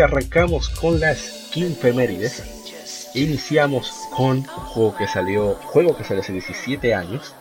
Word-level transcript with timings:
Arrancamos 0.00 0.68
con 0.68 1.00
las 1.00 1.48
Quinfemérides. 1.52 2.42
Iniciamos 3.14 3.90
con 4.14 4.38
un 4.38 4.44
juego 4.44 4.96
que 4.96 5.06
salió, 5.08 5.54
juego 5.54 5.96
que 5.96 6.04
salió 6.04 6.22
hace 6.22 6.32
17 6.32 6.94
años. 6.94 7.34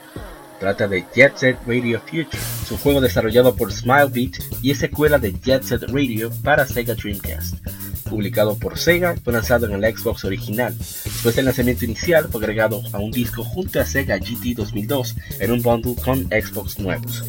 Trata 0.60 0.88
de 0.88 1.06
Jet 1.14 1.38
Set 1.38 1.58
Radio 1.68 2.00
Future. 2.00 2.30
Es 2.64 2.72
un 2.72 2.78
juego 2.78 3.00
desarrollado 3.00 3.56
por 3.56 3.72
Smilebeat 3.72 4.38
y 4.62 4.72
es 4.72 4.80
secuela 4.80 5.20
de 5.20 5.34
Jet 5.34 5.64
Set 5.64 5.84
Radio 5.90 6.32
para 6.44 6.66
Sega 6.66 6.96
Dreamcast. 6.96 7.56
Publicado 8.10 8.58
por 8.58 8.80
Sega, 8.80 9.16
fue 9.24 9.34
lanzado 9.34 9.68
en 9.68 9.74
el 9.74 9.96
Xbox 9.96 10.26
original. 10.26 10.76
Después 10.78 11.36
del 11.36 11.46
lanzamiento 11.46 11.86
inicial, 11.86 12.28
fue 12.32 12.42
agregado 12.42 12.82
a 12.94 12.98
un 12.98 13.12
disco 13.12 13.44
junto 13.44 13.80
a 13.80 13.86
Sega 13.86 14.18
GT 14.18 14.56
2002 14.56 15.16
en 15.40 15.52
un 15.52 15.62
bundle 15.62 15.96
con 16.04 16.24
Xbox 16.30 16.80
nuevos 16.80 17.24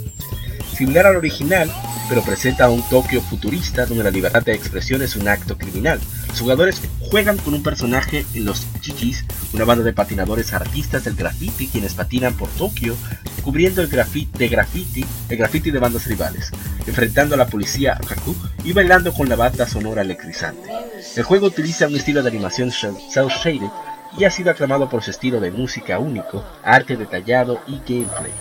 similar 0.78 1.06
al 1.06 1.16
original, 1.16 1.68
pero 2.08 2.22
presenta 2.22 2.70
un 2.70 2.88
Tokio 2.88 3.20
futurista 3.20 3.84
donde 3.84 4.04
la 4.04 4.12
libertad 4.12 4.44
de 4.44 4.54
expresión 4.54 5.02
es 5.02 5.16
un 5.16 5.26
acto 5.26 5.58
criminal. 5.58 5.98
Los 6.28 6.40
jugadores 6.40 6.80
juegan 7.00 7.36
con 7.36 7.54
un 7.54 7.64
personaje 7.64 8.24
en 8.32 8.44
los 8.44 8.64
Chichis, 8.80 9.24
una 9.52 9.64
banda 9.64 9.82
de 9.82 9.92
patinadores 9.92 10.52
artistas 10.52 11.02
del 11.02 11.16
graffiti 11.16 11.66
quienes 11.66 11.94
patinan 11.94 12.34
por 12.34 12.48
Tokio, 12.50 12.94
cubriendo 13.42 13.82
el 13.82 13.88
graffiti 13.88 14.38
de 14.38 14.48
graffiti, 14.48 15.04
el 15.28 15.36
graffiti 15.36 15.72
de 15.72 15.80
bandas 15.80 16.06
rivales, 16.06 16.52
enfrentando 16.86 17.34
a 17.34 17.38
la 17.38 17.48
policía 17.48 17.98
Haku 18.08 18.36
y 18.62 18.72
bailando 18.72 19.12
con 19.12 19.28
la 19.28 19.34
banda 19.34 19.66
sonora 19.66 20.02
electrizante. 20.02 20.70
El 21.16 21.24
juego 21.24 21.48
utiliza 21.48 21.88
un 21.88 21.96
estilo 21.96 22.22
de 22.22 22.28
animación 22.28 22.70
cel 22.70 23.26
shaded 23.28 23.70
y 24.16 24.24
ha 24.24 24.30
sido 24.30 24.52
aclamado 24.52 24.88
por 24.88 25.02
su 25.02 25.10
estilo 25.10 25.40
de 25.40 25.50
música 25.50 25.98
único, 25.98 26.44
arte 26.62 26.96
detallado 26.96 27.60
y 27.66 27.78
gameplay. 27.78 28.32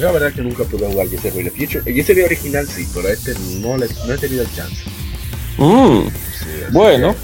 Yo 0.00 0.06
la 0.06 0.12
verdad 0.12 0.32
que 0.32 0.40
nunca 0.40 0.64
pude 0.64 0.86
jugar 0.90 1.06
Set 1.08 1.34
Radio 1.36 1.50
Future. 1.54 1.82
El 1.84 1.94
Jet 1.94 2.06
Set 2.06 2.24
original 2.24 2.66
sí, 2.66 2.88
pero 2.94 3.08
este 3.08 3.34
no, 3.60 3.76
le, 3.76 3.86
no 4.06 4.14
he 4.14 4.18
tenido 4.18 4.42
el 4.42 4.48
chance. 4.54 4.82
Mm, 5.58 6.08
Sí, 6.08 6.46
bueno, 6.72 7.14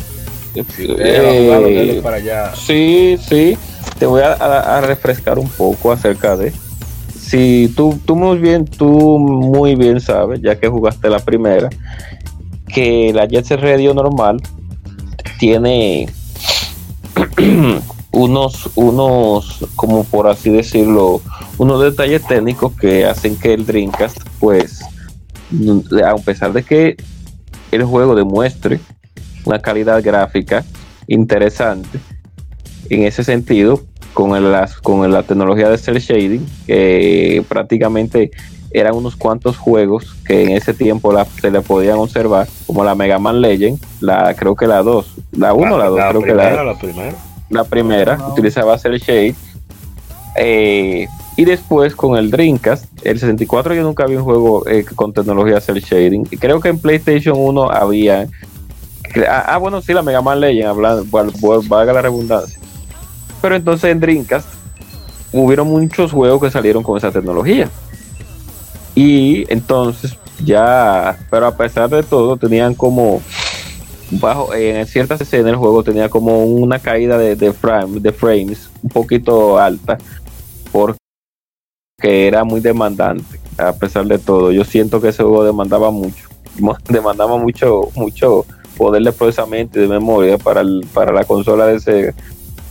que, 0.52 0.62
si 0.64 0.86
eh, 0.98 2.00
para 2.02 2.16
allá. 2.16 2.52
sí, 2.54 3.16
sí. 3.26 3.56
Te 3.98 4.04
voy 4.04 4.20
a, 4.20 4.34
a- 4.34 4.76
a 4.76 4.80
refrescar 4.82 5.38
un 5.38 5.48
poco 5.48 5.90
acerca 5.90 6.36
de. 6.36 6.52
Si 7.18 7.72
tú, 7.74 7.98
tú 8.04 8.14
muy 8.14 8.36
bien, 8.38 8.66
tú 8.66 9.18
muy 9.18 9.74
bien 9.74 9.98
sabes, 10.00 10.40
ya 10.42 10.56
que 10.60 10.68
jugaste 10.68 11.08
la 11.08 11.18
primera, 11.20 11.70
que 12.68 13.10
la 13.14 13.26
Jet 13.26 13.46
Set 13.46 13.60
Radio 13.60 13.94
normal 13.94 14.42
tiene 15.38 16.08
unos, 18.16 18.70
unos, 18.76 19.58
como 19.76 20.04
por 20.04 20.26
así 20.26 20.48
decirlo, 20.50 21.20
unos 21.58 21.82
detalles 21.82 22.26
técnicos 22.26 22.72
que 22.72 23.04
hacen 23.04 23.36
que 23.36 23.52
el 23.52 23.66
Dreamcast, 23.66 24.16
pues, 24.40 24.80
a 26.02 26.14
pesar 26.24 26.52
de 26.54 26.62
que 26.62 26.96
el 27.72 27.84
juego 27.84 28.14
demuestre 28.14 28.80
una 29.44 29.58
calidad 29.58 30.02
gráfica 30.02 30.64
interesante, 31.06 31.98
en 32.88 33.02
ese 33.04 33.22
sentido, 33.22 33.82
con, 34.14 34.34
el, 34.34 34.50
las- 34.50 34.76
con 34.80 35.10
la 35.12 35.22
tecnología 35.22 35.68
de 35.68 35.76
cel 35.76 35.98
shading, 35.98 36.46
que 36.66 37.44
prácticamente 37.48 38.30
eran 38.70 38.94
unos 38.94 39.14
cuantos 39.14 39.56
juegos 39.58 40.16
que 40.26 40.42
en 40.44 40.50
ese 40.52 40.72
tiempo 40.72 41.12
la- 41.12 41.26
se 41.26 41.50
le 41.50 41.60
podían 41.60 41.98
observar, 41.98 42.48
como 42.66 42.82
la 42.82 42.94
Mega 42.94 43.18
Man 43.18 43.42
Legend, 43.42 43.78
la 44.00 44.32
creo 44.34 44.56
que 44.56 44.66
la 44.66 44.82
2, 44.82 45.06
la 45.32 45.52
1 45.52 45.74
o 45.74 45.78
la 45.78 45.84
2, 45.86 45.98
creo 46.08 46.22
que 46.22 46.34
la 46.34 46.42
primera, 46.48 46.64
la 46.64 46.78
primera. 46.78 47.16
La 47.50 47.64
primera 47.64 48.18
utilizaba 48.30 48.78
Cell 48.78 48.98
Shade. 48.98 49.34
Eh, 50.38 51.06
y 51.36 51.44
después 51.44 51.94
con 51.94 52.16
el 52.16 52.30
Dreamcast, 52.30 52.84
el 53.04 53.18
64 53.18 53.74
yo 53.74 53.82
nunca 53.82 54.06
vi 54.06 54.16
un 54.16 54.24
juego 54.24 54.66
eh, 54.66 54.84
con 54.94 55.12
tecnología 55.12 55.60
Cell 55.60 55.78
Shading. 55.78 56.24
Creo 56.24 56.60
que 56.60 56.68
en 56.68 56.78
PlayStation 56.78 57.36
1 57.38 57.70
había. 57.70 58.28
Ah, 59.28 59.44
ah, 59.48 59.56
bueno, 59.58 59.80
sí, 59.80 59.92
la 59.94 60.02
Mega 60.02 60.20
Man 60.20 60.40
Legend, 60.40 60.68
hablando, 60.68 61.04
val- 61.10 61.32
val- 61.40 61.60
valga 61.68 61.92
la 61.92 62.02
redundancia. 62.02 62.58
Pero 63.40 63.56
entonces 63.56 63.90
en 63.90 64.00
Dreamcast 64.00 64.48
hubieron 65.32 65.68
muchos 65.68 66.12
juegos 66.12 66.40
que 66.42 66.50
salieron 66.50 66.82
con 66.82 66.96
esa 66.98 67.10
tecnología. 67.10 67.68
Y 68.94 69.50
entonces 69.52 70.16
ya, 70.42 71.18
pero 71.30 71.46
a 71.46 71.56
pesar 71.56 71.88
de 71.90 72.02
todo, 72.02 72.36
tenían 72.36 72.74
como 72.74 73.20
bajo 74.10 74.54
en 74.54 74.86
ciertas 74.86 75.20
escenas 75.20 75.50
el 75.50 75.56
juego 75.56 75.82
tenía 75.82 76.08
como 76.08 76.44
una 76.44 76.78
caída 76.78 77.18
de, 77.18 77.34
de, 77.36 77.52
frame- 77.52 78.00
de 78.00 78.12
frames 78.12 78.70
un 78.82 78.90
poquito 78.90 79.58
alta 79.58 79.98
porque 80.72 80.98
era 82.02 82.44
muy 82.44 82.60
demandante 82.60 83.40
a 83.58 83.72
pesar 83.72 84.06
de 84.06 84.18
todo 84.18 84.52
yo 84.52 84.64
siento 84.64 85.00
que 85.00 85.08
ese 85.08 85.22
juego 85.22 85.44
demandaba 85.44 85.90
mucho 85.90 86.28
demandaba 86.88 87.36
mucho 87.36 87.88
mucho 87.94 88.44
poder 88.76 89.02
de 89.02 89.12
procesamiento 89.12 89.78
y 89.78 89.82
de 89.82 89.88
memoria 89.88 90.36
para 90.38 90.60
el, 90.60 90.86
para 90.92 91.12
la 91.12 91.24
consola 91.24 91.66
de 91.66 91.80
Sega 91.80 92.14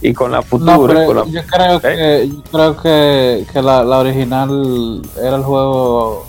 y 0.01 0.13
con 0.13 0.31
la 0.31 0.37
No, 0.39 0.43
futura 0.45 0.87
pero 0.87 1.05
con 1.05 1.15
la- 1.17 1.25
yo 1.25 1.41
creo 1.47 1.79
que, 1.81 2.29
yo 2.29 2.43
creo 2.51 2.77
que, 2.77 3.45
que 3.51 3.61
la, 3.61 3.83
la 3.83 3.97
original 3.99 5.01
era 5.19 5.37
el 5.37 5.43
juego 5.43 6.25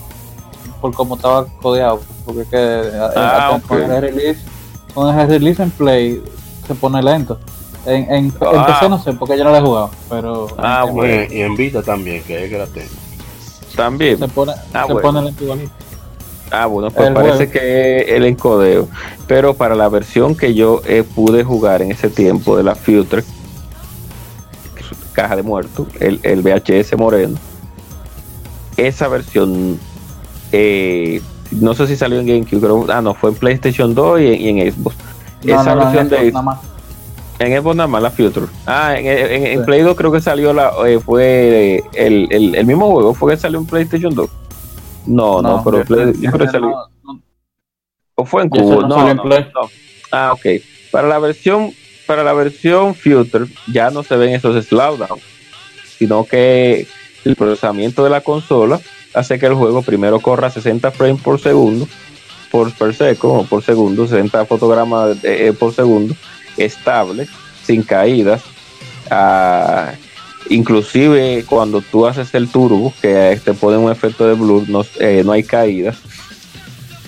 por 0.80 0.94
cómo 0.94 1.16
estaba 1.16 1.46
codeado. 1.60 2.00
Porque 2.24 2.44
que, 2.44 2.56
eh, 2.56 2.90
Ah, 3.16 3.60
el 3.70 4.00
release, 4.00 4.40
con 4.96 5.16
el 5.18 5.28
release 5.28 5.62
en 5.62 5.70
play 5.70 6.22
se 6.66 6.74
pone 6.74 7.02
lento. 7.02 7.38
En, 7.84 8.02
en, 8.04 8.14
en 8.24 8.32
Ah. 8.40 8.66
PC 8.66 8.88
no 8.88 8.98
sé, 9.00 9.12
porque 9.12 9.36
yo 9.38 9.44
no 9.44 9.50
lo 9.50 9.56
he 9.58 9.60
jugado, 9.60 9.90
pero 10.10 10.48
Ah, 10.58 10.84
en- 10.88 10.94
bueno. 10.94 11.32
Y 11.32 11.40
en 11.42 11.54
Vita 11.54 11.82
también, 11.82 12.22
que 12.24 12.44
es 12.44 12.50
que 12.50 12.58
la 12.58 12.66
tengo. 12.66 12.88
también 13.76 14.18
se 14.18 14.26
pone, 14.26 14.52
Ah, 14.72 14.84
se 14.86 14.92
bueno. 14.94 15.00
pone 15.08 15.22
lento 15.22 15.44
igualito. 15.44 15.70
Ah, 16.50 16.66
bueno, 16.66 16.90
pues 16.90 17.08
El 17.08 17.14
parece 17.14 17.36
juego. 17.46 17.52
que 17.52 18.16
el 18.16 18.24
encodeo. 18.24 18.88
Pero 19.26 19.54
para 19.54 19.74
la 19.74 19.88
versión 19.88 20.34
que 20.34 20.54
yo 20.54 20.80
eh, 20.86 21.04
pude 21.14 21.44
jugar 21.44 21.82
en 21.82 21.90
ese 21.92 22.08
tiempo 22.08 22.56
de 22.56 22.62
la 22.62 22.74
Future, 22.74 23.22
caja 25.12 25.36
de 25.36 25.42
muerto, 25.42 25.86
el, 26.00 26.20
el 26.22 26.42
VHS 26.42 26.96
moreno, 26.96 27.36
esa 28.76 29.08
versión, 29.08 29.78
eh, 30.52 31.20
no 31.52 31.74
sé 31.74 31.86
si 31.86 31.96
salió 31.96 32.20
en 32.20 32.26
GameCube, 32.26 32.60
creo, 32.60 32.86
ah, 32.90 33.00
no, 33.02 33.14
fue 33.14 33.30
en 33.30 33.36
PlayStation 33.36 33.94
2 33.94 34.20
y 34.20 34.26
en, 34.26 34.40
y 34.40 34.60
en 34.60 34.72
Xbox. 34.72 34.96
No, 35.44 35.54
esa 35.60 35.74
no, 35.74 35.84
no, 35.84 35.90
versión 35.92 36.04
en 36.04 36.08
Xbox 36.10 36.20
de 36.24 36.32
nada 36.32 36.42
más. 36.42 36.58
en 37.38 37.60
Xbox 37.62 37.76
nada 37.76 37.86
más 37.88 38.02
la 38.02 38.10
Future. 38.10 38.46
Ah, 38.66 38.94
en, 38.98 39.06
en- 39.06 39.46
en 39.46 39.58
Sí. 39.60 39.64
Play 39.66 39.82
2 39.82 39.96
creo 39.96 40.12
que 40.12 40.20
salió 40.20 40.52
la, 40.52 40.72
eh, 40.86 40.98
fue 40.98 41.82
el, 41.94 42.28
el, 42.30 42.54
el 42.54 42.66
mismo 42.66 42.90
juego, 42.92 43.14
fue 43.14 43.32
que 43.32 43.38
salió 43.38 43.58
en 43.58 43.66
PlayStation 43.66 44.14
2. 44.14 44.28
No, 45.06 45.40
no, 45.42 45.56
No, 45.58 45.64
pero 45.64 45.84
Play- 45.84 46.12
yo 46.20 46.30
creo 46.32 46.46
que 46.46 46.52
salió. 46.52 46.68
no- 46.70 46.86
no- 47.14 47.20
¿O 48.16 48.24
fue 48.24 48.42
en 48.42 48.48
cubo? 48.48 49.08
en 49.08 49.18
Play. 49.18 49.46
no. 49.54 49.68
Ah, 50.10 50.32
ok. 50.32 50.46
Para 50.90 51.06
la 51.08 51.18
versión, 51.18 51.72
para 52.06 52.24
la 52.24 52.32
versión 52.32 52.94
Future 52.94 53.46
ya 53.72 53.90
no 53.90 54.02
se 54.02 54.16
ven 54.16 54.30
esos 54.34 54.64
slowdowns, 54.66 55.22
sino 55.98 56.24
que 56.24 56.86
el 57.24 57.36
procesamiento 57.36 58.02
de 58.04 58.10
la 58.10 58.20
consola 58.22 58.80
hace 59.16 59.38
que 59.38 59.46
el 59.46 59.54
juego 59.54 59.80
primero 59.82 60.20
corra 60.20 60.50
60 60.50 60.90
frames 60.90 61.22
por 61.22 61.40
segundo, 61.40 61.88
por 62.52 62.70
per 62.72 62.94
seco 62.94 63.32
o 63.32 63.44
por 63.44 63.62
segundo, 63.62 64.06
60 64.06 64.44
fotogramas 64.44 65.16
eh, 65.24 65.54
por 65.58 65.72
segundo, 65.72 66.14
estable, 66.58 67.26
sin 67.64 67.82
caídas. 67.82 68.42
Ah, 69.10 69.92
inclusive 70.50 71.44
cuando 71.48 71.80
tú 71.80 72.06
haces 72.06 72.34
el 72.34 72.48
turbo, 72.48 72.92
que 73.00 73.40
te 73.42 73.54
pone 73.54 73.78
un 73.78 73.90
efecto 73.90 74.28
de 74.28 74.34
blur, 74.34 74.68
no, 74.68 74.84
eh, 75.00 75.22
no 75.24 75.32
hay 75.32 75.42
caídas. 75.42 75.96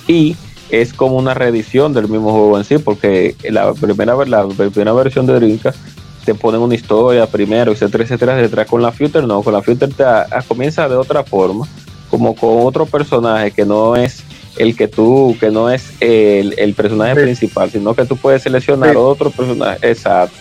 Y 0.07 0.35
es 0.71 0.95
como 0.95 1.17
una 1.17 1.35
reedición 1.35 1.93
del 1.93 2.09
mismo 2.09 2.33
juego 2.33 2.57
en 2.57 2.65
sí, 2.65 2.79
porque 2.79 3.37
la 3.51 3.75
primera, 3.75 4.17
la 4.25 4.49
primera 4.49 4.93
versión 4.95 5.27
de 5.27 5.35
Dreamcast 5.35 5.79
te 6.25 6.35
ponen 6.35 6.63
una 6.63 6.75
historia 6.75 7.27
primero, 7.27 7.73
etcétera, 7.73 8.05
etcétera, 8.05 8.39
etcétera. 8.39 8.65
Con 8.65 8.81
la 8.81 8.93
Future 8.93 9.27
no, 9.27 9.43
con 9.43 9.53
la 9.53 9.63
Future 9.63 9.93
te 9.93 10.05
comienza 10.47 10.89
de 10.89 10.97
otra 10.97 11.23
forma 11.23 11.67
como 12.11 12.35
con 12.35 12.67
otro 12.67 12.87
personaje 12.87 13.51
que 13.51 13.65
no 13.65 13.97
es 13.97 14.23
el 14.57 14.75
que 14.77 14.89
tú, 14.89 15.37
que 15.39 15.51
no 15.51 15.71
es 15.71 15.93
el, 16.01 16.55
el 16.59 16.75
personaje 16.75 17.15
Sí. 17.15 17.21
principal, 17.23 17.71
sino 17.71 17.95
que 17.95 18.05
tú 18.05 18.17
puedes 18.17 18.43
seleccionar 18.43 18.91
Sí. 18.91 18.97
otro 18.97 19.31
personaje. 19.31 19.79
Exacto. 19.89 20.37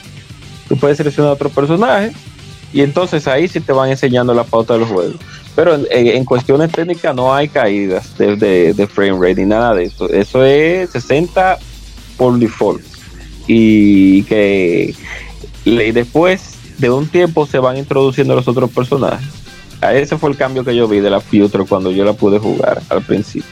Tú 0.68 0.78
puedes 0.78 0.98
seleccionar 0.98 1.32
otro 1.34 1.50
personaje 1.50 2.12
y 2.74 2.82
entonces 2.82 3.28
ahí 3.28 3.48
sí 3.48 3.60
te 3.60 3.72
van 3.74 3.90
enseñando 3.90 4.34
la 4.34 4.44
pauta 4.44 4.74
del 4.74 4.86
juego. 4.86 5.14
Pero 5.56 5.76
en, 5.76 5.88
en- 5.92 6.08
en 6.08 6.26
cuestiones 6.26 6.72
técnicas 6.72 7.16
no 7.16 7.34
hay 7.34 7.48
caídas 7.48 8.18
de, 8.18 8.36
de- 8.36 8.74
de 8.74 8.88
frame 8.88 9.14
rate 9.20 9.36
ni 9.42 9.46
nada 9.46 9.74
de 9.76 9.86
eso. 9.86 10.10
Eso 10.10 10.44
es 10.44 10.90
60 10.92 11.58
por 12.18 12.38
default. 12.40 12.82
Y 13.48 14.24
que 14.24 14.94
y 15.66 15.92
después 15.92 16.56
de 16.78 16.90
un 16.90 17.08
tiempo 17.08 17.46
se 17.46 17.60
van 17.60 17.78
introduciendo 17.78 18.36
los 18.36 18.48
otros 18.48 18.70
personajes. 18.72 19.26
A 19.82 19.94
ese 19.94 20.18
fue 20.18 20.32
el 20.32 20.38
cambio 20.38 20.64
que 20.64 20.76
yo 20.76 20.88
vi 20.88 21.00
de 21.00 21.10
la 21.10 21.20
Future 21.20 21.66
cuando 21.66 21.92
yo 21.92 22.04
la 22.04 22.14
pude 22.14 22.40
jugar 22.40 22.82
al 22.90 23.02
principio. 23.02 23.50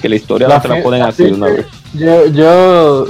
Que 0.00 0.08
la 0.08 0.16
historia 0.16 0.48
La 0.48 0.56
no 0.56 0.62
te 0.62 0.68
la 0.68 0.82
ponen 0.82 1.02
así 1.02 1.24
una 1.24 1.46
vez. 1.46 1.66
Yo, 1.94 2.26
yo 2.26 3.06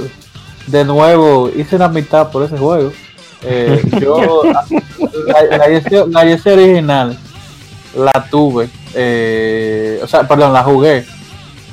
de 0.67 0.85
nuevo 0.85 1.49
hice 1.55 1.75
una 1.75 1.87
mitad 1.87 2.29
por 2.31 2.43
ese 2.43 2.57
juego. 2.57 2.91
Eh, 3.43 3.81
yo 4.01 4.43
la, 4.43 5.57
la 5.57 6.05
la 6.07 6.53
original 6.53 7.17
la 7.95 8.25
tuve, 8.29 8.69
eh, 8.93 9.99
o 10.01 10.07
sea, 10.07 10.27
perdón, 10.27 10.53
la 10.53 10.63
jugué 10.63 11.05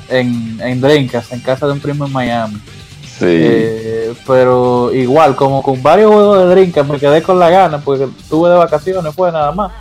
en, 0.09 0.59
en 0.61 0.81
Dreamcast, 0.81 1.33
en 1.33 1.39
casa 1.39 1.65
de 1.67 1.73
un 1.73 1.79
primo 1.79 2.05
en 2.05 2.11
Miami. 2.11 2.57
Sí. 3.03 3.25
Eh, 3.27 4.13
pero 4.25 4.93
igual, 4.93 5.35
como 5.35 5.61
con 5.61 5.81
varios 5.81 6.11
juegos 6.11 6.39
de 6.39 6.55
Dreamcast 6.55 6.89
me 6.89 6.99
quedé 6.99 7.21
con 7.21 7.39
la 7.39 7.49
gana 7.49 7.79
porque 7.79 8.07
tuve 8.29 8.49
de 8.49 8.55
vacaciones, 8.55 9.13
fue 9.13 9.31
nada 9.31 9.51
más. 9.51 9.71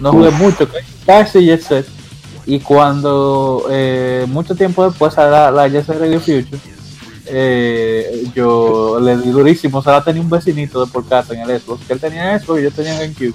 No 0.00 0.12
jugué 0.12 0.28
Uf. 0.28 0.38
mucho, 0.38 0.68
casi 1.06 1.44
Jet 1.46 1.62
Set. 1.62 1.86
Y 2.46 2.60
cuando 2.60 3.66
eh, 3.70 4.26
mucho 4.28 4.54
tiempo 4.54 4.86
después 4.86 5.14
salió 5.14 5.30
la, 5.30 5.50
la 5.50 5.68
Jet 5.68 5.86
Set 5.86 5.98
Radio 5.98 6.20
Future, 6.20 6.58
eh, 7.26 8.24
yo 8.34 9.00
le 9.00 9.16
di 9.16 9.30
durísimo. 9.30 9.78
O 9.78 9.82
sea, 9.82 10.02
tenía 10.02 10.20
un 10.20 10.30
vecinito 10.30 10.84
de 10.84 10.90
por 10.90 11.06
casa 11.08 11.34
en 11.34 11.48
el 11.48 11.60
Xbox, 11.60 11.86
que 11.86 11.92
él 11.94 12.00
tenía 12.00 12.38
Xbox 12.38 12.60
y 12.60 12.64
yo 12.64 12.70
tenía 12.70 12.98
GameCube. 12.98 13.34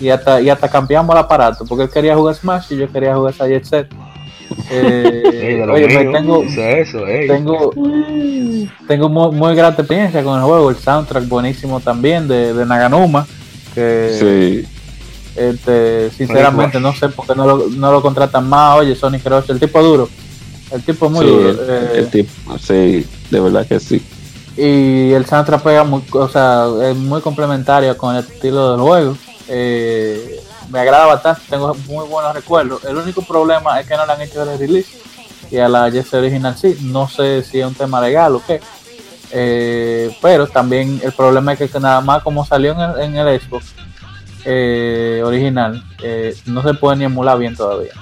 Y 0.00 0.10
hasta, 0.10 0.40
y 0.40 0.48
hasta 0.48 0.68
cambiamos 0.68 1.12
el 1.14 1.18
aparato, 1.18 1.64
porque 1.66 1.84
él 1.84 1.90
quería 1.90 2.14
jugar 2.14 2.34
Smash 2.36 2.72
y 2.72 2.76
yo 2.76 2.92
quería 2.92 3.16
jugar 3.16 3.34
esa 3.34 3.48
Jet 3.48 3.64
Set. 3.64 3.88
Eh, 4.70 5.66
oye, 5.70 5.88
mío, 5.88 6.12
tengo, 6.12 6.42
eso, 6.42 7.00
tengo 7.26 7.70
tengo 8.86 9.08
muy, 9.10 9.30
muy 9.32 9.54
grata 9.54 9.82
experiencia 9.82 10.22
con 10.22 10.38
el 10.38 10.44
juego 10.44 10.70
el 10.70 10.76
soundtrack 10.76 11.28
buenísimo 11.28 11.80
también 11.80 12.26
de, 12.26 12.54
de 12.54 12.64
Naganuma 12.64 13.26
que 13.74 14.64
sí. 14.66 14.77
Este, 15.38 16.10
sinceramente 16.10 16.80
no 16.80 16.92
sé 16.94 17.08
por 17.08 17.26
qué 17.26 17.34
no 17.34 17.46
lo, 17.46 17.68
no 17.68 17.92
lo 17.92 18.02
contratan 18.02 18.48
más 18.48 18.78
oye 18.78 18.94
Sonic 18.96 19.24
Rush 19.24 19.50
el 19.50 19.60
tipo 19.60 19.82
duro 19.82 20.08
el 20.70 20.82
tipo 20.82 21.08
muy 21.08 21.24
Sí, 21.24 21.30
duro 21.32 21.48
el, 21.50 21.58
eh, 21.60 21.90
el 21.94 22.10
tipo, 22.10 22.58
sí, 22.58 23.06
de 23.30 23.40
verdad 23.40 23.66
que 23.66 23.80
sí. 23.80 24.02
y 24.56 25.12
el 25.12 25.24
soundtrack 25.24 25.62
pega 25.62 25.84
muy, 25.84 26.02
o 26.12 26.28
sea, 26.28 26.66
es 26.82 26.96
muy 26.96 27.20
complementario 27.20 27.96
con 27.96 28.16
el 28.16 28.24
estilo 28.24 28.72
del 28.72 28.80
juego. 28.80 29.16
Eh, 29.48 30.40
me 30.68 30.80
agrada 30.80 31.06
bastante, 31.06 31.40
tengo 31.48 31.74
muy 31.86 32.06
buenos 32.06 32.34
recuerdos. 32.34 32.84
El 32.84 32.96
único 32.96 33.22
problema 33.22 33.80
es 33.80 33.86
que 33.86 33.96
no 33.96 34.04
le 34.04 34.12
han 34.12 34.20
hecho 34.20 34.42
el 34.42 34.58
release 34.58 34.98
y 35.50 35.56
a 35.58 35.68
la 35.68 35.90
Jesse 35.90 36.14
original 36.14 36.54
sí. 36.58 36.76
No 36.82 37.08
sé 37.08 37.42
si 37.42 37.60
es 37.60 37.66
un 37.66 37.74
tema 37.74 38.00
legal 38.02 38.34
o 38.34 38.42
qué. 38.46 38.60
Eh, 39.30 40.14
pero 40.20 40.46
también 40.46 41.00
el 41.02 41.12
problema 41.12 41.52
es 41.52 41.58
que, 41.58 41.68
que 41.68 41.80
nada 41.80 42.00
más 42.02 42.22
como 42.22 42.44
salió 42.44 42.72
en 42.72 42.80
el, 42.80 43.00
en 43.00 43.16
el 43.16 43.40
Xbox 43.40 43.66
eh, 44.50 45.20
original, 45.24 45.84
eh, 46.02 46.34
no 46.46 46.62
se 46.62 46.72
puede 46.72 46.96
ni 46.96 47.04
emular 47.04 47.38
bien 47.38 47.54
todavía. 47.54 47.92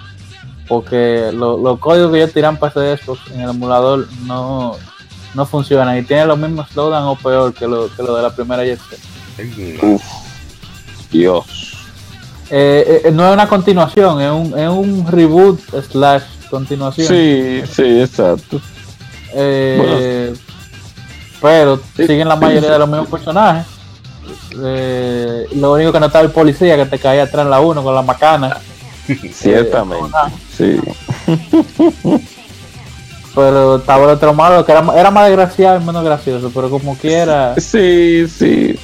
Porque 0.69 1.31
lo- 1.32 1.58
los 1.58 1.78
códigos 1.81 2.12
que 2.12 2.19
ellos 2.19 2.32
tiran 2.32 2.56
para 2.56 2.70
ese 2.93 3.02
Xbox 3.02 3.20
en 3.32 3.40
el 3.40 3.50
emulador 3.50 4.06
no, 4.26 4.76
no 5.34 5.46
funcionan 5.46 5.98
y 5.98 6.02
tienen 6.02 6.28
los 6.28 6.38
mismos 6.38 6.69
slowdown 6.70 7.04
o 7.04 7.16
peor 7.16 7.52
que 7.52 7.66
lo, 7.66 7.88
que 7.94 8.02
lo 8.02 8.14
de 8.16 8.22
la 8.22 8.31
primera 8.34 8.64
Jet. 8.64 8.78
Ey, 9.38 9.78
Uf, 9.82 10.02
Dios. 11.10 11.72
Eh, 12.50 13.02
eh, 13.06 13.10
no 13.10 13.26
es 13.26 13.32
una 13.34 13.49
continuación, 13.49 14.20
es 14.20 14.31
un, 14.31 14.56
es 14.58 14.69
un 14.69 15.06
reboot 15.10 15.60
slash 15.90 16.22
continuación. 16.49 17.08
Sí, 17.08 17.62
sí, 17.69 18.00
exacto. 18.02 18.60
Eh, 19.34 20.32
Pero 21.42 21.81
siguen 21.96 22.28
la 22.28 22.37
mayoría 22.37 22.70
de 22.72 22.78
los 22.78 22.88
mismos 22.88 23.08
personajes. 23.08 23.66
Eh, 24.64 25.46
lo 25.56 25.73
único 25.73 25.93
que 25.93 26.00
no 26.00 26.06
estaba 26.06 26.25
el 26.25 26.31
policía 26.31 26.76
que 26.76 26.87
te 26.87 26.99
caía 26.99 27.25
atrás 27.25 27.44
en 27.44 27.50
la 27.50 27.61
1 27.61 27.82
con 27.82 27.94
la 27.94 28.02
macana. 28.02 28.56
Ciertamente. 29.32 30.11
Sí. 30.56 30.81
Pero 33.34 33.76
estaba 33.76 34.05
el 34.05 34.11
otro 34.11 34.32
malo 34.32 34.64
que 34.64 34.73
era, 34.73 34.84
era 34.99 35.11
más 35.11 35.26
desgraciado 35.26 35.81
y 35.81 35.84
menos 35.84 36.02
gracioso, 36.05 36.50
pero 36.55 36.70
como 36.70 36.96
quiera. 36.96 37.55
Sí, 37.58 38.26
sí. 38.28 38.78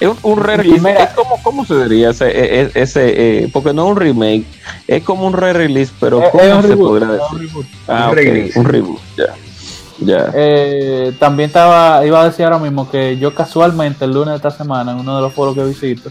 Es 0.00 0.08
un, 0.08 0.18
un 0.22 0.38
re-release. 0.42 1.02
Es 1.04 1.10
como, 1.10 1.40
¿Cómo 1.42 1.64
se 1.64 1.74
diría 1.88 2.10
ese? 2.10 2.26
e- 2.28 2.60
e- 2.62 2.70
ese 2.74 3.44
eh, 3.44 3.48
porque 3.52 3.72
no 3.72 3.84
es 3.86 3.90
un 3.92 3.96
remake, 3.96 4.44
es 4.86 5.02
como 5.02 5.26
un 5.26 5.32
re-release, 5.32 5.92
pero 5.98 6.22
¿cómo 6.30 6.42
se 6.62 6.68
reboot, 6.68 6.88
podría 6.88 7.08
decir? 7.08 7.26
un 7.32 7.38
reboot. 7.40 7.66
Ah, 7.88 8.04
Un 8.06 8.10
ok, 8.10 8.14
re-release. 8.16 8.58
un 8.58 8.64
reboot, 8.66 9.00
ya. 9.16 9.24
Eh, 10.34 11.14
también 11.18 11.48
estaba, 11.48 12.04
iba 12.04 12.20
a 12.20 12.24
decir 12.24 12.44
ahora 12.44 12.58
mismo 12.58 12.90
que 12.90 13.16
yo 13.18 13.34
casualmente 13.34 14.04
el 14.04 14.12
lunes 14.12 14.30
de 14.30 14.36
esta 14.36 14.50
semana, 14.50 14.92
en 14.92 14.98
uno 14.98 15.16
de 15.16 15.22
los 15.22 15.32
foros 15.32 15.54
que 15.54 15.64
visito, 15.64 16.10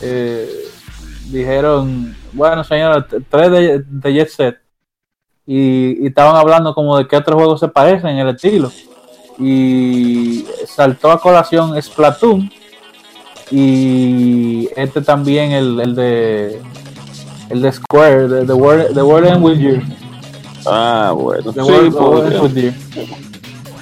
eh, 0.00 0.48
dijeron, 1.30 2.16
bueno 2.32 2.62
señora, 2.62 3.06
t- 3.06 3.20
tres 3.28 3.50
de, 3.50 4.12
Jet 4.12 4.28
Set, 4.28 4.56
y, 5.46 6.06
estaban 6.06 6.36
hablando 6.36 6.74
como 6.74 6.96
de 6.98 7.06
qué 7.08 7.16
otros 7.16 7.36
juegos 7.36 7.60
se 7.60 7.68
parecen 7.68 8.10
en 8.10 8.18
el 8.18 8.34
estilo. 8.34 8.70
Y 9.38 10.46
saltó 10.66 11.10
a 11.10 11.20
colación 11.20 11.80
Splatoon 11.80 12.50
y 13.50 14.68
este 14.76 15.02
también 15.02 15.52
el, 15.52 15.78
el 15.78 15.94
de 15.94 16.62
el 17.50 17.62
de 17.62 17.72
Square, 17.72 18.28
de 18.28 18.46
The 18.46 18.52
World, 18.54 18.94
the 18.94 19.02
World 19.02 19.28
Ends 19.28 19.42
With 19.42 19.58
You. 19.58 19.82
Ah, 20.66 21.12
bueno. 21.16 21.52
Sí, 21.52 21.90
podría. 21.90 22.74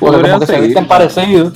Porque 0.01 0.23
como 0.23 0.41
que 0.41 0.47
se 0.47 0.61
visten 0.61 0.87
parecidos. 0.87 1.55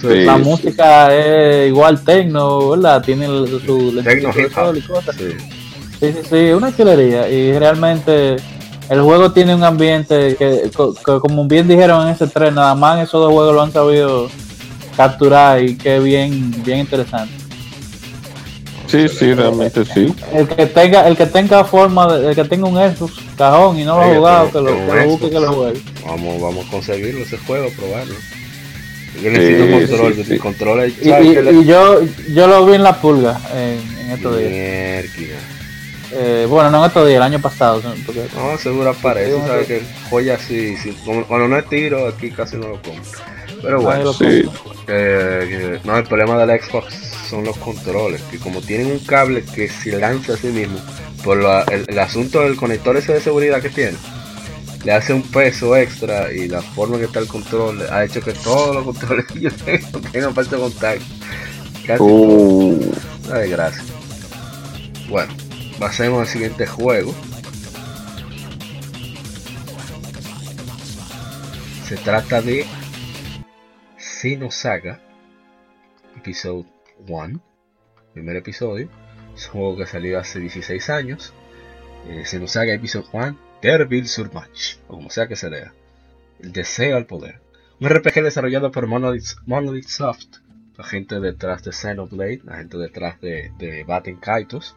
Sí, 0.00 0.24
la 0.24 0.36
sí. 0.36 0.42
música 0.44 1.14
es 1.14 1.68
igual 1.68 2.02
tecno, 2.04 2.70
¿verdad? 2.70 3.02
Tiene 3.02 3.26
el- 3.26 3.60
su 3.66 3.90
hip 3.98 4.56
hop. 4.56 4.76
y 4.76 4.80
cosas. 4.82 5.16
Sí. 5.16 5.24
Sí, 6.00 6.12
sí, 6.12 6.18
sí, 6.30 6.36
una 6.52 6.74
chulería. 6.76 7.28
Y 7.28 7.58
realmente 7.58 8.36
el 8.88 9.00
juego 9.02 9.32
tiene 9.32 9.54
un 9.54 9.64
ambiente 9.64 10.36
que, 10.38 10.70
que 10.70 11.18
como 11.20 11.44
bien 11.48 11.66
dijeron 11.66 12.06
en 12.06 12.14
ese 12.14 12.28
tren, 12.28 12.54
nada 12.54 12.74
más 12.76 12.96
en 12.98 13.02
esos 13.04 13.20
dos 13.20 13.32
juegos 13.32 13.54
lo 13.54 13.62
han 13.62 13.72
sabido 13.72 14.28
capturar 14.96 15.60
y 15.62 15.76
que 15.76 15.98
bien, 15.98 16.52
bien 16.64 16.78
interesante. 16.80 17.34
Sí, 18.86 19.08
sí, 19.08 19.34
realmente 19.34 19.84
sí. 19.84 20.14
El 20.32 20.46
que 20.48 20.66
tenga, 20.66 21.06
el 21.08 21.16
que 21.16 21.26
tenga 21.26 21.64
forma, 21.64 22.06
de, 22.16 22.28
el 22.30 22.34
que 22.36 22.44
tenga 22.44 22.66
un 22.68 22.76
Xbox 22.76 23.14
cajón 23.38 23.78
y 23.78 23.84
no 23.84 23.96
lo 23.96 24.02
ha 24.02 24.14
jugado, 24.14 24.50
que 24.52 24.58
lo, 24.60 24.66
que 24.66 24.94
lo 24.94 25.04
busque, 25.06 25.30
que 25.30 25.40
lo 25.40 25.52
juegue. 25.52 25.80
Vamos, 26.04 26.42
vamos 26.42 26.66
a 26.66 26.70
conseguirlo 26.70 27.22
ese 27.24 27.38
juego, 27.38 27.70
probarlo. 27.70 28.14
Yo 29.22 29.30
necesito 29.30 29.64
Sí, 29.64 29.72
control, 29.72 30.12
sí, 30.14 30.18
mi 30.18 30.24
sí. 30.26 30.38
control 30.38 30.80
ahí, 30.80 30.96
Y, 31.00 31.08
¿sabes 31.08 31.26
y- 31.26 31.56
y 31.60 31.64
yo, 31.64 32.00
yo 32.34 32.46
lo 32.46 32.66
vi 32.66 32.74
en 32.74 32.82
la 32.82 33.00
pulga 33.00 33.40
en, 33.54 33.98
en 34.00 34.10
estos 34.12 34.38
días. 34.38 34.50
Mierda. 34.50 35.38
Eh, 36.10 36.46
bueno, 36.48 36.70
no 36.70 36.78
en 36.78 36.84
estos 36.86 37.06
días, 37.06 37.16
el 37.18 37.22
año 37.22 37.40
pasado. 37.40 37.82
porque- 38.06 38.26
No, 38.34 38.56
seguro 38.58 38.90
aparece, 38.90 39.34
Sí, 39.34 39.40
sabes 39.46 39.66
sí. 39.66 39.72
que 39.74 39.82
joya 40.08 40.34
así, 40.36 40.74
cuando 41.26 41.48
no 41.48 41.58
es 41.58 41.68
tiro, 41.68 42.06
aquí 42.08 42.30
casi 42.30 42.56
no 42.56 42.68
lo 42.68 42.74
compro. 42.82 43.02
Pero 43.60 43.80
bueno, 43.82 44.12
Sí. 44.12 44.42
eh, 44.86 45.80
no, 45.84 45.96
el 45.98 46.04
problema 46.04 46.38
del 46.44 46.60
Xbox 46.60 46.94
son 47.28 47.44
los 47.44 47.56
controles, 47.58 48.20
que 48.30 48.38
como 48.38 48.60
tienen 48.60 48.86
un 48.88 48.98
cable 49.00 49.44
que 49.44 49.68
se 49.68 49.98
lanza 49.98 50.34
a 50.34 50.36
sí 50.36 50.48
mismo, 50.48 50.78
por 51.24 51.42
la- 51.42 51.62
el, 51.64 51.84
el 51.88 51.98
asunto 51.98 52.40
del 52.42 52.56
conector 52.56 52.96
ese 52.96 53.14
de 53.14 53.20
seguridad 53.20 53.60
que 53.62 53.70
tiene, 53.70 53.96
le 54.84 54.92
hace 54.92 55.12
un 55.12 55.22
peso 55.22 55.76
extra 55.76 56.32
y 56.32 56.48
la 56.48 56.62
forma 56.62 56.94
en 56.96 57.00
que 57.00 57.06
está 57.06 57.18
el 57.18 57.26
control 57.26 57.82
ha 57.90 58.04
hecho 58.04 58.20
que 58.20 58.32
todos 58.32 58.74
los 58.76 58.84
controles 58.84 59.26
que 59.26 59.40
yo 59.40 59.50
tengo 59.50 60.00
tengan 60.12 60.34
falta 60.34 60.56
de 60.56 60.62
contacto. 60.62 61.04
Casi 61.86 62.02
Uh, 62.02 62.92
una 63.26 63.38
desgracia. 63.38 63.82
Bueno, 65.08 65.32
pasemos 65.78 66.20
al 66.20 66.26
siguiente 66.28 66.66
juego. 66.66 67.14
Se 71.88 71.96
trata 71.96 72.42
de 72.42 72.66
Xenosaga 73.96 75.00
Episode 76.16 76.66
1, 77.08 77.40
primer 78.12 78.36
episodio. 78.36 78.88
Es 79.34 79.46
un 79.46 79.52
juego 79.52 79.76
que 79.76 79.86
salió 79.86 80.18
hace 80.18 80.40
16 80.40 80.90
años. 80.90 81.32
Eh, 82.08 82.24
Xenosaga 82.24 82.74
Episode 82.74 83.06
1, 83.12 83.38
Devil 83.62 84.06
Surmatch, 84.06 84.76
o 84.88 84.94
como 84.94 85.10
sea 85.10 85.28
que 85.28 85.36
se 85.36 85.50
lea. 85.50 85.72
El 86.40 86.52
deseo 86.52 86.96
al 86.96 87.06
poder. 87.06 87.40
Un 87.80 87.88
RPG 87.88 88.22
desarrollado 88.22 88.70
por 88.72 88.86
Monolith, 88.86 89.36
Monolith 89.46 89.88
Soft, 89.88 90.38
la 90.76 90.84
gente 90.84 91.20
detrás 91.20 91.62
de 91.64 91.72
Xenoblade, 91.72 92.40
la 92.44 92.56
gente 92.58 92.78
detrás 92.78 93.20
de, 93.20 93.52
de 93.58 93.84
Batten 93.84 94.16
Kaitos. 94.16 94.76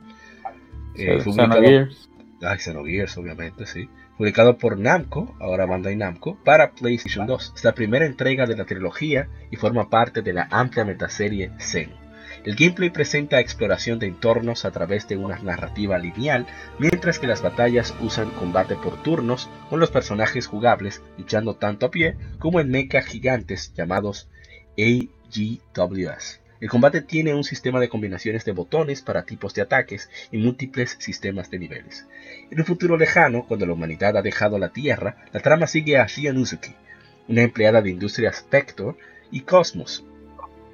Eh, 0.96 1.22
Xenogears. 1.22 2.10
Ay, 2.42 2.58
Xenogears, 2.58 3.18
obviamente, 3.18 3.66
sí. 3.66 3.88
Publicado 4.18 4.58
por 4.58 4.78
Namco, 4.78 5.36
ahora 5.40 5.66
Bandai 5.66 5.96
Namco, 5.96 6.38
para 6.44 6.72
PlayStation 6.72 7.26
2. 7.26 7.54
Es 7.56 7.64
la 7.64 7.74
primera 7.74 8.06
entrega 8.06 8.46
de 8.46 8.56
la 8.56 8.66
trilogía 8.66 9.30
y 9.50 9.56
forma 9.56 9.90
parte 9.90 10.22
de 10.22 10.34
la 10.34 10.48
amplia 10.52 10.86
metaserie 10.86 11.52
Zen. 11.60 12.01
El 12.44 12.56
gameplay 12.56 12.90
presenta 12.90 13.40
exploración 13.40 14.00
de 14.00 14.08
entornos 14.08 14.66
a 14.66 14.72
través 14.72 15.08
de 15.08 15.16
una 15.16 15.38
narrativa 15.40 16.00
lineal, 16.00 16.48
mientras 16.80 17.20
que 17.20 17.28
las 17.28 17.44
batallas 17.44 17.94
usan 18.02 18.32
combate 18.32 18.76
por 18.76 19.02
turnos 19.04 19.48
con 19.70 19.80
los 19.80 19.92
personajes 19.92 20.48
jugables 20.48 21.04
luchando 21.20 21.56
tanto 21.56 21.86
a 21.86 21.92
pie 21.92 22.16
como 22.40 22.60
en 22.60 22.72
mecha 22.72 23.04
gigantes 23.04 23.74
llamados 23.76 24.28
AGWS. 24.76 26.42
El 26.62 26.70
combate 26.70 27.02
tiene 27.02 27.34
un 27.34 27.44
sistema 27.44 27.80
de 27.80 27.90
combinaciones 27.90 28.44
de 28.46 28.52
botones 28.54 29.02
para 29.02 29.24
tipos 29.24 29.54
de 29.54 29.62
ataques 29.62 30.10
y 30.32 30.38
múltiples 30.38 30.96
sistemas 31.00 31.52
de 31.52 31.60
niveles. 31.60 32.08
En 32.50 32.60
un 32.60 32.66
futuro 32.66 32.98
lejano, 32.98 33.46
cuando 33.48 33.66
la 33.68 33.74
humanidad 33.74 34.18
ha 34.18 34.22
dejado 34.22 34.58
la 34.58 34.70
Tierra, 34.70 35.26
la 35.32 35.40
trama 35.42 35.68
sigue 35.68 35.98
a 35.98 36.08
Shion 36.08 36.38
Uzuki, 36.38 36.74
una 37.28 37.42
empleada 37.42 37.82
de 37.82 37.90
industria 37.92 38.30
Spector, 38.30 38.98
y 39.32 39.42
Cosmos, 39.42 40.04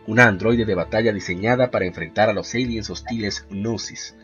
una 0.07 0.25
androide 0.25 0.63
de 0.63 0.73
batalla 0.73 1.11
diseñada 1.11 1.69
para 1.69 1.85
enfrentar 1.85 2.29
a 2.29 2.33
los 2.33 2.55
aliens 2.55 2.89
hostiles 2.89 3.45
Gnosis. 3.49 4.15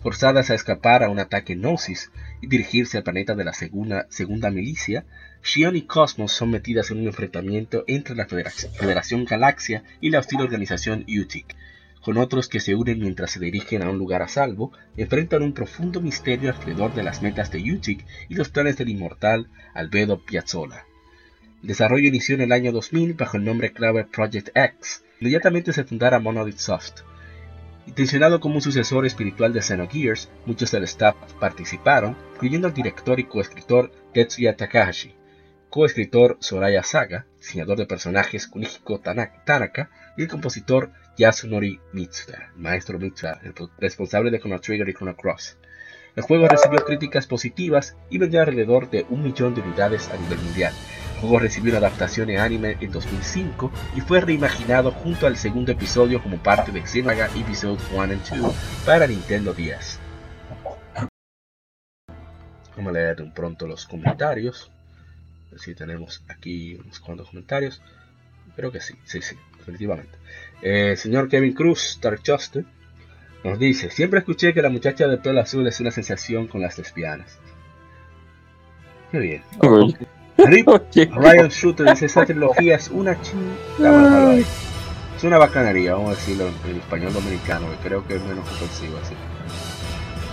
Forzadas 0.00 0.50
a 0.50 0.54
escapar 0.54 1.02
a 1.02 1.10
un 1.10 1.18
ataque 1.18 1.56
Gnosis 1.56 2.12
y 2.40 2.46
dirigirse 2.46 2.96
al 2.96 3.02
planeta 3.02 3.34
de 3.34 3.44
la 3.44 3.52
segunda, 3.52 4.06
segunda 4.08 4.50
milicia, 4.50 5.04
Shion 5.42 5.74
y 5.74 5.82
Cosmos 5.82 6.32
son 6.32 6.50
metidas 6.50 6.90
en 6.90 6.98
un 6.98 7.06
enfrentamiento 7.06 7.82
entre 7.88 8.14
la 8.14 8.26
Federación 8.26 9.24
Galaxia 9.24 9.82
y 10.00 10.10
la 10.10 10.20
hostil 10.20 10.40
organización 10.40 11.04
UTIC. 11.08 11.56
Con 12.02 12.18
otros 12.18 12.48
que 12.48 12.60
se 12.60 12.76
unen 12.76 13.00
mientras 13.00 13.32
se 13.32 13.40
dirigen 13.40 13.82
a 13.82 13.90
un 13.90 13.98
lugar 13.98 14.22
a 14.22 14.28
salvo, 14.28 14.70
enfrentan 14.96 15.42
un 15.42 15.54
profundo 15.54 16.00
misterio 16.00 16.50
alrededor 16.50 16.94
de 16.94 17.02
las 17.02 17.20
metas 17.20 17.50
de 17.50 17.58
UTIC 17.58 18.06
y 18.28 18.34
los 18.36 18.48
planes 18.48 18.76
del 18.76 18.90
inmortal 18.90 19.48
Albedo 19.74 20.24
Piazzolla. 20.24 20.84
El 21.62 21.68
desarrollo 21.68 22.06
inició 22.06 22.36
en 22.36 22.42
el 22.42 22.52
año 22.52 22.70
2000 22.70 23.14
bajo 23.14 23.38
el 23.38 23.44
nombre 23.44 23.72
clave 23.72 24.04
Project 24.04 24.50
X. 24.54 25.02
Inmediatamente 25.20 25.72
se 25.72 25.84
fundara 25.84 26.18
Monolith 26.18 26.58
Soft. 26.58 27.02
Intencionado 27.86 28.40
como 28.40 28.56
un 28.56 28.60
sucesor 28.60 29.06
espiritual 29.06 29.52
de 29.52 29.62
Xenogears, 29.62 30.28
muchos 30.44 30.70
del 30.72 30.84
staff 30.84 31.14
participaron, 31.38 32.16
incluyendo 32.34 32.68
el 32.68 32.74
director 32.74 33.18
y 33.20 33.24
coescritor 33.24 33.92
Tetsuya 34.12 34.56
Takahashi, 34.56 35.14
coescritor 35.70 36.36
Soraya 36.40 36.82
Saga, 36.82 37.26
diseñador 37.38 37.78
de 37.78 37.86
personajes 37.86 38.46
Kunihiko 38.48 39.00
Tanaka 39.00 39.90
y 40.16 40.22
el 40.22 40.28
compositor 40.28 40.90
Yasunori 41.16 41.80
Mitsuda, 41.92 42.50
maestro 42.56 42.98
Mitsuda, 42.98 43.40
el 43.44 43.54
responsable 43.78 44.30
de 44.30 44.40
Chrono 44.40 44.60
Trigger 44.60 44.88
y 44.88 44.94
Chrono 44.94 45.16
Cross. 45.16 45.56
El 46.16 46.22
juego 46.22 46.48
recibió 46.48 46.84
críticas 46.84 47.26
positivas 47.26 47.96
y 48.10 48.18
vendió 48.18 48.40
alrededor 48.40 48.90
de 48.90 49.06
un 49.10 49.22
millón 49.22 49.54
de 49.54 49.60
unidades 49.60 50.08
a 50.08 50.16
nivel 50.16 50.38
mundial. 50.38 50.72
Juego 51.20 51.38
recibió 51.38 51.70
una 51.70 51.78
adaptación 51.78 52.28
en 52.30 52.38
anime 52.38 52.76
en 52.80 52.92
2005 52.92 53.72
y 53.96 54.00
fue 54.02 54.20
reimaginado 54.20 54.90
junto 54.90 55.26
al 55.26 55.36
segundo 55.36 55.72
episodio 55.72 56.22
como 56.22 56.36
parte 56.38 56.72
de 56.72 56.86
Xenosaga 56.86 57.30
Episode 57.34 57.78
1 57.94 58.12
y 58.12 58.38
2 58.38 58.54
para 58.84 59.06
Nintendo 59.06 59.54
10. 59.54 60.00
Vamos 62.76 62.90
a 62.90 62.92
leer 62.92 63.22
un 63.22 63.32
pronto 63.32 63.66
los 63.66 63.86
comentarios. 63.86 64.70
A 65.48 65.52
ver 65.52 65.60
si 65.60 65.74
tenemos 65.74 66.22
aquí 66.28 66.74
unos 66.74 67.00
cuantos 67.00 67.30
comentarios. 67.30 67.80
Creo 68.54 68.70
que 68.70 68.80
sí, 68.80 68.94
sí, 69.04 69.22
sí, 69.22 69.36
definitivamente. 69.58 70.18
Eh, 70.60 70.96
señor 70.96 71.28
Kevin 71.28 71.54
Cruz, 71.54 71.98
Dark 72.00 72.20
Justice, 72.26 72.66
nos 73.42 73.58
dice, 73.58 73.90
siempre 73.90 74.18
escuché 74.18 74.52
que 74.52 74.60
la 74.60 74.70
muchacha 74.70 75.08
de 75.08 75.16
pelo 75.16 75.40
azul 75.40 75.66
es 75.66 75.80
una 75.80 75.90
sensación 75.90 76.46
con 76.46 76.60
las 76.60 76.76
lesbianas. 76.76 77.38
Qué 79.10 79.18
bien. 79.18 79.42
Rip 80.38 80.68
Ryan 81.14 81.48
Shooter 81.48 81.90
dice, 81.90 82.06
esa 82.06 82.24
trilogía 82.24 82.76
es 82.76 82.88
una 82.90 83.16
chingada. 83.20 84.34
Es 84.34 85.24
una 85.24 85.38
bacanería, 85.38 85.94
vamos 85.94 86.12
a 86.12 86.14
decirlo 86.16 86.48
en 86.68 86.76
español 86.76 87.12
dominicano, 87.14 87.66
que 87.70 87.88
creo 87.88 88.06
que 88.06 88.16
es 88.16 88.22
menos 88.22 88.44
ofensivo 88.50 88.98
así. 89.02 89.14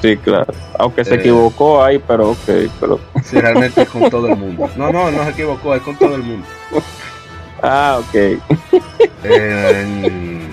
Sí, 0.01 0.17
claro. 0.17 0.53
Aunque 0.77 1.05
se 1.05 1.13
Eh. 1.15 1.19
equivocó 1.19 1.81
ahí, 1.81 1.98
pero 2.05 2.31
ok. 2.31 2.50
Pero... 2.79 3.00
Sí, 3.24 3.39
realmente 3.39 3.83
es 3.83 3.89
con 3.89 4.10
todo 4.10 4.27
el 4.27 4.36
mundo. 4.36 4.69
No, 4.75 4.91
no, 4.91 5.10
no 5.10 5.24
se 5.24 5.29
equivocó, 5.29 5.74
es 5.75 5.81
con 5.81 5.95
todo 5.98 6.15
el 6.15 6.24
mundo. 6.24 6.45
Ah, 7.62 8.01
ok. 8.01 8.15
En, 9.24 10.50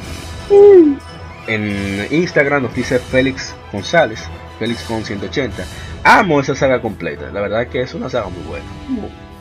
en 1.48 2.06
Instagram 2.12 2.62
nos 2.62 2.74
dice 2.74 3.00
Félix 3.00 3.52
González, 3.72 4.20
Félix 4.60 4.82
con 4.84 5.04
180. 5.04 5.64
Amo 6.04 6.40
esa 6.40 6.54
saga 6.54 6.80
completa. 6.80 7.30
La 7.32 7.40
verdad 7.40 7.62
es 7.62 7.68
que 7.68 7.80
es 7.82 7.92
una 7.94 8.08
saga 8.08 8.28
muy 8.28 8.42
buena. 8.44 8.64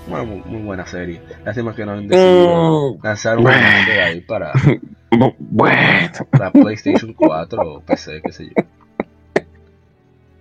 Muy, 0.10 0.22
una 0.22 0.24
muy, 0.26 0.42
muy 0.46 0.62
buena 0.64 0.86
serie. 0.86 1.22
Lástima 1.46 1.74
que 1.76 1.86
no 1.86 1.92
han 1.94 2.08
decidido 2.08 2.94
Mm, 2.96 3.04
lanzar 3.04 3.38
un 3.38 3.44
bueno. 3.44 3.68
de 3.88 4.02
ahí 4.02 4.22
para 4.22 4.54
bu- 5.12 5.36
bueno, 5.40 6.10
la 6.38 6.52
PlayStation 6.52 7.14
4 7.14 7.62
o 7.62 7.80
PC, 7.82 8.22
qué 8.24 8.32
sé 8.32 8.46
yo. 8.48 9.44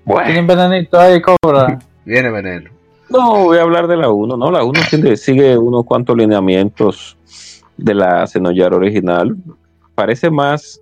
bueno. 0.05 0.25
Tienen 0.27 0.47
venenito 0.47 0.99
ahí, 0.99 1.21
cobra. 1.21 1.79
Viene 2.05 2.31
veneno. 2.31 2.71
No, 3.11 3.45
voy 3.45 3.59
a 3.59 3.63
hablar 3.63 3.87
de 3.87 3.97
la 3.97 4.11
1, 4.11 4.37
¿no? 4.37 4.51
La 4.51 4.65
1 4.65 4.81
sigue, 5.17 5.57
unos 5.57 5.85
cuantos 5.85 6.17
lineamientos 6.17 7.17
de 7.77 7.95
la 7.95 8.27
Xenogears 8.27 8.77
original. 8.77 9.37
Parece 9.95 10.31
más 10.31 10.81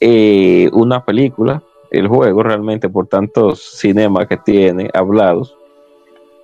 eh, 0.00 0.68
una 0.72 1.04
película, 1.04 1.62
el 1.90 2.08
juego 2.08 2.42
realmente, 2.42 2.88
por 2.88 3.06
tantos 3.06 3.60
cinemas 3.78 4.26
que 4.28 4.36
tiene 4.38 4.90
hablados. 4.94 5.56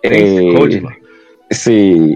Eh. 0.02 0.54
Sí, 1.50 2.14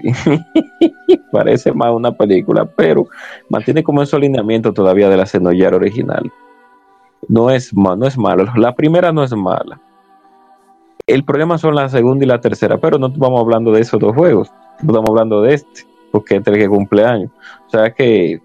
parece 1.33 1.73
más 1.73 1.91
una 1.91 2.13
película, 2.13 2.67
pero 2.67 3.07
mantiene 3.49 3.83
como 3.83 4.03
esos 4.03 4.21
lineamientos 4.21 4.75
todavía 4.75 5.09
de 5.09 5.17
la 5.17 5.27
Xenogears 5.27 5.77
original. 5.77 6.31
No 7.29 7.51
es, 7.51 7.73
no 7.75 8.07
es 8.07 8.19
malo, 8.19 8.45
la 8.57 8.75
primera 8.75 9.13
no 9.13 9.23
es 9.23 9.33
mala. 9.35 9.81
El 11.07 11.25
problema 11.25 11.57
son 11.57 11.75
la 11.75 11.89
segunda 11.89 12.25
y 12.25 12.29
la 12.29 12.41
tercera, 12.41 12.79
pero 12.79 12.99
no 12.99 13.07
estamos 13.07 13.41
hablando 13.41 13.73
de 13.73 13.81
esos 13.81 13.99
dos 13.99 14.15
juegos, 14.15 14.53
estamos 14.79 15.09
hablando 15.09 15.41
de 15.43 15.55
este, 15.55 15.87
porque 16.11 16.37
este 16.37 16.51
es 16.51 16.57
el 16.57 16.63
que 16.63 16.69
cumple 16.69 17.05
años. 17.05 17.31
O 17.67 17.71
sea 17.71 17.91
que 17.93 18.41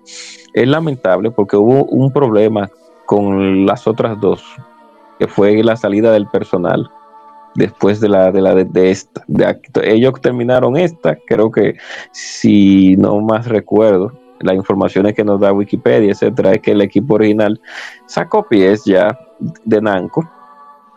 es 0.53 0.67
lamentable 0.67 1.31
porque 1.31 1.57
hubo 1.57 1.83
un 1.85 2.11
problema 2.11 2.69
con 3.05 3.65
las 3.65 3.87
otras 3.87 4.19
dos, 4.21 4.43
que 5.19 5.27
fue 5.27 5.61
la 5.63 5.75
salida 5.75 6.11
del 6.11 6.27
personal 6.27 6.89
después 7.57 7.99
de 7.99 8.07
la 8.07 8.31
de 8.31 8.41
la 8.41 8.55
de, 8.55 8.63
de 8.63 8.91
esta. 8.91 9.23
De 9.27 9.59
ellos 9.83 10.13
terminaron 10.21 10.77
esta, 10.77 11.17
creo 11.27 11.51
que 11.51 11.75
si 12.11 12.95
no 12.97 13.19
más 13.19 13.47
recuerdo, 13.47 14.13
las 14.39 14.55
informaciones 14.55 15.15
que 15.15 15.23
nos 15.23 15.41
da 15.41 15.51
Wikipedia, 15.51 16.11
etcétera, 16.11 16.53
es 16.53 16.61
que 16.61 16.71
el 16.71 16.81
equipo 16.81 17.15
original 17.15 17.59
sacó 18.05 18.47
pies 18.47 18.85
ya 18.85 19.17
de 19.65 19.81
Namco 19.81 20.29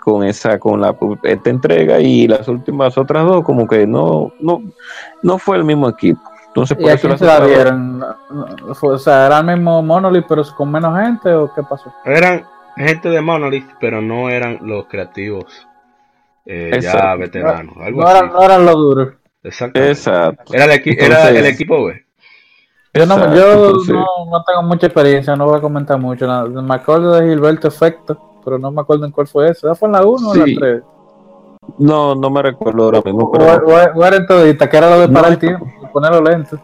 con 0.05 0.23
esa 0.23 0.59
con 0.59 0.81
la 0.81 0.95
esta 1.23 1.50
entrega 1.50 1.99
y 1.99 2.29
las 2.29 2.47
últimas 2.49 2.97
otras 2.97 3.25
dos 3.25 3.43
como 3.45 3.67
que 3.67 3.87
no 3.87 4.33
no 4.40 4.62
no 5.23 5.38
fue 5.38 5.57
el 5.57 5.64
mismo 5.64 5.88
equipo. 5.88 6.21
Entonces 6.49 6.76
¿Y 6.79 6.83
por 6.83 6.90
a 6.90 6.95
eso 6.95 7.17
se 7.17 7.25
la 7.25 7.47
dieron? 7.47 8.05
O 8.69 8.99
sea, 8.99 9.26
¿era 9.26 9.38
el 9.38 9.47
mismo 9.47 9.83
Monolith 9.83 10.26
pero 10.29 10.43
con 10.57 10.71
menos 10.71 10.99
gente 10.99 11.33
o 11.33 11.50
qué 11.55 11.62
pasó? 11.62 11.90
Eran 12.05 12.45
gente 12.76 13.09
de 13.09 13.21
Monolith, 13.21 13.69
pero 13.81 14.02
no 14.02 14.29
eran 14.29 14.59
los 14.62 14.87
creativos 14.87 15.70
eh, 16.52 16.71
ya 16.73 16.76
Exacto. 16.78 17.19
veteranos. 17.19 17.76
Algo 17.78 18.00
No 18.00 18.07
así. 18.09 18.19
eran, 18.19 18.33
no 18.33 18.42
eran 18.42 18.66
los 18.66 18.75
duros. 18.75 19.09
Exactamente. 19.42 19.92
Exacto. 19.92 20.52
Era, 20.54 20.64
el 20.64 20.71
equi- 20.83 20.97
era 20.99 21.07
Entonces- 21.19 21.37
el 21.38 21.47
equipo 21.47 21.85
B. 21.87 22.04
Yo, 22.92 23.07
no, 23.07 23.14
Exacto, 23.14 23.37
yo 23.37 23.95
no, 23.95 24.07
no 24.33 24.42
tengo 24.45 24.62
mucha 24.64 24.87
experiencia, 24.88 25.37
no 25.37 25.47
voy 25.47 25.59
a 25.59 25.61
comentar 25.61 25.97
mucho. 25.99 26.26
nada. 26.26 26.47
Me 26.49 26.75
acuerdo 26.75 27.12
de 27.14 27.28
Gilberto 27.28 27.69
Efecto, 27.69 28.19
pero 28.45 28.59
no 28.59 28.73
me 28.73 28.80
acuerdo 28.80 29.07
en 29.07 29.12
cuál 29.12 29.28
fue 29.28 29.49
eso. 29.50 29.69
¿Esa 29.69 29.76
fue 29.76 29.87
en 29.87 29.92
la 29.92 30.04
1 30.04 30.28
o 30.30 30.35
en 30.35 30.45
Sí, 30.45 30.54
la 30.54 30.61
3? 30.61 30.83
No, 31.78 32.16
no 32.16 32.30
me 32.30 32.42
recuerdo 32.42 32.85
ahora 32.85 33.00
mismo, 33.04 33.25
O, 33.26 33.30
pero 33.30 33.45
o- 33.64 33.99
o 34.00 34.04
era 34.04 34.16
en 34.16 34.26
todita, 34.26 34.69
que 34.69 34.76
era 34.76 34.90
lo 34.90 34.99
de 35.00 35.07
No, 35.07 35.14
parar 35.14 35.30
el 35.33 35.38
tiempo 35.38 35.66
y 35.83 35.87
ponerlo 35.87 36.21
lento. 36.21 36.59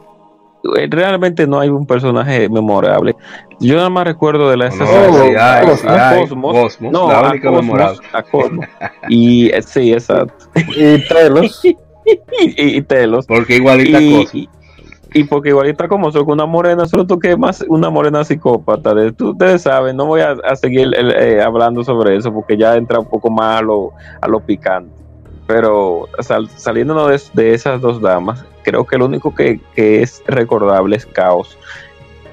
Eh, 0.77 0.87
realmente 0.91 1.47
no 1.47 1.61
hay 1.61 1.69
un 1.69 1.87
personaje 1.87 2.49
memorable. 2.49 3.15
Yo 3.61 3.77
nada 3.77 3.89
más 3.91 4.05
recuerdo 4.07 4.51
de 4.51 4.57
la. 4.57 4.69
Cosmos. 4.71 6.53
Cosmos, 6.53 6.93
No, 6.93 7.09
la 7.09 7.19
a 7.21 7.31
única 7.31 7.49
Cosmos, 7.49 7.65
memorable. 7.65 7.99
a 8.13 8.23
Cosmos. 8.23 8.67
Y 9.09 9.51
sí, 9.67 9.93
exacto. 9.93 10.35
Y 10.77 11.07
Telos. 11.09 11.65
Y, 11.65 11.77
y, 12.41 12.77
y 12.77 12.83
Telos. 12.83 13.27
Porque 13.27 13.57
igualita 13.57 14.01
Y, 14.01 14.25
cosa. 14.25 14.37
y, 14.37 14.49
y 15.15 15.25
porque 15.25 15.49
igualita 15.51 15.89
como 15.89 16.11
soy 16.13 16.23
una 16.27 16.45
morena, 16.47 16.87
solo 16.87 17.07
toqué 17.07 17.37
más 17.37 17.65
una 17.69 17.89
morena 17.91 18.25
psicópata. 18.25 18.95
De, 18.95 19.13
tú- 19.13 19.31
ustedes 19.31 19.63
saben, 19.63 19.97
no 19.97 20.07
voy 20.07 20.21
a, 20.21 20.37
a 20.45 20.57
seguir 20.57 20.93
el- 20.95 21.11
eh, 21.13 21.43
hablando 21.43 21.83
sobre 21.85 22.17
eso 22.17 22.33
porque 22.33 22.57
ya 22.57 22.77
entra 22.77 22.99
un 23.01 23.07
poco 23.07 23.31
más 23.31 23.61
a 23.61 23.63
lo, 23.63 23.93
a 24.21 24.29
lo 24.29 24.41
picante. 24.41 24.93
Pero 25.47 26.09
sal- 26.21 26.51
saliéndonos 26.57 27.33
de, 27.33 27.43
de 27.43 27.55
esas 27.55 27.81
dos 27.81 28.01
damas, 28.01 28.45
creo 28.67 28.85
que 28.85 28.99
lo 28.99 29.07
único 29.07 29.33
que, 29.33 29.61
que 29.77 30.03
es 30.03 30.25
recordable 30.27 30.97
es 30.97 31.07
Caos, 31.07 31.57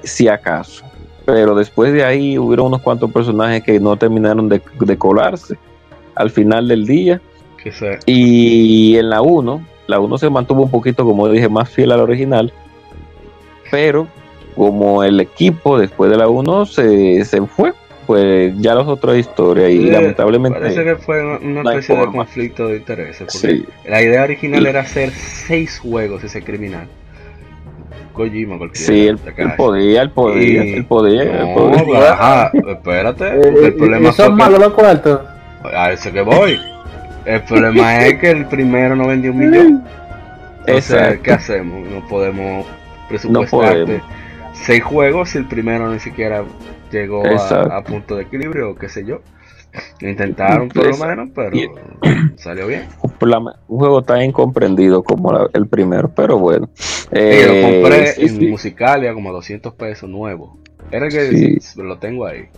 si 0.02 0.26
acaso. 0.26 0.84
Pero 1.24 1.54
después 1.54 1.92
de 1.92 2.04
ahí 2.04 2.36
hubieron 2.36 2.66
unos 2.66 2.82
cuantos 2.82 3.10
personajes 3.12 3.62
que 3.62 3.78
no 3.78 3.96
terminaron 3.96 4.48
de, 4.48 4.60
de 4.80 4.98
colarse 4.98 5.56
al 6.16 6.30
final 6.30 6.66
del 6.66 6.86
día. 6.86 7.20
Y 8.04 8.96
en 8.96 9.10
la 9.10 9.22
1, 9.22 9.64
la 9.86 10.00
1 10.00 10.18
se 10.18 10.28
mantuvo 10.28 10.64
un 10.64 10.70
poquito, 10.70 11.04
como 11.04 11.28
dije, 11.28 11.48
más 11.48 11.70
fiel 11.70 11.92
al 11.92 12.00
original. 12.00 12.52
Pero 13.70 14.08
como 14.56 15.04
el 15.04 15.20
equipo 15.20 15.78
después 15.78 16.10
de 16.10 16.16
la 16.16 16.28
1 16.28 16.66
se, 16.66 17.24
se 17.24 17.46
fue, 17.46 17.72
pues 18.06 18.52
ya 18.58 18.74
las 18.74 18.86
otras 18.86 19.16
historias. 19.16 19.70
Y 19.70 19.88
Eh, 19.88 19.92
lamentablemente. 19.92 20.58
Parece 20.60 20.84
que 20.84 20.96
fue 20.96 21.22
una- 21.38 21.60
especie 21.72 21.94
de 21.94 22.00
forma. 22.02 22.18
conflicto 22.24 22.68
de 22.68 22.76
intereses. 22.76 23.26
Porque 23.32 23.56
Sí. 23.56 23.66
La 23.88 24.02
idea 24.02 24.22
original 24.24 24.62
Y- 24.62 24.66
era 24.68 24.80
hacer 24.80 25.10
seis 25.10 25.78
juegos 25.78 26.22
ese 26.24 26.42
criminal. 26.42 26.86
Kojima 28.12 28.58
cualquiera. 28.58 28.86
Sí, 28.86 29.06
él, 29.08 29.18
podía, 29.56 30.02
él 30.02 30.10
podía, 30.10 30.64
Y- 30.64 30.72
él 30.74 30.84
podía. 30.84 31.22
él 31.22 31.48
No, 31.48 31.54
podía. 31.54 31.84
pues, 31.84 32.02
ajá, 32.10 32.52
espérate. 32.68 33.24
Eh, 33.26 33.40
el 33.44 33.66
y- 33.68 33.70
problema 33.72 34.12
son 34.12 34.28
que- 34.28 34.42
malos 34.42 34.60
los 34.60 34.72
cuartos. 34.72 35.20
A 35.64 35.90
eso 35.92 36.12
que 36.12 36.20
voy. 36.20 36.60
El 37.24 37.42
problema 37.42 38.06
es 38.06 38.18
que 38.20 38.30
el 38.30 38.44
primero 38.46 38.94
no 38.94 39.08
vendió 39.08 39.32
un 39.32 39.38
millón. 39.38 39.84
Entonces, 40.66 40.92
Exacto. 40.92 41.22
¿qué 41.24 41.32
hacemos? 41.32 41.88
No 41.88 42.06
podemos 42.06 42.66
No 42.66 43.08
presupuestarte 43.08 43.80
podemos. 43.84 44.02
seis 44.52 44.82
juegos 44.84 45.30
si 45.30 45.38
el 45.38 45.46
primero 45.46 45.90
ni 45.92 45.98
siquiera 45.98 46.44
llegó 46.90 47.22
a, 47.26 47.82
punto 47.84 48.16
de 48.16 48.22
equilibrio 48.22 48.70
o 48.70 48.74
qué 48.74 48.88
sé 48.88 49.04
yo. 49.04 49.20
Intentaron 50.00 50.68
por 50.68 50.86
lo 50.86 50.96
menos, 51.06 51.30
pero 51.34 51.56
Y- 51.56 51.68
salió 52.36 52.66
bien. 52.68 52.84
Un 53.02 53.78
juego 53.78 54.02
tan 54.02 54.22
incomprendido 54.22 55.02
como 55.02 55.32
la- 55.32 55.48
el 55.52 55.66
primero, 55.66 56.10
pero 56.14 56.38
bueno. 56.38 56.68
Y 57.10 57.14
lo 57.16 57.20
Eh, 57.20 57.80
compré 57.82 58.06
sí, 58.08 58.22
en 58.22 58.28
sí, 58.28 58.46
Musicalia 58.48 59.12
como 59.14 59.30
a 59.30 59.32
200 59.32 59.74
pesos 59.74 60.08
nuevo. 60.08 60.58
Era 60.92 61.08
que 61.08 61.58
Sí. 61.60 61.82
lo 61.82 61.98
tengo 61.98 62.26
ahí. 62.26 62.48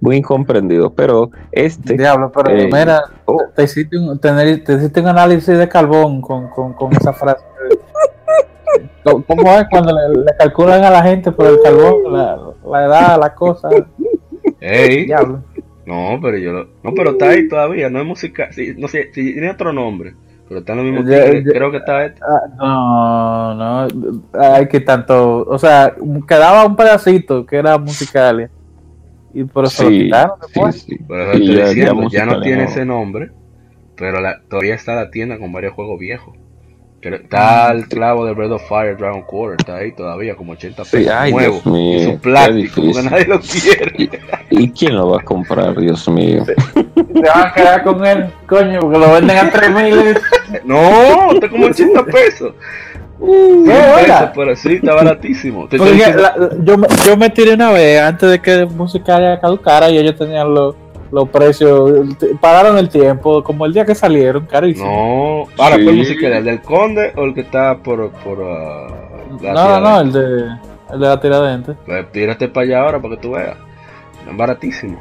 muy 0.00 0.14
incomprendido, 0.18 0.92
pero 0.94 1.30
este. 1.50 1.94
Diablo, 1.96 2.30
pero 2.30 2.50
Eh, 2.56 2.66
mira, 2.72 3.02
oh. 3.24 3.42
te, 3.56 3.64
hiciste 3.64 3.98
un, 3.98 4.16
tener- 4.20 4.62
te 4.62 4.74
hiciste 4.74 5.00
un 5.00 5.08
análisis 5.08 5.58
de 5.58 5.68
carbón 5.68 6.20
con, 6.20 6.48
con, 6.50 6.72
con 6.74 6.92
esa 6.92 7.12
frase. 7.12 7.42
¿Cómo- 9.04 9.24
¿Cómo 9.26 9.52
es 9.58 9.66
cuando 9.70 9.92
le, 9.92 10.20
le 10.24 10.36
calculan 10.38 10.84
a 10.84 10.90
la 10.90 11.02
gente 11.02 11.32
por 11.32 11.46
el 11.46 11.58
carbón, 11.62 12.12
la, 12.12 12.38
la 12.70 12.84
edad, 12.86 13.20
la 13.20 13.34
cosa? 13.34 13.68
Ey, 14.60 15.06
Diablo. 15.06 15.42
no, 15.86 16.18
pero 16.20 16.36
yo 16.38 16.52
lo, 16.52 16.68
no, 16.82 16.94
pero 16.94 17.10
está 17.12 17.30
ahí 17.30 17.48
todavía, 17.48 17.88
no 17.90 18.00
es 18.00 18.06
música, 18.06 18.50
sí, 18.52 18.74
no 18.76 18.88
sé, 18.88 19.10
sí, 19.12 19.32
tiene 19.32 19.50
otro 19.50 19.72
nombre, 19.72 20.14
pero 20.48 20.60
está 20.60 20.72
en 20.72 20.78
lo 20.78 20.84
mismo 20.84 21.08
Ya, 21.08 21.32
ya. 21.32 21.42
creo 21.42 21.70
que 21.70 21.76
está 21.78 22.04
este. 22.06 22.20
Ah, 22.58 23.54
No, 23.56 23.86
no, 23.88 24.20
hay 24.40 24.66
que 24.68 24.80
tanto, 24.80 25.44
o 25.46 25.58
sea, 25.58 25.94
quedaba 26.26 26.66
un 26.66 26.76
pedacito 26.76 27.46
que 27.46 27.56
era 27.56 27.78
musical 27.78 28.50
y 29.34 29.44
por 29.44 29.66
eso 29.66 29.84
lo 29.84 29.90
Sí, 29.90 29.98
quitaron 30.04 30.36
sí, 30.40 30.46
después. 30.52 30.74
sí. 30.82 30.98
Pero 31.06 31.22
eso 31.22 31.32
Sí, 31.34 31.38
estoy 31.42 31.54
ya- 31.56 31.60
ya 31.62 31.68
diciendo, 31.68 31.92
ya, 31.94 32.02
Musical 32.02 32.26
no 32.26 32.40
tiene 32.40 32.64
ese 32.64 32.84
nombre, 32.84 33.30
pero 33.96 34.20
la- 34.20 34.40
todavía 34.48 34.74
está 34.74 34.94
la 34.94 35.10
tienda 35.10 35.38
con 35.38 35.52
varios 35.52 35.74
juegos 35.74 35.98
viejos. 36.00 36.34
Está 37.16 37.72
el 37.72 37.88
clavo 37.88 38.24
de 38.26 38.32
Breath 38.34 38.52
of 38.52 38.68
Fire 38.68 38.96
Dragon 38.96 39.22
Quarter, 39.22 39.56
está 39.60 39.76
ahí 39.76 39.92
todavía 39.92 40.36
como 40.36 40.52
80 40.52 40.84
Sí, 40.84 40.90
pesos 40.98 41.12
ay, 41.16 41.32
nuevo. 41.32 41.52
Dios 41.54 41.66
mío, 41.66 41.96
y 41.98 42.04
su 42.04 42.10
qué 42.12 42.18
plástico, 42.18 42.82
porque 42.82 43.02
nadie 43.10 43.24
lo 43.26 43.40
quiere. 43.40 44.10
¿Y 44.50 44.70
quién 44.70 44.96
lo 44.96 45.10
va 45.10 45.18
a 45.20 45.24
comprar, 45.24 45.76
Dios 45.78 46.08
mío? 46.08 46.44
Se 46.44 46.54
van 47.20 47.46
a 47.46 47.52
quedar 47.54 47.82
con 47.82 48.04
él, 48.06 48.26
coño, 48.46 48.80
porque 48.80 48.98
lo 48.98 49.12
venden 49.12 49.36
a 49.38 49.50
3000. 49.50 50.18
No, 50.64 51.32
está 51.32 51.48
como 51.48 51.66
80 51.66 52.04
pesos. 52.06 52.52
¿Qué, 53.20 53.24
100 53.26 54.06
pesos, 54.06 54.30
pero 54.34 54.54
sí, 54.56 54.74
está 54.74 54.94
baratísimo. 54.94 55.66
Te 55.68 55.76
Porque 55.76 55.92
diciendo- 55.94 56.22
la- 56.22 56.36
yo, 56.62 56.78
me- 56.78 56.86
yo 57.04 57.16
me 57.16 57.30
tiré 57.30 57.54
una 57.54 57.72
vez 57.72 58.00
antes 58.00 58.30
de 58.30 58.40
que 58.40 58.64
Musicalia 58.66 59.40
caducara 59.40 59.90
y 59.90 59.98
ellos 59.98 60.14
tenían 60.16 60.54
los, 60.54 60.76
los 61.10 61.28
precios, 61.28 61.90
pagaron 62.40 62.76
el 62.78 62.88
tiempo, 62.88 63.42
como 63.42 63.64
el 63.66 63.72
día 63.72 63.84
que 63.84 63.94
salieron, 63.94 64.46
carísimo. 64.46 65.46
No, 65.56 65.62
ahora 65.62 65.76
Sí. 65.76 65.84
¿cuál 65.84 65.96
música 65.96 66.26
era? 66.26 66.38
¿El 66.38 66.44
del 66.44 66.60
Conde 66.62 67.12
o 67.16 67.24
el 67.24 67.34
que 67.34 67.40
está 67.42 67.76
por, 67.78 68.10
por 68.10 68.38
la 68.38 69.52
No, 69.52 69.80
no, 69.80 69.80
no, 69.80 70.02
Tiradentes? 70.02 70.02
el 70.02 70.12
de, 70.12 70.94
el 70.94 71.00
de 71.00 71.06
la 71.06 71.20
tiradente. 71.20 71.72
Pues 71.86 72.12
tírate 72.12 72.48
para 72.48 72.66
allá 72.66 72.80
ahora 72.82 73.00
para 73.00 73.14
que 73.16 73.20
tú 73.22 73.30
veas. 73.32 73.56
Es 74.30 74.36
baratísimo. 74.36 74.98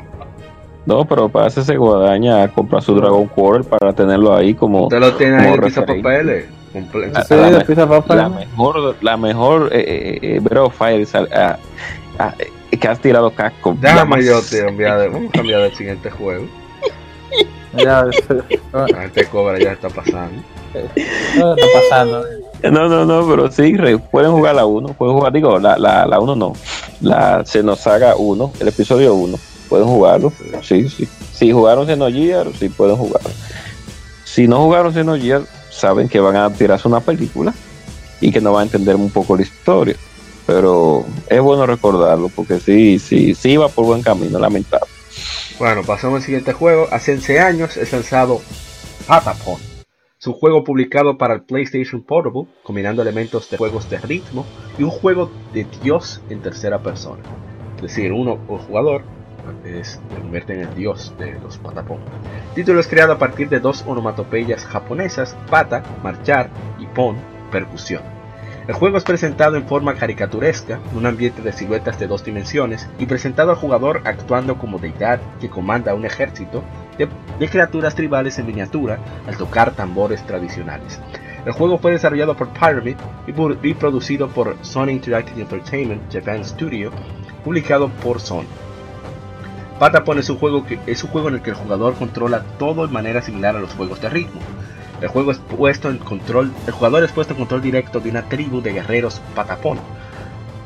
No, 0.85 1.03
pero 1.03 1.27
para 1.27 1.47
ese 1.47 1.75
guadaña 1.75 2.43
a 2.43 2.47
comprar 2.47 2.81
su 2.81 2.95
Dragon 2.95 3.27
Quarter 3.27 3.69
para 3.69 3.91
tenerlo 3.91 4.33
ahí 4.33 4.53
como 4.53 4.83
Usted 4.83 4.99
lo 5.01 5.13
tiene 5.15 5.35
ahí 5.37 5.53
en 5.53 5.61
pizza 5.61 5.85
papeles. 5.85 6.45
Ah, 7.15 7.23
Sí, 7.23 7.33
la 7.35 7.49
de 7.51 7.65
pizza 7.65 7.85
la 8.15 8.29
mejor, 8.29 8.95
la 9.01 9.17
mejor 9.17 9.69
eh, 9.73 9.79
eh, 9.85 10.19
eh, 10.21 10.39
Breath 10.41 10.63
of 10.67 10.77
Fire 10.77 11.05
sal- 11.05 11.27
ah, 11.33 11.57
ah, 12.19 12.33
eh, 12.39 12.51
que 12.69 12.87
has 12.87 12.99
tirado 12.99 13.31
casco. 13.31 13.75
Déjame 13.79 14.17
La 14.17 14.23
yo 14.23 14.41
te 14.41 14.63
de, 14.63 15.07
vamos 15.09 15.29
a 15.29 15.31
cambiar 15.31 15.61
del 15.61 15.75
siguiente 15.75 16.09
juego. 16.11 16.45
Ya, 17.77 18.05
La 18.73 19.01
gente 19.01 19.25
cobra 19.25 19.59
ya 19.59 19.73
está 19.73 19.89
pasando. 19.89 20.41
¿qué 20.73 21.01
está 21.35 21.55
pasando? 21.89 22.23
No, 22.63 22.87
no, 22.89 23.05
no, 23.05 23.27
pero 23.27 23.51
sí, 23.51 23.75
re- 23.75 23.97
pueden 23.99 24.31
jugar 24.31 24.55
la 24.55 24.65
1, 24.65 24.93
pueden 24.93 25.15
jugar, 25.15 25.31
digo, 25.33 25.59
la, 25.59 25.77
la, 25.77 26.05
la 26.07 26.19
1 26.19 26.35
no, 26.35 26.53
la 27.01 27.43
Xenosaga 27.45 28.15
1, 28.15 28.53
el 28.59 28.67
episodio 28.67 29.13
1, 29.13 29.37
pueden 29.69 29.85
jugarlo, 29.85 30.31
sí, 30.63 30.89
sí. 30.89 31.07
Si 31.33 31.51
jugaron 31.51 31.85
Xenogear, 31.85 32.47
sí 32.57 32.69
pueden 32.69 32.95
jugarlo. 32.95 33.29
Si 34.23 34.47
no 34.47 34.63
jugaron 34.63 34.93
Xenogear, 34.93 35.41
saben 35.69 36.09
que 36.09 36.19
van 36.19 36.35
a 36.35 36.49
tirarse 36.51 36.87
una 36.87 36.99
película 37.01 37.53
y 38.21 38.31
que 38.31 38.41
no 38.41 38.53
van 38.53 38.61
a 38.61 38.65
entender 38.65 38.95
un 38.95 39.11
poco 39.11 39.35
la 39.35 39.43
historia. 39.43 39.95
Pero 40.47 41.05
es 41.29 41.41
bueno 41.41 41.65
recordarlo 41.65 42.29
porque 42.29 42.59
sí, 42.59 42.97
sí, 42.97 43.35
sí 43.35 43.57
va 43.57 43.67
por 43.67 43.85
buen 43.85 44.01
camino, 44.01 44.39
lamentable. 44.39 44.87
Bueno, 45.59 45.83
pasamos 45.83 46.17
al 46.17 46.23
siguiente 46.23 46.53
juego. 46.53 46.87
Hace 46.91 47.13
11 47.13 47.39
años 47.39 47.77
es 47.77 47.91
lanzado 47.91 48.41
Patapon. 49.05 49.59
Un 50.25 50.33
juego 50.33 50.63
publicado 50.65 51.17
para 51.17 51.35
el 51.35 51.43
PlayStation 51.43 52.01
Portable, 52.01 52.47
combinando 52.63 53.01
elementos 53.01 53.49
de 53.49 53.55
juegos 53.55 53.89
de 53.89 53.97
ritmo 53.97 54.45
y 54.77 54.83
un 54.83 54.89
juego 54.89 55.31
de 55.53 55.65
dios 55.81 56.21
en 56.29 56.41
tercera 56.41 56.83
persona. 56.83 57.23
Es 57.77 57.83
decir, 57.83 58.11
uno 58.11 58.37
o 58.49 58.57
jugador 58.57 59.03
es, 59.63 60.01
convierte 60.19 60.53
en 60.53 60.67
el 60.67 60.75
dios 60.75 61.13
de 61.17 61.39
los 61.39 61.57
Patapon. 61.57 61.99
El 62.49 62.55
título 62.55 62.81
es 62.81 62.87
creado 62.87 63.13
a 63.13 63.17
partir 63.17 63.47
de 63.47 63.61
dos 63.61 63.85
onomatopeyas 63.87 64.65
japonesas, 64.65 65.37
pata, 65.49 65.83
marchar 66.03 66.49
y 66.77 66.85
pon, 66.87 67.15
percusión. 67.49 68.16
El 68.67 68.73
juego 68.73 68.97
es 68.97 69.05
presentado 69.05 69.55
en 69.55 69.65
forma 69.65 69.95
caricaturesca, 69.95 70.81
un 70.93 71.05
ambiente 71.05 71.41
de 71.41 71.53
siluetas 71.53 71.97
de 71.99 72.07
dos 72.07 72.25
dimensiones, 72.25 72.89
y 72.99 73.05
presentado 73.05 73.51
al 73.51 73.55
jugador 73.55 74.01
actuando 74.03 74.57
como 74.57 74.77
deidad 74.77 75.21
que 75.39 75.49
comanda 75.49 75.93
un 75.93 76.03
ejército 76.03 76.65
de, 76.97 77.07
criaturas 77.47 77.95
tribales 77.95 78.37
en 78.39 78.45
miniatura 78.45 78.99
al 79.25 79.37
tocar 79.37 79.71
tambores 79.71 80.21
tradicionales. 80.25 80.99
El 81.45 81.53
juego 81.53 81.77
fue 81.77 81.93
desarrollado 81.93 82.35
por 82.35 82.49
Pyramid 82.49 82.97
y 83.63 83.73
producido 83.73 84.27
por 84.27 84.57
Sony 84.63 84.89
Interactive 84.89 85.43
Entertainment 85.43 86.11
Japan 86.11 86.43
Studio, 86.43 86.91
publicado 87.45 87.87
por 87.87 88.19
Sony. 88.19 88.47
Patapon 89.79 90.19
es 90.19 90.29
un, 90.29 90.39
juego 90.39 90.65
que, 90.65 90.77
es 90.87 91.01
un 91.05 91.11
juego 91.11 91.29
en 91.29 91.35
el 91.35 91.41
que 91.41 91.51
el 91.51 91.55
jugador 91.55 91.93
controla 91.93 92.43
todo 92.59 92.85
de 92.85 92.91
manera 92.91 93.21
similar 93.21 93.55
a 93.55 93.59
los 93.61 93.73
juegos 93.75 94.01
de 94.01 94.09
ritmo. 94.09 94.41
El 95.01 95.09
juego 95.09 95.31
es 95.31 95.37
puesto 95.37 95.89
en 95.89 95.97
control, 95.99 96.51
el 96.65 96.73
jugador 96.73 97.03
es 97.03 97.11
puesto 97.11 97.33
en 97.33 97.39
control 97.39 97.61
directo 97.61 97.99
de 97.99 98.09
una 98.09 98.23
tribu 98.29 98.61
de 98.61 98.73
guerreros 98.73 99.21
Patapon. 99.35 99.79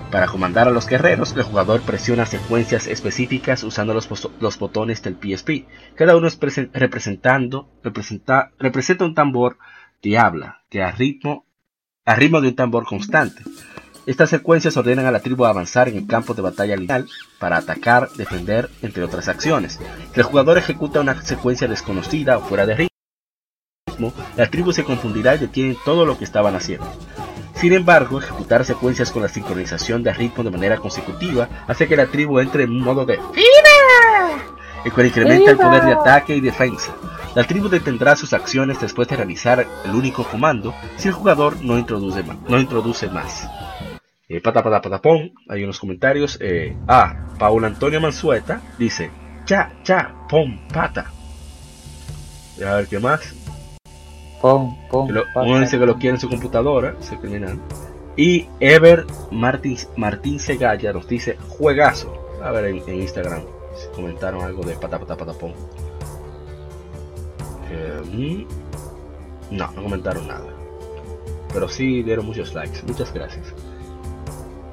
Para 0.10 0.28
comandar 0.28 0.68
a 0.68 0.72
los 0.72 0.88
guerreros, 0.88 1.34
el 1.36 1.44
jugador 1.44 1.82
presiona 1.82 2.26
secuencias 2.26 2.88
específicas 2.88 3.64
usando 3.64 3.94
los, 3.94 4.60
botones 4.60 5.02
del 5.02 5.16
PSP. 5.16 5.66
Cada 5.96 6.18
uno 6.18 6.28
es 6.28 6.40
presen- 6.40 6.70
representando, 6.74 7.70
representa, 7.84 8.52
representa 8.60 9.06
un 9.06 9.16
tambor 9.16 9.58
que 10.02 10.18
habla, 10.18 10.64
que 10.70 10.82
a 10.84 10.92
ritmo, 10.92 11.46
a 12.06 12.16
ritmo 12.16 12.42
de 12.42 12.50
un 12.50 12.56
tambor 12.56 12.86
constante. 12.86 13.44
Estas 14.06 14.32
secuencias 14.32 14.76
ordenan 14.76 15.06
a 15.06 15.12
la 15.12 15.20
tribu 15.22 15.46
avanzar 15.46 15.88
en 15.88 15.96
el 15.96 16.08
campo 16.08 16.34
de 16.34 16.42
batalla 16.42 16.76
lineal 16.76 17.08
para 17.40 17.58
atacar, 17.58 18.10
defender, 18.18 18.70
entre 18.82 19.04
otras 19.04 19.28
acciones. 19.30 19.80
El 20.16 20.24
jugador 20.24 20.58
ejecuta 20.58 21.00
una 21.00 21.22
secuencia 21.22 21.68
desconocida 21.68 22.38
o 22.38 22.42
fuera 22.42 22.66
de 22.66 22.76
ritmo, 22.76 22.91
la 24.36 24.50
tribu 24.50 24.72
se 24.74 24.84
confundirá 24.84 25.36
y 25.36 25.40
detiene 25.40 25.78
todo 25.86 26.06
lo 26.06 26.18
que 26.18 26.24
estaban 26.24 26.56
haciendo. 26.56 26.88
Sin 27.56 27.74
embargo, 27.74 28.20
ejecutar 28.20 28.66
secuencias 28.66 29.12
con 29.12 29.22
la 29.22 29.28
sincronización 29.28 30.04
de 30.04 30.14
ritmo 30.14 30.44
de 30.44 30.50
manera 30.50 30.78
consecutiva 30.78 31.48
hace 31.68 31.88
que 31.88 31.96
la 31.96 32.08
tribu 32.08 32.40
entre 32.40 32.64
en 32.64 32.72
un 32.72 32.82
modo 32.82 33.06
de 33.06 33.18
¡Viva! 33.18 34.42
el 34.84 34.92
cual 34.92 35.08
incrementa 35.08 35.52
el 35.52 35.58
poder 35.58 35.84
de 35.84 35.94
ataque 35.94 36.36
y 36.36 36.42
defensa. 36.42 36.96
La 37.36 37.44
tribu 37.44 37.70
detendrá 37.70 38.16
sus 38.16 38.34
acciones 38.34 38.82
después 38.82 39.08
de 39.08 39.16
realizar 39.16 39.66
el 39.86 39.92
único 39.92 40.24
comando 40.24 40.74
si 40.98 41.08
el 41.08 41.14
jugador 41.14 41.64
no 41.64 41.78
introduce, 41.78 42.24
no 42.48 42.60
introduce 42.60 43.08
más. 43.10 43.48
Eh, 44.28 44.42
pata 44.42 44.64
pata 44.64 44.82
patapón, 44.82 45.34
hay 45.48 45.64
unos 45.64 45.80
comentarios. 45.80 46.38
Eh, 46.42 46.76
ah, 46.88 47.28
Paul 47.38 47.66
Antonio 47.66 48.02
Mansueta 48.02 48.62
dice: 48.78 49.12
Cha, 49.46 49.72
cha, 49.84 50.14
pom, 50.28 50.68
pata. 50.74 51.12
A 52.66 52.76
ver 52.76 52.88
qué 52.88 53.00
más. 53.00 53.41
Que 55.08 55.14
lo- 55.14 55.24
pasa. 55.34 55.42
uno 55.42 55.60
dice 55.60 55.80
que 55.80 55.86
lo 55.86 55.96
quiere 55.96 56.16
en 56.16 56.20
su 56.20 56.30
computadora, 56.30 56.96
ese 57.00 57.18
criminal. 57.18 57.60
Y 58.18 58.48
Ever 58.60 59.06
Martín, 59.32 59.78
Martín 59.96 60.40
Segalla 60.40 60.92
nos 60.94 61.08
dice 61.08 61.38
juegazo. 61.50 62.14
A 62.44 62.52
ver 62.52 62.66
en, 62.66 62.78
en 62.88 63.02
Instagram 63.02 63.42
si 63.76 63.88
comentaron 63.96 64.42
algo 64.44 64.64
de 64.64 64.74
pata 64.76 65.00
pata 65.00 65.16
patapón. 65.16 65.54
Eh, 67.72 68.46
no, 69.52 69.72
no 69.72 69.84
comentaron 69.84 70.28
nada. 70.28 70.46
Pero 71.54 71.68
sí 71.70 72.04
dieron 72.04 72.26
muchos 72.26 72.54
likes. 72.54 72.82
Muchas 72.86 73.14
gracias. 73.14 73.54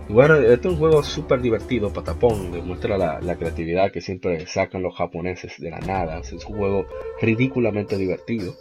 Y 0.09 0.13
bueno, 0.13 0.37
este 0.37 0.69
es 0.69 0.75
un 0.75 0.79
juego 0.79 1.03
súper 1.03 1.41
divertido, 1.43 1.93
Patapón. 1.93 2.51
Demuestra 2.51 2.97
la, 2.97 3.21
la, 3.21 3.37
creatividad 3.37 3.91
que 3.93 4.01
siempre 4.01 4.47
sacan 4.47 4.83
los 4.83 4.97
japoneses 4.97 5.55
de 5.59 5.71
la 5.71 5.81
nada. 5.81 6.21
Es 6.21 6.33
un 6.33 6.39
juego 6.39 6.87
ridículamente 7.21 7.99
divertido. 7.99 8.55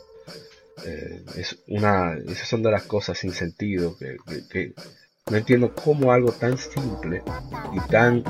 Eh, 0.86 1.24
es 1.38 1.58
una, 1.68 2.14
esas 2.28 2.48
son 2.48 2.62
de 2.64 2.72
las 2.72 2.84
cosas 2.84 3.18
sin 3.18 3.32
sentido 3.32 3.98
que, 3.98 4.18
que, 4.28 4.48
que 4.48 4.74
no 5.32 5.38
entiendo 5.38 5.74
cómo 5.74 6.12
algo 6.12 6.32
tan 6.32 6.58
simple 6.58 7.24
y 7.74 7.80
tan, 7.90 8.24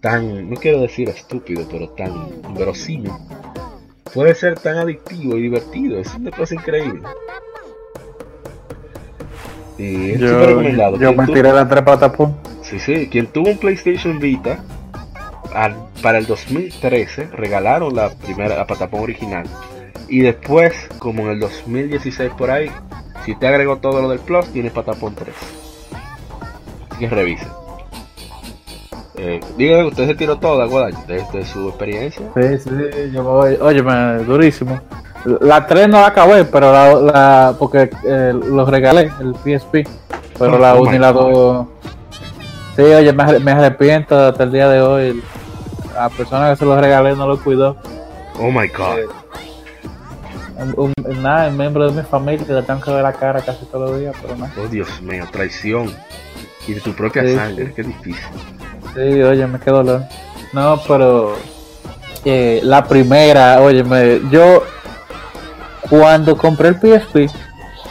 tan, 0.00 0.50
no 0.50 0.56
quiero 0.56 0.82
decir 0.82 1.08
estúpido, 1.08 1.66
pero 1.70 1.88
tan 1.90 2.42
verosímil 2.54 3.10
puede 4.12 4.34
ser 4.34 4.58
tan 4.58 4.76
adictivo 4.78 5.36
y 5.36 5.42
divertido. 5.42 5.98
Es 5.98 6.14
una 6.14 6.30
cosa 6.30 6.54
increíble. 6.54 7.02
Y 9.78 10.12
es 10.12 10.20
Yo, 10.20 10.46
recomendado. 10.46 10.98
yo 10.98 11.12
me 11.12 11.26
tiré 11.26 11.52
la 11.52 11.68
tres 11.68 11.82
patapón. 11.82 12.36
Sí, 12.62 12.78
sí. 12.80 13.08
Quien 13.10 13.26
tuvo 13.28 13.50
un 13.50 13.58
PlayStation 13.58 14.18
Vita, 14.18 14.58
al- 15.54 15.76
para 16.02 16.18
el 16.18 16.26
2013 16.26 17.26
regalaron 17.32 17.94
la 17.94 18.10
primera, 18.10 18.56
la 18.56 18.66
Patapón 18.66 19.00
original. 19.02 19.46
Y 20.08 20.20
después, 20.20 20.74
como 20.98 21.22
en 21.24 21.30
el 21.30 21.40
2016 21.40 22.32
por 22.38 22.50
ahí, 22.50 22.70
si 23.24 23.34
te 23.34 23.46
agregó 23.48 23.76
todo 23.78 24.02
lo 24.02 24.08
del 24.08 24.20
Plus, 24.20 24.46
tienes 24.52 24.72
Patapón 24.72 25.14
3. 25.14 25.34
Así 26.90 27.00
que 27.00 27.08
revisen. 27.08 27.48
Eh, 29.18 29.40
dígame, 29.56 29.86
usted 29.86 30.06
se 30.06 30.14
tiró 30.14 30.38
todo, 30.38 30.68
Guadaño, 30.68 30.98
desde 31.08 31.44
su 31.44 31.68
experiencia. 31.68 32.26
Sí, 32.34 32.58
sí, 32.58 32.70
yo 33.12 33.24
voy. 33.24 33.56
Oye, 33.60 33.82
durísimo. 34.24 34.78
La 35.40 35.66
3 35.66 35.88
no 35.88 36.00
la 36.00 36.08
acabé, 36.08 36.44
pero 36.44 36.72
la, 36.72 36.94
la 36.94 37.54
porque 37.58 37.90
eh, 38.04 38.32
los 38.32 38.68
regalé, 38.68 39.10
el 39.20 39.34
PSP. 39.34 39.88
Pero 40.38 40.54
Oh, 40.56 40.58
la 40.58 40.74
oh 40.74 40.82
1 40.82 40.90
my 40.90 40.96
y 40.96 41.00
la 41.00 41.10
God. 41.12 41.32
2. 41.32 41.66
Sí, 42.76 42.82
oye, 42.82 43.12
me, 43.12 43.38
me 43.40 43.50
arrepiento 43.52 44.16
hasta 44.18 44.44
el 44.44 44.52
día 44.52 44.68
de 44.68 44.82
hoy. 44.82 45.22
La 45.94 46.10
persona 46.10 46.50
que 46.50 46.56
se 46.56 46.64
los 46.66 46.78
regalé 46.78 47.16
no 47.16 47.26
lo 47.26 47.40
cuidó. 47.42 47.76
Oh 48.38 48.50
my 48.50 48.68
god. 48.68 49.10
Un, 50.58 50.74
un- 50.76 51.22
nada, 51.22 51.48
un 51.48 51.56
miembro 51.56 51.90
de 51.90 52.00
mi 52.00 52.06
familia 52.08 52.46
que 52.46 52.52
le 52.52 52.62
tengo 52.62 52.80
que 52.80 52.90
ver 52.90 53.02
la 53.02 53.12
cara 53.12 53.40
casi 53.42 53.64
todos 53.66 53.90
los 53.90 54.00
días, 54.00 54.14
pero 54.22 54.36
nada. 54.36 54.52
Oh 54.58 54.66
Dios 54.68 55.00
mío, 55.02 55.24
traición. 55.30 55.92
Y 56.66 56.72
de 56.74 56.80
tu 56.80 56.92
propia 56.94 57.22
Sí, 57.22 57.34
sangre, 57.34 57.66
sí. 57.66 57.72
qué 57.76 57.82
difícil. 57.82 58.24
Sí, 58.94 59.22
oye, 59.22 59.46
me 59.46 59.58
quedo 59.60 59.82
dolor. 59.84 60.02
No, 60.52 60.80
pero 60.88 61.34
eh, 62.24 62.60
la 62.62 62.84
primera, 62.84 63.60
oye, 63.60 63.84
me, 63.84 64.20
yo 64.30 64.64
cuando 65.88 66.36
compré 66.36 66.68
el 66.68 66.74
PSP, 66.76 67.30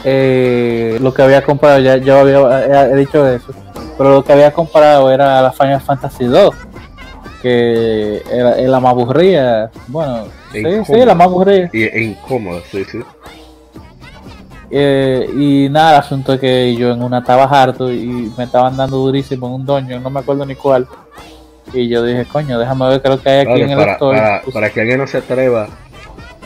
eh, 0.04 0.98
lo 1.00 1.14
que 1.14 1.22
había 1.22 1.42
comprado, 1.42 1.78
ya 1.78 1.96
yo 1.96 2.18
había 2.20 2.84
he, 2.86 2.96
dicho 2.96 3.26
eso, 3.26 3.52
pero 3.96 4.10
lo 4.10 4.24
que 4.24 4.32
había 4.32 4.52
comprado 4.52 5.10
era 5.10 5.40
la 5.40 5.52
Final 5.52 5.80
Fantasy 5.80 6.24
2, 6.26 6.54
que 7.40 8.22
era, 8.30 8.56
era 8.58 8.68
la 8.70 8.80
más 8.80 8.90
aburrida. 8.90 9.70
Bueno, 9.86 10.24
Sí, 10.62 10.62
sí, 10.62 10.78
incómoda. 10.78 11.06
la 11.06 11.14
más 11.14 11.26
aburrida. 11.26 11.70
Y, 11.72 11.82
e 11.84 12.02
incómodo, 12.02 12.62
sí, 12.70 12.84
sí. 12.84 12.98
Eh, 14.70 15.28
y 15.36 15.68
nada, 15.70 15.92
el 15.92 15.98
asunto 16.00 16.32
es 16.34 16.40
que 16.40 16.74
yo 16.74 16.90
en 16.92 17.02
una 17.02 17.18
estaba 17.18 17.44
harto 17.44 17.92
y 17.92 18.32
me 18.36 18.44
estaban 18.44 18.76
dando 18.76 18.96
durísimo 18.96 19.46
en 19.46 19.52
un 19.54 19.66
doño, 19.66 20.00
no 20.00 20.10
me 20.10 20.20
acuerdo 20.20 20.44
ni 20.44 20.54
cuál. 20.56 20.86
Y 21.72 21.88
yo 21.88 22.02
dije, 22.02 22.24
coño, 22.26 22.58
déjame 22.58 22.88
ver 22.88 23.02
qué 23.02 23.08
es 23.08 23.14
lo 23.14 23.22
que 23.22 23.28
hay 23.28 23.38
aquí 23.40 23.50
Vale, 23.50 23.64
en 23.64 23.70
el 23.70 23.76
para, 23.78 23.92
store. 23.92 24.18
para- 24.18 24.42
Pues, 24.42 24.54
para 24.54 24.70
que 24.70 24.80
alguien 24.80 24.98
no 24.98 25.06
se 25.06 25.18
atreva 25.18 25.68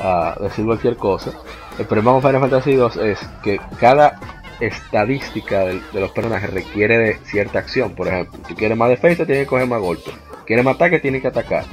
a 0.03 0.35
decir 0.40 0.64
cualquier 0.64 0.96
cosa, 0.96 1.33
el 1.79 1.87
problema 1.87 2.12
con 2.12 2.23
Final 2.23 2.40
Fantasy 2.40 2.75
2 2.75 2.96
es 2.96 3.18
que 3.42 3.61
cada 3.79 4.18
estadística 4.61 5.61
de, 5.61 5.81
los 5.94 6.11
personajes 6.11 6.51
requiere 6.51 6.99
de 6.99 7.18
cierta 7.25 7.59
acción. 7.59 7.94
Por 7.94 8.09
ejemplo, 8.09 8.38
si 8.46 8.55
quieres 8.55 8.77
más 8.77 8.90
defensa, 8.90 9.25
tienes 9.25 9.44
que 9.44 9.49
coger 9.49 9.66
más 9.66 9.81
golpes. 9.81 10.12
Quieres 10.46 10.64
más 10.64 10.75
ataque, 10.75 11.01
tienes 11.01 11.23
que 11.23 11.29
atacar. 11.29 11.64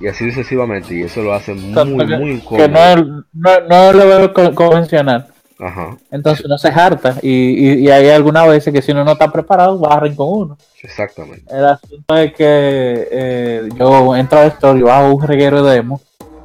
Y 0.00 0.06
así 0.08 0.28
sucesivamente. 0.30 0.94
Y 0.94 1.02
eso 1.02 1.22
lo 1.22 1.32
hace 1.34 1.54
muy, 1.54 2.06
que- 2.06 2.16
muy 2.16 2.30
que 2.30 2.32
incómodo. 2.36 2.68
no, 2.68 2.78
es- 2.80 3.06
no, 3.32 3.60
no 3.68 3.92
lo 3.92 4.06
veo 4.08 4.32
co- 4.34 4.54
convencional. 4.54 5.26
Ajá, 5.58 5.96
Entonces 6.10 6.46
no 6.48 6.58
se 6.58 6.68
harta. 6.68 7.14
Y, 7.22 7.30
y, 7.30 7.72
y 7.84 7.90
hay 7.90 8.08
algunas 8.10 8.46
veces 8.48 8.72
que 8.72 8.82
si 8.82 8.90
uno 8.90 9.04
no 9.04 9.12
está 9.12 9.30
preparado, 9.30 9.78
barren 9.78 10.14
con 10.16 10.28
uno. 10.28 10.58
exactamente. 10.82 11.44
El 11.48 11.64
asunto 11.64 12.16
es 12.16 12.32
que 12.34 13.08
eh, 13.10 13.68
yo 13.78 14.16
entro 14.16 14.40
al 14.40 14.48
store 14.48 14.80
y 14.80 14.82
bajo 14.82 15.14
un 15.14 15.22
reguero 15.26 15.62
de 15.62 15.74
demo. 15.76 16.00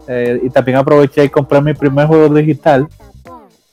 eh, 0.07 0.39
y 0.43 0.49
también 0.51 0.77
aproveché 0.77 1.23
y 1.25 1.29
compré 1.29 1.59
mi 1.61 1.73
primer 1.73 2.05
juego 2.07 2.29
digital. 2.33 2.87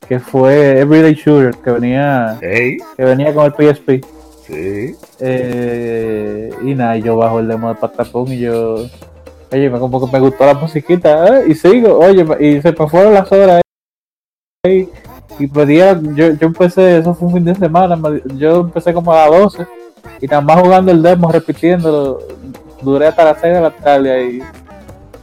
Que 0.09 0.21
fue 0.21 0.79
Everyday 0.81 1.15
Shooter, 1.15 1.55
que 1.63 1.71
venía, 1.71 2.39
Hey, 2.41 2.79
que 2.97 3.05
venía 3.05 3.35
con 3.35 3.45
el 3.45 3.53
PSP. 3.53 4.01
sí. 4.47 4.95
Eh, 5.21 6.51
y 6.63 6.75
nada, 6.75 6.97
y 6.97 7.03
yo 7.03 7.17
bajo 7.17 7.41
el 7.41 7.49
demo 7.49 7.69
de 7.69 7.75
Patapón 7.75 8.33
y 8.33 8.39
yo. 8.39 8.87
Oye, 9.53 9.71
me, 9.71 9.79
como 9.79 10.05
que 10.05 10.13
me 10.13 10.21
gustó 10.21 10.45
la 10.45 10.55
musiquita, 10.55 11.39
¿eh? 11.39 11.45
y 11.49 11.55
sigo, 11.55 11.99
oye, 11.99 12.27
y 12.41 12.61
se 12.61 12.73
me 12.73 12.89
fueron 12.89 13.15
las 13.15 13.31
horas. 13.31 13.63
¿eh? 14.65 14.89
Y 15.39 15.47
pedía, 15.47 16.01
yo, 16.15 16.33
yo 16.33 16.47
empecé, 16.47 16.99
eso 16.99 17.15
fue 17.15 17.29
un 17.29 17.35
fin 17.35 17.45
de 17.45 17.55
semana, 17.55 17.99
yo 18.35 18.61
empecé 18.61 18.93
como 18.93 19.13
a 19.13 19.29
las 19.29 19.41
12 19.41 19.67
y 20.21 20.27
nada 20.27 20.41
más 20.41 20.61
jugando 20.61 20.91
el 20.91 21.03
demo, 21.03 21.31
repitiéndolo, 21.31 22.21
duré 22.83 23.07
hasta 23.07 23.25
las 23.25 23.41
6 23.41 23.55
de 23.55 23.61
la 23.61 23.71
tarde 23.71 24.31
y, 24.31 24.43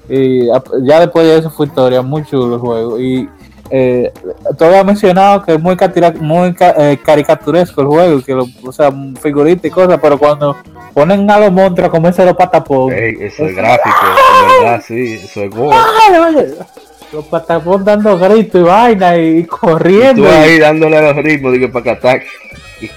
y 0.10 0.48
ya 0.84 1.00
después 1.00 1.26
de 1.26 1.38
eso 1.40 1.50
fue 1.50 1.66
historia, 1.66 2.02
muy 2.02 2.24
chulo 2.24 2.56
el 2.56 2.62
juego. 2.62 3.00
Y 3.00 3.28
eh, 3.76 4.12
todo 4.56 4.78
ha 4.80 4.84
mencionado 4.84 5.42
que 5.44 5.54
es 5.56 5.60
muy, 5.60 5.76
muy 6.20 6.54
ca- 6.54 6.76
eh, 6.78 7.00
caricaturesco 7.04 7.82
el 7.82 7.88
juego, 7.88 8.22
que 8.24 8.34
lo, 8.36 8.46
o 8.64 8.72
sea, 8.72 8.92
figuritas 9.20 9.66
y 9.66 9.72
cosas, 9.72 9.98
pero 10.00 10.20
cuando 10.20 10.56
ponen 10.94 11.30
a 11.32 11.40
los 11.40 11.52
monstruos 11.52 11.88
a 11.88 11.92
comerse 11.92 12.24
los 12.24 12.36
patapón, 12.36 12.94
Hey, 12.96 13.16
eso 13.20 13.46
es 13.48 13.56
gráfico, 13.56 13.96
en 14.44 14.64
verdad, 14.64 14.84
sí. 14.88 15.20
Eso 15.24 15.42
es. 15.42 15.52
¡ay, 15.56 16.18
oye! 16.20 16.54
los 17.12 17.26
patapón 17.26 17.84
dando 17.84 18.18
gritos 18.20 18.62
y 18.62 18.64
vaina 18.64 19.18
y, 19.18 19.40
Y 19.40 19.46
corriendo. 19.46 20.22
tú 20.24 20.30
ahí 20.30 20.60
dándole 20.60 21.02
los 21.02 21.16
ritmos, 21.16 21.54
digo, 21.54 21.72
para 21.72 21.84
que 21.84 21.90
ataque. 21.90 22.26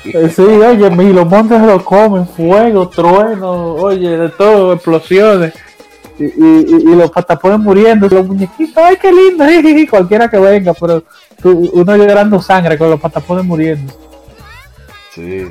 Eh, 0.04 0.28
Sí, 0.34 0.42
oye, 0.42 0.86
y 1.04 1.12
los 1.12 1.26
montes 1.26 1.60
lo 1.62 1.82
comen, 1.84 2.26
fuego, 2.26 2.88
trueno, 2.88 3.74
oye, 3.74 4.10
de 4.16 4.28
todo, 4.30 4.74
explosiones. 4.74 5.54
Y, 6.18 6.24
y, 6.24 6.64
y- 6.68 6.82
y 6.92 6.96
los 6.96 7.10
patapones 7.10 7.58
muriendo, 7.58 8.08
los 8.08 8.26
muñequitos, 8.26 8.82
ay, 8.82 8.96
qué 9.00 9.12
lindo, 9.12 9.44
cualquiera 9.90 10.28
que 10.30 10.38
venga, 10.38 10.72
pero 10.74 11.02
tú- 11.42 11.70
uno 11.74 11.96
llorando 11.96 12.40
sangre 12.40 12.78
con 12.78 12.90
los 12.90 13.00
patapones 13.00 13.44
muriendo. 13.44 13.92
Sí. 15.14 15.46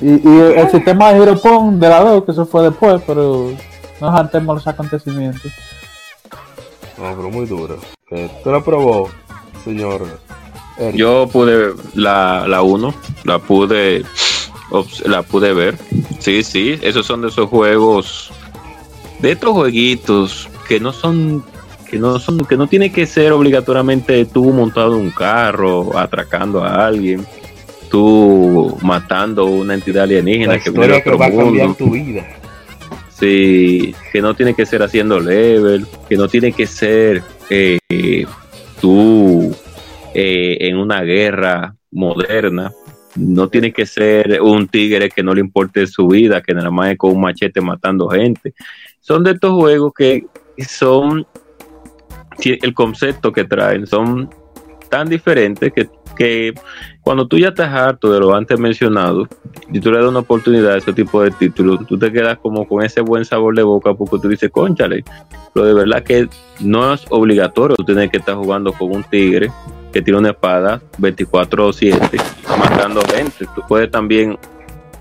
Y, 0.00 0.28
y 0.28 0.38
el, 0.40 0.70
sistema 0.70 1.12
de 1.12 1.22
Hero 1.22 1.40
Pong 1.40 1.76
de 1.78 1.88
la 1.88 2.00
2, 2.00 2.24
que 2.24 2.32
eso 2.32 2.44
fue 2.44 2.64
después, 2.64 3.00
pero 3.06 3.50
no 4.00 4.12
saltemos 4.16 4.56
los 4.56 4.66
acontecimientos. 4.66 5.50
No, 6.98 7.14
pero 7.16 7.30
muy 7.30 7.46
duro. 7.46 7.78
Eh, 8.10 8.30
¿Tú 8.44 8.50
lo 8.50 8.62
probó, 8.62 9.08
señor 9.64 10.02
Eric? 10.78 10.96
Yo 10.96 11.26
pude 11.32 11.72
la, 11.94 12.44
la 12.46 12.60
1, 12.62 12.94
la 13.24 13.38
pude 13.38 14.02
obs- 14.02 14.35
la 15.04 15.22
pude 15.22 15.52
ver. 15.52 15.76
Sí, 16.18 16.42
sí, 16.42 16.78
esos 16.82 17.06
son 17.06 17.22
de 17.22 17.28
esos 17.28 17.48
juegos 17.48 18.32
de 19.20 19.32
estos 19.32 19.52
jueguitos 19.52 20.48
que 20.68 20.78
no 20.80 20.92
son 20.92 21.42
que 21.88 21.98
no 21.98 22.18
son 22.18 22.44
que 22.44 22.56
no 22.56 22.66
tiene 22.66 22.90
que 22.92 23.06
ser 23.06 23.32
obligatoriamente 23.32 24.24
tú 24.26 24.44
montado 24.52 24.96
en 24.96 25.04
un 25.06 25.10
carro 25.10 25.96
atracando 25.96 26.62
a 26.64 26.86
alguien, 26.86 27.24
tú 27.90 28.76
matando 28.82 29.42
a 29.42 29.50
una 29.50 29.74
entidad 29.74 30.04
alienígena 30.04 30.54
La 30.54 30.60
que 30.60 30.70
viene 30.70 30.88
de 30.88 30.98
historia 30.98 31.02
que 31.02 31.10
otro 31.10 31.18
va 31.18 31.26
a 31.26 31.30
cambiar 31.30 31.68
mundo. 31.68 31.78
tu 31.78 31.90
vida. 31.90 32.26
Sí, 33.08 33.94
que 34.12 34.20
no 34.20 34.34
tiene 34.34 34.52
que 34.54 34.66
ser 34.66 34.82
haciendo 34.82 35.18
level, 35.20 35.86
que 36.08 36.16
no 36.16 36.28
tiene 36.28 36.52
que 36.52 36.66
ser 36.66 37.22
eh, 37.48 37.78
tú 38.80 39.56
eh, 40.12 40.58
en 40.60 40.76
una 40.76 41.00
guerra 41.02 41.74
moderna, 41.90 42.72
no 43.16 43.48
tiene 43.48 43.72
que 43.72 43.86
ser 43.86 44.40
un 44.42 44.68
tigre 44.68 45.08
que 45.08 45.22
no 45.22 45.34
le 45.34 45.40
importe 45.40 45.86
su 45.86 46.08
vida, 46.08 46.42
que 46.42 46.54
nada 46.54 46.70
más 46.70 46.92
es 46.92 46.98
con 46.98 47.12
un 47.12 47.20
machete 47.20 47.60
matando 47.60 48.08
gente. 48.08 48.54
Son 49.00 49.24
de 49.24 49.32
estos 49.32 49.52
juegos 49.52 49.92
que 49.94 50.26
son, 50.66 51.26
el 52.44 52.74
concepto 52.74 53.32
que 53.32 53.44
traen 53.44 53.86
son 53.86 54.30
tan 54.90 55.08
diferentes 55.08 55.72
que, 55.72 55.88
que 56.16 56.54
cuando 57.00 57.26
tú 57.26 57.38
ya 57.38 57.48
estás 57.48 57.72
harto 57.72 58.12
de 58.12 58.20
lo 58.20 58.34
antes 58.34 58.58
mencionado, 58.58 59.28
y 59.72 59.80
tú 59.80 59.90
le 59.90 59.98
das 59.98 60.08
una 60.08 60.20
oportunidad 60.20 60.74
a 60.74 60.78
ese 60.78 60.92
tipo 60.92 61.22
de 61.22 61.30
títulos, 61.30 61.86
tú 61.86 61.98
te 61.98 62.12
quedas 62.12 62.38
como 62.38 62.66
con 62.66 62.84
ese 62.84 63.00
buen 63.00 63.24
sabor 63.24 63.56
de 63.56 63.62
boca 63.62 63.94
porque 63.94 64.18
tú 64.20 64.28
dices, 64.28 64.50
conchale, 64.50 65.04
pero 65.52 65.66
de 65.66 65.74
verdad 65.74 66.02
que 66.02 66.28
no 66.60 66.92
es 66.92 67.04
obligatorio 67.10 67.76
tú 67.76 67.84
tienes 67.84 68.10
que 68.10 68.18
estar 68.18 68.36
jugando 68.36 68.72
con 68.72 68.92
un 68.92 69.04
tigre 69.04 69.50
que 69.92 70.02
tiene 70.02 70.18
una 70.18 70.30
espada 70.30 70.80
24-7 70.98 72.20
matando 72.58 73.00
gente. 73.14 73.46
Tú 73.54 73.62
puedes 73.68 73.90
también... 73.90 74.38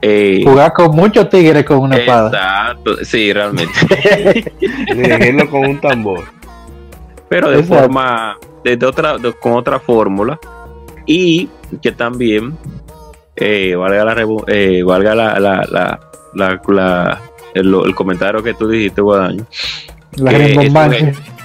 eh, 0.02 0.42
Jugar 0.44 0.74
con 0.74 0.96
muchos 0.96 1.30
tigres 1.30 1.64
con 1.66 1.80
una 1.80 1.98
espada. 1.98 2.30
Exacto, 2.30 3.04
sí, 3.04 3.32
realmente. 3.34 3.74
Dirigirlo 4.96 5.50
con 5.50 5.66
un 5.66 5.82
tambor. 5.82 6.24
pero 7.30 7.50
de 7.50 7.64
forma, 7.64 8.38
de, 8.64 8.86
otra, 8.86 9.16
con 9.40 9.54
otra 9.54 9.80
fórmula 9.80 10.40
y 11.06 11.50
que 11.82 11.92
también 11.92 12.58
eh, 13.36 13.76
valga 13.76 14.06
la 14.06 14.28
eh, 14.48 14.84
valga 14.84 15.14
la, 15.16 15.40
la, 15.40 16.00
la, 16.34 17.22
el, 17.54 17.96
comentario 17.96 18.42
que 18.42 18.54
tú 18.54 18.68
dijiste 18.68 19.02
Guadaño 19.02 19.46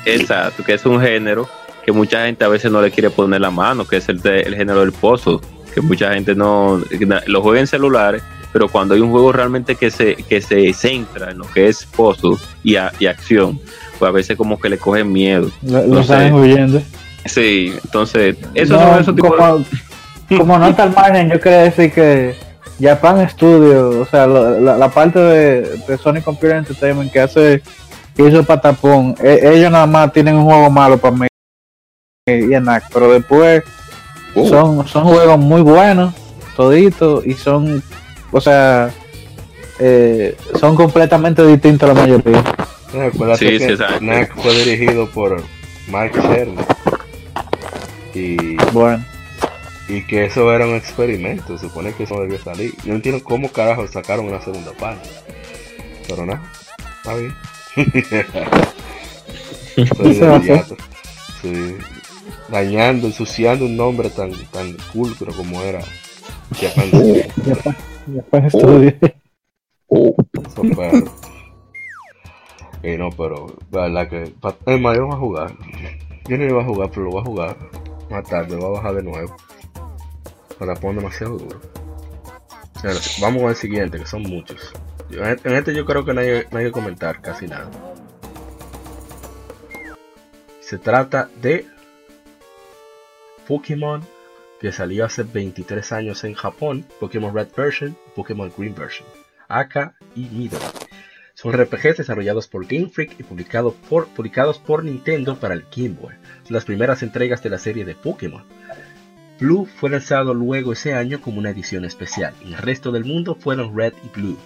exacto 0.05 0.62
que 0.64 0.75
es 0.75 0.87
un 0.87 1.01
género 1.01 1.49
que 1.85 1.92
mucha 1.92 2.25
gente 2.25 2.44
a 2.44 2.49
veces 2.49 2.70
no 2.70 2.81
le 2.81 2.90
quiere 2.90 3.11
poner 3.11 3.40
la 3.40 3.51
mano 3.51 3.87
que 3.87 3.96
es 3.96 4.09
el, 4.09 4.20
el 4.25 4.55
género 4.55 4.81
del 4.81 4.92
pozo 4.92 5.40
que 5.70 5.80
mucha 5.80 6.12
gente 6.14 6.35
no 6.35 6.80
lo 7.26 7.42
juega 7.42 7.61
en 7.61 7.66
celulares 7.66 8.22
pero 8.52 8.68
cuando 8.68 8.94
hay 8.94 9.00
un 9.00 9.11
juego 9.11 9.33
realmente 9.33 9.76
que 9.76 9.90
se 9.90 10.16
que 10.16 10.40
se 10.40 10.72
centra 10.72 11.30
en 11.30 11.38
lo 11.38 11.46
que 11.46 11.68
es 11.68 11.85
pozo 11.85 12.38
y, 12.64 12.76
y 12.98 13.06
acción 13.06 13.61
pues 13.98 14.09
a 14.09 14.12
veces 14.12 14.37
como 14.37 14.59
que 14.59 14.70
le 14.70 14.78
cogen 14.78 15.12
miedo. 15.12 15.50
Lo, 15.62 16.00
están 16.00 16.33
huyendo. 16.33 16.83
sí 17.26 17.72
entonces 17.85 18.37
eso 18.54 18.74
no, 18.74 18.98
eso 18.98 19.14
tipo 19.14 19.35
como 20.37 20.59
nota 20.59 20.85
al 20.85 20.94
margen, 20.94 21.28
yo 21.28 21.40
quería 21.40 21.64
decir 21.64 21.92
que 21.92 22.35
Japan 22.80 23.28
Studio, 23.28 24.00
o 24.00 24.06
sea, 24.06 24.26
la, 24.26 24.88
parte 24.88 25.18
de, 25.18 25.98
Sony 25.98 26.22
Computer 26.24 26.56
Entertainment 26.56 27.12
que 27.12 27.20
hace 27.20 27.62
que 28.16 28.26
hizo 28.26 28.44
Patapón, 28.44 29.14
e, 29.22 29.40
ellos 29.54 29.70
nada 29.70 29.87
más 29.87 30.12
tienen 30.12 30.37
un 30.37 30.44
juego 30.44 30.70
malo 30.70 30.98
para 30.98 31.16
mí 31.16 31.26
y 32.26 32.54
Enac, 32.54 32.85
pero 32.92 33.12
después 33.12 33.62
uh. 34.34 34.48
son, 34.48 34.88
son 34.88 35.04
juegos 35.04 35.38
muy 35.38 35.62
buenos, 35.62 36.14
toditos, 36.56 37.26
y 37.26 37.34
son, 37.34 37.82
o 38.32 38.40
sea, 38.40 38.90
eh, 39.78 40.36
son 40.58 40.76
completamente 40.76 41.46
distintos 41.46 41.88
a 41.88 41.94
la 41.94 42.00
mayoría. 42.00 42.42
sí, 43.38 43.58
sí, 43.58 43.76
fue 44.42 44.54
dirigido 44.64 45.06
por 45.10 45.42
Mike 45.88 46.20
Cerny. 46.20 46.62
Y 48.12 48.56
bueno 48.72 49.04
y 49.90 50.02
que 50.02 50.24
eso 50.26 50.52
era 50.54 50.66
un 50.66 50.76
experimento, 50.76 51.58
supone 51.58 51.92
que 51.92 52.04
eso 52.04 52.14
no 52.14 52.22
debió 52.22 52.38
salir. 52.38 52.72
No 52.84 52.94
entiendo 52.94 53.24
cómo 53.24 53.50
carajo 53.50 53.86
sacaron 53.88 54.26
una 54.26 54.40
segunda 54.40 54.72
parte. 54.72 55.08
Pero 56.06 56.24
nada, 56.26 56.40
está 56.98 57.14
bien. 57.14 57.34
sí. 61.42 61.76
Dañando, 62.50 63.06
ensuciando 63.06 63.64
un 63.64 63.76
nombre 63.76 64.10
tan, 64.10 64.32
tan 64.50 64.76
culto 64.92 65.26
como 65.36 65.62
era 65.62 65.80
Japan 66.54 66.90
Studio. 68.50 68.92
Super. 70.54 71.04
Y 72.82 72.96
no, 72.96 73.10
pero 73.10 73.58
la 73.70 74.08
que 74.08 74.32
el 74.66 74.80
mayor 74.80 75.10
va 75.10 75.14
a 75.14 75.18
jugar. 75.18 75.52
Yo 76.26 76.38
no 76.38 76.44
iba 76.44 76.62
a 76.62 76.64
jugar, 76.64 76.90
pero 76.90 77.04
lo 77.04 77.10
voy 77.10 77.20
a 77.20 77.24
jugar. 77.24 77.56
Más 78.10 78.28
tarde, 78.28 78.56
lo 78.56 78.62
voy 78.62 78.76
a 78.76 78.80
bajar 78.80 78.94
de 78.94 79.02
nuevo 79.02 79.36
para 80.60 80.74
poner 80.74 80.96
demasiado 80.96 81.38
duro. 81.38 81.58
vamos 83.20 83.42
al 83.44 83.56
siguiente, 83.56 83.98
que 83.98 84.06
son 84.06 84.22
muchos. 84.22 84.72
En 85.10 85.54
este 85.54 85.74
yo 85.74 85.84
creo 85.86 86.04
que 86.04 86.12
no 86.12 86.20
hay, 86.20 86.64
que 86.64 86.70
comentar 86.70 87.20
casi 87.20 87.46
nada. 87.46 87.70
Se 90.60 90.78
trata 90.78 91.30
de 91.40 91.66
Pokémon 93.50 94.00
que 94.60 94.70
salió 94.70 95.04
hace 95.04 95.24
23 95.24 95.90
años 95.90 96.22
en 96.22 96.34
Japón, 96.34 96.86
Pokémon 97.00 97.34
Red 97.34 97.48
Version 97.56 97.96
y 98.06 98.10
Pokémon 98.14 98.52
Green 98.56 98.76
Version, 98.76 99.08
Aka 99.48 99.96
y 100.14 100.26
Midori. 100.26 100.64
Son 101.34 101.52
RPGs 101.52 101.96
desarrollados 101.96 102.46
por 102.46 102.64
Game 102.64 102.88
Freak 102.88 103.18
y 103.18 103.24
publicados 103.24 103.74
por, 103.88 104.06
publicados 104.06 104.60
por 104.60 104.84
Nintendo 104.84 105.34
para 105.34 105.54
el 105.54 105.64
Game 105.76 105.96
Boy. 106.00 106.14
Son 106.44 106.54
las 106.54 106.64
primeras 106.64 107.02
entregas 107.02 107.42
de 107.42 107.50
la 107.50 107.58
serie 107.58 107.84
de 107.84 107.96
Pokémon. 107.96 108.44
Blue 109.40 109.66
fue 109.66 109.90
lanzado 109.90 110.32
luego 110.32 110.72
ese 110.72 110.94
año 110.94 111.20
como 111.20 111.40
una 111.40 111.50
edición 111.50 111.84
especial. 111.84 112.32
En 112.42 112.52
el 112.52 112.58
resto 112.58 112.92
del 112.92 113.04
mundo 113.04 113.34
fueron 113.34 113.76
Red 113.76 113.94
y 114.04 114.16
Blue. 114.16 114.38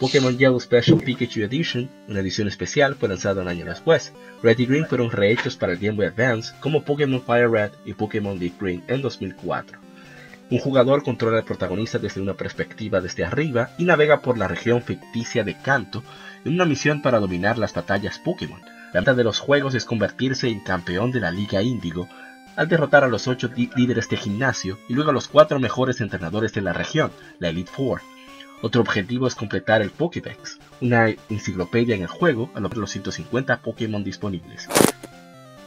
Pokémon 0.00 0.36
Yellow 0.36 0.58
Special 0.58 0.98
Pikachu 0.98 1.42
Edition, 1.42 1.88
una 2.08 2.18
edición 2.20 2.48
especial, 2.48 2.96
fue 2.96 3.08
lanzado 3.08 3.42
un 3.42 3.48
año 3.48 3.64
después. 3.64 4.12
Red 4.42 4.58
y 4.58 4.66
Green 4.66 4.86
fueron 4.86 5.10
rehechos 5.10 5.56
para 5.56 5.72
el 5.72 5.78
Game 5.78 5.96
Boy 5.96 6.06
Advance, 6.06 6.52
como 6.60 6.82
Pokémon 6.82 7.22
Fire 7.22 7.48
Red 7.48 7.70
y 7.84 7.94
Pokémon 7.94 8.38
Leaf 8.38 8.60
Green 8.60 8.82
en 8.88 9.02
2004. 9.02 9.78
Un 10.50 10.58
jugador 10.58 11.04
controla 11.04 11.38
al 11.38 11.44
protagonista 11.44 11.98
desde 11.98 12.20
una 12.20 12.34
perspectiva 12.34 13.00
desde 13.00 13.24
arriba 13.24 13.70
y 13.78 13.84
navega 13.84 14.20
por 14.20 14.36
la 14.36 14.48
región 14.48 14.82
ficticia 14.82 15.44
de 15.44 15.56
Kanto 15.56 16.02
en 16.44 16.54
una 16.54 16.64
misión 16.64 17.00
para 17.00 17.20
dominar 17.20 17.56
las 17.56 17.72
batallas 17.72 18.18
Pokémon. 18.18 18.60
La 18.92 19.00
meta 19.00 19.14
de 19.14 19.24
los 19.24 19.38
juegos 19.38 19.74
es 19.74 19.84
convertirse 19.84 20.48
en 20.48 20.60
campeón 20.60 21.12
de 21.12 21.20
la 21.20 21.30
Liga 21.30 21.62
Índigo, 21.62 22.08
al 22.56 22.68
derrotar 22.68 23.04
a 23.04 23.08
los 23.08 23.26
8 23.26 23.50
líderes 23.76 24.08
de 24.08 24.16
gimnasio 24.16 24.78
y 24.88 24.94
luego 24.94 25.10
a 25.10 25.14
los 25.14 25.28
4 25.28 25.58
mejores 25.60 26.00
entrenadores 26.00 26.52
de 26.52 26.62
la 26.62 26.72
región, 26.72 27.12
la 27.38 27.48
Elite 27.48 27.70
Four. 27.70 28.02
Otro 28.62 28.80
objetivo 28.80 29.26
es 29.26 29.34
completar 29.34 29.82
el 29.82 29.90
Pokédex, 29.90 30.58
una 30.80 31.08
enciclopedia 31.28 31.94
en 31.94 32.02
el 32.02 32.08
juego 32.08 32.50
a 32.54 32.60
lo 32.60 32.68
de 32.68 32.76
los 32.76 32.90
150 32.90 33.60
Pokémon 33.60 34.02
disponibles. 34.02 34.68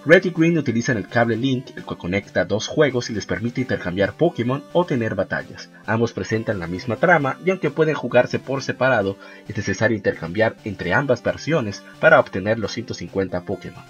Red 0.05 0.23
y 0.23 0.29
Green 0.29 0.57
utilizan 0.57 0.95
el 0.95 1.09
cable 1.09 1.35
Link, 1.35 1.71
el 1.75 1.83
cual 1.83 1.97
conecta 1.97 2.45
dos 2.45 2.67
juegos 2.67 3.09
y 3.09 3.13
les 3.13 3.25
permite 3.25 3.59
intercambiar 3.59 4.13
Pokémon 4.13 4.63
o 4.71 4.85
tener 4.85 5.15
batallas. 5.15 5.69
Ambos 5.85 6.13
presentan 6.13 6.59
la 6.59 6.67
misma 6.67 6.95
trama 6.95 7.37
y 7.45 7.49
aunque 7.49 7.71
pueden 7.71 7.95
jugarse 7.95 8.39
por 8.39 8.63
separado, 8.63 9.17
es 9.49 9.57
necesario 9.57 9.97
intercambiar 9.97 10.55
entre 10.63 10.93
ambas 10.93 11.21
versiones 11.21 11.83
para 11.99 12.21
obtener 12.21 12.57
los 12.57 12.71
150 12.71 13.41
Pokémon. 13.41 13.83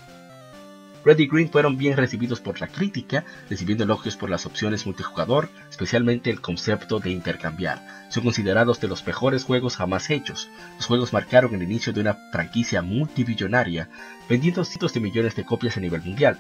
Red 1.08 1.20
y 1.20 1.28
Green 1.28 1.50
fueron 1.50 1.78
bien 1.78 1.96
recibidos 1.96 2.42
por 2.42 2.60
la 2.60 2.68
crítica, 2.68 3.24
recibiendo 3.50 3.86
elogios 3.86 4.18
por 4.18 4.30
las 4.30 4.46
opciones 4.46 4.86
multijugador, 4.86 5.48
especialmente 5.70 6.30
el 6.30 6.42
concepto 6.42 7.00
de 7.00 7.12
intercambiar. 7.12 8.10
Son 8.10 8.24
considerados 8.24 8.82
de 8.82 8.90
los 8.90 9.08
mejores 9.08 9.46
juegos 9.46 9.78
jamás 9.78 10.10
hechos. 10.10 10.50
Los 10.76 10.86
juegos 10.86 11.14
marcaron 11.14 11.56
el 11.56 11.64
inicio 11.64 11.94
de 11.94 12.02
una 12.02 12.18
franquicia 12.34 12.82
multibillonaria, 12.82 13.90
vendiendo 14.28 14.66
cientos 14.66 14.94
de 14.94 15.00
millones 15.00 15.34
de 15.38 15.46
copias 15.46 15.78
a 15.78 15.80
nivel 15.80 16.02
mundial. 16.02 16.40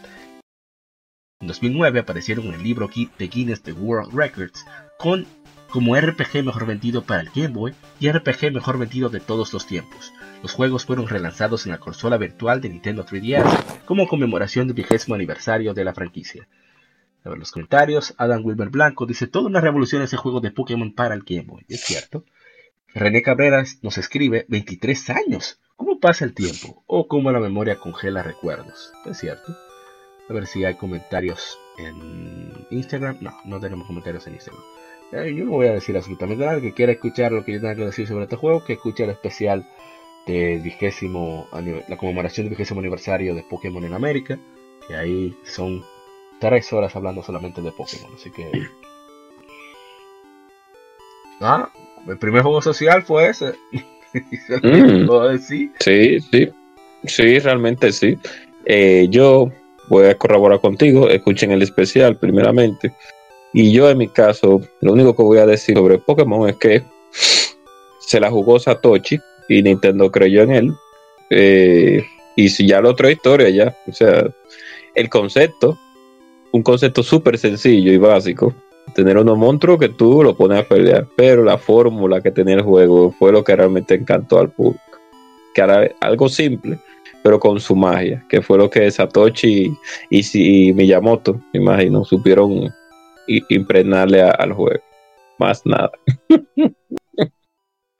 En 1.39 1.47
2009 1.47 2.01
aparecieron 2.01 2.47
en 2.47 2.55
el 2.55 2.63
libro 2.63 2.89
de 3.17 3.27
Guinness 3.29 3.63
de 3.63 3.71
World 3.71 4.13
Records 4.13 4.65
con 4.99 5.25
como 5.69 5.95
RPG 5.95 6.43
mejor 6.43 6.65
vendido 6.65 7.03
para 7.03 7.21
el 7.21 7.29
Game 7.33 7.53
Boy 7.53 7.73
y 8.01 8.11
RPG 8.11 8.51
mejor 8.51 8.77
vendido 8.77 9.07
de 9.07 9.21
todos 9.21 9.53
los 9.53 9.65
tiempos. 9.65 10.11
Los 10.41 10.53
juegos 10.53 10.85
fueron 10.85 11.07
relanzados 11.07 11.65
en 11.65 11.71
la 11.71 11.79
consola 11.79 12.17
virtual 12.17 12.61
de 12.61 12.69
Nintendo 12.69 13.05
3DS 13.05 13.83
como 13.85 14.07
conmemoración 14.07 14.67
del 14.67 14.75
vigésimo 14.75 15.15
aniversario 15.15 15.73
de 15.73 15.83
la 15.83 15.93
franquicia. 15.93 16.47
A 17.23 17.29
ver 17.29 17.39
los 17.39 17.51
comentarios, 17.51 18.13
Adam 18.17 18.45
Wilber 18.45 18.69
Blanco 18.69 19.05
dice 19.05 19.27
toda 19.27 19.47
una 19.47 19.61
revolución 19.61 20.01
ese 20.01 20.15
juego 20.15 20.39
de 20.39 20.51
Pokémon 20.51 20.93
para 20.93 21.15
el 21.15 21.23
Game 21.23 21.43
Boy. 21.43 21.65
Es 21.67 21.81
cierto. 21.81 22.23
René 22.93 23.21
Cabreras 23.21 23.79
nos 23.81 23.97
escribe 23.97 24.45
23 24.47 25.09
años. 25.09 25.59
¿Cómo 25.75 25.99
pasa 25.99 26.23
el 26.23 26.33
tiempo? 26.33 26.83
O 26.87 27.07
cómo 27.07 27.31
la 27.31 27.39
memoria 27.39 27.79
congela 27.79 28.23
recuerdos. 28.23 28.93
Es 29.05 29.17
cierto. 29.17 29.57
A 30.29 30.33
ver 30.33 30.47
si 30.47 30.63
hay 30.65 30.75
comentarios 30.75 31.59
en 31.77 32.65
Instagram. 32.69 33.17
No, 33.21 33.35
no 33.43 33.59
tenemos 33.59 33.87
comentarios 33.87 34.25
en 34.27 34.35
Instagram. 34.35 34.63
Eh, 35.11 35.33
yo 35.35 35.45
no 35.45 35.51
voy 35.51 35.67
a 35.67 35.73
decir 35.73 35.95
absolutamente 35.95 36.45
nada. 36.45 36.61
que 36.61 36.73
quiera 36.73 36.91
escuchar 36.91 37.31
lo 37.31 37.43
que 37.43 37.53
yo 37.53 37.61
tenga 37.61 37.75
que 37.75 37.85
decir 37.85 38.07
sobre 38.07 38.23
este 38.23 38.35
juego, 38.35 38.63
que 38.63 38.73
escuche 38.73 39.03
el 39.03 39.09
especial 39.09 39.67
de 40.27 40.57
vigésimo, 40.57 41.47
la 41.87 41.97
conmemoración 41.97 42.45
del 42.45 42.51
vigésimo 42.51 42.81
aniversario 42.81 43.33
de 43.33 43.43
Pokémon 43.43 43.83
en 43.83 43.93
América. 43.93 44.37
Que 44.87 44.95
ahí 44.95 45.35
son 45.43 45.83
tres 46.39 46.71
horas 46.73 46.95
hablando 46.95 47.23
solamente 47.23 47.61
de 47.61 47.71
Pokémon. 47.71 48.11
Así 48.13 48.29
que. 48.31 48.51
Ah, 51.39 51.69
el 52.07 52.17
primer 52.17 52.41
juego 52.41 52.63
social 52.63 53.03
fue 53.03 53.29
ese. 53.29 53.53
mm, 54.63 55.37
sí, 55.39 55.71
sí. 56.19 56.49
Sí, 57.03 57.37
realmente 57.37 57.91
sí. 57.91 58.17
Eh, 58.65 59.05
yo 59.11 59.51
voy 59.87 60.07
a 60.07 60.17
corroborar 60.17 60.59
contigo. 60.59 61.07
Escuchen 61.09 61.51
el 61.51 61.61
especial 61.61 62.17
primeramente. 62.17 62.91
Y 63.53 63.71
yo 63.71 63.87
en 63.87 63.99
mi 63.99 64.07
caso, 64.07 64.61
lo 64.81 64.93
único 64.93 65.15
que 65.15 65.21
voy 65.21 65.37
a 65.37 65.45
decir 65.45 65.77
sobre 65.77 65.99
Pokémon 65.99 66.49
es 66.49 66.55
que 66.55 66.81
se 67.99 68.19
la 68.19 68.31
jugó 68.31 68.57
Satoshi 68.57 69.19
y 69.47 69.61
Nintendo 69.61 70.11
creyó 70.11 70.43
en 70.43 70.51
él. 70.51 70.73
Eh, 71.29 72.03
y 72.35 72.49
si 72.49 72.67
ya 72.67 72.81
la 72.81 72.89
otra 72.89 73.11
historia 73.11 73.49
ya, 73.49 73.75
o 73.87 73.91
sea, 73.91 74.27
el 74.95 75.09
concepto, 75.09 75.77
un 76.51 76.63
concepto 76.63 77.03
súper 77.03 77.37
sencillo 77.37 77.91
y 77.91 77.97
básico, 77.97 78.53
tener 78.93 79.17
unos 79.17 79.37
monstruos 79.37 79.79
que 79.79 79.89
tú 79.89 80.23
lo 80.23 80.35
pones 80.35 80.59
a 80.59 80.67
pelear, 80.67 81.07
pero 81.15 81.43
la 81.43 81.57
fórmula 81.57 82.21
que 82.21 82.31
tenía 82.31 82.55
el 82.55 82.61
juego 82.61 83.11
fue 83.11 83.31
lo 83.31 83.43
que 83.43 83.55
realmente 83.55 83.95
encantó 83.95 84.39
al 84.39 84.49
público. 84.49 84.81
Que 85.53 85.61
era 85.61 85.91
algo 85.99 86.29
simple, 86.29 86.79
pero 87.23 87.39
con 87.39 87.59
su 87.59 87.75
magia, 87.75 88.23
que 88.29 88.41
fue 88.41 88.57
lo 88.57 88.69
que 88.69 88.89
Satoshi 88.89 89.71
y, 90.09 90.67
y 90.69 90.73
Miyamoto, 90.73 91.41
me 91.53 91.59
imagino, 91.59 92.05
supieron 92.05 92.73
impregnarle 93.27 94.21
al 94.21 94.53
juego. 94.53 94.81
Más 95.37 95.65
nada. 95.65 95.91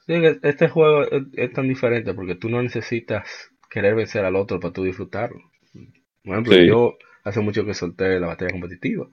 Sí, 0.08 0.14
este 0.44 0.70
juego 0.70 1.04
es, 1.34 1.52
tan 1.54 1.68
diferente 1.68 2.14
porque 2.14 2.36
tú 2.36 2.50
no 2.50 2.62
necesitas 2.64 3.28
querer 3.70 3.94
vencer 3.96 4.24
al 4.26 4.36
otro 4.38 4.60
para 4.60 4.74
tú 4.74 4.84
disfrutarlo. 4.84 5.40
Por 6.24 6.34
ejemplo, 6.34 6.54
Sí. 6.54 6.66
yo 6.68 6.98
hace 7.26 7.42
mucho 7.42 7.66
que 7.66 7.74
solté 7.74 8.20
la 8.20 8.28
batalla 8.28 8.52
competitiva. 8.52 9.08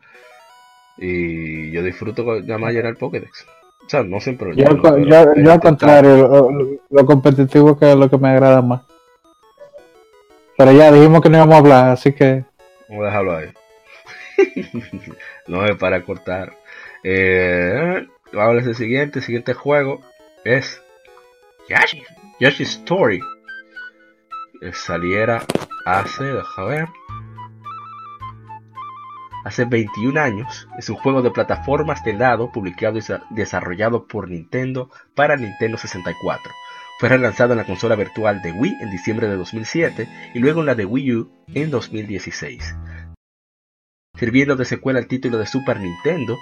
Y 0.96 1.72
yo 1.72 1.82
disfruto 1.82 2.24
con 2.24 2.46
llamar 2.46 2.70
a 2.70 2.72
llenar 2.72 2.90
el 2.92 2.96
Pokédex. 2.96 3.44
O 3.86 3.88
sea, 3.90 4.02
no 4.04 4.20
siempre 4.20 4.48
lo 4.50 4.54
Yo, 4.54 4.64
lleno, 4.64 4.76
yo, 4.76 4.82
pero 4.82 4.96
yo 5.04 5.16
al 5.18 5.28
intentar- 5.38 5.60
contrario, 5.60 6.16
lo, 6.16 6.50
lo- 6.52 6.78
lo 6.88 7.06
competitivo 7.06 7.76
que 7.78 7.90
es 7.90 7.96
lo 7.96 8.08
que 8.08 8.16
me 8.18 8.28
agrada 8.28 8.62
más. 8.62 8.82
Pero 10.56 10.70
ya 10.72 10.92
dijimos 10.92 11.20
que 11.20 11.28
no 11.28 11.38
íbamos 11.38 11.54
a 11.56 11.58
hablar, 11.58 11.88
así 11.90 12.12
que 12.12 12.44
Vamos 12.88 13.02
a 13.02 13.06
dejarlo 13.08 13.36
ahí. 13.36 13.48
no 15.48 15.64
es 15.66 15.76
para 15.76 16.02
cortar. 16.04 16.52
Eh, 17.02 18.06
vamos 18.32 18.50
a 18.50 18.54
ver 18.54 18.68
el 18.68 18.74
siguiente. 18.76 19.18
El 19.18 19.24
siguiente 19.24 19.54
juego 19.54 20.00
es 20.44 20.80
Yoshi. 21.68 22.02
Yoshi 22.40 22.62
Story. 22.64 23.20
Eh, 24.60 24.72
Saliera 24.72 25.44
hace, 25.86 26.24
deja 26.24 26.64
ver. 26.64 26.88
Hace 29.44 29.64
21 29.64 30.20
años. 30.20 30.68
Es 30.78 30.88
un 30.88 30.96
juego 30.96 31.22
de 31.22 31.30
plataformas 31.30 32.02
de 32.04 32.14
lado 32.14 32.50
publicado 32.50 32.96
y 32.98 33.00
desa- 33.00 33.26
desarrollado 33.30 34.06
por 34.06 34.28
Nintendo 34.30 34.90
para 35.14 35.36
Nintendo 35.36 35.76
64. 35.78 36.52
Fue 37.00 37.08
relanzado 37.08 37.52
en 37.52 37.58
la 37.58 37.66
consola 37.66 37.96
virtual 37.96 38.40
de 38.40 38.52
Wii 38.52 38.76
en 38.80 38.90
diciembre 38.90 39.28
de 39.28 39.36
2007 39.36 40.08
y 40.34 40.38
luego 40.38 40.60
en 40.60 40.66
la 40.66 40.74
de 40.74 40.84
Wii 40.86 41.12
U 41.16 41.32
en 41.54 41.70
2016 41.70 42.74
sirviendo 44.16 44.54
de 44.54 44.64
secuela 44.64 45.00
al 45.00 45.08
título 45.08 45.38
de 45.38 45.44
Super 45.46 45.80
Nintendo, 45.80 46.38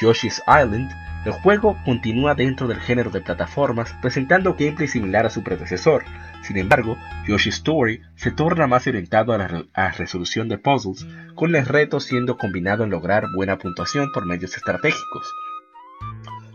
Yoshi's 0.00 0.42
Island, 0.46 0.90
el 1.24 1.32
juego 1.32 1.76
continúa 1.84 2.34
dentro 2.34 2.66
del 2.66 2.80
género 2.80 3.10
de 3.10 3.20
plataformas, 3.20 3.94
presentando 4.02 4.54
gameplay 4.54 4.88
similar 4.88 5.26
a 5.26 5.30
su 5.30 5.42
predecesor. 5.44 6.04
Sin 6.42 6.56
embargo, 6.56 6.96
Yoshi's 7.28 7.56
Story 7.56 8.00
se 8.16 8.32
torna 8.32 8.66
más 8.66 8.86
orientado 8.86 9.32
a 9.32 9.38
la 9.38 9.92
resolución 9.92 10.48
de 10.48 10.58
puzzles, 10.58 11.06
con 11.34 11.54
el 11.54 11.66
reto 11.66 12.00
siendo 12.00 12.36
combinado 12.36 12.82
en 12.82 12.90
lograr 12.90 13.26
buena 13.36 13.58
puntuación 13.58 14.10
por 14.12 14.26
medios 14.26 14.56
estratégicos. 14.56 15.32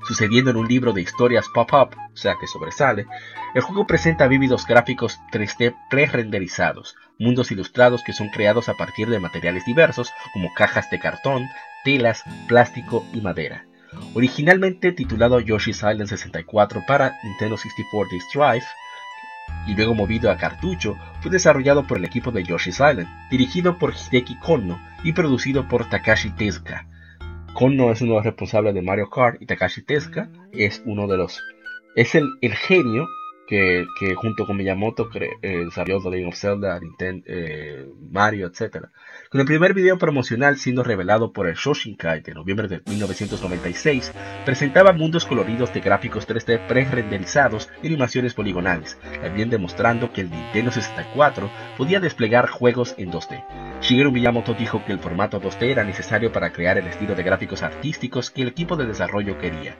Sucediendo 0.07 0.51
en 0.51 0.57
un 0.57 0.67
libro 0.67 0.93
de 0.93 1.01
historias 1.01 1.49
pop-up, 1.53 1.89
o 2.13 2.15
sea 2.15 2.35
que 2.39 2.47
sobresale, 2.47 3.07
el 3.53 3.61
juego 3.61 3.85
presenta 3.85 4.27
vívidos 4.27 4.65
gráficos 4.65 5.19
3D 5.33 5.75
pre-renderizados, 5.89 6.95
mundos 7.19 7.51
ilustrados 7.51 8.03
que 8.05 8.13
son 8.13 8.29
creados 8.29 8.69
a 8.69 8.75
partir 8.75 9.09
de 9.09 9.19
materiales 9.19 9.65
diversos 9.65 10.13
como 10.31 10.53
cajas 10.53 10.89
de 10.89 10.99
cartón, 10.99 11.49
telas, 11.83 12.23
plástico 12.47 13.05
y 13.13 13.19
madera. 13.19 13.65
Originalmente 14.13 14.93
titulado 14.93 15.41
Yoshi's 15.41 15.77
Island 15.77 16.07
64 16.07 16.83
para 16.87 17.19
Nintendo 17.23 17.57
64 17.57 18.09
Disk 18.09 18.33
Drive, 18.33 18.65
y 19.65 19.75
luego 19.75 19.93
movido 19.93 20.31
a 20.31 20.37
cartucho, 20.37 20.97
fue 21.19 21.31
desarrollado 21.31 21.85
por 21.85 21.97
el 21.97 22.05
equipo 22.05 22.31
de 22.31 22.43
Yoshi's 22.43 22.75
Island, 22.75 23.07
dirigido 23.29 23.77
por 23.77 23.93
Hideki 23.93 24.39
Konno 24.39 24.79
y 25.03 25.11
producido 25.11 25.67
por 25.67 25.89
Takashi 25.89 26.29
Tezuka. 26.29 26.87
Konno 27.57 27.91
es 27.91 28.01
uno 28.01 28.11
de 28.11 28.17
los 28.17 28.25
responsables 28.25 28.75
de 28.75 28.83
Mario 28.83 29.09
Kart 29.09 29.41
y 29.41 29.47
Takashi 29.47 29.81
Tezuka 29.81 30.29
es 30.51 30.83
uno 30.85 31.07
de 31.07 31.17
los 31.17 31.41
es 31.95 32.13
el, 32.13 32.27
el 32.41 32.53
genio 32.53 33.07
que, 33.47 33.85
junto 34.15 34.45
con 34.45 34.57
Miyamoto 34.57 35.09
eh, 35.41 35.65
desarrolló 35.65 36.01
The 36.01 36.09
Legend 36.09 36.27
of 36.27 36.35
Zelda, 36.37 36.79
Nintendo, 36.79 37.23
eh, 37.27 37.87
Mario, 38.11 38.47
etc. 38.47 38.87
Con 39.29 39.41
el 39.41 39.47
primer 39.47 39.73
video 39.73 39.97
promocional 39.97 40.57
siendo 40.57 40.83
revelado 40.83 41.31
por 41.31 41.47
el 41.47 41.55
Shoshinkai 41.55 42.21
de 42.21 42.33
noviembre 42.33 42.67
de 42.67 42.81
1996, 42.85 44.13
presentaba 44.45 44.91
mundos 44.91 45.25
coloridos 45.25 45.73
de 45.73 45.79
gráficos 45.79 46.27
3D 46.27 46.67
pre-renderizados 46.67 47.69
y 47.81 47.87
animaciones 47.87 48.33
poligonales, 48.33 48.99
también 49.21 49.49
demostrando 49.49 50.11
que 50.11 50.21
el 50.21 50.29
Nintendo 50.29 50.71
64 50.71 51.49
podía 51.77 51.99
desplegar 51.99 52.49
juegos 52.49 52.95
en 52.97 53.11
2D. 53.11 53.43
Shigeru 53.81 54.11
Miyamoto 54.11 54.53
dijo 54.53 54.83
que 54.85 54.91
el 54.91 54.99
formato 54.99 55.39
2D 55.39 55.71
era 55.71 55.83
necesario 55.83 56.31
para 56.31 56.51
crear 56.51 56.77
el 56.77 56.87
estilo 56.87 57.15
de 57.15 57.23
gráficos 57.23 57.63
artísticos 57.63 58.29
que 58.29 58.41
el 58.41 58.49
equipo 58.49 58.75
de 58.75 58.87
desarrollo 58.87 59.37
quería. 59.37 59.77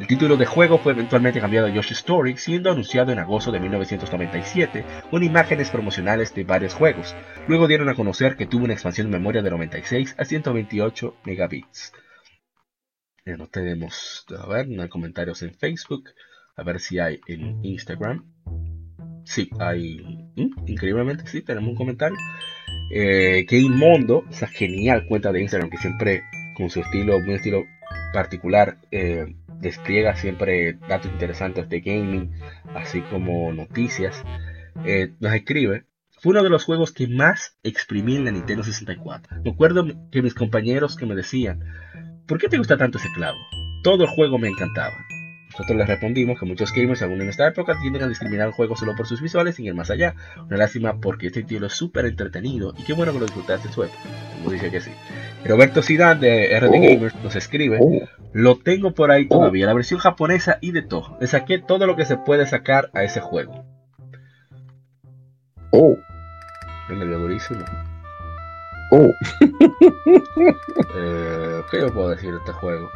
El 0.00 0.06
título 0.06 0.38
de 0.38 0.46
juego 0.46 0.78
fue 0.78 0.92
eventualmente 0.92 1.42
cambiado 1.42 1.66
a 1.66 1.70
Yoshi 1.70 1.92
Story, 1.92 2.38
siendo 2.38 2.70
anunciado 2.70 3.12
en 3.12 3.18
agosto 3.18 3.52
de 3.52 3.60
1997 3.60 4.82
con 5.10 5.22
imágenes 5.22 5.68
promocionales 5.68 6.34
de 6.34 6.42
varios 6.42 6.72
juegos. 6.72 7.14
Luego 7.46 7.68
dieron 7.68 7.90
a 7.90 7.94
conocer 7.94 8.36
que 8.36 8.46
tuvo 8.46 8.64
una 8.64 8.72
expansión 8.72 9.10
de 9.10 9.18
memoria 9.18 9.42
de 9.42 9.50
96 9.50 10.14
a 10.18 10.24
128 10.24 11.16
megabits. 11.26 11.92
Eh, 13.26 13.36
no 13.36 13.48
tenemos, 13.48 14.24
a 14.42 14.46
ver, 14.46 14.68
no 14.68 14.82
hay 14.82 14.88
comentarios 14.88 15.42
en 15.42 15.52
Facebook, 15.52 16.08
a 16.56 16.62
ver 16.62 16.80
si 16.80 16.98
hay 16.98 17.20
en 17.26 17.62
Instagram. 17.62 18.24
Sí, 19.24 19.50
hay, 19.58 19.98
mm, 20.34 20.66
increíblemente 20.66 21.26
sí, 21.26 21.42
tenemos 21.42 21.68
un 21.68 21.76
comentario. 21.76 22.16
Eh, 22.90 23.44
Game 23.46 23.76
Mondo, 23.76 24.24
esa 24.30 24.46
genial 24.46 25.04
cuenta 25.06 25.30
de 25.30 25.42
Instagram 25.42 25.68
que 25.68 25.76
siempre 25.76 26.22
con 26.56 26.70
su 26.70 26.80
estilo, 26.80 27.20
muy 27.20 27.34
estilo 27.34 27.64
particular, 28.12 28.78
eh, 28.90 29.26
despliega 29.60 30.16
siempre 30.16 30.74
datos 30.88 31.10
interesantes 31.12 31.68
de 31.68 31.80
gaming, 31.80 32.32
así 32.74 33.00
como 33.02 33.52
noticias. 33.52 34.22
Eh, 34.84 35.12
nos 35.20 35.32
escribe, 35.34 35.84
fue 36.10 36.32
uno 36.32 36.42
de 36.42 36.50
los 36.50 36.64
juegos 36.64 36.92
que 36.92 37.06
más 37.06 37.56
exprimí 37.62 38.16
en 38.16 38.24
la 38.24 38.30
Nintendo 38.30 38.62
64. 38.64 39.42
Me 39.44 39.50
acuerdo 39.50 39.86
que 40.10 40.22
mis 40.22 40.34
compañeros 40.34 40.96
que 40.96 41.06
me 41.06 41.14
decían, 41.14 41.64
¿por 42.26 42.38
qué 42.38 42.48
te 42.48 42.58
gusta 42.58 42.76
tanto 42.76 42.98
ese 42.98 43.08
clavo? 43.14 43.38
Todo 43.82 44.04
el 44.04 44.10
juego 44.10 44.38
me 44.38 44.48
encantaba. 44.48 44.94
Nosotros 45.52 45.78
les 45.78 45.88
respondimos 45.88 46.38
que 46.38 46.46
muchos 46.46 46.72
gamers, 46.72 47.02
aún 47.02 47.20
en 47.20 47.28
esta 47.28 47.48
época, 47.48 47.76
tienden 47.80 48.04
a 48.04 48.08
discriminar 48.08 48.46
el 48.46 48.52
juego 48.52 48.76
solo 48.76 48.94
por 48.94 49.06
sus 49.08 49.20
visuales 49.20 49.56
sin 49.56 49.66
ir 49.66 49.74
más 49.74 49.90
allá. 49.90 50.14
Una 50.46 50.56
lástima 50.56 51.00
porque 51.00 51.26
este 51.26 51.42
título 51.42 51.66
es 51.66 51.72
súper 51.72 52.04
entretenido 52.06 52.72
y 52.78 52.84
qué 52.84 52.92
bueno 52.92 53.12
que 53.12 53.18
lo 53.18 53.24
disfrutaste 53.26 53.66
en 53.66 53.74
su 53.74 53.82
época. 53.82 53.98
Como 54.38 54.52
dice 54.52 54.70
que 54.70 54.80
sí. 54.80 54.90
Roberto 55.44 55.82
Zidane 55.82 56.20
de 56.20 56.60
RD 56.60 56.68
Oh. 56.68 56.80
Gamers 56.80 57.14
nos 57.24 57.34
escribe, 57.34 57.78
Oh, 57.80 57.98
lo 58.32 58.58
tengo 58.58 58.92
por 58.94 59.10
ahí 59.10 59.26
todavía, 59.28 59.66
la 59.66 59.74
versión 59.74 59.98
japonesa 60.00 60.58
y 60.60 60.72
de 60.72 60.82
todo. 60.82 61.16
Le 61.20 61.26
saqué 61.26 61.58
todo 61.58 61.86
lo 61.86 61.96
que 61.96 62.04
se 62.04 62.16
puede 62.16 62.46
sacar 62.46 62.90
a 62.94 63.02
ese 63.02 63.20
juego. 63.20 63.64
oh, 65.72 65.96
Me 66.88 66.96
le 66.96 67.06
dio 67.06 67.18
durísimo. 67.18 67.64
oh. 68.92 69.10
Eh, 70.96 71.62
¿Qué 71.70 71.80
yo 71.80 71.92
puedo 71.92 72.08
decir 72.10 72.32
de 72.32 72.38
este 72.38 72.52
juego? 72.52 72.88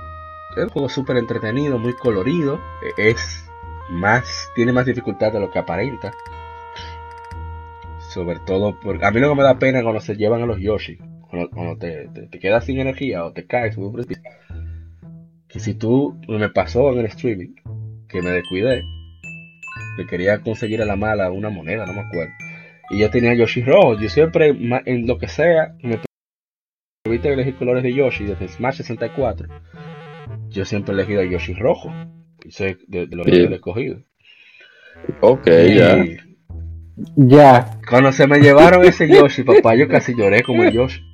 Es 0.56 0.64
un 0.64 0.68
juego 0.70 0.88
súper 0.88 1.16
entretenido, 1.16 1.78
muy 1.78 1.94
colorido. 1.94 2.56
eh, 2.96 3.10
Es 3.10 3.44
más, 3.90 4.50
tiene 4.54 4.72
más 4.72 4.86
dificultad 4.86 5.32
de 5.32 5.40
lo 5.40 5.50
que 5.50 5.58
aparenta. 5.60 6.12
Sobre 8.10 8.38
todo, 8.40 8.78
porque 8.80 9.04
a 9.04 9.10
mí 9.10 9.20
lo 9.20 9.28
que 9.30 9.34
me 9.36 9.42
da 9.42 9.58
pena 9.58 9.82
cuando 9.82 10.00
se 10.00 10.16
llevan 10.16 10.42
a 10.42 10.46
los 10.46 10.58
Yoshi. 10.58 10.96
Cuando, 11.30 11.50
cuando 11.50 11.76
te, 11.78 12.08
te- 12.08 12.26
te 12.28 12.38
quedas 12.38 12.64
sin 12.64 12.78
energía 12.80 13.24
o 13.24 13.32
te 13.32 13.46
caes. 13.46 13.76
precipicio. 13.76 14.22
Que 15.54 15.60
si 15.60 15.74
tú, 15.74 16.20
me 16.26 16.48
pasó 16.48 16.92
en 16.92 16.98
el 16.98 17.06
streaming, 17.06 17.54
que 18.08 18.20
me 18.20 18.30
descuidé, 18.30 18.82
le 19.96 20.04
quería 20.04 20.40
conseguir 20.40 20.82
a 20.82 20.84
la 20.84 20.96
mala 20.96 21.30
una 21.30 21.48
moneda, 21.48 21.86
no 21.86 21.92
me 21.92 22.00
acuerdo. 22.00 22.32
Y 22.90 22.98
yo 22.98 23.08
tenía 23.08 23.34
Yoshi 23.34 23.62
rojo. 23.62 23.96
Yo 24.00 24.08
siempre, 24.08 24.48
en 24.48 25.06
lo 25.06 25.16
que 25.16 25.28
sea, 25.28 25.76
me 25.80 26.00
permite 27.04 27.32
elegir 27.32 27.54
colores 27.54 27.84
de 27.84 27.94
Yoshi 27.94 28.24
desde 28.24 28.48
Smash 28.48 28.78
64. 28.78 29.46
Yo 30.48 30.64
siempre 30.64 30.92
he 30.92 30.96
elegido 30.96 31.20
a 31.20 31.24
Yoshi 31.24 31.54
rojo. 31.54 31.88
Y 32.44 32.50
soy 32.50 32.76
de, 32.88 33.06
de 33.06 33.14
lo 33.14 33.22
que 33.22 33.30
yo 33.30 33.48
he 33.48 33.54
escogido. 33.54 34.02
Ok, 35.20 35.46
Y 35.46 35.74
ya. 35.76 36.04
ya. 37.14 37.80
Cuando 37.88 38.10
se 38.10 38.26
me 38.26 38.40
llevaron 38.40 38.84
ese 38.84 39.08
Yoshi, 39.08 39.44
papá, 39.44 39.76
yo 39.76 39.86
casi 39.86 40.16
lloré 40.16 40.42
como 40.42 40.64
el 40.64 40.72
Yoshi. 40.72 41.13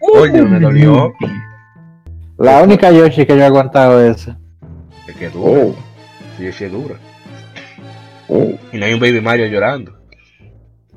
Oye, 0.00 0.42
me 0.42 0.60
dolió. 0.60 1.12
La 2.38 2.62
única 2.62 2.90
Yoshi 2.90 3.26
que 3.26 3.36
yo 3.36 3.42
he 3.42 3.46
aguantado 3.46 4.00
es 4.02 4.16
esa. 4.22 4.38
Es 5.06 5.16
que 5.16 5.28
dura. 5.28 5.50
Oh, 5.50 5.74
Sí, 6.36 6.44
Yoshi 6.46 6.64
es 6.64 6.72
dura. 6.72 6.94
oh. 8.28 8.52
Y 8.72 8.78
no 8.78 8.86
hay 8.86 8.94
un 8.94 9.00
Baby 9.00 9.20
Mario 9.20 9.46
llorando. 9.46 9.92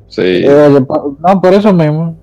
Sí. 0.08 0.22
Eh, 0.46 0.80
no, 1.20 1.42
por 1.42 1.54
eso 1.54 1.74
mismo. 1.74 2.18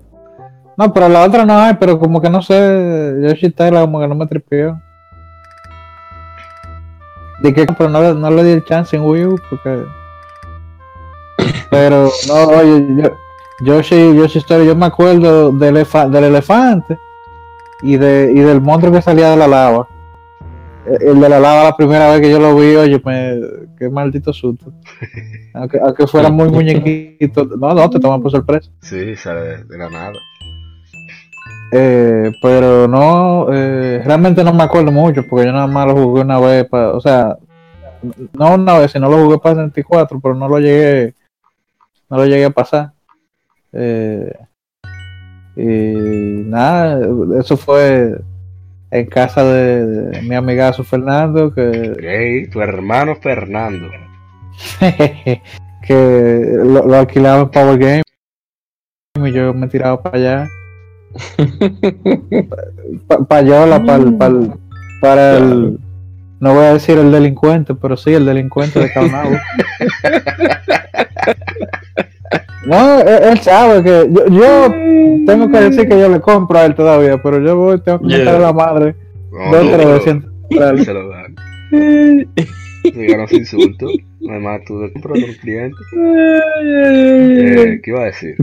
No, 0.77 0.93
pero 0.93 1.09
la 1.09 1.23
otra 1.23 1.45
no 1.45 1.57
hay, 1.59 1.75
pero 1.75 1.99
como 1.99 2.21
que 2.21 2.29
no 2.29 2.41
sé, 2.41 3.13
Yoshi 3.21 3.51
Tela 3.51 3.81
como 3.81 3.99
que 3.99 4.07
no 4.07 4.15
me 4.15 4.25
tripió. 4.27 4.81
De 7.43 7.53
que, 7.53 7.65
pero 7.65 7.89
no, 7.89 8.01
le- 8.01 8.13
no 8.15 8.29
le 8.31 8.43
di 8.43 8.51
el 8.51 8.65
chance 8.65 8.95
en 8.95 9.03
Wii 9.03 9.25
U 9.25 9.39
porque... 9.49 9.83
Pero, 11.71 12.09
no, 12.27 12.33
oye, 12.49 12.85
yo, 13.01 13.09
Yoshi, 13.65 14.15
Yoshi 14.15 14.39
Story, 14.39 14.65
yo 14.65 14.75
me 14.75 14.85
acuerdo 14.87 15.51
del, 15.51 15.75
elefa- 15.75 16.09
del 16.09 16.23
elefante 16.25 16.97
y, 17.83 17.97
de, 17.97 18.31
y 18.33 18.39
del 18.39 18.61
monstruo 18.61 18.91
que 18.93 19.01
salía 19.01 19.29
de 19.31 19.37
la 19.37 19.47
lava. 19.47 19.87
El 20.85 21.09
el 21.09 21.19
de 21.21 21.29
la 21.29 21.39
lava 21.39 21.63
la 21.65 21.77
primera 21.77 22.09
vez 22.11 22.21
que 22.21 22.31
yo 22.31 22.39
lo 22.39 22.55
vi, 22.55 22.75
oye, 22.75 22.99
me, 23.05 23.39
qué 23.77 23.89
maldito 23.89 24.33
susto. 24.33 24.73
Aunque, 25.53 25.79
aunque 25.79 26.07
fuera 26.07 26.29
muy 26.29 26.49
muñequito, 26.49 27.43
no, 27.45 27.73
no, 27.73 27.89
te 27.89 27.99
toman 27.99 28.21
por 28.21 28.31
sorpresa. 28.31 28.71
Sí, 28.81 29.15
sale 29.17 29.41
de, 29.41 29.63
de 29.65 29.77
la 29.77 29.89
nada. 29.89 30.13
Eh, 31.73 32.31
pero 32.41 32.87
no, 32.87 33.47
eh, 33.53 34.01
realmente 34.03 34.43
no 34.45 34.53
me 34.53 34.63
acuerdo 34.63 34.91
mucho 34.91 35.23
porque 35.29 35.45
yo 35.47 35.51
nada 35.51 35.67
más 35.67 35.87
lo 35.87 35.93
jugué 35.95 36.21
una 36.21 36.39
vez, 36.39 36.65
pa- 36.69 36.93
o 36.93 36.99
sea, 37.01 37.37
no 38.33 38.55
una 38.55 38.79
vez, 38.79 38.91
sino 38.91 39.09
lo 39.09 39.23
jugué 39.25 39.37
para 39.39 39.55
64, 39.55 40.19
pero 40.21 40.35
no 40.35 40.47
lo 40.47 40.59
llegué 40.59 41.13
no 42.09 42.17
lo 42.17 42.25
llegué 42.25 42.45
a 42.45 42.49
pasar. 42.49 42.91
Eh, 43.73 44.33
y 45.55 46.43
nada, 46.45 46.99
eso 47.39 47.57
fue 47.57 48.19
en 48.91 49.05
casa 49.07 49.43
de, 49.43 49.85
de 49.85 50.21
mi 50.23 50.35
amigazo 50.35 50.83
Fernando, 50.83 51.53
que, 51.53 51.93
Hey, 52.01 52.47
tu 52.49 52.61
hermano 52.61 53.15
Fernando. 53.17 53.87
que 54.79 56.51
lo, 56.57 56.85
lo 56.85 56.95
alquilaba 56.95 57.41
en 57.43 57.49
Power 57.49 57.77
Game 57.79 58.01
y 59.27 59.31
yo 59.31 59.53
me 59.53 59.67
tiraba 59.67 60.01
para 60.01 60.17
allá. 60.17 60.47
Pa- 63.07 63.23
Payola 63.25 63.83
para 63.83 64.03
el, 64.03 64.13
para 64.15 64.31
el, 64.33 64.51
para 65.01 65.37
el- 65.37 65.79
no 66.39 66.53
voy 66.55 66.65
a 66.65 66.73
decir 66.73 66.97
el 66.97 67.11
delincuente, 67.11 67.75
pero 67.75 67.95
sí 67.97 68.13
el 68.13 68.25
delincuente 68.25 68.79
de 68.79 68.91
Carnavo. 68.91 69.31
No, 72.65 72.99
él, 73.01 73.37
sabe 73.39 73.83
que 73.83 74.07
yo, 74.11 74.27
yo 74.27 74.71
tengo 75.25 75.49
que 75.51 75.59
decir 75.61 75.87
que 75.89 75.99
yo 75.99 76.09
le 76.09 76.19
compro 76.21 76.59
a 76.59 76.65
él 76.65 76.75
todavía, 76.75 77.21
pero 77.21 77.39
yo 77.43 77.55
voy, 77.57 77.81
tengo 77.81 77.99
que 78.01 78.07
Yeah. 78.07 78.17
meter 78.19 78.35
a 78.35 78.39
la 78.39 78.53
madre 78.53 78.95
No, 79.31 79.51
dos 79.57 79.65
no, 79.65 79.71
tres 79.71 79.77
pero- 79.77 79.89
veces 79.93 80.07
en 80.07 80.21
central. 80.49 80.85
Se 80.85 80.93
lo 80.93 81.09
dan. 81.09 81.35
Se 82.93 83.05
ganó 83.07 83.27
su 83.27 83.35
insulto. 83.35 83.87
Además, 84.29 84.61
tú 84.67 84.79
le 84.81 84.91
compras 84.93 85.21
a 85.21 85.25
un 85.25 85.33
cliente. 85.35 85.77
Eh, 86.63 87.79
¿Qué 87.83 87.89
iba 87.91 88.01
a 88.01 88.05
decir? 88.05 88.35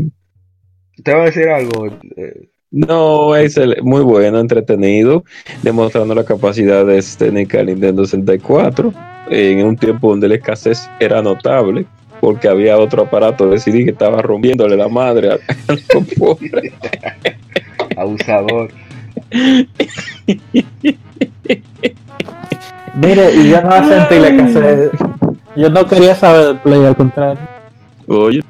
Te 1.03 1.13
voy 1.13 1.23
a 1.23 1.25
decir 1.27 1.49
algo. 1.49 1.87
eh, 2.17 2.49
No, 2.71 3.35
es 3.35 3.57
el- 3.57 3.83
muy 3.83 4.03
bueno, 4.03 4.39
entretenido, 4.41 5.25
demostrando 5.63 6.15
las 6.15 6.27
capacidades 6.27 7.17
técnicas 7.17 7.61
del 7.61 7.67
Nintendo 7.69 8.05
64 8.05 8.93
en 9.31 9.65
un 9.67 9.77
tiempo 9.77 10.11
donde 10.11 10.29
la 10.29 10.35
escasez 10.35 10.89
era 11.01 11.23
notable, 11.23 11.87
porque 12.21 12.49
había 12.49 12.79
otro 12.79 13.03
aparato 13.03 13.49
de 13.51 13.59
CD 13.59 13.85
que 13.85 13.91
estaba 13.91 14.21
rompiéndole 14.23 14.77
la 14.77 14.89
madre 14.89 15.33
a, 15.33 15.39
los 15.73 15.81
pobres. 16.19 16.73
abusador. 17.97 18.71
Mire, 23.01 23.35
y 23.35 23.51
yo 23.51 23.63
no 23.63 23.89
sentí 23.89 24.19
la 24.19 24.31
que 24.31 24.91
Yo 25.57 25.71
no 25.71 25.87
quería 25.87 26.15
saber 26.15 26.47
del 26.47 26.59
play, 26.59 26.85
al 26.85 26.97
contrario. 26.97 27.39
Oye, 28.07 28.43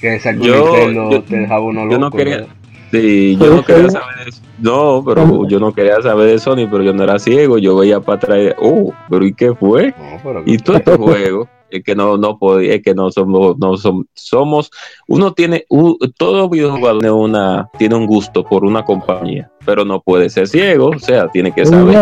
Que 0.00 0.16
esa 0.16 0.32
Yo- 0.32 0.90
yo- 0.90 1.22
te 1.22 1.36
dejaba 1.36 1.60
uno 1.60 1.82
yo 1.82 1.98
no 1.98 2.06
loco. 2.06 2.16
quería- 2.18 2.38
¿no? 2.40 2.46
sí, 2.90 3.36
yo 3.40 3.54
no 3.54 3.64
quería 3.64 3.90
saber 3.90 4.16
de 4.24 4.30
eso. 4.30 4.42
No, 4.58 5.04
pero 5.06 5.46
yo 5.48 5.60
no 5.60 5.72
quería 5.72 6.00
saber 6.02 6.26
de 6.28 6.38
Sony, 6.38 6.66
pero 6.70 6.82
yo 6.82 6.92
no 6.92 7.04
era 7.04 7.18
ciego, 7.20 7.58
yo 7.58 7.76
veía 7.76 8.00
para 8.00 8.16
atrás, 8.16 8.38
oh, 8.58 8.92
pero 9.08 9.24
¿y 9.24 9.32
qué 9.32 9.54
fue? 9.54 9.88
No, 9.96 10.18
pero 10.22 10.42
Y 10.44 10.56
todo 10.58 10.76
este 10.76 10.96
juego 10.96 11.48
es 11.76 11.84
que 11.84 11.94
no 11.94 12.16
no 12.16 12.38
podía, 12.38 12.74
es 12.74 12.82
que 12.82 12.94
no 12.94 13.10
somos 13.10 13.58
no 13.58 13.76
somos, 13.76 14.06
somos 14.14 14.70
uno 15.08 15.32
tiene 15.32 15.64
un, 15.68 15.96
todo 16.16 16.48
videojugador 16.48 17.00
tiene 17.00 17.14
una 17.14 17.70
tiene 17.78 17.94
un 17.94 18.06
gusto 18.06 18.44
por 18.44 18.64
una 18.64 18.84
compañía, 18.84 19.50
pero 19.64 19.84
no 19.84 20.00
puede 20.00 20.30
ser 20.30 20.48
ciego, 20.48 20.88
o 20.88 20.98
sea, 20.98 21.28
tiene 21.28 21.52
que 21.52 21.66
saber. 21.66 21.96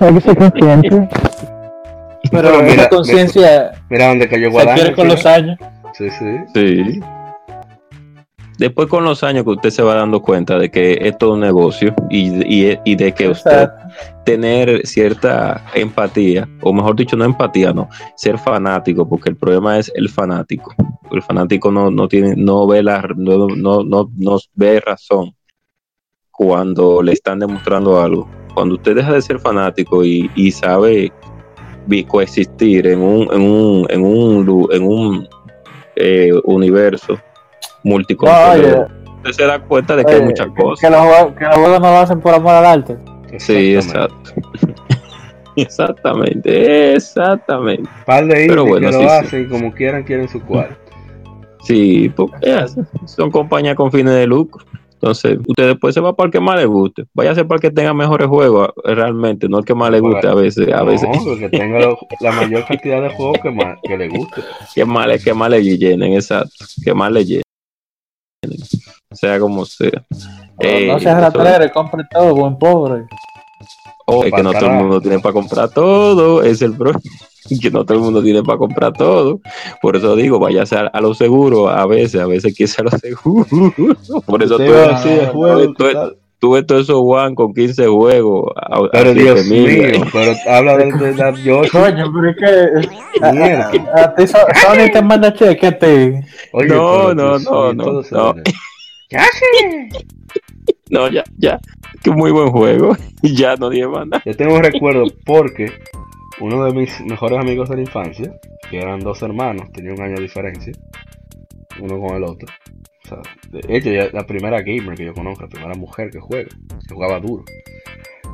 Hay 0.00 0.14
que 0.14 0.20
ser 0.20 0.36
consciente. 0.36 1.08
Pero 2.30 2.50
Pero 2.52 2.62
mira, 2.62 2.88
conciencia 2.88 3.72
mira 3.88 4.08
dónde 4.08 4.28
cayó 4.28 4.44
se 4.44 4.50
Guadalajara. 4.50 4.88
adquiere 4.90 4.96
con 4.96 5.08
los 5.08 5.26
años. 5.26 5.58
Sí, 5.94 6.08
sí. 6.10 6.36
Sí. 6.54 7.00
Después 8.60 8.88
con 8.88 9.04
los 9.04 9.24
años 9.24 9.44
que 9.44 9.52
usted 9.52 9.70
se 9.70 9.82
va 9.82 9.94
dando 9.94 10.20
cuenta 10.20 10.58
de 10.58 10.70
que 10.70 10.98
es 11.00 11.16
todo 11.16 11.32
un 11.32 11.40
negocio 11.40 11.94
y, 12.10 12.28
y, 12.44 12.78
y 12.84 12.94
de 12.94 13.12
que 13.12 13.30
usted 13.30 13.62
Exacto. 13.62 13.94
tener 14.26 14.86
cierta 14.86 15.64
empatía, 15.74 16.46
o 16.60 16.70
mejor 16.70 16.94
dicho, 16.94 17.16
no 17.16 17.24
empatía, 17.24 17.72
no, 17.72 17.88
ser 18.16 18.36
fanático, 18.36 19.08
porque 19.08 19.30
el 19.30 19.36
problema 19.36 19.78
es 19.78 19.90
el 19.94 20.10
fanático. 20.10 20.74
El 21.10 21.22
fanático 21.22 21.72
no, 21.72 21.90
no 21.90 22.06
tiene, 22.06 22.34
no 22.36 22.66
ve 22.66 22.82
la, 22.82 23.00
no, 23.16 23.48
no, 23.48 23.82
no, 23.82 24.10
no 24.14 24.38
ve 24.52 24.78
razón 24.80 25.34
cuando 26.30 27.02
le 27.02 27.12
están 27.12 27.38
demostrando 27.38 27.98
algo. 27.98 28.28
Cuando 28.52 28.74
usted 28.74 28.94
deja 28.94 29.14
de 29.14 29.22
ser 29.22 29.38
fanático 29.38 30.04
y, 30.04 30.30
y 30.34 30.50
sabe 30.50 31.10
coexistir 32.08 32.88
en 32.88 33.00
un, 33.00 33.26
en 33.32 33.40
un, 33.40 33.86
en 33.88 34.04
un, 34.04 34.68
en 34.70 34.82
un 34.82 35.28
eh, 35.96 36.32
universo 36.44 37.18
multicultural, 37.82 38.60
Oye, 38.60 38.74
usted 39.18 39.32
se 39.32 39.46
da 39.46 39.60
cuenta 39.60 39.96
de 39.96 40.04
que 40.04 40.12
hay 40.12 40.22
muchas 40.22 40.48
cosas. 40.56 40.80
Que 40.80 40.90
los, 40.90 41.00
juegos, 41.00 41.34
que 41.38 41.44
los 41.44 41.56
juegos 41.56 41.80
no 41.80 41.90
lo 41.90 41.96
hacen 41.98 42.20
por 42.20 42.34
amor 42.34 42.54
al 42.54 42.66
arte. 42.66 42.96
Sí, 43.38 43.74
Exactamente. 43.74 44.30
exacto. 44.30 44.74
Exactamente, 45.56 46.94
exactamente. 46.94 47.88
Par 48.06 48.24
de 48.26 48.46
Pero 48.48 48.64
bueno, 48.64 48.86
que 48.88 48.92
sí, 48.94 49.02
lo 49.02 49.08
sí. 49.08 49.14
hacen 49.16 49.48
como 49.48 49.72
quieran, 49.72 50.04
quieren 50.04 50.28
su 50.28 50.40
cuarto. 50.40 50.76
Sí, 51.64 52.08
porque 52.14 52.64
son 53.06 53.30
compañías 53.30 53.74
con 53.74 53.90
fines 53.92 54.14
de 54.14 54.26
lucro. 54.26 54.64
Entonces, 54.94 55.38
usted 55.46 55.66
después 55.68 55.94
se 55.94 56.00
va 56.00 56.14
para 56.14 56.26
el 56.26 56.32
que 56.32 56.40
más 56.40 56.58
le 56.58 56.66
guste. 56.66 57.04
Váyase 57.14 57.44
para 57.44 57.56
el 57.56 57.60
que 57.62 57.70
tenga 57.70 57.92
mejores 57.94 58.28
juegos, 58.28 58.68
realmente, 58.84 59.48
no 59.48 59.58
el 59.58 59.64
que 59.64 59.74
más 59.74 59.90
le 59.90 60.00
guste 60.00 60.28
a 60.28 60.34
veces. 60.34 60.68
A 60.72 60.82
veces, 60.82 61.08
No, 61.08 61.36
que 61.36 61.48
tenga 61.48 61.78
lo- 61.80 61.98
la 62.20 62.32
mayor 62.32 62.64
cantidad 62.66 63.02
de 63.02 63.08
juegos 63.10 63.38
que, 63.42 63.50
más, 63.50 63.78
que 63.82 63.96
le 63.96 64.08
guste. 64.08 64.42
que 64.74 64.84
más, 64.84 65.24
que 65.24 65.34
más 65.34 65.50
le 65.50 65.62
llenen, 65.62 66.12
exacto. 66.14 66.64
Que 66.84 66.94
más 66.94 67.10
le 67.12 67.24
llenen. 67.24 67.42
Sea 69.12 69.38
como 69.38 69.64
sea. 69.64 70.04
Eh, 70.60 70.86
no 70.88 70.98
seas 70.98 71.18
eso- 71.18 71.38
ratrero, 71.38 71.72
compre 71.72 72.04
todo, 72.10 72.34
buen 72.34 72.58
pobre. 72.58 73.04
Oh, 74.06 74.24
es 74.24 74.32
que 74.32 74.42
no 74.42 74.52
todo 74.52 74.66
el 74.66 74.72
mundo 74.76 75.00
tiene 75.00 75.18
para 75.20 75.32
comprar 75.32 75.68
todo, 75.70 76.42
es 76.42 76.62
el 76.62 76.74
problema. 76.74 77.00
Que 77.60 77.70
no 77.70 77.84
todo 77.84 77.96
el 77.98 78.04
mundo 78.04 78.22
tiene 78.22 78.42
para 78.44 78.58
comprar 78.58 78.92
todo. 78.92 79.40
Por 79.82 79.96
eso 79.96 80.14
digo, 80.14 80.38
váyase 80.38 80.76
a, 80.76 80.82
a 80.82 81.00
lo 81.00 81.14
seguro 81.14 81.68
a 81.68 81.84
veces, 81.86 82.20
a 82.20 82.26
veces 82.26 82.54
que 82.56 82.66
sea 82.68 82.84
lo 82.84 82.90
seguro. 82.98 83.46
Por 84.26 84.42
eso 84.42 84.54
a 84.56 84.58
decir 84.58 85.32
de 85.32 86.16
ves 86.48 86.64
todos 86.66 86.82
esos 86.84 87.00
One 87.04 87.34
con 87.34 87.52
15 87.52 87.86
juegos. 87.88 88.52
A, 88.56 88.76
a 88.78 88.88
Pero 88.92 89.12
7 89.12 89.20
Dios 89.22 89.46
mil. 89.46 89.66
mío, 89.92 90.04
pero 90.12 90.32
habla 90.48 90.76
de, 90.78 90.92
de 90.92 91.14
la 91.14 91.30
Yoshi. 91.32 91.70
Coño, 91.70 92.12
pero 92.14 92.30
es 92.30 92.36
que. 92.36 93.24
a- 93.26 93.32
Mierda. 93.32 93.70
a- 93.94 94.00
a 94.04 94.14
ti 94.14 94.26
So- 94.26 94.38
Sony 94.62 94.90
te 94.92 95.02
manda 95.02 95.34
cheque 95.34 95.66
a 95.66 95.78
ti. 95.78 95.86
Oye, 96.52 96.68
No, 96.68 97.12
no, 97.12 97.38
no, 97.38 97.72
no, 97.74 98.02
no. 98.10 98.34
No, 100.90 101.08
ya, 101.08 101.22
ya. 101.38 101.58
Que 102.02 102.10
muy 102.10 102.30
buen 102.30 102.50
juego. 102.50 102.96
Y 103.22 103.34
ya 103.36 103.56
no 103.56 103.70
tiene 103.70 103.88
más 103.88 104.06
nada. 104.06 104.22
Yo 104.24 104.34
tengo 104.36 104.54
un 104.54 104.62
recuerdo 104.62 105.04
porque 105.24 105.70
uno 106.40 106.64
de 106.64 106.72
mis 106.72 107.00
mejores 107.02 107.38
amigos 107.38 107.68
de 107.68 107.76
la 107.76 107.82
infancia, 107.82 108.32
que 108.70 108.78
eran 108.78 109.00
dos 109.00 109.22
hermanos, 109.22 109.70
tenía 109.72 109.92
un 109.92 110.00
año 110.00 110.16
de 110.16 110.22
diferencia, 110.22 110.72
uno 111.80 112.00
con 112.00 112.16
el 112.16 112.24
otro. 112.24 112.48
De 113.50 113.76
hecho, 113.76 113.90
ya 113.90 114.10
la 114.12 114.26
primera 114.26 114.60
gamer 114.62 114.96
que 114.96 115.04
yo 115.04 115.14
conozco, 115.14 115.42
la 115.42 115.48
primera 115.48 115.74
mujer 115.74 116.10
que 116.10 116.20
juega, 116.20 116.48
que 116.88 116.94
jugaba 116.94 117.20
duro. 117.20 117.44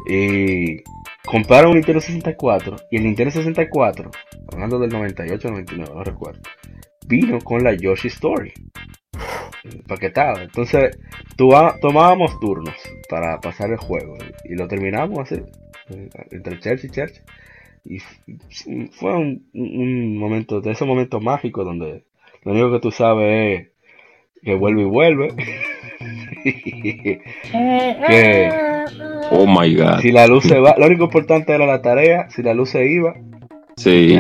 Y 0.09 0.83
compraron 1.25 1.71
un 1.71 1.77
Nintendo 1.77 2.01
64 2.01 2.77
y 2.91 2.97
el 2.97 3.05
Nintendo 3.05 3.33
64, 3.33 4.11
hablando 4.53 4.79
del 4.79 4.91
98 4.91 5.49
99, 5.51 5.93
no 5.95 6.05
recuerdo, 6.05 6.41
vino 7.07 7.39
con 7.41 7.63
la 7.63 7.75
Yoshi 7.75 8.09
Story. 8.09 8.53
Paquetada. 9.89 10.45
Entonces, 10.45 10.97
tomábamos 11.37 12.39
turnos 12.39 12.77
para 13.09 13.41
pasar 13.41 13.71
el 13.71 13.79
juego 13.79 14.17
y 14.45 14.55
lo 14.55 14.69
terminamos 14.69 15.19
así, 15.19 15.43
eh, 15.91 16.09
entre 16.31 16.61
Chelsea 16.61 16.89
y 16.89 16.93
Church. 16.93 17.23
Y 17.85 17.99
fue 18.91 19.13
un, 19.13 19.49
un 19.55 20.19
momento, 20.19 20.61
de 20.61 20.71
esos 20.71 20.87
momentos 20.87 21.21
mágicos 21.21 21.65
donde 21.65 22.05
lo 22.43 22.53
único 22.53 22.73
que 22.73 22.81
tú 22.81 22.91
sabes 22.93 23.61
es 23.61 23.76
que 24.43 24.55
vuelve 24.55 24.83
y 24.83 24.85
vuelve. 24.85 25.29
que 26.45 27.21
Oh 29.31 29.47
my 29.47 29.75
god. 29.75 30.01
si 30.01 30.13
la 30.13 30.27
luz 30.27 30.45
se 30.45 30.59
va, 30.61 30.75
lo 30.79 30.87
único 30.87 31.05
importante 31.05 31.53
era 31.53 31.67
la 31.67 31.83
tarea, 31.83 32.29
si 32.31 32.43
la 32.43 32.55
luz 32.55 32.71
se 32.71 32.87
iba 32.87 33.15
Sí, 33.77 34.17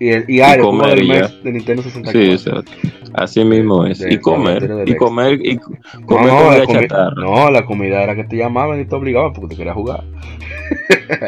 y, 0.00 0.08
el, 0.08 0.24
y 0.28 0.40
Ario, 0.40 0.64
comer 0.64 0.96
del 0.96 1.06
mes 1.08 1.42
de 1.44 1.52
Nintendo 1.52 1.82
64. 1.82 2.20
sí, 2.20 2.30
exacto. 2.32 2.72
Así 3.12 3.44
mismo 3.44 3.86
es. 3.86 4.00
De- 4.00 4.14
Y 4.14 4.18
comer, 4.18 4.68
y 4.86 4.96
comer, 4.96 5.38
y 5.46 5.56
comer 6.04 6.32
no, 6.32 6.50
la 6.50 6.64
comi- 6.64 6.80
chatarra. 6.88 7.14
no, 7.16 7.50
la 7.50 7.64
comida 7.64 8.02
era 8.02 8.16
que 8.16 8.24
te 8.24 8.36
llamaban 8.36 8.80
y 8.80 8.86
te 8.86 8.94
obligaban 8.96 9.32
porque 9.32 9.50
te 9.50 9.56
querías 9.58 9.76
jugar. 9.76 10.02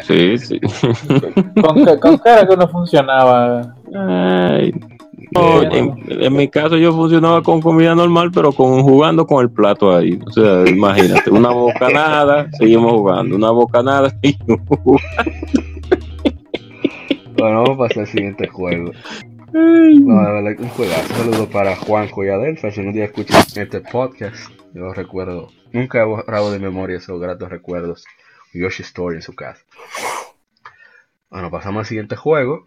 Sí, 0.02 0.36
sí. 0.38 0.58
¿Con 1.62 1.84
qué, 1.84 1.98
con 2.00 2.18
qué 2.18 2.28
era 2.28 2.48
que 2.48 2.56
no 2.56 2.66
funcionaba? 2.66 3.76
Ay, 3.94 4.72
no, 5.32 5.62
Eh, 5.62 5.68
en, 5.72 6.22
en 6.22 6.32
mi 6.36 6.48
caso 6.48 6.76
yo 6.76 6.92
funcionaba 6.92 7.42
con 7.42 7.60
comida 7.60 7.94
normal, 7.94 8.30
pero 8.32 8.52
con 8.52 8.82
jugando 8.82 9.26
con 9.26 9.42
el 9.42 9.50
plato 9.50 9.94
ahí. 9.94 10.18
O 10.26 10.30
sea, 10.30 10.66
imagínate, 10.68 11.30
una 11.30 11.50
bocanada, 11.50 12.48
seguimos 12.58 12.92
jugando, 12.92 13.36
una 13.36 13.50
bocanada, 13.50 14.10
seguimos 14.22 14.60
jugando. 14.68 15.02
Bueno, 17.38 17.62
vamos 17.62 17.70
a 17.70 17.78
pasar 17.78 17.98
al 18.00 18.06
siguiente 18.06 18.48
juego. 18.48 18.92
No, 19.52 20.22
de 20.22 20.32
verdad, 20.32 20.54
un 20.58 20.68
juegazo. 20.68 21.12
Un 21.14 21.32
saludo 21.32 21.48
para 21.48 21.76
Juanjo 21.76 22.24
y 22.24 22.28
Adelfa. 22.28 22.70
Si 22.70 22.80
un 22.80 22.92
día 22.92 23.04
escuchan 23.04 23.42
este 23.56 23.80
podcast, 23.80 24.50
yo 24.74 24.92
recuerdo. 24.92 25.48
Nunca 25.72 26.00
he 26.00 26.04
borrado 26.04 26.50
de 26.50 26.58
memoria 26.58 26.98
esos 26.98 27.20
gratos 27.20 27.48
recuerdos. 27.50 28.04
Yoshi 28.52 28.82
Story 28.82 29.16
en 29.16 29.22
su 29.22 29.34
casa. 29.34 29.62
Bueno, 31.30 31.50
pasamos 31.50 31.80
al 31.80 31.86
siguiente 31.86 32.16
juego. 32.16 32.64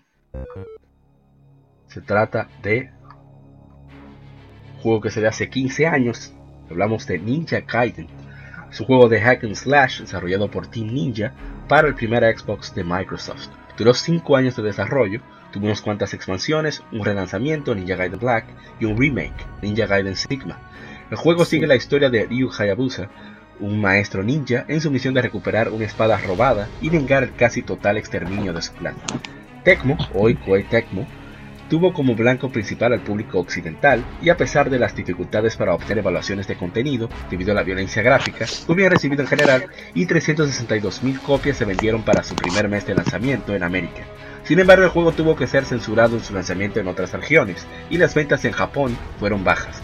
Se 1.90 2.02
trata 2.02 2.48
de 2.62 2.92
juego 4.84 5.02
que 5.02 5.10
se 5.10 5.22
ve 5.22 5.28
hace 5.28 5.50
15 5.50 5.88
años. 5.88 6.32
Hablamos 6.70 7.08
de 7.08 7.18
Ninja 7.18 7.62
Gaiden. 7.62 8.08
Es 8.70 8.80
un 8.80 8.86
juego 8.86 9.10
de 9.10 9.20
hack 9.20 9.44
and 9.44 9.56
slash 9.56 10.02
desarrollado 10.02 10.52
por 10.52 10.68
Team 10.68 10.94
Ninja 10.94 11.34
para 11.68 11.88
el 11.88 11.96
primer 11.96 12.24
Xbox 12.38 12.76
de 12.76 12.84
Microsoft. 12.84 13.48
Duró 13.76 13.96
5 13.96 14.36
años 14.36 14.56
de 14.56 14.62
desarrollo, 14.62 15.22
tuvo 15.52 15.66
unas 15.66 15.82
cuantas 15.82 16.14
expansiones, 16.14 16.84
un 16.92 17.04
relanzamiento 17.04 17.74
Ninja 17.74 17.96
Gaiden 17.96 18.20
Black 18.20 18.46
y 18.80 18.86
un 18.86 18.96
remake 18.96 19.48
Ninja 19.64 19.88
Gaiden 19.88 20.16
Sigma. 20.16 20.60
El 21.10 21.18
juego 21.18 21.44
sigue 21.44 21.66
la 21.66 21.76
historia 21.76 22.12
de 22.12 22.28
Ryu 22.28 22.52
Hayabusa, 22.52 23.10
un 23.60 23.82
maestro 23.82 24.22
ninja 24.22 24.64
en 24.68 24.80
su 24.80 24.92
misión 24.92 25.16
de 25.16 25.24
recuperar 25.24 25.70
una 25.70 25.86
espada 25.86 26.20
robada 26.20 26.68
y 26.82 26.90
vengar 26.90 27.24
el 27.24 27.34
casi 27.34 27.64
total 27.64 27.98
exterminio 27.98 28.54
de 28.54 28.62
su 28.62 28.74
clan. 28.74 28.96
Tecmo, 29.64 29.98
hoy 30.14 30.36
Koei 30.36 30.64
Tecmo, 30.64 31.08
tuvo 31.70 31.94
como 31.94 32.16
blanco 32.16 32.50
principal 32.50 32.94
al 32.94 33.02
público 33.02 33.40
occidental 33.40 34.04
y 34.22 34.30
a 34.30 34.38
pesar 34.38 34.70
de 34.70 34.80
las 34.80 34.96
dificultades 34.96 35.56
para 35.56 35.74
obtener 35.74 36.00
evaluaciones 36.00 36.48
de 36.48 36.58
contenido 36.58 37.10
debido 37.30 37.52
a 37.52 37.56
la 37.56 37.64
violencia 37.64 38.02
gráfica, 38.02 38.46
bien 38.76 38.92
recibido 38.92 39.22
en 39.22 39.28
general 39.28 39.66
y 39.94 40.08
362.000 40.08 41.22
copias 41.22 41.58
se 41.58 41.66
vendieron 41.66 42.04
para 42.04 42.24
su 42.24 42.36
primer 42.36 42.68
mes 42.68 42.86
de 42.86 42.96
lanzamiento 42.96 43.56
en 43.56 43.64
América. 43.64 44.04
Sin 44.44 44.60
embargo, 44.60 44.84
el 44.84 44.90
juego 44.90 45.12
tuvo 45.12 45.36
que 45.36 45.48
ser 45.48 45.66
censurado 45.66 46.16
en 46.16 46.24
su 46.24 46.34
lanzamiento 46.34 46.80
en 46.80 46.88
otras 46.88 47.14
regiones 47.14 47.68
y 47.90 47.98
las 47.98 48.16
ventas 48.16 48.44
en 48.46 48.54
Japón 48.54 48.98
fueron 49.20 49.44
bajas, 49.44 49.82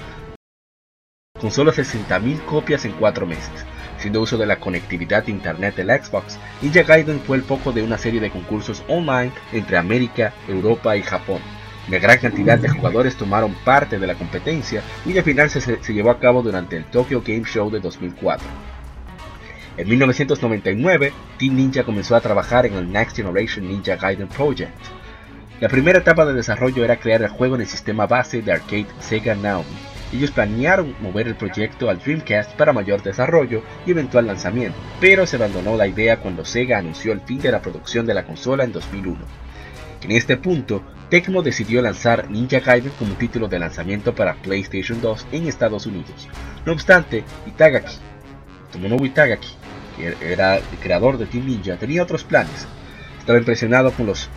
con 1.40 1.52
solo 1.52 1.72
60.000 1.72 2.44
copias 2.46 2.86
en 2.86 2.94
4 2.94 3.28
meses. 3.28 3.52
Siendo 3.98 4.22
uso 4.22 4.38
de 4.38 4.46
la 4.46 4.60
conectividad 4.60 5.28
internet 5.28 5.76
del 5.76 5.90
Xbox, 5.90 6.38
Ninja 6.62 6.84
Gaiden 6.84 7.22
fue 7.22 7.38
el 7.38 7.44
foco 7.44 7.72
de 7.72 7.82
una 7.82 7.98
serie 7.98 8.20
de 8.20 8.30
concursos 8.30 8.84
online 8.88 9.32
entre 9.54 9.78
América, 9.78 10.34
Europa 10.48 10.98
y 10.98 11.02
Japón. 11.02 11.40
Una 11.88 12.00
gran 12.00 12.18
cantidad 12.18 12.58
de 12.58 12.70
jugadores 12.70 13.16
tomaron 13.16 13.54
parte 13.64 14.00
de 14.00 14.08
la 14.08 14.16
competencia 14.16 14.82
la 15.06 15.22
final 15.22 15.50
se, 15.50 15.62
se 15.62 15.94
llevó 15.94 16.10
a 16.10 16.20
cabo 16.20 16.42
durante 16.42 16.78
el 16.78 16.86
Tokyo 16.86 17.22
Game 17.26 17.44
Show 17.46 17.70
de 17.70 17.80
2004. 17.80 18.48
En 19.78 19.90
1999, 19.90 21.14
Team 21.38 21.56
Ninja 21.56 21.84
comenzó 21.84 22.16
a 22.16 22.22
trabajar 22.22 22.66
en 22.66 22.76
el 22.76 22.92
Next 22.92 23.18
Generation 23.18 23.68
Ninja 23.68 23.98
Gaiden 23.98 24.28
Project. 24.30 24.72
La 25.60 25.70
primera 25.70 26.00
etapa 26.00 26.26
de 26.26 26.34
desarrollo 26.34 26.84
era 26.84 26.98
crear 26.98 27.22
el 27.22 27.30
juego 27.30 27.56
en 27.56 27.62
el 27.62 27.68
sistema 27.68 28.08
base 28.08 28.42
de 28.42 28.54
arcade 28.54 28.88
Sega 29.00 29.36
Naomi. 29.36 29.68
Ellos 30.14 30.32
planearon 30.32 30.96
mover 31.02 31.28
el 31.28 31.36
proyecto 31.36 31.90
al 31.90 32.00
Dreamcast 32.00 32.54
para 32.54 32.72
mayor 32.72 33.04
desarrollo 33.04 33.64
y 33.86 33.92
eventual 33.92 34.28
lanzamiento, 34.28 34.78
pero 35.02 35.26
se 35.26 35.36
abandonó 35.36 35.76
la 35.76 35.88
idea 35.88 36.18
cuando 36.18 36.46
Sega 36.46 36.78
anunció 36.78 37.12
el 37.12 37.22
fin 37.22 37.40
de 37.40 37.52
la 37.52 37.62
producción 37.62 38.06
de 38.06 38.14
la 38.14 38.26
consola 38.26 38.64
en 38.64 38.72
2001. 38.72 39.18
En 40.04 40.12
este 40.12 40.38
punto, 40.38 40.84
Tecmo 41.16 41.41
decidió 41.41 41.82
lanzar 41.82 42.30
Ninja 42.30 42.59
Gaiden 42.59 42.91
como 42.99 43.16
título 43.16 43.47
de 43.47 43.57
lanzamiento 43.57 44.13
para 44.13 44.34
PlayStation 44.34 44.99
2 44.99 45.28
en 45.32 45.47
Estados 45.47 45.86
Unidos. 45.86 46.28
No 46.66 46.74
obstante, 46.74 47.24
Itagaki, 47.47 47.95
Tomonobu 48.74 49.05
Itagaki, 49.05 49.47
que 49.95 50.13
era 50.34 50.57
el 50.57 50.63
creador 50.84 51.18
de 51.18 51.26
Team 51.26 51.45
Ninja, 51.45 51.78
tenía 51.78 52.03
otros 52.03 52.26
planes. 52.26 52.68
Estaba 53.18 53.39
impresionado 53.39 53.93
con 53.93 54.07
los 54.07 54.28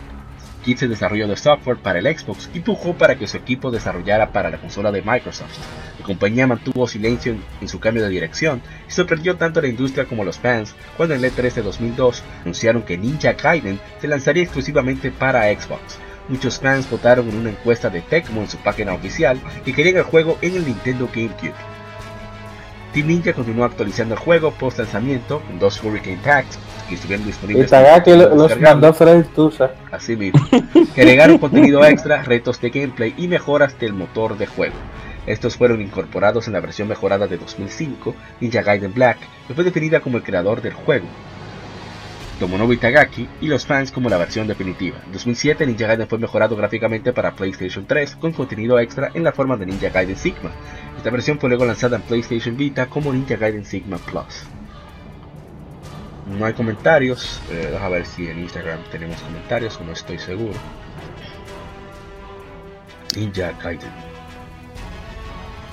kits 0.63 0.79
de 0.79 0.87
desarrollo 0.87 1.27
de 1.27 1.35
software 1.35 1.79
para 1.79 1.99
el 1.99 2.17
Xbox 2.17 2.49
y 2.53 2.59
empujó 2.59 2.93
para 2.93 3.17
que 3.17 3.27
su 3.27 3.35
equipo 3.35 3.71
desarrollara 3.71 4.31
para 4.31 4.49
la 4.49 4.61
consola 4.61 4.89
de 4.93 5.01
Microsoft. 5.01 5.57
La 5.99 6.05
compañía 6.05 6.47
mantuvo 6.47 6.87
silencio 6.87 7.35
en, 7.59 7.67
su 7.67 7.81
cambio 7.81 8.03
de 8.03 8.09
dirección 8.09 8.61
y 8.87 8.91
sorprendió 8.93 9.35
tanto 9.35 9.59
a 9.59 9.63
la 9.63 9.67
industria 9.67 10.05
como 10.05 10.21
a 10.21 10.25
los 10.25 10.39
fans 10.39 10.73
cuando 10.95 11.13
en 11.13 11.25
el 11.25 11.29
E3 11.29 11.55
de 11.55 11.61
2002 11.61 12.23
anunciaron 12.43 12.83
que 12.83 12.97
Ninja 12.97 13.33
Gaiden 13.33 13.81
se 13.99 14.07
lanzaría 14.07 14.43
exclusivamente 14.43 15.11
para 15.11 15.53
Xbox. 15.53 15.99
Muchos 16.29 16.59
fans 16.59 16.89
votaron 16.89 17.27
en 17.27 17.35
una 17.35 17.49
encuesta 17.49 17.89
de 17.89 18.01
Tecmo 18.01 18.41
en 18.41 18.49
su 18.49 18.57
página 18.57 18.93
oficial 18.93 19.39
y 19.65 19.73
querían 19.73 19.97
el 19.97 20.03
juego 20.03 20.37
en 20.41 20.55
el 20.55 20.65
Nintendo 20.65 21.09
GameCube. 21.13 21.53
Team 22.93 23.07
Ninja 23.07 23.33
continuó 23.33 23.65
actualizando 23.65 24.15
el 24.15 24.19
juego 24.19 24.51
post 24.51 24.79
lanzamiento 24.79 25.41
con 25.41 25.59
dos 25.59 25.83
Hurricane 25.83 26.19
Packs 26.23 26.57
que 26.87 26.95
estuvieron 26.95 27.25
disponibles. 27.25 27.67
Itagaki 27.67 28.11
los 28.11 28.59
mandó 28.59 28.93
Fred 28.93 29.25
Tusa. 29.35 29.71
Así 29.91 30.15
mismo. 30.15 30.39
Que 30.95 31.01
agregaron 31.01 31.37
contenido 31.39 31.85
extra, 31.85 32.23
retos 32.23 32.59
de 32.61 32.69
gameplay 32.71 33.13
y 33.17 33.27
mejoras 33.27 33.77
del 33.79 33.93
motor 33.93 34.37
de 34.37 34.47
juego. 34.47 34.75
Estos 35.27 35.55
fueron 35.55 35.81
incorporados 35.81 36.47
en 36.47 36.53
la 36.53 36.59
versión 36.59 36.87
mejorada 36.87 37.27
de 37.27 37.37
2005, 37.37 38.15
Ninja 38.41 38.63
Gaiden 38.63 38.93
Black, 38.93 39.17
que 39.47 39.53
fue 39.53 39.63
definida 39.63 39.99
como 39.99 40.17
el 40.17 40.23
creador 40.23 40.61
del 40.61 40.73
juego. 40.73 41.05
Tomonobu 42.39 42.71
Itagaki 42.73 43.27
y 43.41 43.47
los 43.47 43.65
fans 43.65 43.91
como 43.91 44.09
la 44.09 44.17
versión 44.17 44.47
definitiva. 44.47 44.97
En 45.05 45.11
2007 45.11 45.67
Ninja 45.67 45.87
Gaiden 45.87 46.07
fue 46.07 46.17
mejorado 46.17 46.55
gráficamente 46.55 47.11
para 47.11 47.35
PlayStation 47.35 47.85
3 47.85 48.15
con 48.15 48.31
contenido 48.31 48.79
extra 48.79 49.11
en 49.13 49.23
la 49.23 49.33
forma 49.33 49.57
de 49.57 49.65
Ninja 49.65 49.89
Gaiden 49.89 50.15
Sigma. 50.15 50.51
Esta 50.97 51.09
versión 51.09 51.37
fue 51.37 51.49
luego 51.49 51.65
lanzada 51.65 51.97
en 51.97 52.01
PlayStation 52.03 52.55
Vita 52.55 52.85
como 52.87 53.11
Ninja 53.11 53.35
Gaiden 53.35 53.65
Sigma 53.65 53.97
Plus. 53.97 54.43
No 56.37 56.45
hay 56.45 56.53
comentarios, 56.53 57.41
eh, 57.51 57.77
a 57.79 57.89
ver 57.89 58.05
si 58.05 58.27
en 58.27 58.39
Instagram 58.39 58.79
tenemos 58.91 59.17
comentarios, 59.21 59.79
no 59.81 59.91
estoy 59.91 60.17
seguro. 60.19 60.57
Ninja 63.15 63.51
Gaiden. 63.61 63.91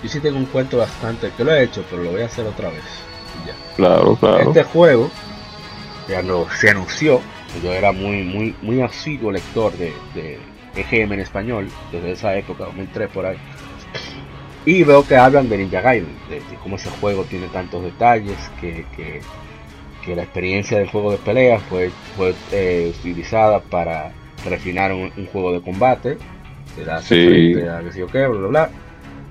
Yo 0.02 0.08
sí 0.08 0.20
tengo 0.20 0.38
un 0.38 0.46
cuento 0.46 0.78
bastante 0.78 1.30
que 1.36 1.44
lo 1.44 1.52
he 1.52 1.62
hecho, 1.62 1.84
pero 1.88 2.02
lo 2.02 2.10
voy 2.10 2.22
a 2.22 2.26
hacer 2.26 2.44
otra 2.46 2.70
vez. 2.70 2.84
Ya. 3.46 3.54
Claro, 3.76 4.16
claro. 4.16 4.48
Este 4.48 4.64
juego 4.64 5.10
se 6.06 6.70
anunció, 6.70 7.20
yo 7.62 7.72
era 7.72 7.92
muy 7.92 8.22
muy 8.22 8.54
muy 8.62 8.80
asiduo 8.82 9.32
lector 9.32 9.72
de, 9.76 9.92
de 10.14 10.38
EGM 10.76 11.14
en 11.14 11.20
español 11.20 11.68
desde 11.90 12.12
esa 12.12 12.36
época, 12.36 12.66
me 12.74 12.82
entré 12.82 13.08
por 13.08 13.26
ahí. 13.26 13.38
Y 14.64 14.82
veo 14.82 15.06
que 15.06 15.16
hablan 15.16 15.48
de 15.48 15.58
Ninja 15.58 15.80
Gaiden, 15.80 16.16
de, 16.28 16.36
de 16.36 16.56
cómo 16.62 16.76
ese 16.76 16.90
juego 16.90 17.24
tiene 17.24 17.46
tantos 17.48 17.84
detalles, 17.84 18.36
que, 18.60 18.84
que, 18.96 19.20
que 20.04 20.16
la 20.16 20.24
experiencia 20.24 20.78
del 20.78 20.88
juego 20.88 21.12
de 21.12 21.18
peleas 21.18 21.62
fue, 21.64 21.90
fue 22.16 22.34
eh, 22.50 22.92
utilizada 22.98 23.60
para 23.60 24.12
refinar 24.44 24.92
un, 24.92 25.12
un, 25.16 25.26
juego 25.26 25.52
de 25.52 25.60
combate, 25.60 26.18
que 26.74 26.84
da 26.84 27.00
Sí. 27.00 27.54
a 27.62 27.80
que 28.10 28.26
bla 28.26 28.38
bla 28.38 28.48
bla, 28.48 28.70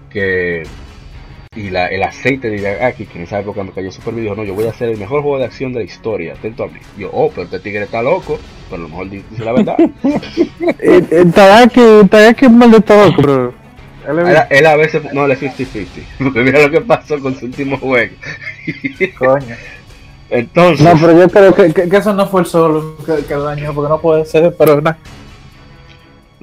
que 0.09 0.63
y 1.55 1.69
la, 1.69 1.87
el 1.87 2.03
aceite 2.03 2.49
de 2.49 2.57
Itagaki, 2.57 3.05
que 3.05 3.17
en 3.17 3.23
esa 3.23 3.39
época 3.39 3.63
me 3.63 3.71
cayó 3.71 3.91
súper 3.91 4.13
bien, 4.13 4.25
dijo, 4.25 4.35
no, 4.35 4.43
yo 4.43 4.53
voy 4.53 4.65
a 4.65 4.71
hacer 4.71 4.89
el 4.89 4.97
mejor 4.97 5.21
juego 5.21 5.39
de 5.39 5.45
acción 5.45 5.71
de 5.71 5.79
la 5.79 5.85
historia, 5.85 6.33
atento 6.33 6.65
a 6.65 6.67
mí. 6.67 6.79
Yo, 6.97 7.09
oh, 7.13 7.29
pero 7.29 7.43
este 7.43 7.59
tigre 7.59 7.83
está 7.83 8.01
loco, 8.01 8.37
pero 8.69 8.81
a 8.81 8.83
lo 8.83 8.89
mejor 8.89 9.09
dice 9.09 9.25
la 9.39 9.53
verdad. 9.53 9.77
Itagaki, 11.21 11.81
Itagaki 12.03 12.45
es 12.45 12.51
mal 12.51 12.71
de 12.71 12.81
todo, 12.81 13.15
pero. 13.15 13.53
Él 14.49 14.65
a 14.65 14.75
veces, 14.75 15.01
no, 15.13 15.25
él 15.25 15.31
es 15.31 15.41
50-50, 15.41 15.87
porque 16.19 16.39
mira 16.43 16.61
lo 16.61 16.69
que 16.69 16.81
pasó 16.81 17.19
con 17.19 17.35
su 17.35 17.45
último 17.45 17.77
juego. 17.77 18.13
Coño. 19.17 19.55
Entonces, 20.29 20.85
No, 20.85 20.99
pero 20.99 21.19
yo 21.19 21.29
creo 21.29 21.53
que, 21.53 21.73
que, 21.73 21.87
que 21.87 21.97
eso 21.97 22.13
no 22.13 22.27
fue 22.27 22.41
el 22.41 22.47
solo 22.47 22.97
que, 23.05 23.23
que 23.25 23.33
dañó, 23.35 23.73
porque 23.73 23.89
no 23.89 24.01
puede 24.01 24.25
ser, 24.25 24.53
pero 24.57 24.81
nada. 24.81 24.97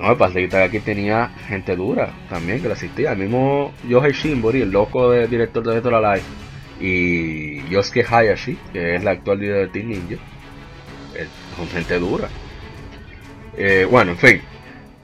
No, 0.03 0.19
pasa 0.19 0.35
que 0.35 0.43
Itagaki 0.43 0.81
tenía 0.81 1.29
gente 1.49 1.77
dura 1.77 2.11
también 2.29 2.61
que 2.61 2.67
le 2.69 2.75
asistía. 2.75 3.13
El 3.13 3.19
mismo 3.19 3.73
Yohei 3.89 4.13
Shimbori, 4.13 4.63
el 4.63 4.71
loco 4.71 5.11
de, 5.11 5.27
director 5.29 5.63
de 5.63 5.75
Retro 5.75 6.01
Live, 6.01 6.23
y 6.81 7.69
Yosuke 7.69 8.05
Hayashi, 8.11 8.59
que 8.73 8.97
es 8.97 9.05
la 9.05 9.13
actual 9.13 9.39
líder 9.39 9.67
de 9.67 9.69
Team 9.69 9.89
Ninja, 9.89 10.17
eh, 11.15 11.27
son 11.57 11.69
gente 11.69 11.99
dura. 11.99 12.29
Eh, 13.57 13.87
bueno, 13.91 14.13
en 14.13 14.19
fin, 14.19 14.41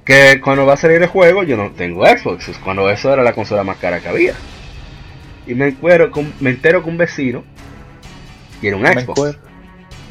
que 0.04 0.40
cuando 0.42 0.66
va 0.66 0.74
a 0.74 0.76
salir 0.78 1.00
el 1.02 1.08
juego 1.08 1.42
yo 1.44 1.56
no 1.56 1.70
tengo 1.70 2.04
Xbox, 2.06 2.48
es 2.48 2.58
cuando 2.58 2.90
eso 2.90 3.12
era 3.12 3.22
la 3.22 3.32
consola 3.34 3.62
más 3.62 3.76
cara 3.76 4.00
que 4.00 4.08
había. 4.08 4.34
Y 5.46 5.54
me, 5.54 5.68
encuero 5.68 6.10
con- 6.10 6.32
me 6.40 6.50
entero 6.50 6.82
que 6.82 6.90
un 6.90 6.98
vecino 6.98 7.44
tiene 8.60 8.76
un 8.76 8.82
Me 8.82 8.92
Xbox. 8.92 9.08
encuero. 9.10 9.38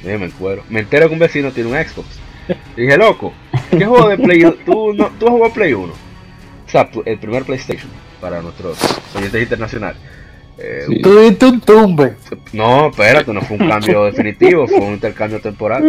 Sí, 0.01 0.07
me 0.07 0.25
encuero. 0.25 0.63
Me 0.69 0.79
entero 0.79 1.07
que 1.07 1.13
un 1.13 1.19
vecino 1.19 1.51
tiene 1.51 1.69
un 1.71 1.75
Xbox. 1.83 2.07
Y 2.77 2.81
dije, 2.83 2.97
loco, 2.97 3.33
¿qué 3.71 3.85
juego 3.85 4.09
de 4.09 4.17
Play 4.17 4.43
1? 4.43 4.55
¿Tú, 4.65 4.93
no, 4.93 5.09
¿Tú 5.19 5.25
has 5.27 5.31
jugado 5.31 5.53
Play 5.53 5.73
1? 5.73 5.93
O 5.93 6.69
sea, 6.69 6.89
el 7.05 7.17
primer 7.17 7.43
PlayStation 7.43 7.89
para 8.19 8.41
nuestros 8.41 8.77
oyentes 9.15 9.41
internacionales. 9.41 9.97
Eh, 10.57 10.83
Sí. 10.87 11.01
Tú 11.01 11.19
diste 11.19 11.45
un 11.45 11.61
tumbe. 11.61 12.15
No, 12.51 12.87
espérate, 12.89 13.31
no 13.31 13.41
fue 13.41 13.57
un 13.57 13.69
cambio 13.69 14.05
definitivo, 14.05 14.67
fue 14.67 14.79
un 14.79 14.93
intercambio 14.93 15.39
temporal. 15.39 15.83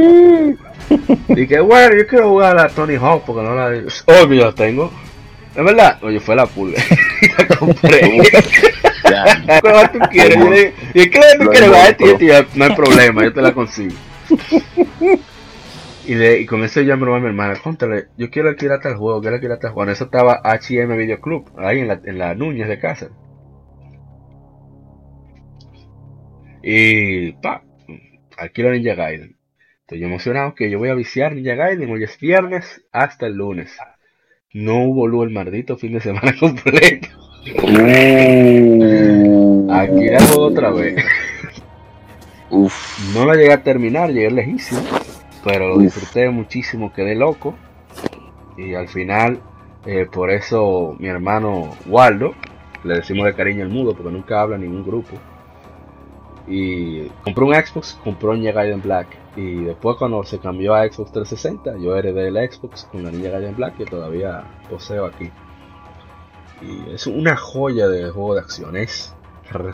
Dije, 1.28 1.60
bueno, 1.60 1.96
yo 1.96 2.06
quiero 2.06 2.28
jugar 2.28 2.58
a 2.58 2.64
la 2.64 2.68
Tony 2.68 2.96
Hawk 2.96 3.24
porque 3.24 3.42
no 3.42 3.54
la. 3.54 3.82
Oh, 4.06 4.26
yo 4.26 4.44
la 4.44 4.52
tengo. 4.52 4.92
Es 5.56 5.64
verdad, 5.64 5.98
oye, 6.02 6.20
fue 6.20 6.36
la 6.36 6.46
pulga. 6.46 6.80
y 7.22 7.28
la 7.48 7.56
compré. 7.56 8.22
¿Cuál 9.62 9.92
tú 9.92 9.98
quieres? 10.10 10.74
¿Y 10.94 11.10
qué 11.10 11.20
tú 11.38 11.44
Lo 11.44 11.50
quieres? 11.50 11.96
tío, 11.96 12.16
tío, 12.16 12.34
No 12.54 12.64
hay 12.66 12.74
problema, 12.76 13.24
yo 13.24 13.32
te 13.32 13.40
la 13.42 13.52
consigo. 13.52 13.94
Y, 16.08 16.14
de, 16.14 16.40
y 16.40 16.46
con 16.46 16.64
eso 16.64 16.80
ya 16.80 16.96
me 16.96 17.04
lo 17.04 17.12
va 17.12 17.20
mi 17.20 17.26
hermana. 17.26 17.54
Contale, 17.62 18.06
yo 18.16 18.30
quiero 18.30 18.48
alquilar 18.48 18.80
tal 18.80 18.96
juego, 18.96 19.20
quiero 19.20 19.36
alquilar 19.36 19.58
tal 19.58 19.72
juego. 19.72 19.90
En 19.90 19.92
eso 19.92 20.04
estaba 20.04 20.40
HM 20.42 20.96
Video 20.96 21.20
Club, 21.20 21.52
ahí 21.58 21.80
en 21.80 21.88
la, 21.88 22.00
en 22.02 22.16
la 22.18 22.34
Núñez 22.34 22.66
de 22.66 22.78
casa. 22.78 23.10
Y 26.62 27.32
pa, 27.32 27.62
alquilo 28.38 28.70
Ninja 28.70 28.94
Gaiden. 28.94 29.36
Estoy 29.80 30.02
emocionado 30.02 30.54
que 30.54 30.70
yo 30.70 30.78
voy 30.78 30.88
a 30.88 30.94
viciar 30.94 31.34
Ninja 31.34 31.56
Gaiden. 31.56 31.90
Hoy 31.90 32.04
es 32.04 32.18
viernes 32.18 32.82
hasta 32.90 33.26
el 33.26 33.34
lunes. 33.34 33.76
No 34.54 34.84
hubo 34.84 35.06
luz 35.06 35.26
el 35.26 35.34
maldito 35.34 35.76
fin 35.76 35.92
de 35.92 36.00
semana 36.00 36.34
completo. 36.40 37.08
Aquí 39.70 40.08
la 40.08 40.20
juego 40.26 40.46
otra 40.46 40.70
vez. 40.70 41.04
uf. 42.48 43.14
No 43.14 43.26
la 43.26 43.34
llegué 43.34 43.52
a 43.52 43.62
terminar, 43.62 44.10
llegué 44.10 44.30
lejísimo. 44.30 44.80
Pero 45.44 45.68
lo 45.68 45.78
disfruté 45.78 46.28
muchísimo, 46.30 46.92
quedé 46.92 47.14
loco. 47.14 47.54
Y 48.56 48.74
al 48.74 48.88
final, 48.88 49.40
eh, 49.86 50.06
por 50.10 50.30
eso 50.30 50.96
mi 50.98 51.08
hermano 51.08 51.70
Waldo, 51.86 52.34
le 52.84 52.94
decimos 52.94 53.26
de 53.26 53.34
cariño 53.34 53.62
el 53.62 53.68
mudo 53.68 53.94
porque 53.94 54.10
nunca 54.12 54.40
habla 54.40 54.56
en 54.56 54.62
ningún 54.62 54.84
grupo. 54.84 55.16
Y 56.46 57.08
compró 57.22 57.46
un 57.46 57.54
Xbox, 57.54 57.98
compró 58.02 58.34
Ninja 58.34 58.52
Gaiden 58.52 58.82
Black. 58.82 59.06
Y 59.36 59.64
después 59.64 59.96
cuando 59.96 60.24
se 60.24 60.38
cambió 60.38 60.74
a 60.74 60.84
Xbox 60.88 61.12
360, 61.12 61.76
yo 61.78 61.96
heredé 61.96 62.28
el 62.28 62.50
Xbox 62.50 62.88
con 62.90 63.04
la 63.04 63.10
Ninja 63.10 63.30
Gaiden 63.30 63.54
Black 63.54 63.76
que 63.76 63.84
todavía 63.84 64.44
poseo 64.68 65.06
aquí. 65.06 65.30
Y 66.62 66.92
es 66.92 67.06
una 67.06 67.36
joya 67.36 67.88
de 67.88 68.10
juego 68.10 68.34
de 68.34 68.40
acción. 68.40 68.76
Es 68.76 69.14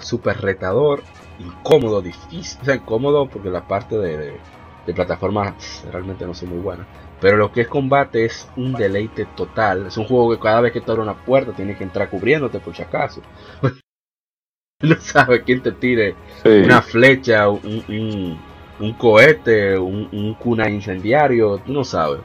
súper 0.01 0.41
retador, 0.41 1.03
incómodo, 1.39 2.03
difícil. 2.03 2.61
O 2.61 2.65
sea, 2.65 2.75
incómodo 2.75 3.29
porque 3.29 3.51
la 3.51 3.67
parte 3.67 3.97
de, 3.97 4.17
de, 4.17 4.41
de 4.87 4.95
plataforma 4.95 5.55
realmente 5.91 6.27
no 6.27 6.35
soy 6.35 6.49
muy 6.49 6.59
buena. 6.59 6.87
Pero 7.21 7.37
lo 7.37 7.53
que 7.53 7.63
es 7.63 7.69
combate 7.69 8.25
es 8.25 8.49
un 8.57 8.73
deleite 8.75 9.25
total. 9.37 9.87
Es 9.87 9.97
un 9.97 10.05
juego 10.07 10.31
que 10.33 10.39
cada 10.43 10.61
vez 10.61 10.73
que 10.73 10.81
te 10.81 10.91
abre 10.91 11.03
una 11.03 11.15
puerta 11.25 11.53
tienes 11.53 11.77
que 11.79 11.85
entrar 11.85 12.11
cubriéndote 12.11 12.61
por 12.61 12.75
si 12.75 12.83
acaso. 12.83 13.23
no 14.83 14.97
sabes 15.01 15.43
quién 15.45 15.63
te 15.63 15.73
tire 15.73 16.15
Sí. 16.43 16.49
una 16.49 16.83
flecha, 16.83 17.49
un, 17.49 17.85
un, 17.89 18.39
un 18.81 18.93
cohete, 18.95 19.79
un, 19.79 20.09
un 20.13 20.35
cuna 20.35 20.69
incendiario, 20.69 21.59
tú 21.59 21.73
no 21.73 21.85
sabes. 21.85 22.21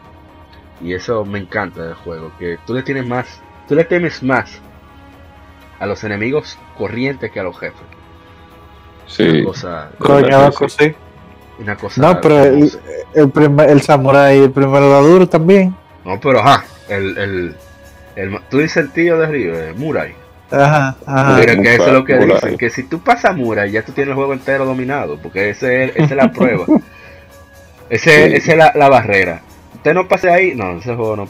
Y 0.82 0.94
eso 0.94 1.26
me 1.26 1.40
encanta 1.40 1.84
del 1.86 1.94
juego, 1.96 2.32
que 2.40 2.58
tú 2.66 2.74
le 2.74 2.84
tienes 2.84 3.06
más, 3.06 3.42
tú 3.68 3.76
le 3.76 3.86
temes 3.86 4.24
más 4.24 4.62
a 5.80 5.86
los 5.88 6.04
enemigos 6.04 6.58
corrientes 6.78 7.32
que 7.32 7.40
a 7.40 7.44
los 7.44 7.58
jefes. 7.58 7.88
Sí. 9.06 9.24
Una 9.24 9.40
cosa, 9.40 9.92
Coño, 9.98 10.52
sí. 10.68 10.96
Una 11.60 11.76
cosa 11.76 12.02
No, 12.02 12.22
pero 12.22 12.44
el, 12.44 12.72
el, 13.14 13.30
primer, 13.30 13.70
el 13.70 13.82
samurai, 13.82 14.38
el 14.38 14.52
primero 14.52 14.90
da 14.90 15.00
duro 15.02 15.28
también. 15.28 15.76
No, 16.06 16.20
pero 16.20 16.40
ajá, 16.40 16.64
el, 16.88 17.18
el, 17.18 17.56
el- 18.16 18.40
tú 18.50 18.60
dices 18.60 18.78
el 18.78 18.92
tío 18.92 19.18
de 19.18 19.28
Río, 19.28 19.54
eh, 19.60 19.74
Murai. 19.76 20.14
Ajá, 20.52 20.96
ajá. 21.06 21.38
Mira 21.38 21.62
que 21.62 21.76
eso 21.76 21.88
es 21.88 21.94
lo 21.94 22.04
que 22.06 22.16
Murai. 22.16 22.36
dicen, 22.36 22.58
que 22.58 22.70
si 22.70 22.84
tú 22.84 23.00
pasas 23.00 23.36
Murai 23.36 23.72
ya 23.72 23.84
tú 23.84 23.92
tienes 23.92 24.10
el 24.10 24.16
juego 24.16 24.34
entero 24.34 24.66
dominado, 24.66 25.18
porque 25.22 25.52
ese 25.52 25.86
es, 25.86 25.92
esa 25.96 26.04
es 26.06 26.12
la 26.16 26.32
prueba. 26.34 26.66
Ese, 27.90 28.30
Sí. 28.30 28.36
Esa 28.36 28.52
es 28.54 28.58
la, 28.58 28.72
la 28.76 28.90
barrera. 28.90 29.42
Usted 29.76 29.94
no 29.94 30.08
pase 30.08 30.30
ahí, 30.30 30.54
no, 30.56 30.78
ese 30.78 30.96
juego 30.96 31.16
no. 31.16 31.28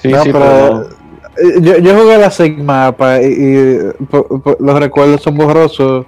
Sí, 0.00 0.08
No, 0.08 0.22
sí, 0.22 0.30
pero, 0.32 0.88
pero 1.34 1.48
eh, 1.50 1.60
yo, 1.60 1.78
yo 1.78 1.98
jugué 1.98 2.18
la 2.18 2.30
Sigma 2.30 2.94
y, 3.22 3.26
y, 3.26 3.78
po- 4.10 4.40
po- 4.40 4.56
los 4.60 4.78
recuerdos 4.78 5.22
son 5.22 5.36
borrosos 5.36 6.06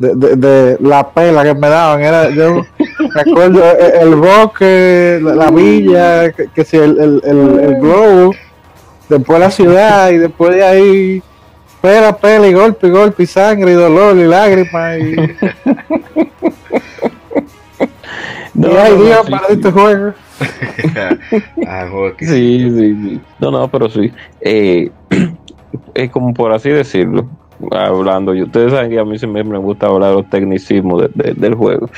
de, 0.00 0.14
de, 0.14 0.36
de 0.36 0.76
la 0.80 1.08
pela 1.10 1.44
que 1.44 1.54
me 1.54 1.68
daban. 1.68 2.00
Era, 2.00 2.30
yo 2.30 2.62
recuerdo 3.14 3.62
el, 3.78 4.08
el 4.08 4.14
bosque, 4.16 5.20
la, 5.22 5.34
la 5.34 5.50
villa, 5.50 6.32
que, 6.32 6.48
que 6.48 6.64
si 6.64 6.78
el, 6.78 6.98
el, 6.98 7.22
el, 7.24 7.60
el 7.60 7.80
globo, 7.80 8.34
después 9.08 9.38
la 9.38 9.50
ciudad 9.50 10.10
y 10.10 10.16
después 10.16 10.56
de 10.56 10.64
ahí 10.64 11.22
pela, 11.82 12.16
pela 12.16 12.46
y 12.48 12.54
golpe, 12.54 12.88
y 12.88 12.90
golpe 12.90 13.22
y 13.22 13.26
sangre 13.26 13.72
y 13.72 13.74
dolor 13.74 14.16
y 14.16 14.24
lágrimas 14.24 14.98
y, 14.98 15.16
No, 18.54 18.72
y 18.72 18.76
ay 18.76 18.92
no, 18.92 18.98
no, 18.98 19.04
Dios 19.04 19.26
sí, 19.26 19.30
para 19.30 19.46
sí. 19.46 19.52
este 19.52 19.70
juego. 19.70 20.12
ah, 21.66 21.86
sí, 22.18 22.70
sí. 22.70 23.20
No, 23.38 23.50
no, 23.50 23.68
pero 23.68 23.88
sí. 23.88 24.12
Eh, 24.40 24.90
es 25.94 26.10
como 26.10 26.34
por 26.34 26.52
así 26.52 26.68
decirlo, 26.70 27.28
hablando. 27.72 28.34
Y 28.34 28.42
ustedes 28.42 28.72
saben 28.72 28.90
que 28.90 28.98
a 28.98 29.04
mí 29.04 29.18
siempre 29.18 29.44
me 29.44 29.58
gusta 29.58 29.86
hablar 29.86 30.14
los 30.14 30.28
tecnicismos 30.28 31.02
de- 31.02 31.10
de- 31.14 31.34
del 31.34 31.54
juego. 31.54 31.88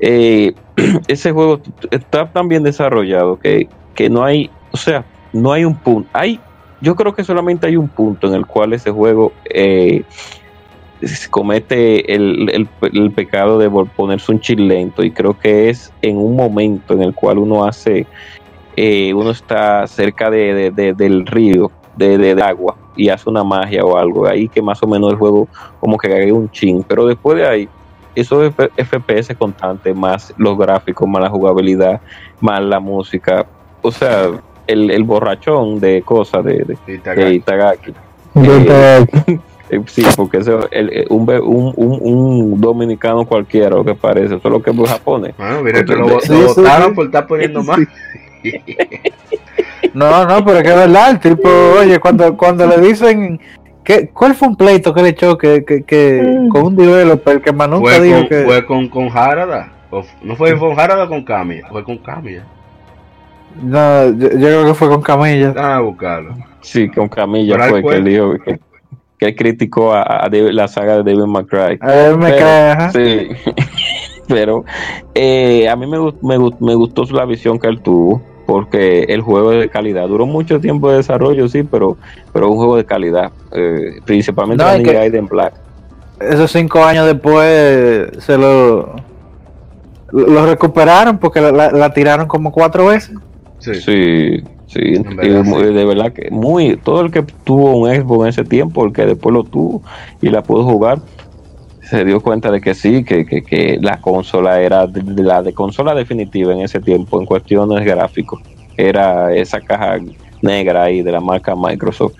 Eh, 0.00 0.52
ese 1.08 1.32
juego 1.32 1.60
está 1.90 2.30
tan 2.30 2.48
bien 2.48 2.62
desarrollado 2.62 3.38
que, 3.38 3.68
que 3.94 4.10
no 4.10 4.24
hay, 4.24 4.50
o 4.72 4.76
sea, 4.76 5.04
no 5.32 5.52
hay 5.52 5.64
un 5.64 5.78
punto. 5.78 6.08
Hay, 6.12 6.40
yo 6.80 6.94
creo 6.94 7.14
que 7.14 7.24
solamente 7.24 7.66
hay 7.66 7.76
un 7.76 7.88
punto 7.88 8.26
en 8.28 8.34
el 8.34 8.46
cual 8.46 8.72
ese 8.72 8.90
juego 8.90 9.32
eh, 9.50 10.04
comete 11.30 12.14
el, 12.14 12.50
el- 12.82 13.12
pecado 13.12 13.58
de 13.58 13.70
ponerse 13.96 14.32
un 14.32 14.40
chil 14.40 14.66
lento 14.68 15.02
y 15.04 15.12
creo 15.12 15.38
que 15.38 15.68
es 15.70 15.92
en 16.02 16.16
un 16.16 16.34
momento 16.36 16.94
en 16.94 17.02
el 17.02 17.14
cual 17.14 17.38
uno 17.38 17.64
hace 17.64 18.06
eh, 18.76 19.12
uno 19.14 19.30
está 19.30 19.86
cerca 19.86 20.30
de- 20.30 20.70
de- 20.72 20.94
del 20.94 21.26
río, 21.26 21.70
de, 21.96 22.18
de- 22.18 22.34
de 22.34 22.42
agua, 22.42 22.76
y 22.96 23.08
hace 23.08 23.28
una 23.30 23.44
magia 23.44 23.84
o 23.84 23.96
algo, 23.96 24.26
ahí 24.26 24.48
que 24.48 24.60
más 24.62 24.82
o 24.82 24.86
menos 24.86 25.10
el 25.12 25.16
juego 25.18 25.48
como 25.80 25.96
que 25.98 26.08
cae 26.08 26.32
un 26.32 26.50
chin, 26.50 26.84
pero 26.86 27.06
después 27.06 27.36
de 27.36 27.46
ahí, 27.46 27.68
esos 28.14 28.52
FPS 28.76 29.34
constantes, 29.36 29.94
más 29.96 30.32
los 30.36 30.56
gráficos, 30.56 31.08
más 31.08 31.22
la 31.22 31.30
jugabilidad, 31.30 32.00
más 32.40 32.60
la 32.62 32.78
música, 32.80 33.44
o 33.82 33.90
sea, 33.90 34.28
el, 34.66 34.90
el 34.90 35.02
borrachón 35.04 35.80
de 35.80 36.02
cosas 36.02 36.44
de, 36.44 36.64
de. 36.64 37.34
Itagaki. 37.34 37.92
Entonces, 38.34 39.08
Eh, 39.70 39.80
Sí, 39.86 40.04
porque 40.14 40.38
eso, 40.38 40.68
el- 40.70 40.92
el- 40.92 41.06
un, 41.08 41.22
un, 41.28 41.72
un, 41.74 41.98
un 42.52 42.60
dominicano 42.60 43.24
cualquiera, 43.24 43.70
lo 43.70 43.82
que 43.84 43.94
parece, 43.94 44.26
eso 44.36 44.36
es 44.36 44.44
lo 44.44 44.62
que 44.62 44.70
es 44.70 44.90
japonés. 44.90 45.34
Bueno, 45.38 45.62
mira 45.62 45.82
que 45.84 45.94
lo, 45.96 46.06
lo 46.06 46.20
sí, 46.20 46.34
votaron 46.34 46.90
sí. 46.90 46.94
por 46.94 47.06
estar 47.06 47.26
poniendo 47.26 47.62
más. 47.62 47.78
No, 49.92 50.24
no, 50.26 50.44
pero 50.44 50.58
es 50.58 50.62
que 50.64 50.70
es 50.70 50.76
verdad, 50.76 51.10
el 51.10 51.20
tipo, 51.20 51.48
oye, 51.80 51.98
cuando, 52.00 52.36
cuando 52.36 52.66
le 52.66 52.78
dicen, 52.78 53.40
¿qué, 53.84 54.08
¿cuál 54.08 54.34
fue 54.34 54.48
un 54.48 54.56
pleito 54.56 54.92
que 54.92 55.02
le 55.02 55.10
echó 55.10 55.38
que, 55.38 55.64
que, 55.64 55.84
que 55.84 56.48
con 56.50 56.64
un 56.66 56.76
developer 56.76 57.40
que 57.40 57.52
más 57.52 57.68
nunca 57.68 57.92
fue, 57.94 58.00
dijo 58.00 58.18
con, 58.20 58.28
que... 58.28 58.42
fue 58.44 58.66
con, 58.66 58.88
con 58.88 59.08
Harada. 59.16 59.72
No 60.22 60.34
fue 60.34 60.58
con 60.58 60.78
Harada 60.78 61.04
o 61.04 61.08
con 61.08 61.24
Kamiya. 61.24 61.68
Fue 61.68 61.84
con 61.84 61.98
Kamiya. 61.98 62.44
No, 63.62 64.06
yo, 64.10 64.30
yo 64.30 64.38
creo 64.38 64.66
que 64.66 64.74
fue 64.74 64.88
con 64.88 65.00
Camilla. 65.02 65.54
Ah, 65.56 65.78
buscarlo. 65.80 66.34
Sí, 66.60 66.88
con 66.88 67.08
Camilla 67.08 67.56
fue 67.68 67.82
que 67.84 67.94
él 67.96 68.04
dijo 68.04 68.32
que, 68.44 68.58
que 69.16 69.26
él 69.26 69.36
criticó 69.36 69.92
a, 69.94 70.24
a 70.24 70.28
David- 70.28 70.50
la 70.50 70.66
saga 70.66 71.00
de 71.00 71.04
David 71.14 71.28
McCray. 71.28 71.78
A 71.80 71.86
ver, 71.86 72.16
me 72.16 72.30
Pero- 72.30 72.38
cae, 72.44 72.70
ajá. 72.72 72.90
Sí, 72.90 73.28
pero 74.28 74.64
eh, 75.14 75.68
a 75.68 75.76
mí 75.76 75.86
me, 75.86 75.98
gust- 75.98 76.20
me, 76.22 76.36
gust- 76.36 76.58
me 76.58 76.74
gustó 76.74 77.04
la 77.12 77.24
visión 77.26 77.60
que 77.60 77.68
él 77.68 77.80
tuvo, 77.80 78.20
porque 78.46 79.04
el 79.04 79.20
juego 79.20 79.52
es 79.52 79.60
de 79.60 79.68
calidad. 79.68 80.08
Duró 80.08 80.26
mucho 80.26 80.60
tiempo 80.60 80.90
de 80.90 80.98
desarrollo, 80.98 81.48
sí, 81.48 81.62
pero 81.62 81.96
pero 82.32 82.50
un 82.50 82.56
juego 82.56 82.76
de 82.76 82.84
calidad, 82.84 83.30
eh, 83.52 84.00
principalmente 84.04 84.64
No, 84.64 84.70
la 84.70 84.92
Gaiden 84.92 85.26
Black. 85.26 85.54
Esos 86.20 86.50
cinco 86.50 86.84
años 86.84 87.06
después 87.06 88.08
se 88.18 88.38
lo... 88.38 88.96
Lo 90.12 90.46
recuperaron 90.46 91.18
porque 91.18 91.40
la, 91.40 91.92
tiraron 91.92 92.28
como 92.28 92.52
cuatro 92.52 92.86
veces. 92.86 93.16
Sí. 93.58 93.74
Sí, 93.74 94.44
sí, 94.66 95.02
verdad, 95.16 95.44
sí. 95.44 95.72
de 95.72 95.84
verdad 95.84 96.12
que 96.12 96.30
muy, 96.30 96.76
todo 96.76 97.00
el 97.00 97.10
que 97.10 97.22
tuvo 97.22 97.76
un 97.76 97.92
Xbox 97.92 98.22
en 98.22 98.28
ese 98.28 98.44
tiempo, 98.44 98.84
el 98.84 98.92
que 98.92 99.06
después 99.06 99.32
lo 99.32 99.44
tuvo 99.44 99.82
y 100.20 100.30
la 100.30 100.42
pudo 100.42 100.64
jugar, 100.64 101.00
se 101.88 102.04
dio 102.04 102.20
cuenta 102.20 102.50
de 102.50 102.60
que 102.60 102.74
sí, 102.74 103.04
que, 103.04 103.26
que, 103.26 103.42
que 103.42 103.78
la 103.80 104.00
consola 104.00 104.60
era 104.60 104.86
la 105.16 105.42
de 105.42 105.52
consola 105.52 105.94
definitiva 105.94 106.52
en 106.52 106.60
ese 106.60 106.80
tiempo 106.80 107.20
en 107.20 107.26
cuestiones 107.26 107.84
gráficos. 107.84 108.40
Era 108.76 109.34
esa 109.34 109.60
caja 109.60 109.98
negra 110.42 110.84
ahí 110.84 111.02
de 111.02 111.12
la 111.12 111.20
marca 111.20 111.54
Microsoft. 111.54 112.14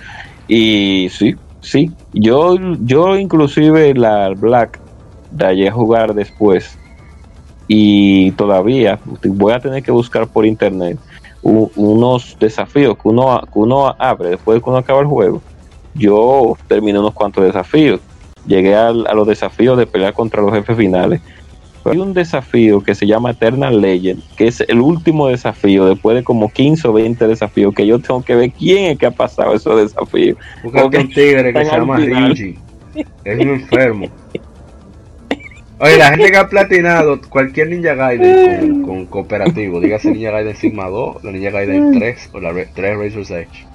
Y 0.47 1.09
sí, 1.11 1.35
sí, 1.61 1.91
yo, 2.13 2.57
yo 2.81 3.17
inclusive 3.17 3.95
la 3.95 4.31
Black 4.31 4.81
la 5.37 5.53
llegué 5.53 5.69
a 5.69 5.73
jugar 5.73 6.15
después 6.15 6.79
y 7.67 8.31
todavía 8.33 8.99
voy 9.25 9.53
a 9.53 9.61
tener 9.61 9.83
que 9.83 9.91
buscar 9.91 10.27
por 10.27 10.45
internet 10.45 10.99
unos 11.43 12.37
desafíos 12.41 12.97
que 12.97 13.09
uno, 13.09 13.41
que 13.41 13.59
uno 13.59 13.95
abre 13.99 14.31
después 14.31 14.57
de 14.57 14.63
que 14.63 14.71
uno 14.71 14.79
acaba 14.79 15.01
el 15.01 15.07
juego. 15.07 15.43
Yo 15.95 16.57
terminé 16.67 16.99
unos 16.99 17.13
cuantos 17.13 17.45
desafíos. 17.45 18.01
Llegué 18.47 18.75
al- 18.75 19.07
a, 19.07 19.15
los 19.15 19.27
desafíos 19.27 19.79
de 19.79 19.87
pelear 19.87 20.13
contra 20.13 20.43
los 20.43 20.53
jefes 20.53 20.77
finales. 20.77 21.21
Pero 21.83 21.95
hay 21.95 22.01
un 22.01 22.15
desafío 22.15 22.83
que 22.83 22.95
se 22.95 23.07
llama 23.07 23.33
Eternal 23.33 23.79
Legend, 23.81 24.23
que 24.37 24.47
es 24.47 24.61
el 24.69 24.81
último 24.81 25.29
desafío 25.29 25.85
después 25.87 26.17
de 26.17 26.25
como 26.25 26.51
15 26.51 26.89
o 26.89 26.93
20 26.95 27.27
desafíos, 27.29 27.75
que 27.75 27.87
yo 27.87 27.99
tengo 27.99 28.23
que 28.23 28.35
ver 28.35 28.53
quién 28.53 28.93
es 28.93 28.99
que 28.99 29.05
ha 29.07 29.11
pasado 29.11 29.55
esos 29.55 29.81
desafíos. 29.83 30.39
Ok. 30.65 30.95
un 30.99 31.09
tigre 31.11 31.53
que 31.53 31.65
se 31.65 31.71
llama. 31.71 31.97
Ryuji. 31.99 32.59
Es 33.25 33.39
un 33.41 33.49
enfermo. 33.51 34.07
Oye, 35.81 35.99
la 35.99 36.11
gente 36.11 36.31
que 36.31 36.37
ha 36.39 36.49
platinado 36.49 37.21
cualquier 37.29 37.69
Ninja 37.69 37.95
Gaiden 37.95 38.83
con, 38.83 38.83
con 38.83 39.07
cooperativo, 39.07 39.81
dígase 39.81 40.11
Ninja 40.13 40.31
Gaiden 40.31 40.57
Sigma 40.57 40.89
2, 40.89 41.25
la 41.25 41.33
Ninja 41.33 41.51
Gaiden 41.51 41.99
3 41.99 42.31
o 42.33 42.41
la 42.41 42.53
Re- 42.53 42.69
3 42.75 42.97
Razor's 42.97 43.31
Edge. 43.31 43.67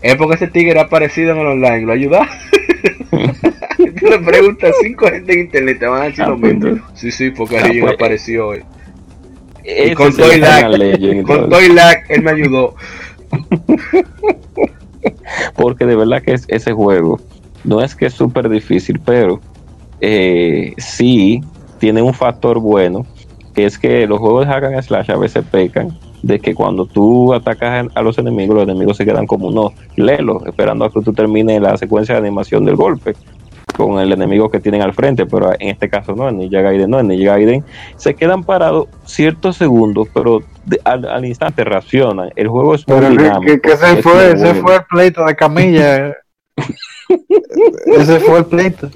Es 0.00 0.14
porque 0.14 0.36
ese 0.36 0.46
tigre 0.46 0.78
ha 0.78 0.84
aparecido 0.84 1.32
en 1.32 1.38
el 1.38 1.46
online, 1.46 1.80
lo 1.80 1.92
ayuda. 1.92 2.28
Le 4.18 4.24
preguntas 4.24 4.70
a 4.70 4.74
cinco 4.82 5.06
gente 5.06 5.32
en 5.32 5.40
internet, 5.40 5.78
te 5.78 5.86
van 5.86 6.02
a 6.02 6.04
decir 6.06 6.24
Ah, 6.24 6.28
lo 6.28 6.40
pues, 6.40 6.54
mismo. 6.54 6.86
Sí, 6.94 7.10
sí, 7.10 7.30
porque 7.30 7.58
ah, 7.58 7.62
Ryuji 7.64 7.80
pues, 7.80 7.94
apareció 7.94 8.48
hoy. 8.48 8.62
Y 9.64 9.70
Ese 9.70 9.94
con 9.94 10.16
Toy 10.16 10.38
Legend, 10.38 11.26
con. 11.26 11.48
Toy 11.50 11.68
Lag, 11.72 12.04
él 12.08 12.22
me 12.22 12.30
ayudó. 12.30 12.74
Porque 15.56 15.86
de 15.86 15.96
verdad 15.96 16.22
que 16.22 16.32
es, 16.32 16.44
ese 16.48 16.72
juego 16.72 17.20
no 17.64 17.82
es 17.82 17.94
que 17.94 18.06
es 18.06 18.14
súper 18.14 18.48
difícil, 18.48 19.00
pero 19.04 19.40
eh, 20.00 20.72
sí 20.78 21.42
tiene 21.78 22.02
un 22.02 22.14
factor 22.14 22.60
bueno, 22.60 23.06
que 23.54 23.66
es 23.66 23.78
que 23.78 24.06
los 24.06 24.18
juegos 24.18 24.46
de 24.46 24.52
hack 24.52 24.64
and 24.64 24.82
slash 24.82 25.10
a 25.10 25.16
veces 25.16 25.44
pecan 25.50 25.98
de 26.22 26.38
que 26.38 26.54
cuando 26.54 26.86
tú 26.86 27.34
atacas 27.34 27.88
a 27.94 28.02
los 28.02 28.18
enemigos, 28.18 28.56
los 28.56 28.64
enemigos 28.64 28.96
se 28.96 29.04
quedan 29.04 29.26
como 29.26 29.48
unos 29.48 29.72
lelos, 29.96 30.44
esperando 30.46 30.84
a 30.84 30.92
que 30.92 31.00
tú 31.00 31.12
termines 31.12 31.60
la 31.60 31.76
secuencia 31.76 32.14
de 32.14 32.20
animación 32.20 32.64
del 32.64 32.76
golpe 32.76 33.14
con 33.76 33.98
el 33.98 34.12
enemigo 34.12 34.50
que 34.50 34.60
tienen 34.60 34.82
al 34.82 34.94
frente, 34.94 35.26
pero 35.26 35.52
en 35.52 35.68
este 35.68 35.88
caso 35.88 36.14
no, 36.14 36.28
en 36.28 36.38
Ninja 36.38 36.60
Gaiden 36.62 36.90
no, 36.90 36.98
en 36.98 37.08
Ninja 37.08 37.32
Gaiden 37.32 37.64
se 37.96 38.14
quedan 38.14 38.42
parados 38.42 38.88
ciertos 39.04 39.56
segundos, 39.56 40.08
pero 40.12 40.40
al, 40.84 41.24
instante 41.24 41.64
reaccionan. 41.64 42.30
El 42.36 42.48
juego 42.48 42.74
es 42.74 42.88
muy 42.88 43.00
dinámico. 43.00 43.60
Que, 43.62 43.76
se 43.76 44.02
fue, 44.02 44.32
ese 44.32 44.54
fue 44.54 44.76
el 44.76 44.84
pleito 44.84 45.24
de 45.24 45.36
Camilla. 45.36 46.16
ese 47.86 48.20
fue 48.20 48.38
el 48.38 48.44
pleito. 48.46 48.88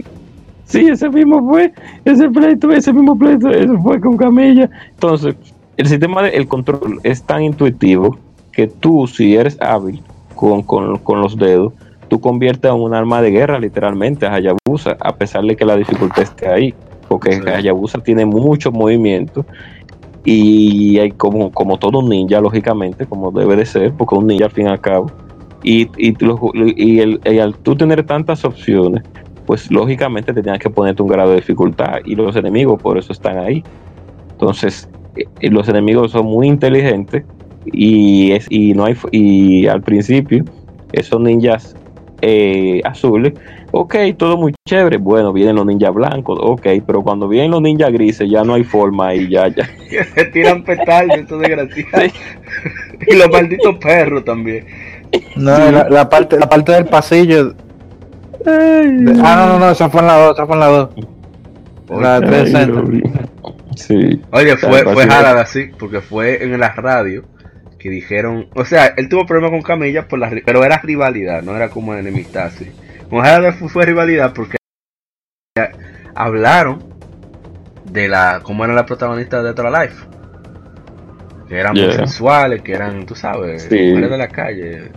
Sí, 0.64 0.86
ese 0.88 1.08
mismo 1.10 1.46
fue, 1.48 1.72
ese 2.04 2.30
pleito, 2.30 2.70
ese 2.70 2.92
mismo 2.92 3.18
pleito, 3.18 3.50
ese 3.50 3.76
fue 3.78 4.00
con 4.00 4.16
Camilla. 4.16 4.70
Entonces, 4.90 5.34
el 5.76 5.86
sistema 5.86 6.22
de 6.22 6.30
el 6.30 6.46
control 6.46 7.00
es 7.02 7.22
tan 7.22 7.42
intuitivo 7.42 8.18
que 8.52 8.66
tú, 8.66 9.06
si 9.06 9.36
eres 9.36 9.60
hábil 9.60 10.02
con, 10.34 10.62
con, 10.62 10.98
con 10.98 11.20
los 11.20 11.36
dedos, 11.36 11.72
tú 12.10 12.20
conviertes 12.20 12.70
en 12.70 12.78
un 12.78 12.92
arma 12.92 13.22
de 13.22 13.30
guerra 13.30 13.58
literalmente 13.58 14.26
a 14.26 14.34
Hayabusa, 14.34 14.96
a 15.00 15.14
pesar 15.14 15.44
de 15.44 15.56
que 15.56 15.64
la 15.64 15.76
dificultad 15.76 16.24
esté 16.24 16.48
ahí, 16.48 16.74
porque 17.08 17.40
Hayabusa 17.46 18.02
tiene 18.02 18.26
mucho 18.26 18.72
movimiento 18.72 19.46
y 20.24 20.98
hay 20.98 21.12
como, 21.12 21.50
como 21.52 21.78
todo 21.78 22.00
un 22.00 22.08
ninja, 22.08 22.40
lógicamente, 22.40 23.06
como 23.06 23.30
debe 23.30 23.56
de 23.56 23.64
ser, 23.64 23.92
porque 23.94 24.16
un 24.16 24.26
ninja 24.26 24.46
al 24.46 24.50
fin 24.50 24.66
y 24.66 24.70
al 24.70 24.80
cabo. 24.80 25.10
Y, 25.62 25.88
y, 25.96 26.16
y, 26.76 27.00
el, 27.00 27.20
al 27.40 27.56
tú 27.58 27.76
tener 27.76 28.02
tantas 28.04 28.44
opciones, 28.44 29.04
pues 29.46 29.70
lógicamente 29.70 30.32
te 30.32 30.42
tienes 30.42 30.60
que 30.60 30.68
ponerte 30.68 31.02
un 31.02 31.08
grado 31.08 31.30
de 31.30 31.36
dificultad 31.36 31.98
y 32.04 32.16
los 32.16 32.34
enemigos 32.34 32.82
por 32.82 32.98
eso 32.98 33.12
están 33.12 33.38
ahí. 33.38 33.62
Entonces, 34.32 34.88
eh, 35.16 35.50
los 35.50 35.68
enemigos 35.68 36.10
son 36.10 36.26
muy 36.26 36.48
inteligentes 36.48 37.24
y, 37.66 38.32
es, 38.32 38.46
y, 38.50 38.74
no 38.74 38.84
hay, 38.84 38.96
y 39.12 39.66
al 39.68 39.82
principio 39.82 40.44
esos 40.92 41.20
ninjas 41.20 41.76
eh, 42.22 42.80
azules, 42.84 43.34
ok, 43.70 43.94
todo 44.16 44.36
muy 44.36 44.54
chévere. 44.66 44.96
Bueno, 44.96 45.32
vienen 45.32 45.56
los 45.56 45.66
ninjas 45.66 45.92
blancos, 45.92 46.38
ok, 46.40 46.66
pero 46.86 47.02
cuando 47.02 47.28
vienen 47.28 47.50
los 47.50 47.62
ninjas 47.62 47.92
grises 47.92 48.28
ya 48.30 48.44
no 48.44 48.54
hay 48.54 48.64
forma 48.64 49.14
y 49.14 49.28
ya, 49.28 49.48
ya. 49.48 49.68
Se 50.14 50.24
tiran 50.32 50.62
petales, 50.62 51.20
estos 51.20 51.40
desgraciados. 51.40 52.12
y 53.06 53.16
los 53.16 53.30
malditos 53.30 53.76
perros 53.76 54.24
también. 54.24 54.66
No, 55.36 55.70
la, 55.70 56.08
parte, 56.08 56.38
la 56.38 56.48
parte 56.48 56.72
del 56.72 56.86
pasillo. 56.86 57.54
ah, 58.46 58.82
no, 58.86 59.46
no, 59.46 59.58
no, 59.58 59.70
esa 59.70 59.90
fue 59.90 60.00
en 60.00 60.06
la 60.06 60.16
2, 60.16 60.34
esa 60.34 60.46
fue 60.46 60.54
en 60.54 60.60
la 60.60 60.66
2. 60.66 60.90
La 62.00 62.20
3 62.20 62.52
Sí. 63.76 64.20
Oye, 64.32 64.56
fue, 64.56 64.82
fue 64.84 65.04
así, 65.04 65.70
porque 65.78 66.00
fue 66.00 66.44
en 66.44 66.58
la 66.60 66.72
radio 66.72 67.24
que 67.80 67.88
dijeron, 67.88 68.48
o 68.54 68.64
sea, 68.64 68.86
él 68.96 69.08
tuvo 69.08 69.26
problemas 69.26 69.50
con 69.52 69.62
Camilla, 69.62 70.06
por 70.06 70.18
la, 70.18 70.30
pero 70.44 70.62
era 70.62 70.78
rivalidad, 70.78 71.42
no 71.42 71.56
era 71.56 71.70
como 71.70 71.94
enemistad, 71.94 72.52
sí. 72.56 72.70
Con 73.08 73.24
fue, 73.70 73.86
rivalidad 73.86 74.32
porque 74.34 74.58
hablaron 76.14 76.84
de 77.90 78.06
la 78.06 78.40
cómo 78.44 78.64
era 78.64 78.74
la 78.74 78.86
protagonista 78.86 79.42
de 79.42 79.50
Otra 79.50 79.70
Life. 79.82 79.96
Que 81.48 81.58
eran 81.58 81.74
muy 81.74 81.92
sensuales, 81.92 82.62
que 82.62 82.72
eran, 82.72 83.04
tú 83.06 83.16
sabes, 83.16 83.64
mujeres 83.64 84.10
de 84.10 84.18
la 84.18 84.28
calle, 84.28 84.92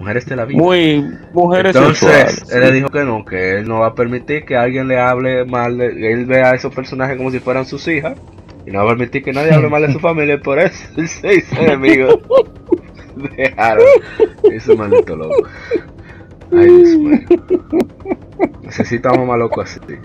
mujeres 0.00 0.26
de 0.26 0.36
la 0.36 0.44
vida. 0.46 0.58
Muy 0.58 1.06
mujeres 1.32 1.76
Entonces, 1.76 2.50
él 2.50 2.60
le 2.60 2.72
dijo 2.72 2.88
que 2.88 3.04
no, 3.04 3.24
que 3.24 3.58
él 3.58 3.68
no 3.68 3.80
va 3.80 3.88
a 3.88 3.94
permitir 3.94 4.44
que 4.44 4.56
alguien 4.56 4.88
le 4.88 4.98
hable 4.98 5.44
mal, 5.44 5.78
de, 5.78 6.12
él 6.12 6.24
vea 6.24 6.50
a 6.50 6.54
esos 6.54 6.74
personajes 6.74 7.16
como 7.16 7.30
si 7.30 7.38
fueran 7.38 7.66
sus 7.66 7.86
hijas 7.86 8.18
y 8.66 8.70
no 8.72 8.80
va 8.80 8.84
a 8.84 8.96
permitir 8.96 9.22
que 9.22 9.32
nadie 9.32 9.52
hable 9.52 9.68
mal 9.68 9.82
de 9.86 9.92
su 9.92 10.00
familia, 10.00 10.40
por 10.40 10.58
eso 10.58 10.84
el 10.96 11.08
se 11.08 11.36
hizo 11.36 11.56
enemigo 11.56 12.08
Dejaron 13.36 13.86
ese 14.52 14.74
maldito 14.74 15.16
loco. 15.16 15.48
Ay, 16.52 16.66
Dios 16.66 16.98
mío. 16.98 17.20
Necesitamos 18.62 19.26
más 19.26 19.38
locos 19.38 19.78
así. 19.82 19.98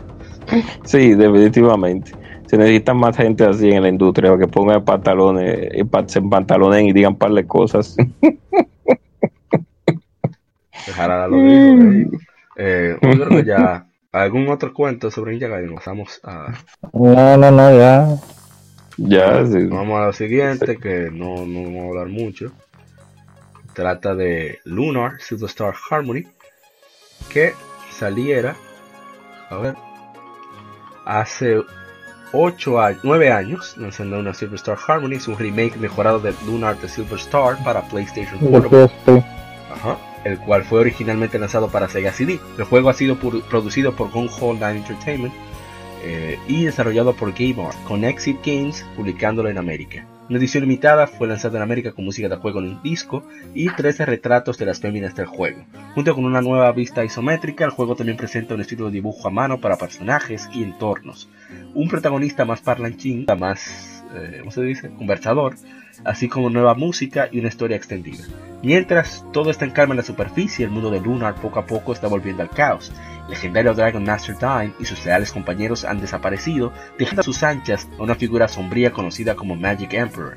Sí, 0.86 1.14
definitivamente. 1.14 2.12
Se 2.48 2.58
necesitan 2.58 2.98
más 2.98 3.18
gente 3.18 3.46
así 3.46 3.70
en 3.70 3.84
la 3.84 3.90
industria 3.90 4.38
que 4.38 4.48
pongan 4.48 4.84
pantalones, 4.84 5.70
se 6.08 6.22
pantalones 6.22 6.84
y 6.84 6.94
digan 6.94 7.16
par 7.16 7.32
de 7.32 7.46
cosas. 7.46 7.96
Dejar 10.86 11.12
a 11.12 11.28
lo 11.28 11.38
mismo. 11.38 12.18
Eh, 12.58 12.98
yo 13.02 13.10
creo 13.10 13.30
que 13.30 13.46
ya. 13.46 13.88
¿Algún 14.12 14.50
otro 14.50 14.74
cuento 14.74 15.10
sobre 15.10 15.32
Ninja 15.32 15.48
Gaiden? 15.48 15.76
Pasamos 15.76 16.20
a. 16.24 16.52
No, 16.92 17.38
no, 17.38 17.52
no, 17.52 17.78
ya. 17.78 18.18
Ya, 19.08 19.42
Vamos 19.44 20.00
a 20.00 20.06
lo 20.08 20.14
siguiente, 20.14 20.78
que 20.78 21.10
no, 21.12 21.46
no 21.46 21.64
vamos 21.64 21.84
a 21.84 21.88
hablar 21.88 22.08
mucho. 22.08 22.52
Trata 23.74 24.16
de 24.16 24.60
Lunar 24.66 25.14
Superstar 25.22 25.74
Harmony, 25.90 26.26
que 27.30 27.54
saliera, 27.90 28.56
a 29.50 29.58
ver, 29.58 29.76
hace 31.06 31.62
8 32.34 32.82
años, 32.82 33.00
9 33.04 33.32
años, 33.32 33.76
lanzando 33.78 34.20
una 34.20 34.34
Superstar 34.34 34.78
Harmony, 34.86 35.14
es 35.16 35.28
un 35.28 35.38
remake 35.38 35.78
mejorado 35.78 36.20
de 36.20 36.34
Lunar 36.46 36.76
the 36.76 36.88
Superstar 36.88 37.64
para 37.64 37.82
PlayStation 37.82 38.40
4. 38.40 38.90
el 40.26 40.38
cual 40.40 40.64
fue 40.64 40.82
originalmente 40.82 41.40
lanzado 41.40 41.70
para 41.70 41.90
Sega 41.90 42.12
CD. 42.12 42.40
El 42.58 42.66
juego 42.66 42.90
ha 42.90 42.94
sido 42.94 43.16
producido 43.16 43.94
por 43.94 44.12
Gun 44.12 44.30
Hall 44.40 44.62
Entertainment 44.62 45.34
eh, 46.04 46.40
y 46.48 46.66
desarrollado 46.66 47.14
por 47.14 47.34
Game 47.34 47.56
con 47.88 48.04
Exit 48.04 48.38
Games 48.46 48.86
publicándolo 48.96 49.50
en 49.50 49.58
América. 49.58 50.06
Una 50.32 50.40
edición 50.40 50.62
limitada 50.62 51.08
fue 51.08 51.28
lanzada 51.28 51.58
en 51.58 51.64
América 51.64 51.92
con 51.92 52.06
música 52.06 52.30
de 52.30 52.38
juego 52.38 52.60
en 52.60 52.70
un 52.70 52.82
disco 52.82 53.22
y 53.54 53.70
13 53.70 54.06
retratos 54.06 54.58
de 54.58 54.66
las 54.66 54.80
féminas 54.80 55.14
del 55.14 55.26
juego. 55.26 55.66
Junto 55.94 56.16
con 56.16 56.24
una 56.24 56.42
nueva 56.42 56.72
vista 56.72 57.04
isométrica, 57.04 57.66
el 57.66 57.72
juego 57.72 57.98
también 57.98 58.18
presenta 58.18 58.56
un 58.56 58.62
estilo 58.62 58.86
de 58.86 58.94
dibujo 58.94 59.28
a 59.28 59.32
mano 59.32 59.60
para 59.60 59.78
personajes 59.78 60.48
y 60.54 60.64
entornos. 60.64 61.28
Un 61.74 61.90
protagonista 61.90 62.46
más 62.46 62.62
parlanchín, 62.62 63.26
más, 63.38 64.06
eh, 64.16 64.38
¿cómo 64.40 64.52
se 64.52 64.62
dice?, 64.62 64.90
conversador, 64.92 65.56
así 66.06 66.30
como 66.30 66.50
nueva 66.50 66.76
música 66.76 67.28
y 67.30 67.40
una 67.40 67.50
historia 67.50 67.76
extendida. 67.76 68.24
Mientras 68.64 69.26
todo 69.34 69.52
está 69.52 69.66
en 69.66 69.72
calma 69.72 69.94
en 69.94 69.98
la 69.98 70.04
superficie, 70.04 70.64
el 70.64 70.72
mundo 70.72 70.92
de 70.92 71.02
Lunar 71.02 71.36
poco 71.36 71.60
a 71.60 71.66
poco 71.66 71.92
está 71.92 72.08
volviendo 72.08 72.42
al 72.42 72.50
caos, 72.50 72.92
legendario 73.32 73.74
Dragon 73.74 74.04
Master 74.04 74.38
Time 74.38 74.74
y 74.80 74.86
sus 74.86 75.04
leales 75.04 75.32
compañeros 75.32 75.86
han 75.86 76.00
desaparecido, 76.00 76.72
dejando 77.00 77.22
a 77.22 77.24
sus 77.24 77.42
anchas 77.42 77.88
a 77.98 78.04
una 78.04 78.16
figura 78.16 78.48
sombría 78.48 78.92
conocida 78.92 79.36
como 79.36 79.56
Magic 79.56 79.94
Emperor, 79.94 80.36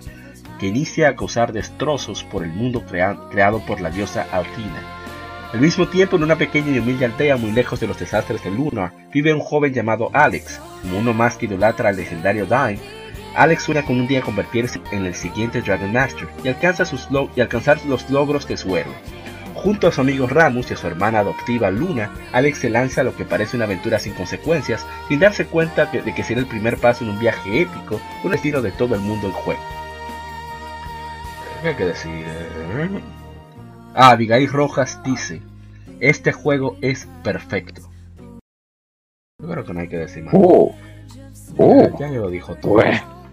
que 0.58 0.68
inicia 0.68 1.10
a 1.10 1.16
causar 1.16 1.52
destrozos 1.52 2.24
por 2.24 2.44
el 2.44 2.50
mundo 2.50 2.82
creado 2.86 3.60
por 3.66 3.80
la 3.80 3.90
diosa 3.90 4.26
Altina. 4.32 4.80
Al 5.52 5.60
mismo 5.60 5.86
tiempo, 5.86 6.16
en 6.16 6.24
una 6.24 6.36
pequeña 6.36 6.70
y 6.70 6.78
humilde 6.78 7.04
aldea 7.04 7.36
muy 7.36 7.52
lejos 7.52 7.78
de 7.78 7.86
los 7.86 7.98
desastres 7.98 8.42
de 8.42 8.50
Lunar, 8.50 8.92
vive 9.12 9.34
un 9.34 9.40
joven 9.40 9.72
llamado 9.72 10.10
Alex, 10.12 10.60
como 10.82 10.98
uno 10.98 11.12
más 11.12 11.36
que 11.36 11.46
idolatra 11.46 11.90
al 11.90 11.96
legendario 11.96 12.46
Dime. 12.46 12.80
Alex 13.36 13.64
sueña 13.64 13.84
con 13.84 14.00
un 14.00 14.06
día 14.06 14.20
convertirse 14.20 14.80
en 14.92 15.04
el 15.04 15.14
siguiente 15.14 15.60
Dragon 15.60 15.92
Master 15.92 16.28
y, 16.42 16.48
alcanza 16.48 16.84
sus 16.84 17.08
y 17.36 17.40
alcanzar 17.40 17.84
los 17.86 18.08
logros 18.08 18.46
de 18.46 18.56
su 18.56 18.76
héroe. 18.76 18.94
Junto 19.64 19.88
a 19.88 19.92
su 19.92 20.02
amigo 20.02 20.26
Ramus 20.26 20.70
y 20.70 20.74
a 20.74 20.76
su 20.76 20.86
hermana 20.86 21.20
adoptiva 21.20 21.70
Luna, 21.70 22.10
Alex 22.32 22.58
se 22.58 22.68
lanza 22.68 23.00
a 23.00 23.04
lo 23.04 23.16
que 23.16 23.24
parece 23.24 23.56
una 23.56 23.64
aventura 23.64 23.98
sin 23.98 24.12
consecuencias, 24.12 24.84
sin 25.08 25.20
darse 25.20 25.46
cuenta 25.46 25.86
de 25.86 26.14
que 26.14 26.22
será 26.22 26.40
el 26.40 26.46
primer 26.46 26.76
paso 26.76 27.02
en 27.02 27.08
un 27.08 27.18
viaje 27.18 27.62
épico, 27.62 27.98
un 28.22 28.32
destino 28.32 28.60
de 28.60 28.72
todo 28.72 28.94
el 28.94 29.00
mundo 29.00 29.26
en 29.28 29.32
juego. 29.32 29.60
¿Qué 31.62 31.68
hay 31.68 31.74
que 31.76 31.86
decir? 31.86 32.10
Ah, 33.94 34.10
Abigail 34.10 34.52
Rojas 34.52 35.00
dice, 35.02 35.40
este 35.98 36.30
juego 36.32 36.76
es 36.82 37.08
perfecto. 37.22 37.80
Yo 39.40 39.48
creo 39.48 39.64
que 39.64 39.72
no 39.72 39.80
hay 39.80 39.88
que 39.88 39.96
decir 39.96 40.24
más. 40.24 40.34
Oh. 40.36 40.74
Oh. 41.56 41.98
Ya, 41.98 42.08
me 42.08 42.18
lo 42.18 42.28
dijo 42.28 42.54
todo. 42.56 42.82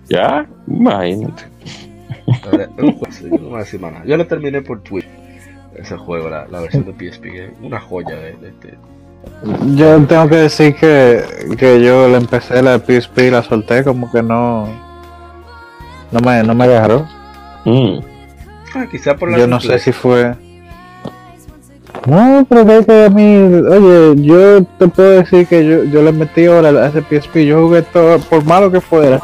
ya, 0.08 0.48
imagínate. 0.66 1.44
Yo 4.06 4.16
lo 4.16 4.26
terminé 4.26 4.62
por 4.62 4.82
Twitter 4.82 5.12
ese 5.82 5.98
juego, 5.98 6.30
la, 6.30 6.46
versión 6.46 6.86
de 6.86 6.94
PSP, 6.94 7.26
una 7.62 7.80
joya 7.80 8.16
de, 8.16 8.32
este. 8.32 8.78
Yo 9.76 10.02
tengo 10.06 10.28
que 10.30 10.36
decir 10.36 10.76
que, 10.76 11.24
que 11.58 11.84
yo 11.84 12.08
le 12.08 12.18
empecé 12.18 12.62
la 12.62 12.80
PSP 12.80 13.20
y 13.20 13.32
la 13.32 13.44
solté 13.44 13.84
como 13.84 14.12
que 14.12 14.24
no 14.24 14.68
no 16.12 16.20
me, 16.20 16.44
no 16.44 16.56
me 16.56 16.64
agarró. 16.66 17.08
Mm. 17.66 18.00
Ah, 18.74 18.86
quizá 18.90 19.16
por 19.16 19.32
la 19.32 19.38
Yo 19.38 19.48
no 19.48 19.60
sé 19.60 19.78
si 19.80 19.92
fue 19.92 20.36
no, 22.08 22.46
pero 22.50 22.80
es 22.80 22.86
que 22.86 23.06
a 23.06 23.10
mí, 23.10 23.38
oye, 23.70 24.22
yo 24.24 24.64
te 24.64 24.88
puedo 24.88 25.12
decir 25.12 25.46
que 25.46 25.64
yo, 25.64 25.84
yo 25.84 26.02
le 26.02 26.12
metí 26.12 26.46
ahora 26.46 26.70
a 26.70 26.88
ese 26.88 27.02
PSP, 27.02 27.46
yo 27.46 27.68
jugué 27.68 27.84
todo, 27.84 28.18
por 28.20 28.44
malo 28.44 28.72
que 28.72 28.82
fuera, 28.82 29.22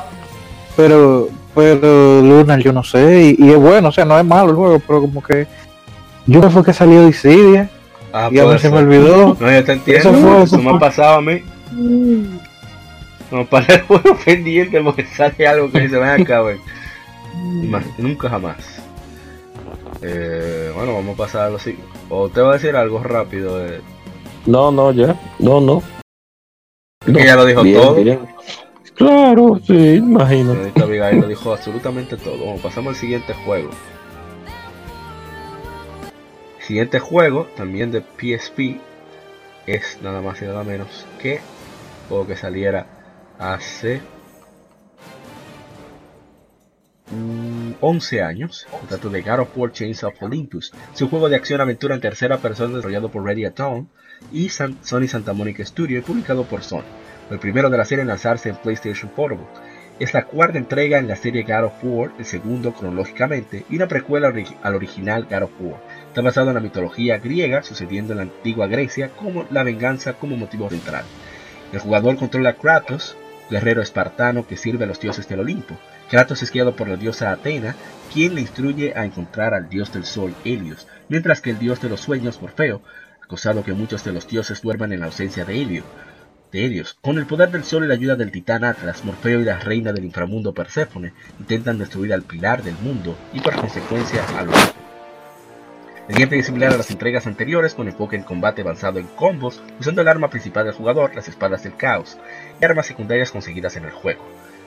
pero, 0.76 1.28
pero 1.56 2.22
Lunar 2.22 2.60
yo 2.60 2.72
no 2.72 2.84
sé, 2.84 3.36
y, 3.40 3.46
y, 3.46 3.50
es 3.52 3.58
bueno, 3.58 3.90
o 3.90 3.92
sea, 3.92 4.06
no 4.06 4.20
es 4.20 4.26
malo 4.26 4.52
el 4.52 4.56
juego, 4.56 4.80
pero 4.86 5.02
como 5.02 5.24
que 5.24 5.48
Yo 6.28 6.40
creo 6.40 6.50
que 6.50 6.54
fue 6.54 6.64
que 6.66 6.74
salió 6.74 7.06
Dissidia 7.06 7.70
Ah, 8.14 8.30
y 8.32 8.40
a 8.40 8.46
mí 8.46 8.58
se 8.60 8.70
me 8.70 8.78
olvidó. 8.78 9.36
No, 9.40 9.52
yo 9.52 9.64
te 9.64 9.74
entiendo. 9.74 10.10
Eso 10.10 10.14
fue- 10.20 10.44
Eso, 10.44 10.58
me 10.60 10.70
fue. 10.72 10.80
pasaba 10.80 11.16
a 11.18 11.22
mí. 11.22 11.42
No, 13.32 13.46
para 13.46 13.76
el 13.76 13.82
juego 13.82 14.18
pendiente 14.26 14.82
porque 14.82 15.06
sale 15.06 15.46
algo 15.48 15.70
que 15.72 15.90
se 15.90 15.98
ven 15.98 16.22
acá. 16.22 16.42
Ima- 17.62 17.84
Nunca 17.98 18.30
jamás. 18.30 18.58
Eh, 20.02 20.72
bueno, 20.76 20.94
vamos 20.94 21.16
a 21.16 21.18
pasar 21.18 21.42
a 21.44 21.50
lo 21.50 21.60
siguiente. 21.60 21.92
O 22.10 22.30
te 22.30 22.40
voy 22.42 22.52
a 22.52 22.54
decir 22.54 22.76
algo 22.76 23.04
rápido. 23.04 23.66
eh. 23.66 23.82
No, 24.46 24.72
no, 24.72 24.92
ya. 24.92 25.16
No, 25.40 25.60
no. 25.60 25.84
Que 27.06 27.26
ya 27.26 27.36
lo 27.36 27.46
dijo 27.46 27.64
Bien, 27.64 27.82
todo. 27.82 27.96
bien. 27.96 28.20
Claro, 28.96 29.60
sí, 29.66 29.96
imagino. 29.96 30.56
Abigail 30.82 31.20
lo 31.22 31.28
dijo 31.28 31.52
absolutamente 31.54 32.16
todo. 32.18 32.46
Vamos, 32.46 32.62
pasamos 32.62 32.94
al 32.96 33.00
siguiente 33.00 33.34
juego. 33.46 33.70
Siguiente 36.68 37.00
juego, 37.00 37.46
también 37.56 37.92
de 37.92 38.02
PSP, 38.02 38.82
es 39.68 40.00
nada 40.02 40.22
más 40.22 40.42
y 40.42 40.46
nada 40.46 40.66
menos 40.66 41.06
que 41.22 41.40
juego 42.10 42.28
que 42.28 42.36
saliera 42.36 42.86
hace 43.40 44.02
mm, 47.10 47.72
11 47.80 48.22
años. 48.22 48.68
Se 48.82 48.88
trata 48.88 49.08
de 49.08 49.22
God 49.22 49.40
of 49.40 49.58
War 49.58 49.72
Chains 49.72 50.04
of 50.04 50.22
Olympus. 50.22 50.74
Es 50.94 51.02
un 51.02 51.08
juego 51.08 51.30
de 51.30 51.38
acción-aventura 51.38 51.96
en 51.96 52.02
tercera 52.02 52.38
persona 52.40 52.76
desarrollado 52.76 53.10
por 53.10 53.24
Ready 53.24 53.46
at 53.46 53.62
y 54.34 54.50
Sony 54.50 55.08
Santa 55.08 55.32
Monica 55.32 55.64
Studio 55.64 56.00
y 56.00 56.02
publicado 56.02 56.44
por 56.44 56.64
Sony. 56.64 56.84
El 57.32 57.40
primero 57.40 57.70
de 57.70 57.78
la 57.78 57.86
serie 57.86 58.02
en 58.02 58.10
lanzarse 58.10 58.50
en 58.50 58.58
PlayStation 58.58 59.10
Portable. 59.12 59.48
Es 60.00 60.14
la 60.14 60.26
cuarta 60.26 60.58
entrega 60.58 61.00
en 61.00 61.08
la 61.08 61.16
serie 61.16 61.44
God 61.44 61.64
of 61.64 61.84
War, 61.84 62.12
el 62.20 62.26
segundo 62.26 62.74
cronológicamente, 62.74 63.66
y 63.70 63.78
una 63.78 63.88
precuela 63.88 64.32
al 64.62 64.76
original 64.76 65.28
God 65.30 65.44
of 65.44 65.52
War. 65.60 65.82
Está 66.10 66.22
basado 66.22 66.50
en 66.50 66.56
la 66.56 66.62
mitología 66.62 67.20
griega, 67.20 67.64
sucediendo 67.64 68.14
en 68.14 68.18
la 68.18 68.24
antigua 68.24 68.68
Grecia, 68.68 69.10
como 69.10 69.46
la 69.52 69.64
venganza 69.64 70.14
como 70.14 70.36
motivo 70.36 70.70
central. 70.70 71.04
El 71.72 71.80
jugador 71.80 72.18
controla 72.18 72.52
a 72.52 72.54
Kratos, 72.54 73.16
guerrero 73.50 73.82
espartano 73.82 74.48
que 74.48 74.58
sirve 74.58 74.86
a 74.86 74.88
los 74.88 75.00
dioses 75.00 75.28
del 75.28 75.42
Olimpo. 75.42 75.78
Kratos 76.10 76.42
es 76.44 76.52
guiado 76.52 76.76
por 76.76 76.88
la 76.88 76.96
diosa 76.96 77.32
Atena, 77.32 77.76
quien 78.14 78.36
le 78.36 78.42
instruye 78.42 78.94
a 78.96 79.06
encontrar 79.06 79.54
al 79.54 79.70
dios 79.70 79.92
del 79.94 80.06
sol, 80.06 80.34
Helios, 80.44 80.88
mientras 81.10 81.42
que 81.42 81.52
el 81.52 81.60
dios 81.60 81.82
de 81.82 81.90
los 81.90 82.02
sueños, 82.02 82.42
Morfeo, 82.42 82.82
acosado 83.22 83.64
que 83.64 83.74
muchos 83.74 84.04
de 84.04 84.14
los 84.14 84.28
dioses 84.28 84.62
duerman 84.62 84.94
en 84.94 85.02
la 85.02 85.08
ausencia 85.08 85.46
de 85.46 85.62
Helio, 85.62 85.84
de 86.52 86.66
Helios. 86.66 86.98
Con 87.02 87.18
el 87.18 87.26
poder 87.26 87.52
del 87.52 87.66
sol 87.66 87.84
y 87.84 87.88
la 87.88 87.96
ayuda 87.96 88.16
del 88.16 88.32
titán 88.32 88.64
Atlas, 88.64 89.04
Morfeo 89.04 89.42
y 89.42 89.46
la 89.46 89.60
reina 89.60 89.92
del 89.92 90.06
inframundo 90.06 90.54
Perséfone 90.54 91.14
intentan 91.40 91.78
destruir 91.78 92.14
al 92.14 92.24
pilar 92.24 92.64
del 92.64 92.76
mundo 92.76 93.18
y 93.34 93.42
por 93.42 93.56
consecuencia 93.56 94.24
al 94.38 94.48
Olimpo. 94.50 94.87
El 96.10 96.34
es 96.34 96.46
similar 96.46 96.72
a 96.72 96.78
las 96.78 96.90
entregas 96.90 97.28
anteriores 97.28 97.74
con 97.74 97.90
enfoque 97.90 98.16
en 98.16 98.24
combate 98.24 98.62
avanzado 98.62 98.98
en 98.98 99.08
combos, 99.08 99.62
usando 99.78 100.02
el 100.02 100.08
arma 100.08 100.30
principal 100.30 100.64
del 100.64 100.74
jugador, 100.74 101.14
las 101.14 101.28
espadas 101.28 101.64
del 101.64 101.76
caos, 101.76 102.18
y 102.62 102.64
armas 102.64 102.86
secundarias 102.88 103.30
conseguidas 103.30 103.76
en 103.76 103.84
el 103.84 103.92
juego. 103.92 104.24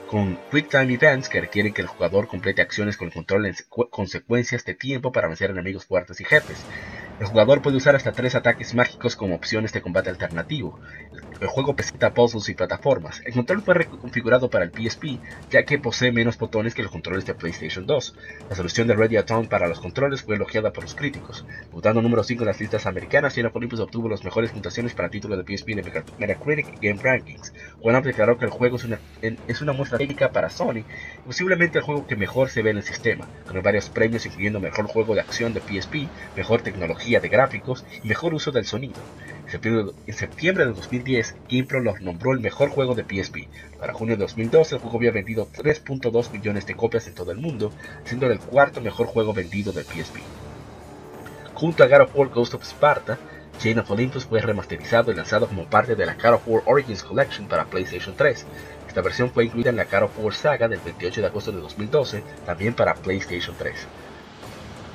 Con 0.07 0.37
Quick 0.51 0.69
Time 0.69 0.93
Events 0.93 1.29
que 1.29 1.41
requieren 1.41 1.73
que 1.73 1.81
el 1.81 1.87
jugador 1.87 2.27
complete 2.27 2.61
acciones 2.61 2.95
con 2.95 3.09
control 3.09 3.47
en 3.47 3.55
secu- 3.55 3.89
consecuencias 3.89 4.65
de 4.65 4.75
tiempo 4.75 5.11
para 5.11 5.29
vencer 5.29 5.49
enemigos 5.49 5.85
fuertes 5.85 6.21
y 6.21 6.25
jefes. 6.25 6.57
El 7.19 7.25
jugador 7.25 7.61
puede 7.61 7.77
usar 7.77 7.95
hasta 7.95 8.11
tres 8.11 8.35
ataques 8.35 8.75
mágicos 8.75 9.15
como 9.15 9.33
opciones 9.35 9.73
de 9.73 9.81
combate 9.81 10.09
alternativo. 10.09 10.79
El 11.39 11.47
juego 11.47 11.75
presenta 11.75 12.13
puzzles 12.13 12.49
y 12.49 12.53
plataformas. 12.53 13.21
El 13.25 13.33
control 13.33 13.63
fue 13.63 13.73
reconfigurado 13.73 14.49
para 14.49 14.63
el 14.63 14.71
PSP, 14.71 15.17
ya 15.49 15.63
que 15.63 15.79
posee 15.79 16.11
menos 16.11 16.37
botones 16.37 16.75
que 16.75 16.83
los 16.83 16.91
controles 16.91 17.25
de 17.25 17.33
PlayStation 17.33 17.87
2. 17.87 18.15
La 18.49 18.55
solución 18.55 18.87
de 18.87 18.95
Ready 18.95 19.17
at 19.17 19.25
Dawn 19.25 19.47
para 19.47 19.67
los 19.67 19.79
controles 19.79 20.21
fue 20.21 20.35
elogiada 20.35 20.71
por 20.71 20.83
los 20.83 20.93
críticos. 20.93 21.43
Votando 21.71 22.01
número 22.01 22.23
5 22.23 22.43
en 22.43 22.47
las 22.47 22.59
listas 22.59 22.85
americanas, 22.85 23.33
China 23.33 23.49
Olympus 23.51 23.79
obtuvo 23.79 24.07
las 24.07 24.23
mejores 24.23 24.51
puntuaciones 24.51 24.93
para 24.93 25.09
títulos 25.09 25.43
de 25.43 25.57
PSP 25.57 25.69
en 25.69 25.77
Metacritic 26.19 26.79
Game 26.79 26.99
Rankings. 27.01 27.53
One 27.81 28.01
declaró 28.01 28.37
que 28.37 28.45
el 28.45 28.51
juego 28.51 28.77
es 28.77 28.83
una, 28.83 29.73
muestra 29.73 29.97
técnica 29.97 30.31
para 30.31 30.49
Sony 30.49 30.83
posiblemente 31.25 31.79
el 31.79 31.83
juego 31.83 32.07
que 32.07 32.15
mejor 32.15 32.49
se 32.49 32.61
ve 32.61 32.71
en 32.71 32.77
el 32.77 32.83
sistema, 32.83 33.27
con 33.47 33.61
varios 33.61 33.89
premios 33.89 34.25
incluyendo 34.25 34.59
mejor 34.59 34.85
juego 34.85 35.15
de 35.15 35.21
acción 35.21 35.53
de 35.53 35.61
PSP, 35.61 36.07
mejor 36.35 36.61
tecnología 36.61 37.19
de 37.19 37.29
gráficos 37.29 37.85
y 38.03 38.07
mejor 38.07 38.33
uso 38.33 38.51
del 38.51 38.65
sonido. 38.65 39.01
En 39.53 40.13
septiembre, 40.13 40.65
de 40.65 40.71
2010, 40.71 41.35
GamePro 41.49 41.81
los 41.81 41.99
nombró 41.99 42.31
el 42.31 42.39
mejor 42.39 42.69
juego 42.69 42.95
de 42.95 43.03
PSP. 43.03 43.49
Para 43.79 43.93
junio 43.93 44.15
de 44.15 44.21
2012, 44.21 44.75
el 44.75 44.81
juego 44.81 44.97
había 44.97 45.11
vendido 45.11 45.45
3.2 45.51 46.31
millones 46.31 46.65
de 46.65 46.75
copias 46.75 47.07
en 47.07 47.15
todo 47.15 47.31
el 47.31 47.37
mundo, 47.37 47.73
siendo 48.05 48.27
el 48.27 48.39
cuarto 48.39 48.79
mejor 48.79 49.07
juego 49.07 49.33
vendido 49.33 49.73
de 49.73 49.83
PSP. 49.83 50.19
Junto 51.53 51.83
a 51.83 51.87
God 51.87 52.01
of 52.01 52.15
War 52.15 52.29
Ghost 52.29 52.53
of 52.53 52.63
Sparta, 52.63 53.17
Chain 53.59 53.79
of 53.79 53.91
Olympus 53.91 54.25
fue 54.25 54.39
remasterizado 54.39 55.11
y 55.11 55.15
lanzado 55.15 55.47
como 55.47 55.65
parte 55.65 55.95
de 55.95 56.05
la 56.05 56.13
God 56.13 56.35
of 56.35 56.47
War 56.47 56.63
Origins 56.65 57.03
Collection 57.03 57.47
para 57.47 57.65
PlayStation 57.65 58.15
3. 58.15 58.45
Esta 58.87 59.01
versión 59.01 59.31
fue 59.31 59.45
incluida 59.45 59.69
en 59.69 59.75
la 59.75 59.83
God 59.83 60.03
of 60.03 60.17
War 60.19 60.33
Saga 60.33 60.69
del 60.69 60.79
28 60.79 61.19
de 61.19 61.27
agosto 61.27 61.51
de 61.51 61.59
2012, 61.59 62.23
también 62.45 62.73
para 62.73 62.95
PlayStation 62.95 63.53
3. 63.57 63.75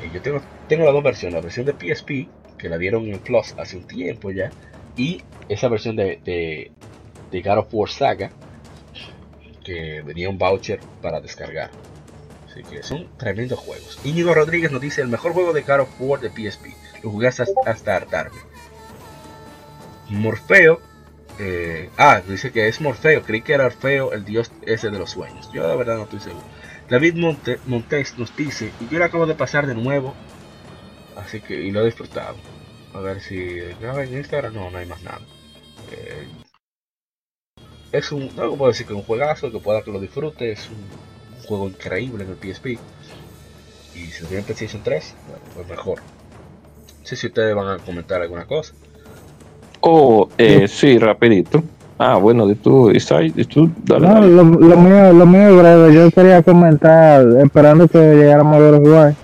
Eh, 0.02 0.10
yo 0.14 0.22
tengo, 0.22 0.40
tengo 0.66 0.84
las 0.84 0.94
dos 0.94 1.04
versiones, 1.04 1.34
la 1.34 1.42
versión 1.42 1.66
de 1.66 1.72
PSP, 1.74 2.28
que 2.58 2.68
la 2.68 2.78
dieron 2.78 3.06
en 3.06 3.18
Plus 3.18 3.54
hace 3.58 3.76
un 3.76 3.86
tiempo 3.86 4.30
ya, 4.30 4.50
y 4.96 5.22
esa 5.48 5.68
versión 5.68 5.96
de, 5.96 6.20
de, 6.24 6.72
de 7.30 7.50
of 7.50 7.68
War 7.72 7.90
Saga, 7.90 8.30
que 9.64 10.02
venía 10.02 10.28
un 10.28 10.38
voucher 10.38 10.80
para 11.02 11.20
descargar. 11.20 11.70
Así 12.48 12.62
que 12.62 12.82
son 12.82 13.08
tremendos 13.18 13.58
juegos. 13.58 13.98
Íñigo 14.04 14.32
Rodríguez 14.32 14.70
nos 14.72 14.80
dice 14.80 15.02
el 15.02 15.08
mejor 15.08 15.32
juego 15.32 15.52
de 15.52 15.62
God 15.62 15.80
of 15.80 16.00
War 16.00 16.20
de 16.20 16.30
PSP. 16.30 16.66
Lo 17.02 17.10
jugué 17.10 17.28
hasta, 17.28 17.44
hasta 17.66 17.96
hartarme. 17.96 18.38
Morfeo. 20.08 20.80
eh, 21.38 21.90
ah, 21.98 22.22
dice 22.26 22.52
que 22.52 22.68
es 22.68 22.80
Morfeo. 22.80 23.22
Creí 23.22 23.42
que 23.42 23.52
era 23.54 23.66
Orfeo, 23.66 24.12
el 24.12 24.24
dios 24.24 24.50
ese 24.62 24.90
de 24.90 24.98
los 24.98 25.10
sueños. 25.10 25.50
Yo 25.52 25.66
la 25.66 25.74
verdad 25.74 25.96
no 25.96 26.04
estoy 26.04 26.20
seguro. 26.20 26.44
David 26.88 27.16
Monte, 27.16 27.58
Montes 27.66 28.16
nos 28.16 28.34
dice, 28.36 28.72
y 28.80 28.88
yo 28.88 28.98
lo 28.98 29.04
acabo 29.04 29.26
de 29.26 29.34
pasar 29.34 29.66
de 29.66 29.74
nuevo. 29.74 30.14
Así 31.16 31.40
que, 31.40 31.54
y 31.60 31.70
lo 31.70 31.80
he 31.82 31.86
disfrutado. 31.86 32.36
A 32.94 33.00
ver 33.00 33.20
si 33.20 33.58
graba 33.80 34.04
en 34.04 34.16
Instagram. 34.16 34.54
No, 34.54 34.70
no 34.70 34.78
hay 34.78 34.86
más 34.86 35.02
nada. 35.02 35.20
Eh, 35.92 36.26
es 37.92 38.12
un, 38.12 38.30
no 38.36 38.54
puedo 38.56 38.70
decir 38.70 38.86
que 38.86 38.94
un 38.94 39.02
juegazo, 39.02 39.50
que 39.50 39.58
pueda 39.58 39.82
que 39.82 39.92
lo 39.92 40.00
disfrute. 40.00 40.52
Es 40.52 40.68
un, 40.68 41.38
un 41.38 41.42
juego 41.46 41.66
increíble 41.66 42.24
en 42.24 42.30
el 42.30 42.36
PSP. 42.36 42.78
Y 43.94 44.06
si 44.06 44.22
lo 44.22 44.28
tiene 44.28 44.40
en 44.40 44.44
PlayStation 44.44 44.82
3, 44.82 45.14
bueno, 45.28 45.42
pues 45.54 45.68
mejor. 45.68 45.98
No 45.98 47.06
sé 47.06 47.16
si 47.16 47.28
ustedes 47.28 47.54
van 47.54 47.68
a 47.68 47.82
comentar 47.82 48.20
alguna 48.20 48.44
cosa. 48.46 48.74
Oh, 49.80 50.28
eh, 50.36 50.66
sí, 50.68 50.98
rapidito. 50.98 51.62
Ah, 51.98 52.16
bueno, 52.16 52.46
de 52.46 52.56
tú, 52.56 52.90
Isai, 52.90 53.30
de 53.30 53.44
tú, 53.46 53.70
dale. 53.84 54.06
No, 54.06 54.20
lo, 54.20 54.44
lo 54.44 54.76
mío, 54.76 55.12
lo 55.14 55.24
mío 55.24 55.48
es 55.48 55.56
breve. 55.56 55.94
Yo 55.94 56.10
quería 56.10 56.42
comentar, 56.42 57.24
esperando 57.42 57.88
que 57.88 57.98
llegáramos 57.98 58.56
a 58.56 58.58
ver 58.58 58.80
jugar, 58.80 59.14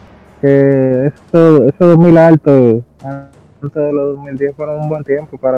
que 0.42 1.06
eso, 1.06 1.64
esos 1.64 1.78
2000 1.78 2.18
altos, 2.18 2.82
antes 3.02 3.72
de 3.74 3.92
los 3.92 4.16
2010, 4.16 4.54
fueron 4.56 4.80
un 4.82 4.88
buen 4.90 5.04
tiempo 5.04 5.38
para 5.38 5.56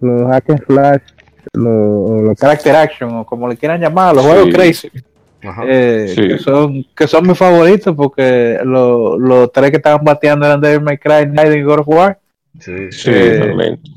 los 0.00 0.28
hack 0.30 0.50
and 0.50 0.66
slash, 0.66 1.02
los, 1.54 2.36
character 2.38 2.76
action, 2.76 3.10
o 3.16 3.24
como 3.24 3.48
le 3.48 3.56
quieran 3.56 3.80
llamar, 3.80 4.14
los 4.14 4.24
Sí, 4.24 4.30
juegos 4.30 4.54
crazy. 4.54 4.90
Ajá. 5.46 5.62
eh, 5.66 6.08
Sí. 6.14 6.28
que 6.28 6.38
son 6.38 6.84
que 6.96 7.06
son 7.06 7.26
mis 7.28 7.36
favoritos 7.38 7.94
porque 7.94 8.58
lo- 8.64 9.18
los 9.18 9.52
tres 9.52 9.70
que 9.70 9.76
estaban 9.76 10.02
bateando 10.04 10.46
eran 10.46 10.60
Devil 10.60 10.80
May 10.80 10.98
Cry, 10.98 11.26
Night 11.30 11.54
y 11.54 11.62
God 11.62 11.80
of 11.80 11.88
War. 11.88 12.18
Sí, 12.58 12.90
Sí, 12.90 13.10
eh, 13.12 13.38
realmente. 13.42 13.90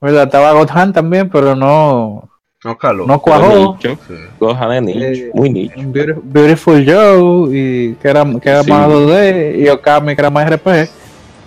¿Verdad? 0.00 0.24
Estaba 0.24 0.52
God 0.52 0.68
Hand 0.70 0.94
también, 0.94 1.28
pero 1.30 1.54
no, 1.54 2.28
No 2.64 2.76
caló. 2.78 3.06
no 3.06 3.20
cuajó. 3.20 3.76
Nicho, 3.76 3.98
Sí. 4.08 4.14
De 4.40 4.80
nicho, 4.80 5.04
Eh, 5.04 5.30
muy 5.34 5.50
nicho. 5.50 5.74
Beautiful, 5.76 6.22
Beautiful 6.24 6.84
Joe 6.86 7.48
y 7.56 7.94
que 7.94 8.08
era, 8.08 8.24
que 8.40 8.48
era 8.48 8.62
Sí. 8.64 8.70
más 8.70 8.88
2D 8.88 9.56
y 9.58 9.68
Okami 9.68 10.14
que 10.14 10.20
era 10.22 10.30
más 10.30 10.46
RPG 10.50 10.88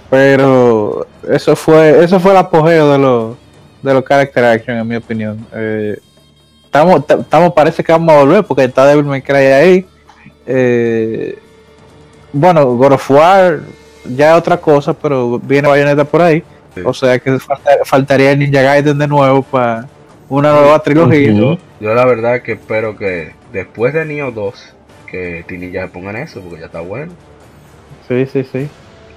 pero 0.09 1.05
eso 1.29 1.55
fue 1.55 2.03
eso 2.03 2.19
fue 2.19 2.31
el 2.31 2.37
apogeo 2.37 2.91
de 2.91 2.97
los 2.97 3.35
de 3.81 3.93
los 3.93 4.03
character 4.05 4.45
action 4.45 4.77
en 4.77 4.87
mi 4.87 4.95
opinión 4.95 5.45
Eh, 5.53 5.97
estamos 6.65 7.53
parece 7.53 7.83
que 7.83 7.91
vamos 7.91 8.13
a 8.15 8.19
volver 8.19 8.43
porque 8.43 8.63
está 8.63 8.85
Devil 8.85 9.05
May 9.05 9.21
Cry 9.21 9.35
ahí 9.35 9.85
Eh, 10.45 11.37
bueno 12.31 12.65
God 12.75 12.93
of 12.93 13.11
War 13.11 13.59
ya 14.15 14.31
es 14.33 14.37
otra 14.37 14.57
cosa 14.57 14.93
pero 14.93 15.39
viene 15.39 15.67
Bayonetta 15.67 16.05
por 16.05 16.21
ahí 16.21 16.43
Sí. 16.75 16.81
o 16.85 16.93
sea 16.93 17.17
que 17.19 17.37
falta- 17.39 17.79
faltaría 17.83 18.35
Ninja 18.35 18.61
Gaiden 18.61 18.97
de 18.99 19.07
nuevo 19.07 19.41
para 19.41 19.87
una 20.29 20.51
nueva 20.53 20.79
trilogía. 20.79 21.31
Yo 21.79 21.93
la 21.93 22.05
verdad 22.05 22.41
que 22.41 22.53
espero 22.53 22.97
que 22.97 23.33
después 23.53 23.93
de 23.93 24.05
Neo 24.05 24.31
2, 24.31 24.75
que 25.09 25.45
Tini 25.47 25.71
ya 25.71 25.83
se 25.83 25.87
pongan 25.89 26.15
eso, 26.17 26.41
porque 26.41 26.59
ya 26.59 26.65
está 26.65 26.81
bueno. 26.81 27.13
sí 28.07 28.25
sí 28.25 28.43
sí 28.43 28.67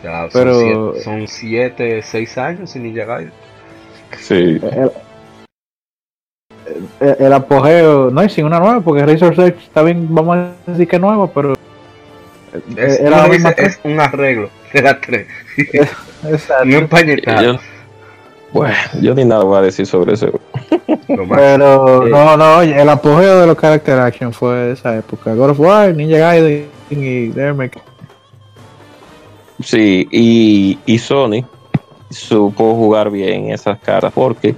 Ya 0.02 0.28
Pero- 0.32 0.54
son, 0.54 0.62
siete, 0.94 1.04
son 1.04 1.28
siete, 1.28 2.02
seis 2.02 2.38
años 2.38 2.70
sin 2.70 2.82
Ninja 2.84 3.04
Gaiden. 3.04 3.32
Sí, 4.18 4.34
el, 4.34 4.90
el- 7.00 7.16
el 7.18 7.32
apogeo, 7.32 8.10
no, 8.10 8.22
y 8.24 8.28
sin 8.28 8.44
una 8.44 8.58
nueva, 8.60 8.80
porque 8.80 9.04
Razor 9.04 9.32
Edge 9.34 9.58
está 9.64 9.82
bien, 9.82 10.06
vamos 10.14 10.36
a 10.36 10.52
decir 10.70 10.86
que 10.88 10.98
nueva, 10.98 11.28
pero 11.32 11.54
Es, 12.76 13.00
era 13.00 13.28
dice, 13.28 13.54
es 13.58 13.80
un 13.84 14.00
arreglo. 14.00 14.50
Era 14.72 15.00
3. 15.00 15.26
Exacto. 16.28 16.64
Un 16.64 16.72
empañetado. 16.72 17.58
Bueno, 18.52 18.74
yo 19.00 19.14
ni 19.14 19.24
nada 19.24 19.44
voy 19.44 19.58
a 19.58 19.62
decir 19.62 19.86
sobre 19.86 20.14
eso. 20.14 20.28
Pero 21.06 22.04
Eh. 22.06 22.10
no, 22.10 22.36
no, 22.36 22.56
oye, 22.58 22.80
el 22.80 22.88
apogeo 22.88 23.40
de 23.40 23.46
los 23.46 23.56
character 23.56 23.98
action 23.98 24.32
fue 24.32 24.54
de 24.54 24.72
esa 24.72 24.96
época. 24.96 25.34
God 25.34 25.50
of 25.50 25.60
War, 25.60 25.94
Ninja 25.94 26.18
Gaiden 26.18 26.66
y 26.90 27.26
Dermek. 27.28 27.80
Sí, 29.62 30.08
y, 30.10 30.78
y 30.86 30.98
Sony 30.98 31.44
supo 32.10 32.74
jugar 32.74 33.10
bien 33.10 33.50
esas 33.50 33.78
cartas 33.78 34.12
porque 34.12 34.54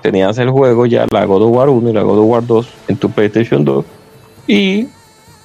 tenías 0.00 0.38
el 0.38 0.50
juego 0.50 0.86
ya, 0.86 1.06
la 1.10 1.24
God 1.24 1.42
of 1.42 1.56
War 1.56 1.68
1 1.68 1.90
y 1.90 1.92
la 1.92 2.02
God 2.02 2.18
of 2.20 2.26
War 2.26 2.46
2 2.46 2.68
en 2.88 2.96
tu 2.96 3.10
PlayStation 3.10 3.64
2. 3.64 3.84
Y 4.46 4.88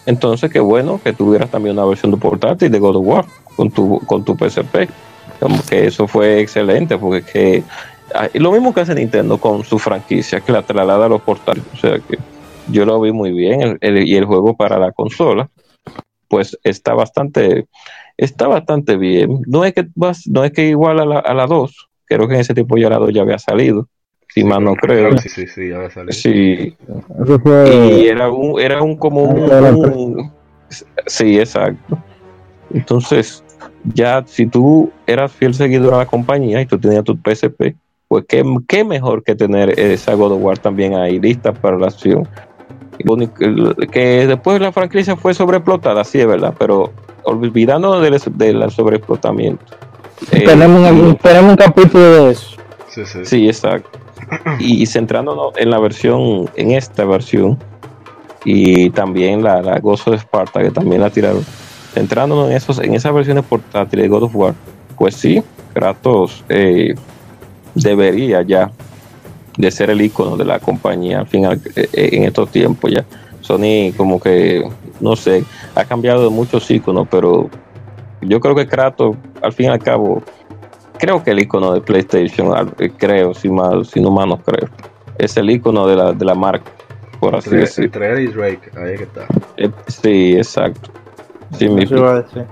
entonces, 0.05 0.51
qué 0.51 0.59
bueno 0.59 0.99
que 1.03 1.13
tuvieras 1.13 1.49
también 1.49 1.77
una 1.77 1.85
versión 1.87 2.11
de 2.11 2.17
portátil 2.17 2.71
de 2.71 2.79
God 2.79 2.97
of 2.97 3.05
War 3.05 3.25
con 3.55 3.71
tu, 3.71 3.99
con 4.05 4.23
tu 4.23 4.35
PSP. 4.37 4.89
Como 5.39 5.61
que 5.67 5.85
eso 5.87 6.07
fue 6.07 6.39
excelente 6.41 6.97
porque 6.97 7.23
que, 7.23 7.63
ah, 8.13 8.27
lo 8.33 8.51
mismo 8.51 8.73
que 8.73 8.81
hace 8.81 8.93
Nintendo 8.95 9.37
con 9.37 9.63
su 9.63 9.79
franquicia, 9.79 10.41
que 10.41 10.51
la 10.51 10.61
traslada 10.63 11.05
a 11.05 11.09
los 11.09 11.21
portátiles. 11.21 11.67
O 11.73 11.77
sea 11.77 11.99
que 11.99 12.17
yo 12.67 12.85
lo 12.85 12.99
vi 13.01 13.11
muy 13.11 13.31
bien 13.31 13.61
el- 13.61 13.77
el- 13.81 14.07
y 14.07 14.15
el 14.15 14.25
juego 14.25 14.55
para 14.55 14.77
la 14.79 14.91
consola 14.91 15.49
pues 16.27 16.55
está 16.63 16.93
bastante 16.93 17.65
está 18.17 18.47
bastante 18.47 18.97
bien. 18.97 19.41
No 19.47 19.65
es 19.65 19.73
que 19.73 19.87
no 20.27 20.43
es 20.43 20.51
que 20.51 20.67
igual 20.67 20.99
a 20.99 21.05
la, 21.05 21.19
a 21.19 21.33
la 21.33 21.47
2, 21.47 21.87
creo 22.05 22.27
que 22.27 22.35
en 22.35 22.41
ese 22.41 22.53
tiempo 22.53 22.77
ya 22.77 22.89
la 22.89 22.97
2 22.99 23.11
ya 23.13 23.21
había 23.23 23.39
salido, 23.39 23.87
si 24.27 24.43
mal 24.43 24.63
no 24.63 24.75
creo. 24.75 25.17
Sí, 25.17 25.29
sí, 25.29 25.47
sí, 25.47 25.69
ya 25.69 25.77
va 25.79 25.87
a 25.87 25.89
salir. 25.89 26.13
Sí, 26.13 26.75
y 28.03 28.05
era 28.07 28.29
un, 28.29 28.59
era 28.59 28.83
un 28.83 28.95
como 28.97 29.23
un- 29.23 30.31
sí, 31.07 31.39
exacto. 31.39 31.97
Entonces, 32.73 33.43
ya 33.93 34.23
si 34.25 34.45
tú 34.45 34.91
eras 35.07 35.31
fiel 35.31 35.53
seguidor 35.53 35.93
a 35.93 35.97
la 35.97 36.05
compañía 36.05 36.61
y 36.61 36.65
tú 36.65 36.77
tenías 36.77 37.03
tu 37.03 37.17
PSP, 37.17 37.75
pues 38.07 38.25
qué, 38.27 38.43
qué 38.67 38.83
mejor 38.83 39.23
que 39.23 39.35
tener 39.35 39.79
esa 39.79 40.13
God 40.13 40.33
of 40.33 40.43
War 40.43 40.57
también 40.57 40.95
ahí 40.95 41.19
lista 41.19 41.53
para 41.53 41.77
la 41.77 41.87
acción. 41.87 42.27
Que 43.91 44.27
después 44.27 44.59
la 44.59 44.71
franquicia 44.71 45.15
fue 45.15 45.33
sobreexplotada, 45.33 46.03
sí 46.03 46.19
es 46.19 46.27
verdad, 46.27 46.53
pero 46.57 46.91
olvidando 47.23 48.01
del, 48.01 48.19
del 48.35 48.71
sobreexplotamiento. 48.71 49.63
eh, 50.31 50.43
tenemos, 50.45 50.91
un, 50.91 51.15
tenemos 51.15 51.51
un 51.51 51.57
capítulo 51.57 52.25
de 52.25 52.31
eso. 52.31 52.57
Sí, 52.89 53.05
sí. 53.05 53.19
Sí, 53.23 53.47
exacto. 53.47 53.99
Y, 54.59 54.83
y 54.83 54.85
centrándonos 54.85 55.53
en 55.57 55.69
la 55.69 55.79
versión, 55.79 56.49
en 56.55 56.71
esta 56.71 57.05
versión, 57.05 57.57
y 58.43 58.89
también 58.89 59.43
la, 59.43 59.61
la 59.61 59.79
Gozo 59.79 60.11
de 60.11 60.17
Esparta, 60.17 60.61
que 60.61 60.71
también 60.71 61.01
la 61.01 61.09
tiraron, 61.09 61.45
centrándonos 61.99 62.49
en 62.49 62.55
esos, 62.55 62.79
en 62.79 62.93
esas 62.93 63.13
versiones 63.13 63.43
portátiles 63.43 64.03
de 64.03 64.07
God 64.07 64.23
of 64.23 64.35
War, 64.35 64.53
pues 64.97 65.15
sí, 65.15 65.43
Kratos 65.73 66.45
eh, 66.47 66.95
debería 67.75 68.41
ya 68.41 68.71
de 69.57 69.69
ser 69.69 69.89
el 69.89 70.01
icono 70.01 70.37
de 70.37 70.45
la 70.45 70.59
compañía 70.59 71.19
al 71.19 71.27
final 71.27 71.59
eh, 71.75 71.89
en 72.13 72.23
estos 72.23 72.49
tiempos 72.51 72.89
ya. 72.89 73.03
Sony 73.41 73.91
como 73.97 74.17
que, 74.17 74.63
no 75.01 75.17
sé, 75.17 75.43
ha 75.75 75.83
cambiado 75.83 76.23
de 76.23 76.29
muchos 76.29 76.71
iconos, 76.71 77.05
pero 77.11 77.49
yo 78.21 78.39
creo 78.39 78.55
que 78.55 78.65
Kratos, 78.65 79.17
al 79.41 79.51
fin 79.51 79.65
y 79.65 79.69
al 79.69 79.79
cabo, 79.79 80.23
creo 80.99 81.21
que 81.21 81.31
el 81.31 81.39
icono 81.39 81.73
de 81.73 81.81
PlayStation, 81.81 82.71
eh, 82.79 82.91
creo, 82.95 83.33
si, 83.33 83.49
mal, 83.49 83.85
si 83.85 83.99
no 83.99 84.15
creo, 84.37 84.69
es 85.17 85.35
el 85.35 85.49
icono 85.49 85.85
de 85.85 85.97
la, 85.97 86.13
de 86.13 86.23
la 86.23 86.35
marca, 86.35 86.71
por 87.19 87.35
así 87.35 87.49
decirlo. 87.49 87.85
entre 87.87 88.13
él 88.13 88.19
y 88.21 88.27
Drake, 88.27 88.71
ahí 88.77 88.95
que 88.95 89.03
está. 89.03 89.25
Eh, 89.57 89.69
sí, 89.87 90.37
exacto. 90.37 90.91
Sí, 91.57 91.67
mi- 91.69 91.83
Eso 91.83 91.97
iba 91.97 92.11
a 92.11 92.21
decir. 92.21 92.45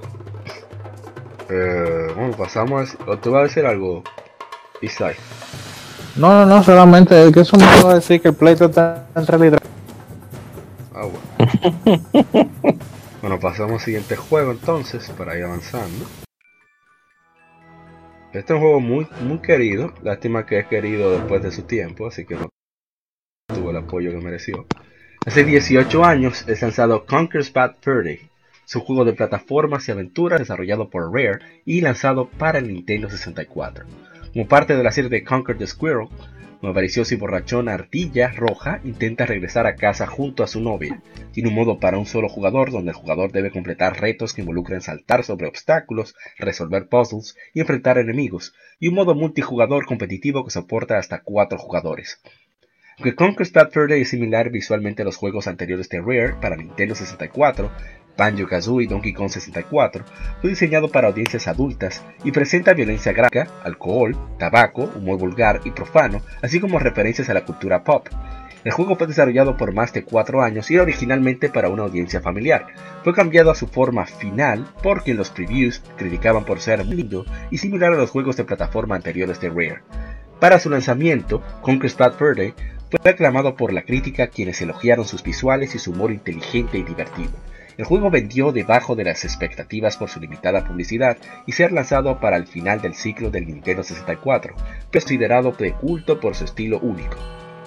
Eh, 1.50 2.08
bueno, 2.16 2.36
pasamos 2.36 2.96
a... 3.00 3.12
¿O 3.12 3.18
te 3.18 3.30
va 3.30 3.40
a 3.40 3.44
decir 3.44 3.66
algo, 3.66 4.04
Isai? 4.82 5.16
No, 6.16 6.30
no, 6.34 6.46
no, 6.46 6.64
solamente 6.64 7.32
que 7.32 7.42
eso 7.42 7.58
me 7.58 7.66
va 7.84 7.92
a 7.92 7.96
decir 7.96 8.22
que 8.22 8.30
el 8.30 8.34
pleito 8.36 8.66
está 8.66 9.06
en 9.16 9.28
realidad. 9.28 9.60
Ah, 10.94 11.06
bueno. 11.06 12.50
bueno, 13.22 13.40
pasamos 13.40 13.74
al 13.74 13.80
siguiente 13.82 14.16
juego 14.16 14.52
entonces, 14.52 15.10
para 15.18 15.38
ir 15.38 15.44
avanzando. 15.44 16.06
Este 18.34 18.54
es 18.54 18.56
un 18.56 18.60
juego 18.60 18.80
muy, 18.80 19.08
muy 19.22 19.40
querido. 19.40 19.94
Lástima 20.02 20.46
que 20.46 20.60
es 20.60 20.68
querido 20.68 21.12
después 21.12 21.42
de 21.44 21.52
su 21.52 21.62
tiempo, 21.64 22.08
así 22.08 22.26
que 22.26 22.36
no 22.36 22.50
tuvo 23.54 23.70
el 23.72 23.78
apoyo 23.78 24.12
que 24.12 24.18
mereció. 24.18 24.66
Hace 25.26 25.44
18 25.44 26.04
años 26.04 26.44
es 26.48 26.62
lanzado 26.62 27.06
Conker's 27.06 27.52
Bad 27.54 27.76
Fur 27.82 28.04
Day, 28.04 28.30
su 28.68 28.82
juego 28.82 29.06
de 29.06 29.14
plataformas 29.14 29.88
y 29.88 29.94
aventuras 29.94 30.40
desarrollado 30.40 30.90
por 30.90 31.10
Rare 31.14 31.40
y 31.64 31.80
lanzado 31.80 32.30
para 32.30 32.60
el 32.60 32.68
Nintendo 32.68 33.10
64. 33.10 33.86
Como 34.34 34.46
parte 34.46 34.76
de 34.76 34.84
la 34.84 34.92
serie 34.92 35.10
de 35.10 35.24
Conquer 35.24 35.58
the 35.58 35.66
Squirrel, 35.66 36.10
una 36.62 36.72
avariciosa 36.72 37.14
y 37.14 37.18
borrachona 37.18 37.76
ardilla 37.76 38.34
roja 38.34 38.82
intenta 38.84 39.26
regresar 39.26 39.68
a 39.68 39.76
casa 39.76 40.06
junto 40.06 40.44
a 40.44 40.48
su 40.48 40.60
novia. 40.60 41.02
Tiene 41.32 41.48
un 41.48 41.56
modo 41.56 41.80
para 41.80 41.98
un 41.98 42.06
solo 42.06 42.28
jugador 42.28 42.72
donde 42.72 42.92
el 42.92 42.98
jugador 42.98 43.32
debe 43.32 43.52
completar 43.52 44.02
retos 44.02 44.34
que 44.34 44.42
involucran 44.42 44.82
saltar 44.82 45.24
sobre 45.24 45.48
obstáculos, 45.48 46.14
resolver 46.38 46.90
puzzles 46.90 47.38
y 47.54 47.62
enfrentar 47.62 47.98
enemigos, 47.98 48.54
y 48.82 48.90
un 48.90 48.96
modo 48.96 49.16
multijugador 49.16 49.86
competitivo 49.86 50.44
que 50.44 50.52
soporta 50.52 50.98
hasta 50.98 51.22
4 51.22 51.58
jugadores. 51.58 52.20
Aunque 52.98 53.16
Conquest 53.16 53.56
Bad 53.56 53.72
Fur 53.72 53.94
es 53.94 54.10
similar 54.10 54.50
visualmente 54.50 55.04
a 55.04 55.06
los 55.06 55.16
juegos 55.16 55.48
anteriores 55.48 55.88
de 55.88 56.02
Rare 56.02 56.36
para 56.42 56.58
Nintendo 56.58 56.96
64, 56.96 57.72
Banjo-Kazooie 58.18 58.86
y 58.86 58.88
Donkey 58.88 59.14
Kong 59.14 59.30
64, 59.30 60.04
fue 60.42 60.50
diseñado 60.50 60.90
para 60.90 61.08
audiencias 61.08 61.48
adultas 61.48 62.04
y 62.24 62.32
presenta 62.32 62.74
violencia 62.74 63.14
gráfica, 63.14 63.48
alcohol, 63.64 64.18
tabaco, 64.40 64.90
humor 64.96 65.20
vulgar 65.20 65.62
y 65.64 65.72
profano, 65.72 66.22
así 66.42 66.60
como 66.60 66.80
referencias 66.80 67.30
a 67.30 67.34
la 67.34 67.46
cultura 67.46 67.84
pop. 67.84 68.08
El 68.64 68.72
juego 68.74 68.98
fue 68.98 69.08
desarrollado 69.08 69.56
por 69.56 69.74
más 69.74 69.94
de 69.94 70.04
4 70.04 70.42
años 70.42 70.70
y 70.70 70.74
era 70.74 70.84
originalmente 70.84 71.48
para 71.48 71.70
una 71.70 71.84
audiencia 71.84 72.20
familiar. 72.20 72.68
Fue 73.04 73.14
cambiado 73.14 73.52
a 73.52 73.56
su 73.56 73.68
forma 73.68 74.06
final 74.06 74.68
porque 74.84 75.14
los 75.14 75.30
previews 75.30 75.82
criticaban 75.96 76.44
por 76.44 76.60
ser 76.60 76.86
lindo 76.86 77.26
y 77.50 77.60
similar 77.60 77.94
a 77.94 77.98
los 77.98 78.10
juegos 78.10 78.36
de 78.36 78.44
plataforma 78.44 78.96
anteriores 78.96 79.40
de 79.40 79.50
Rare. 79.50 79.84
Para 80.42 80.60
su 80.60 80.70
lanzamiento, 80.70 81.42
Conquest 81.62 81.98
Bad 81.98 82.16
Day 82.36 82.54
fue 82.90 83.12
aclamado 83.12 83.56
por 83.56 83.72
la 83.72 83.84
crítica 83.84 84.28
quienes 84.28 84.62
elogiaron 84.62 85.06
sus 85.06 85.24
visuales 85.24 85.74
y 85.76 85.80
su 85.80 85.92
humor 85.92 86.12
inteligente 86.12 86.78
y 86.78 86.84
divertido. 86.84 87.32
El 87.78 87.86
juego 87.86 88.10
vendió 88.10 88.52
debajo 88.52 88.96
de 88.96 89.04
las 89.04 89.24
expectativas 89.24 89.98
por 89.98 90.10
su 90.10 90.20
limitada 90.20 90.66
publicidad 90.66 91.18
y 91.46 91.52
ser 91.52 91.72
lanzado 91.72 92.20
para 92.20 92.36
el 92.36 92.48
final 92.48 92.82
del 92.82 92.96
ciclo 92.96 93.30
del 93.30 93.46
Nintendo 93.46 93.84
64, 93.84 94.56
considerado 94.92 95.52
de 95.52 95.74
culto 95.74 96.20
por 96.20 96.36
su 96.36 96.46
estilo 96.46 96.80
único. 96.80 97.18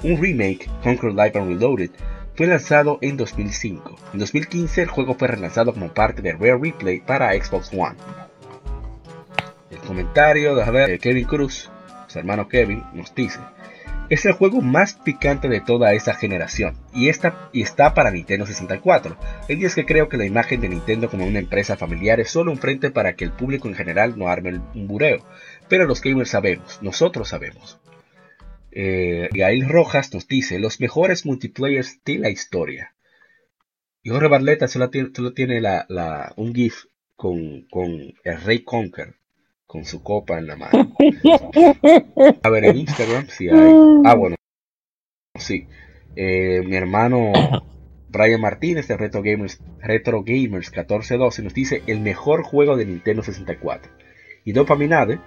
Un 0.02 0.20
remake, 0.20 0.68
Conquer 0.82 1.10
Live 1.10 1.32
and 1.36 1.48
Reloaded, 1.48 1.90
fue 2.34 2.48
lanzado 2.48 2.98
en 3.02 3.16
2005. 3.16 3.96
En 4.12 4.18
2015 4.18 4.82
el 4.82 4.88
juego 4.88 5.14
fue 5.14 5.28
relanzado 5.28 5.72
como 5.72 5.94
parte 5.94 6.22
de 6.22 6.32
Rare 6.32 6.58
Replay 6.58 7.00
para 7.00 7.32
Xbox 7.32 7.70
One. 7.72 7.96
El 9.70 9.78
comentario 9.78 10.56
de 10.56 10.98
Kevin 10.98 11.26
Cruz, 11.26 11.70
su 12.08 12.18
hermano 12.18 12.48
Kevin, 12.48 12.82
nos 12.94 13.14
dice, 13.14 13.38
es 14.10 14.26
el 14.26 14.32
juego 14.32 14.60
más 14.60 14.94
picante 14.94 15.48
de 15.48 15.60
toda 15.60 15.94
esa 15.94 16.14
generación 16.14 16.76
y, 16.92 17.08
está, 17.08 17.94
para 17.94 18.10
Nintendo 18.10 18.44
64. 18.44 19.16
El 19.48 19.64
es 19.64 19.76
que 19.76 19.86
creo 19.86 20.08
que 20.08 20.16
la 20.16 20.26
imagen 20.26 20.60
de 20.60 20.68
Nintendo 20.68 21.08
como 21.08 21.26
una 21.26 21.38
empresa 21.38 21.76
familiar 21.76 22.18
es 22.18 22.30
solo 22.30 22.50
un 22.50 22.58
frente 22.58 22.90
para 22.90 23.14
que 23.14 23.24
el 23.24 23.32
público 23.32 23.68
en 23.68 23.76
general 23.76 24.18
no 24.18 24.28
arme 24.28 24.60
un 24.74 24.88
bureo. 24.88 25.24
Pero 25.68 25.86
los 25.86 26.02
gamers 26.02 26.30
sabemos, 26.30 26.80
nosotros 26.82 27.28
sabemos. 27.28 27.78
Eh, 28.72 29.28
Gail 29.32 29.68
Rojas 29.68 30.12
nos 30.12 30.26
dice 30.26 30.58
los 30.58 30.80
mejores 30.80 31.24
multiplayers 31.24 32.00
de 32.04 32.18
la 32.18 32.30
historia. 32.30 32.94
Y 34.02 34.10
Jorge 34.10 34.28
Barleta 34.28 34.66
solo 34.66 34.90
tiene, 34.90 35.62
un 36.36 36.54
GIF 36.54 36.86
con, 37.14 37.66
el 38.24 38.40
Rey 38.42 38.64
Conker 38.64 39.19
con 39.70 39.84
su 39.84 40.02
copa 40.02 40.36
en 40.38 40.48
la 40.48 40.56
mano. 40.56 40.92
A 42.42 42.50
ver, 42.50 42.64
en 42.64 42.76
Instagram 42.76 43.26
si 43.28 43.48
hay. 43.48 43.72
Ah, 44.04 44.14
bueno. 44.14 44.34
Sí. 45.38 45.66
Eh, 46.16 46.62
mi 46.66 46.74
hermano 46.74 47.32
Brian 48.08 48.40
Martínez 48.40 48.88
de 48.88 48.96
Retro 48.96 49.22
Gamers, 49.22 49.60
Retro 49.80 50.24
Gamers 50.24 50.70
1412 50.72 51.42
nos 51.44 51.54
dice 51.54 51.82
el 51.86 52.00
mejor 52.00 52.42
juego 52.42 52.76
de 52.76 52.84
Nintendo 52.86 53.22
64. 53.22 53.92
Y 54.44 54.52
Dopaminade, 54.52 55.20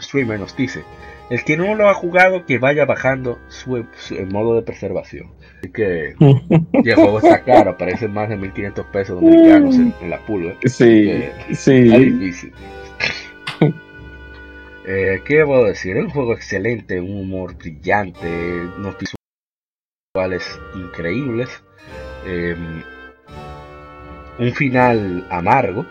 streamer, 0.00 0.40
nos 0.40 0.56
dice 0.56 0.84
el 1.28 1.44
que 1.44 1.56
no 1.58 1.74
lo 1.74 1.88
ha 1.88 1.94
jugado 1.94 2.46
que 2.46 2.58
vaya 2.58 2.84
bajando 2.86 3.38
su, 3.48 3.84
su- 3.96 4.14
el 4.14 4.26
modo 4.28 4.54
de 4.54 4.62
preservación. 4.62 5.32
Así 5.58 5.70
que 5.70 6.14
el 6.18 6.94
juego 6.94 7.18
está 7.18 7.42
caro, 7.44 7.76
parece 7.76 8.08
más 8.08 8.28
de 8.30 8.36
1500 8.36 8.86
pesos 8.86 9.20
dominicanos 9.20 9.74
en, 9.76 9.94
en 10.00 10.10
la 10.10 10.18
pulga. 10.24 10.54
Sí, 10.64 11.10
Está 11.48 11.54
sí. 11.54 11.80
difícil. 11.82 12.52
Eh, 14.86 15.22
¿Qué 15.24 15.44
puedo 15.44 15.64
decir? 15.64 15.96
Es 15.96 16.04
un 16.04 16.10
juego 16.10 16.32
excelente, 16.34 17.00
un 17.00 17.16
humor 17.20 17.56
brillante, 17.56 18.66
unos 18.78 18.96
visuales 20.14 20.60
increíbles, 20.74 21.62
eh, 22.26 22.56
un 24.38 24.52
final 24.54 25.24
amargo, 25.30 25.86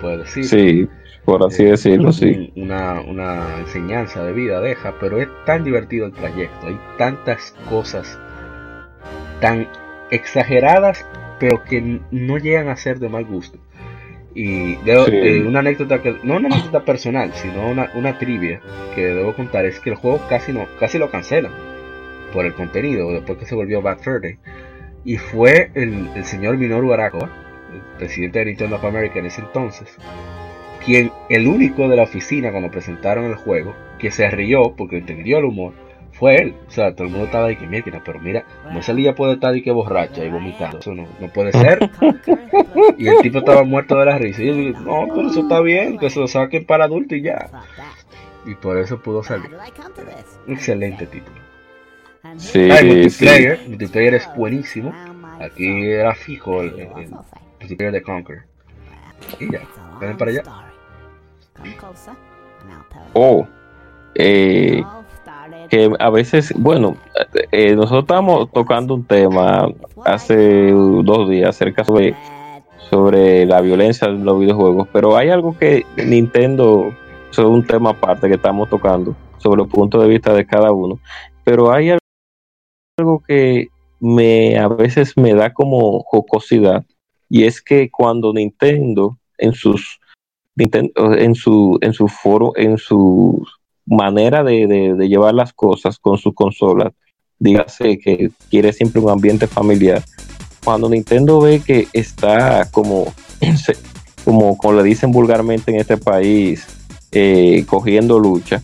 puede 0.00 0.18
decir. 0.18 0.44
Sí, 0.44 0.88
por 1.24 1.42
así 1.44 1.64
Eh, 1.64 1.70
decirlo, 1.70 2.06
un- 2.08 2.12
sí. 2.12 2.52
Una, 2.56 3.00
una 3.00 3.58
enseñanza 3.58 4.22
de 4.24 4.32
vida 4.32 4.60
deja, 4.60 4.94
pero 5.00 5.20
es 5.20 5.28
tan 5.44 5.64
divertido 5.64 6.06
el 6.06 6.12
trayecto. 6.12 6.66
Hay 6.68 6.78
tantas 6.98 7.54
cosas 7.68 8.18
tan 9.40 9.66
exageradas, 10.10 11.04
pero 11.40 11.64
que 11.64 12.00
no 12.10 12.38
llegan 12.38 12.68
a 12.68 12.76
ser 12.76 12.98
de 13.00 13.08
mal 13.08 13.24
gusto. 13.24 13.58
Y 14.34 14.76
debo- 14.76 15.04
Sí. 15.06 15.16
eh, 15.16 15.42
una 15.42 15.60
anécdota 15.60 16.00
que, 16.00 16.16
no 16.22 16.36
una 16.36 16.48
anécdota 16.48 16.84
personal, 16.84 17.32
sino 17.34 17.68
una, 17.68 17.90
una 17.94 18.18
trivia 18.18 18.60
que 18.94 19.02
debo 19.06 19.34
contar 19.34 19.66
es 19.66 19.78
que 19.80 19.90
el 19.90 19.96
juego 19.96 20.20
casi 20.28 20.52
no, 20.52 20.66
casi 20.80 20.98
lo 20.98 21.10
cancelan 21.10 21.52
por 22.32 22.46
el 22.46 22.54
contenido, 22.54 23.10
después 23.12 23.36
que 23.38 23.44
se 23.46 23.54
volvió 23.54 23.82
Bad 23.82 23.98
Fur 23.98 24.20
Day. 24.22 24.38
Y 25.04 25.16
fue 25.18 25.70
el, 25.74 26.08
el 26.14 26.24
señor 26.24 26.56
Minoru 26.56 26.92
Arakawa, 26.94 27.28
el 27.74 27.98
presidente 27.98 28.38
de 28.38 28.44
Nintendo 28.46 28.76
of 28.76 28.84
America 28.84 29.18
en 29.18 29.26
ese 29.26 29.42
entonces, 29.42 29.94
quien, 30.84 31.12
el 31.28 31.46
único 31.46 31.88
de 31.88 31.96
la 31.96 32.04
oficina 32.04 32.50
cuando 32.50 32.70
presentaron 32.70 33.26
el 33.26 33.34
juego, 33.34 33.74
que 33.98 34.10
se 34.10 34.28
rió 34.30 34.74
porque 34.76 34.98
entendió 34.98 35.38
el 35.38 35.44
humor, 35.44 35.74
fue 36.22 36.36
él. 36.36 36.54
O 36.68 36.70
sea, 36.70 36.94
todo 36.94 37.06
el 37.08 37.10
mundo 37.10 37.26
estaba 37.26 37.48
de 37.48 37.58
que 37.58 37.66
mierda, 37.66 38.00
pero 38.04 38.20
mira, 38.20 38.44
como 38.62 38.78
esa 38.78 38.92
liga 38.92 39.12
puede 39.12 39.32
estar 39.32 39.52
de 39.52 39.60
que 39.60 39.72
borracha 39.72 40.24
y 40.24 40.30
vomitando, 40.30 40.78
eso 40.78 40.94
no, 40.94 41.04
no 41.18 41.28
puede 41.32 41.50
ser. 41.50 41.90
Y 42.96 43.08
el 43.08 43.18
tipo 43.22 43.38
estaba 43.38 43.64
muerto 43.64 43.96
de 43.98 44.06
la 44.06 44.18
risa. 44.18 44.40
Y 44.42 44.46
yo 44.46 44.54
digo, 44.54 44.80
no, 44.80 45.12
pero 45.12 45.28
eso 45.30 45.40
está 45.40 45.60
bien, 45.60 45.98
que 45.98 46.10
se 46.10 46.20
lo 46.20 46.28
saquen 46.28 46.64
para 46.64 46.84
adultos 46.84 47.18
y 47.18 47.22
ya. 47.22 47.50
Y 48.46 48.54
por 48.54 48.78
eso 48.78 49.00
pudo 49.02 49.24
salir. 49.24 49.50
Un 50.46 50.52
excelente 50.54 51.06
título. 51.08 51.36
Sí, 52.36 52.70
Ah, 52.70 52.78
el 52.78 53.10
sí. 53.10 53.24
multiplayer, 53.24 53.60
el 53.64 53.68
multiplayer 53.70 54.14
es 54.14 54.28
buenísimo. 54.36 54.94
Aquí 55.40 55.86
era 55.90 56.14
fijo 56.14 56.62
el, 56.62 56.68
el- 56.78 56.80
el 57.02 57.10
multiplayer 57.60 57.92
de 57.92 58.02
Conquer. 58.02 58.42
Y 59.40 59.50
ya, 59.50 59.62
ven 60.00 60.16
para 60.16 60.30
allá. 60.30 60.42
Oh, 63.14 63.46
eh, 64.14 64.84
que 65.68 65.90
a 65.98 66.10
veces, 66.10 66.52
bueno, 66.56 66.96
eh, 67.50 67.74
nosotros 67.74 68.02
estábamos 68.02 68.50
tocando 68.52 68.94
un 68.94 69.04
tema 69.04 69.68
hace 70.04 70.70
dos 70.70 71.28
días 71.28 71.50
acerca 71.50 71.84
sobre, 71.84 72.14
sobre 72.90 73.46
la 73.46 73.60
violencia 73.60 74.08
en 74.08 74.24
los 74.24 74.40
videojuegos, 74.40 74.88
pero 74.92 75.16
hay 75.16 75.30
algo 75.30 75.56
que 75.56 75.84
Nintendo, 75.96 76.94
es 77.30 77.38
un 77.38 77.66
tema 77.66 77.90
aparte 77.90 78.28
que 78.28 78.34
estamos 78.34 78.68
tocando, 78.68 79.16
sobre 79.38 79.62
los 79.62 79.68
puntos 79.68 80.02
de 80.02 80.08
vista 80.08 80.32
de 80.34 80.46
cada 80.46 80.72
uno, 80.72 80.98
pero 81.44 81.72
hay 81.72 81.96
algo 82.98 83.22
que 83.26 83.68
me 84.00 84.58
a 84.58 84.68
veces 84.68 85.16
me 85.16 85.32
da 85.32 85.52
como 85.52 86.02
jocosidad 86.02 86.84
y 87.28 87.44
es 87.44 87.62
que 87.62 87.88
cuando 87.88 88.32
Nintendo 88.32 89.16
en 89.38 89.52
sus 89.54 90.00
Nintendo, 90.56 91.14
en 91.14 91.34
su 91.36 91.78
en 91.80 91.92
su 91.92 92.08
foro 92.08 92.52
en 92.56 92.78
su 92.78 93.46
manera 93.86 94.44
de, 94.44 94.66
de- 94.66 95.08
llevar 95.08 95.34
las 95.34 95.52
cosas 95.52 95.98
con 95.98 96.18
sus 96.18 96.34
consolas 96.34 96.92
dígase 97.38 97.98
que 97.98 98.30
quiere 98.50 98.72
siempre 98.72 99.00
un 99.00 99.10
ambiente 99.10 99.48
familiar. 99.48 100.02
Cuando 100.64 100.88
Nintendo 100.88 101.40
ve 101.40 101.60
que 101.60 101.88
está 101.92 102.70
como 102.70 103.12
como, 104.24 104.56
como 104.56 104.74
le 104.74 104.84
dicen 104.84 105.10
vulgarmente 105.10 105.72
en 105.72 105.80
este 105.80 105.96
país 105.96 106.66
eh, 107.10 107.64
cogiendo 107.66 108.18
lucha 108.20 108.62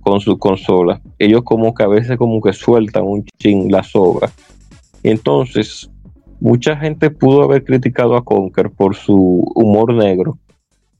con 0.00 0.20
su 0.20 0.36
consola 0.36 1.00
ellos 1.18 1.42
como 1.44 1.72
que 1.74 1.84
a 1.84 1.86
veces 1.86 2.18
como 2.18 2.40
que 2.42 2.52
sueltan 2.52 3.04
un 3.04 3.24
chin 3.38 3.70
la 3.70 3.84
sobra. 3.84 4.32
Entonces 5.04 5.88
mucha 6.40 6.76
gente 6.76 7.10
pudo 7.10 7.42
haber 7.42 7.62
criticado 7.62 8.16
a 8.16 8.24
Conker 8.24 8.70
por 8.70 8.96
su 8.96 9.14
humor 9.54 9.94
negro 9.94 10.38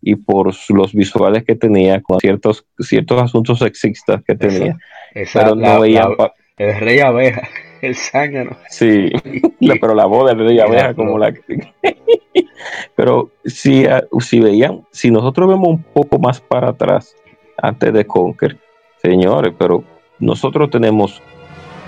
y 0.03 0.17
por 0.17 0.53
los 0.71 0.93
visuales 0.93 1.45
que 1.45 1.55
tenía 1.55 2.01
con 2.03 2.19
ciertos 2.19 2.67
ciertos 2.81 3.23
asuntos 3.23 3.61
sexistas 3.61 4.23
que 4.27 4.35
tenía. 4.35 4.77
Esa, 5.15 5.39
pero 5.45 5.55
la- 5.55 5.79
no 5.79 5.85
la- 5.87 6.17
pa- 6.17 6.35
el 6.59 6.79
rey 6.81 6.99
abeja, 7.01 7.49
el 7.83 7.95
zángano. 7.95 8.57
sí 8.69 9.11
pero 9.81 9.95
la 9.95 10.07
voz 10.07 10.29
del 10.29 10.47
rey 10.47 10.57
La 10.57 10.65
abeja 10.65 10.95
como 10.95 11.19
la 11.19 11.33
pero 12.97 13.31
si, 13.45 13.87
ah, 13.87 14.05
si 14.21 14.41
veían 14.41 14.83
si 14.91 15.11
nosotros 15.11 15.49
vemos 15.49 15.69
un 15.69 15.83
poco 15.83 16.19
más 16.19 16.41
para 16.41 16.71
atrás 16.71 17.15
antes 17.61 17.93
de 17.93 18.07
Conker 18.07 18.59
señores 19.03 19.53
pero 19.59 19.83
nosotros 20.19 20.71
tenemos 20.71 21.21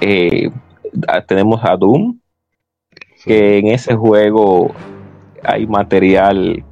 eh, 0.00 0.50
a- 1.08 1.22
tenemos 1.22 1.60
a 1.64 1.76
Doom 1.76 2.18
que 3.24 3.58
en 3.58 3.68
ese 3.68 3.94
juego 3.94 4.74
hay 5.42 5.66
material 5.66 6.62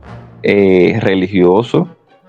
eh, 0.43 0.99
religioso 1.01 1.89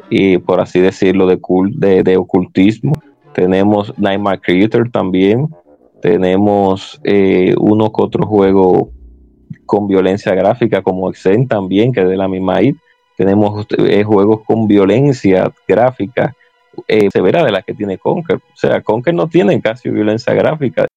y 0.09 0.37
por 0.37 0.59
así 0.61 0.79
decirlo 0.79 1.25
de, 1.27 1.39
cul- 1.39 1.73
de, 1.75 2.17
ocultismo. 2.17 2.93
Tenemos 3.33 3.97
Nightmare 3.97 4.39
Creator 4.41 4.89
también. 4.91 5.47
Tenemos 6.01 6.99
eh, 7.03 7.55
uno 7.59 7.91
que 7.91 8.01
otro 8.03 8.25
juego 8.25 8.91
con 9.65 9.87
violencia 9.87 10.33
gráfica 10.35 10.81
como 10.81 11.09
Exen 11.09 11.47
también 11.47 11.93
que 11.93 12.01
es 12.01 12.07
de 12.09 12.17
la 12.17 12.27
misma 12.27 12.61
ID 12.61 12.75
tenemos 13.15 13.65
eh, 13.77 14.03
juegos 14.03 14.41
con 14.45 14.67
violencia 14.67 15.51
gráfica 15.67 16.33
eh, 16.87 17.09
severa 17.11 17.43
de 17.43 17.51
la 17.51 17.61
que 17.61 17.73
tiene 17.73 17.97
Conker. 17.97 18.37
O 18.37 18.55
sea 18.55 18.81
Conker 18.81 19.13
no 19.13 19.27
tiene 19.27 19.61
casi 19.61 19.89
violencia 19.89 20.33
gráfica. 20.33 20.87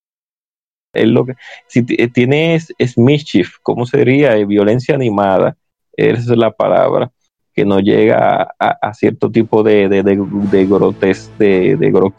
Es 0.95 1.07
lo 1.07 1.27
que 1.27 1.35
si 1.67 1.85
eh, 1.89 2.09
tienes 2.09 2.75
es 2.79 2.97
mischief, 2.97 3.57
¿cómo 3.63 3.85
sería? 3.87 4.35
Violencia 4.47 4.95
animada, 4.95 5.57
esa 5.97 6.33
es 6.33 6.39
la 6.39 6.51
palabra, 6.51 7.11
que 7.55 7.65
no 7.65 7.81
llega 7.81 8.49
a, 8.59 8.95
cierto 8.95 9.31
tipo 9.31 9.63
de, 9.63 9.89
de, 9.89 10.03
de, 10.03 10.69
grotes- 10.69 11.31
de, 11.39 11.77
de 11.77 11.93
gro- 11.93 12.13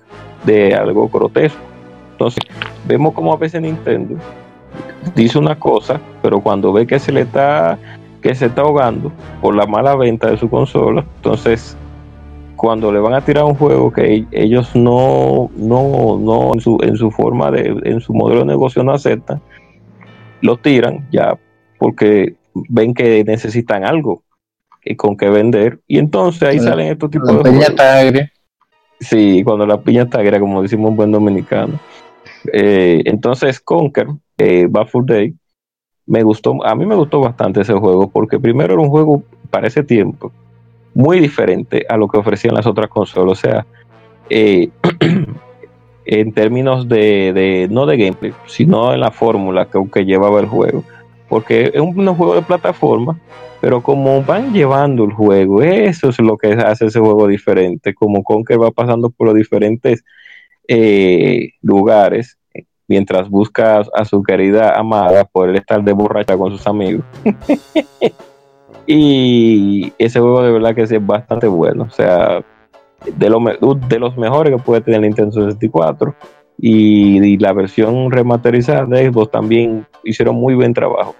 de 0.46 0.74
algo 0.74 1.08
grotesco. 1.10 1.60
Entonces, 2.12 2.44
vemos 2.88 3.14
como 3.14 3.32
a 3.34 3.38
veces 3.38 3.62
Nintendo 3.62 4.16
dice 5.16 5.38
una 5.38 5.58
cosa, 5.58 6.02
pero 6.22 6.42
cuando 6.42 6.74
ve 6.74 6.88
que 6.88 7.00
se 7.00 7.12
le 7.12 7.22
está 7.22 7.78
que 8.22 8.34
se 8.34 8.48
está 8.48 8.62
ahogando 8.62 9.12
por 9.42 9.56
la 9.56 9.68
mala 9.68 9.96
venta 9.96 10.30
de 10.32 10.38
su 10.38 10.50
consola, 10.50 11.06
entonces 11.18 11.78
cuando 12.56 12.92
le 12.92 13.00
van 13.00 13.14
a 13.14 13.22
tirar 13.22 13.44
un 13.44 13.54
juego 13.54 13.94
que 13.94 14.26
ellos 14.32 14.76
no, 14.76 15.52
no, 15.56 16.18
no 16.20 16.52
en 16.56 16.60
su, 16.60 16.80
en 16.82 16.98
su 16.98 17.12
forma 17.12 17.52
de, 17.52 17.80
en 17.84 18.02
su 18.02 18.14
modelo 18.16 18.40
de 18.40 18.48
negocio 18.48 18.84
no 18.84 18.92
aceptan, 18.94 19.40
lo 20.42 20.58
tiran 20.58 21.08
ya 21.12 21.38
porque 21.78 22.36
ven 22.70 22.94
que 22.94 23.24
necesitan 23.24 23.84
algo 23.84 24.24
que- 24.82 24.96
con 24.96 25.16
que 25.18 25.30
vender 25.30 25.80
y 25.88 25.98
entonces 25.98 26.44
ahí 26.44 26.58
La- 26.58 26.64
salen 26.64 26.88
estos 26.88 27.10
tipos 27.12 27.28
La 27.30 27.34
de 27.44 27.50
juegos. 27.50 27.70
está 27.70 28.00
agria. 28.00 28.32
Sí, 29.00 29.44
cuando 29.44 29.66
la 29.66 29.80
piña 29.82 30.04
está 30.04 30.20
agria, 30.20 30.40
como 30.40 30.62
decimos 30.62 30.90
un 30.92 30.96
buen 30.96 31.12
dominicano. 31.12 31.80
Eh, 32.52 33.02
entonces, 33.06 33.60
Conker, 33.60 34.08
eh, 34.38 34.68
Bafur 34.70 35.06
Day, 35.06 35.34
me 36.06 36.24
gustó, 36.24 36.64
a 36.66 36.74
mí 36.76 36.86
me 36.86 36.96
gustó 36.96 37.20
bastante 37.20 37.62
ese 37.62 37.74
juego, 37.74 38.10
porque 38.10 38.40
primero 38.40 38.74
era 38.74 38.82
un 38.82 38.90
juego 38.90 39.24
para 39.50 39.68
ese 39.68 39.84
tiempo 39.84 40.32
muy 40.94 41.20
diferente 41.20 41.86
a 41.90 41.98
lo 41.98 42.08
que 42.08 42.18
ofrecían 42.18 42.56
las 42.56 42.66
otras 42.66 42.90
consolas. 42.90 43.32
O 43.34 43.36
sea, 43.42 43.66
eh, 44.30 44.70
en 46.06 46.32
términos 46.34 46.88
de, 46.88 47.34
de- 47.34 47.68
no 47.70 47.86
de 47.86 47.98
gameplay, 47.98 48.34
sino 48.46 48.94
en 48.94 49.02
la 49.02 49.12
fórmula 49.12 49.66
que, 49.66 49.80
que 49.94 50.06
llevaba 50.06 50.40
el 50.40 50.48
juego. 50.48 50.84
Porque 51.30 51.72
es 51.74 51.82
un, 51.82 51.94
juego 52.16 52.36
de 52.36 52.42
plataforma, 52.42 53.20
pero 53.60 53.82
como 53.82 54.24
van 54.24 54.54
llevando 54.54 55.04
el 55.04 55.12
juego, 55.12 55.62
eso 55.62 56.10
es 56.10 56.20
lo 56.20 56.38
que 56.38 56.54
hace 56.54 56.86
ese 56.86 57.00
juego 57.00 57.28
diferente. 57.28 57.94
Como 57.94 58.24
Conker 58.24 58.62
va 58.62 58.72
pasando 58.72 59.10
por 59.10 59.28
los 59.28 59.36
diferentes 59.36 60.04
eh, 60.68 61.52
lugares 61.62 62.38
mientras 62.88 63.30
busca 63.30 63.82
a 63.94 64.06
su 64.06 64.24
querida 64.24 64.78
amada 64.78 65.26
por 65.26 65.50
él 65.50 65.58
estar 65.58 65.84
de 65.84 65.92
borracha 65.92 66.38
con 66.38 66.52
sus 66.52 66.66
amigos. 66.68 67.04
y 68.88 69.92
ese 69.98 70.20
juego 70.20 70.44
de 70.44 70.52
verdad 70.52 70.74
que 70.74 70.84
es 70.84 71.06
bastante 71.06 71.48
bueno. 71.48 71.84
O 71.84 71.90
sea, 71.90 72.44
de, 73.06 73.58
de 73.90 74.00
los 74.00 74.18
mejores 74.18 74.56
que 74.56 74.62
puede 74.64 74.82
tener 74.82 75.02
Nintendo 75.02 75.32
64. 75.32 76.16
Y, 76.60 77.38
la 77.38 77.54
versión 77.54 78.12
remasterizada 78.12 78.86
de 78.86 79.10
Xbox 79.12 79.32
también 79.32 79.86
hicieron 80.04 80.36
muy 80.36 80.56
buen 80.56 80.74
trabajo. 80.74 81.16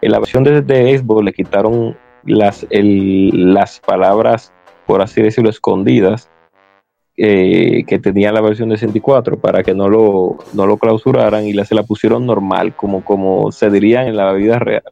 En 0.00 0.12
la 0.12 0.18
versión 0.18 0.44
de, 0.44 0.60
de 0.60 0.98
Xbox 0.98 1.24
le 1.24 1.32
quitaron 1.32 1.96
las, 2.24 2.66
las 2.70 3.80
palabras, 3.80 4.52
por 4.86 5.00
así 5.00 5.22
decirlo, 5.22 5.50
escondidas 5.50 6.28
eh, 7.16 7.84
que 7.86 7.98
tenía 7.98 8.32
la 8.32 8.40
versión 8.40 8.70
de 8.70 8.76
64 8.78 9.38
para 9.38 9.62
que 9.62 9.74
no 9.74 9.88
lo, 9.88 10.38
no 10.54 10.66
lo 10.66 10.78
clausuraran 10.78 11.44
y 11.44 11.52
se 11.64 11.74
la 11.74 11.82
pusieron 11.82 12.26
normal, 12.26 12.74
como, 12.74 13.04
como 13.04 13.52
se 13.52 13.70
diría 13.70 14.06
en 14.06 14.16
la 14.16 14.32
vida 14.32 14.58
real, 14.58 14.82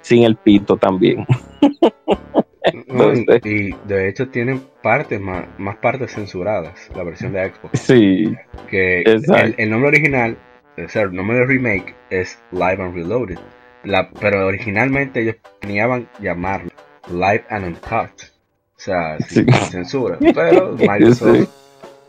sin 0.00 0.22
el 0.22 0.36
pito 0.36 0.76
también. 0.76 1.26
No, 2.86 3.12
y, 3.12 3.74
de 3.84 4.08
hecho 4.08 4.28
tienen 4.28 4.60
partes 4.82 5.20
más, 5.20 5.44
más 5.58 5.76
partes 5.76 6.12
censuradas, 6.12 6.90
la 6.94 7.04
versión 7.04 7.32
de 7.32 7.50
Xbox. 7.50 7.78
Sí, 7.80 8.34
Que 8.68 9.02
el, 9.02 9.54
el 9.58 9.70
nombre 9.70 9.88
original, 9.88 10.36
o 10.84 10.88
sea, 10.88 11.02
el 11.02 11.14
nombre 11.14 11.38
de 11.38 11.46
remake 11.46 11.94
es 12.10 12.38
Live 12.52 12.82
and 12.82 12.94
Reloaded. 12.94 13.38
La, 13.84 14.10
pero 14.10 14.46
originalmente 14.46 15.20
ellos 15.22 15.36
planeaban 15.60 16.08
llamarlo 16.20 16.70
Live 17.08 17.44
and 17.50 17.66
Uncut. 17.66 18.10
O 18.76 18.78
sea, 18.78 19.18
sin 19.20 19.46
Sí. 19.46 19.52
censura. 19.70 20.18
Pero 20.34 20.72
Microsoft 20.78 21.48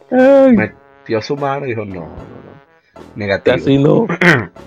Sí. 0.09 0.55
Metió 0.55 1.21
su 1.21 1.35
mano 1.35 1.65
y 1.65 1.69
dijo 1.69 1.85
no, 1.85 1.95
no, 1.95 2.05
no. 2.05 3.07
Negativo. 3.15 3.55
Así 3.55 3.77
no. 3.77 4.07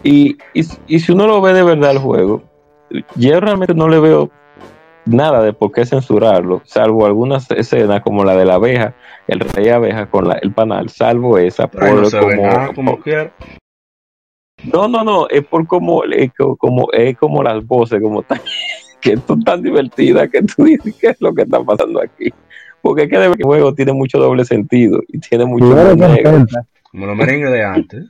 Y, 0.02 0.36
y, 0.54 0.66
y 0.86 1.00
si 1.00 1.12
uno 1.12 1.26
lo 1.26 1.40
ve 1.40 1.52
de 1.52 1.62
verdad 1.62 1.92
el 1.92 1.98
juego, 1.98 2.42
yo 3.16 3.40
realmente 3.40 3.74
no 3.74 3.88
le 3.88 3.98
veo 4.00 4.30
nada 5.06 5.42
de 5.42 5.52
por 5.52 5.72
qué 5.72 5.84
censurarlo, 5.86 6.62
salvo 6.64 7.06
algunas 7.06 7.50
escenas 7.50 8.02
como 8.02 8.24
la 8.24 8.36
de 8.36 8.44
la 8.44 8.54
abeja, 8.54 8.94
el 9.26 9.40
rey 9.40 9.68
abeja 9.68 10.06
con 10.10 10.28
la- 10.28 10.38
el 10.42 10.52
panal, 10.52 10.88
salvo 10.90 11.38
esa 11.38 11.64
no 11.64 11.70
por 11.70 12.26
ve 12.26 12.36
como, 12.36 12.46
nada 12.46 12.72
como 12.74 12.92
no, 14.72 14.88
no, 14.88 15.02
no, 15.04 15.28
es 15.28 15.44
por 15.46 15.66
como, 15.66 16.04
es 16.04 16.32
co- 16.34 16.56
como, 16.56 16.92
es 16.92 17.16
como 17.16 17.42
las 17.42 17.66
voces, 17.66 18.00
como 18.00 18.22
tan, 18.22 18.40
que 19.00 19.16
son 19.26 19.42
tan 19.42 19.62
divertidas 19.62 20.28
que 20.30 20.42
tú 20.42 20.64
dices 20.64 20.94
qué 21.00 21.08
es 21.08 21.20
lo 21.20 21.32
que 21.34 21.42
está 21.42 21.62
pasando 21.62 22.00
aquí. 22.02 22.30
Porque 22.82 23.02
es 23.04 23.10
que 23.10 23.16
el 23.16 23.34
juego 23.42 23.74
tiene 23.74 23.92
mucho 23.92 24.18
doble 24.18 24.44
sentido 24.44 25.00
y 25.08 25.18
tiene 25.18 25.44
mucho. 25.44 25.66
Como 26.90 27.06
los 27.06 27.16
merengues 27.16 27.50
de 27.52 27.62
antes. 27.64 28.04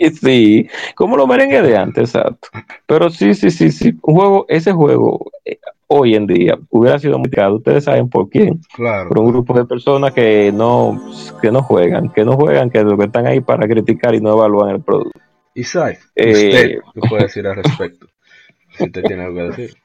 Sí, 0.20 0.68
como 0.94 1.16
los 1.16 1.28
merengues 1.28 1.62
de 1.62 1.76
antes, 1.76 2.14
exacto. 2.14 2.48
Pero 2.86 3.10
sí, 3.10 3.34
sí, 3.34 3.50
sí, 3.50 3.70
sí. 3.70 3.94
Un 4.02 4.14
juego, 4.14 4.46
ese 4.48 4.72
juego 4.72 5.30
eh, 5.44 5.58
hoy 5.88 6.14
en 6.14 6.26
día 6.26 6.58
hubiera 6.70 6.98
sido 6.98 7.18
muy 7.18 7.30
caro. 7.30 7.56
Ustedes 7.56 7.84
saben 7.84 8.08
por 8.08 8.28
quién. 8.28 8.60
Claro. 8.74 9.08
Por 9.08 9.18
un 9.18 9.28
grupo 9.28 9.54
de 9.54 9.64
personas 9.64 10.12
que 10.12 10.52
no, 10.52 11.00
que 11.42 11.50
no 11.50 11.62
juegan, 11.62 12.10
que 12.10 12.24
no 12.24 12.32
juegan, 12.32 12.70
que 12.70 12.82
lo 12.82 12.96
que 12.96 13.06
están 13.06 13.26
ahí 13.26 13.40
para 13.40 13.66
criticar 13.68 14.14
y 14.14 14.20
no 14.20 14.32
evalúan 14.32 14.70
el 14.76 14.82
producto. 14.82 15.18
Isaac, 15.54 15.98
Eh, 16.14 16.32
usted, 16.32 16.78
¿qué 16.94 17.08
puede 17.08 17.22
decir 17.24 17.46
al 17.46 17.56
respecto? 17.56 18.06
Si 18.76 18.84
usted 18.84 19.02
tiene 19.02 19.24
algo 19.24 19.36
que 19.36 19.42
decir. 19.42 19.76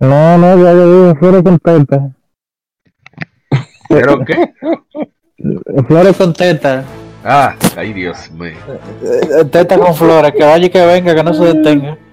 No, 0.00 0.38
no, 0.38 0.56
ya 0.56 0.72
yo 0.72 0.92
digo, 0.92 1.16
Flores 1.16 1.42
contenta. 1.42 2.10
¿Pero 3.88 4.24
qué? 4.24 4.52
Flores 5.86 6.16
contenta. 6.16 6.84
Ah, 7.24 7.54
ay 7.76 7.92
Dios 7.92 8.30
mío. 8.32 8.52
Eh, 9.02 9.44
Teta 9.50 9.78
con 9.78 9.94
Flores, 9.94 10.32
que 10.32 10.44
vaya 10.44 10.66
y 10.66 10.70
que 10.70 10.84
venga, 10.84 11.14
que 11.14 11.22
no 11.22 11.34
se 11.34 11.44
detenga. 11.44 11.96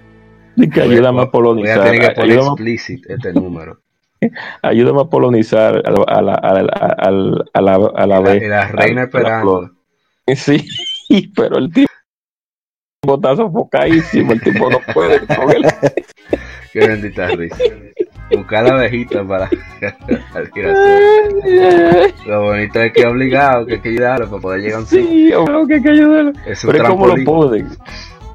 Y 0.56 0.70
que 0.70 0.82
ayúdame 0.82 1.22
a 1.22 1.22
Voy 1.22 1.28
a 1.28 1.32
polonizar. 1.32 1.84
tener 1.84 2.02
que 2.02 2.10
poner 2.16 2.32
Ayúdame, 2.32 2.50
explicit 2.50 3.10
este 3.10 3.32
número. 3.34 3.80
ayúdame 4.62 5.02
a 5.02 5.06
polonizar 5.06 5.82
a 5.86 5.92
la, 5.92 6.04
a 6.04 6.22
la, 6.22 6.34
a 6.34 6.54
la, 6.54 6.62
a 6.62 7.12
la, 7.12 7.46
a 7.54 7.62
la, 7.62 7.76
a 7.96 8.06
la 8.06 8.06
Y 8.06 8.08
la, 8.08 8.20
vez. 8.20 8.50
la 8.50 8.68
reina 8.68 9.04
esperando. 9.04 9.72
Sí, 10.36 10.68
pero 11.36 11.58
el 11.58 11.72
tipo 11.74 11.88
está 13.16 13.36
sofocadísimo, 13.38 14.34
el 14.34 14.42
tipo 14.42 14.70
no 14.70 14.80
puede 14.94 15.22
con 15.26 15.50
él. 15.50 15.64
Qué 16.74 16.88
bendita 16.88 17.28
risa. 17.30 17.56
Buscar 18.32 18.64
la 18.64 18.74
abejita 18.76 19.26
para 19.28 19.46
al 20.34 20.52
girasol. 20.52 22.14
Lo 22.28 22.42
bonito 22.44 22.80
es 22.82 22.94
que 22.94 23.00
es 23.02 23.06
obligado, 23.08 23.66
que 23.66 23.74
hay 23.74 23.80
que 23.82 23.90
ayudarlo 23.90 24.30
para 24.30 24.42
poder 24.42 24.62
llegar 24.62 24.78
a 24.78 24.80
un 24.82 24.86
sitio. 24.88 25.08
Sí, 25.10 25.30
yo 25.32 25.68
que 25.68 25.74
hay 25.76 25.82
que 25.82 25.90
ayudarlo. 25.90 26.32
Es 26.46 26.64
un 26.64 26.72
Pero 26.72 26.84
es 26.84 26.90
como 26.90 27.08
lo. 27.08 27.16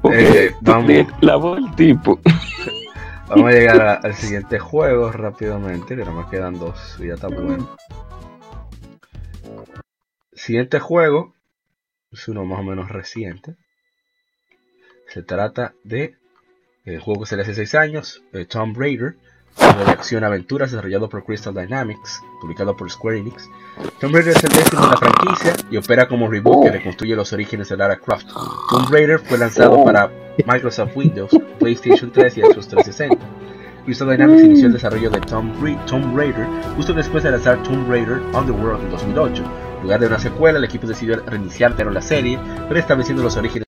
Porque 0.01 0.45
Eh, 0.47 0.55
vamos. 0.61 0.91
la 1.21 1.35
voz 1.37 1.55
del 1.61 1.75
tipo. 1.75 2.19
Vamos 3.29 3.49
a 3.49 3.51
llegar 3.55 3.81
a- 3.81 3.93
al 3.95 4.13
siguiente 4.15 4.59
juego 4.59 5.11
rápidamente, 5.11 5.95
que 5.95 6.01
nada 6.01 6.11
más 6.11 6.29
quedan 6.29 6.59
dos 6.59 6.97
y 6.99 7.07
ya 7.07 7.13
está 7.13 7.27
bueno. 7.29 7.69
Siguiente 10.33 10.79
juego 10.79 11.33
es 12.11 12.27
uno 12.27 12.45
más 12.45 12.59
o 12.59 12.63
menos 12.63 12.89
reciente. 12.89 13.55
Se 15.07 15.23
trata 15.23 15.73
de 15.83 16.15
el 16.83 16.99
juego 16.99 17.21
que 17.21 17.27
sale 17.27 17.41
hace 17.43 17.55
6 17.55 17.73
años, 17.75 18.23
eh, 18.33 18.45
Tomb 18.45 18.77
Raider, 18.77 19.15
juego 19.55 19.85
de 19.85 19.91
acción 19.91 20.23
aventuras 20.23 20.71
desarrollado 20.71 21.09
por 21.09 21.23
Crystal 21.25 21.53
Dynamics, 21.53 22.21
publicado 22.41 22.75
por 22.75 22.89
Square 22.91 23.19
Enix. 23.19 23.49
Tomb 23.99 24.13
Raider 24.13 24.35
es 24.37 24.43
el 24.43 24.49
décimo 24.51 24.81
de 24.83 24.87
la 24.89 24.97
franquicia 24.97 25.55
y 25.71 25.77
opera 25.77 26.07
como 26.07 26.29
reboot 26.29 26.63
que 26.65 26.71
reconstruye 26.71 27.15
los 27.15 27.31
orígenes 27.33 27.69
de 27.69 27.77
Lara 27.77 27.95
Croft. 27.97 28.25
Tomb 28.69 28.89
Raider 28.91 29.19
fue 29.19 29.37
lanzado 29.37 29.83
para 29.83 30.11
Microsoft 30.45 30.91
Windows, 30.95 31.31
PlayStation 31.59 32.11
3 32.11 32.37
y 32.37 32.41
Xbox 32.41 32.67
360. 32.67 33.25
Crystal 33.85 34.09
Dynamics 34.09 34.43
inició 34.43 34.67
el 34.67 34.73
desarrollo 34.73 35.09
de 35.11 35.21
Tomb, 35.21 35.53
Ra- 35.63 35.85
Tomb 35.85 36.17
Raider 36.17 36.47
justo 36.75 36.91
después 36.93 37.23
de 37.23 37.31
lanzar 37.31 37.61
Tomb 37.63 37.87
Raider 37.89 38.19
Underworld 38.33 38.83
en 38.83 38.89
2008. 38.89 39.43
En 39.77 39.81
lugar 39.83 39.99
de 39.99 40.07
una 40.07 40.17
secuela, 40.19 40.57
el 40.57 40.63
equipo 40.65 40.87
decidió 40.87 41.17
reiniciar 41.23 41.75
pero 41.77 41.91
la 41.91 42.01
serie, 42.01 42.39
restableciendo 42.69 43.21
los 43.21 43.37
orígenes 43.37 43.65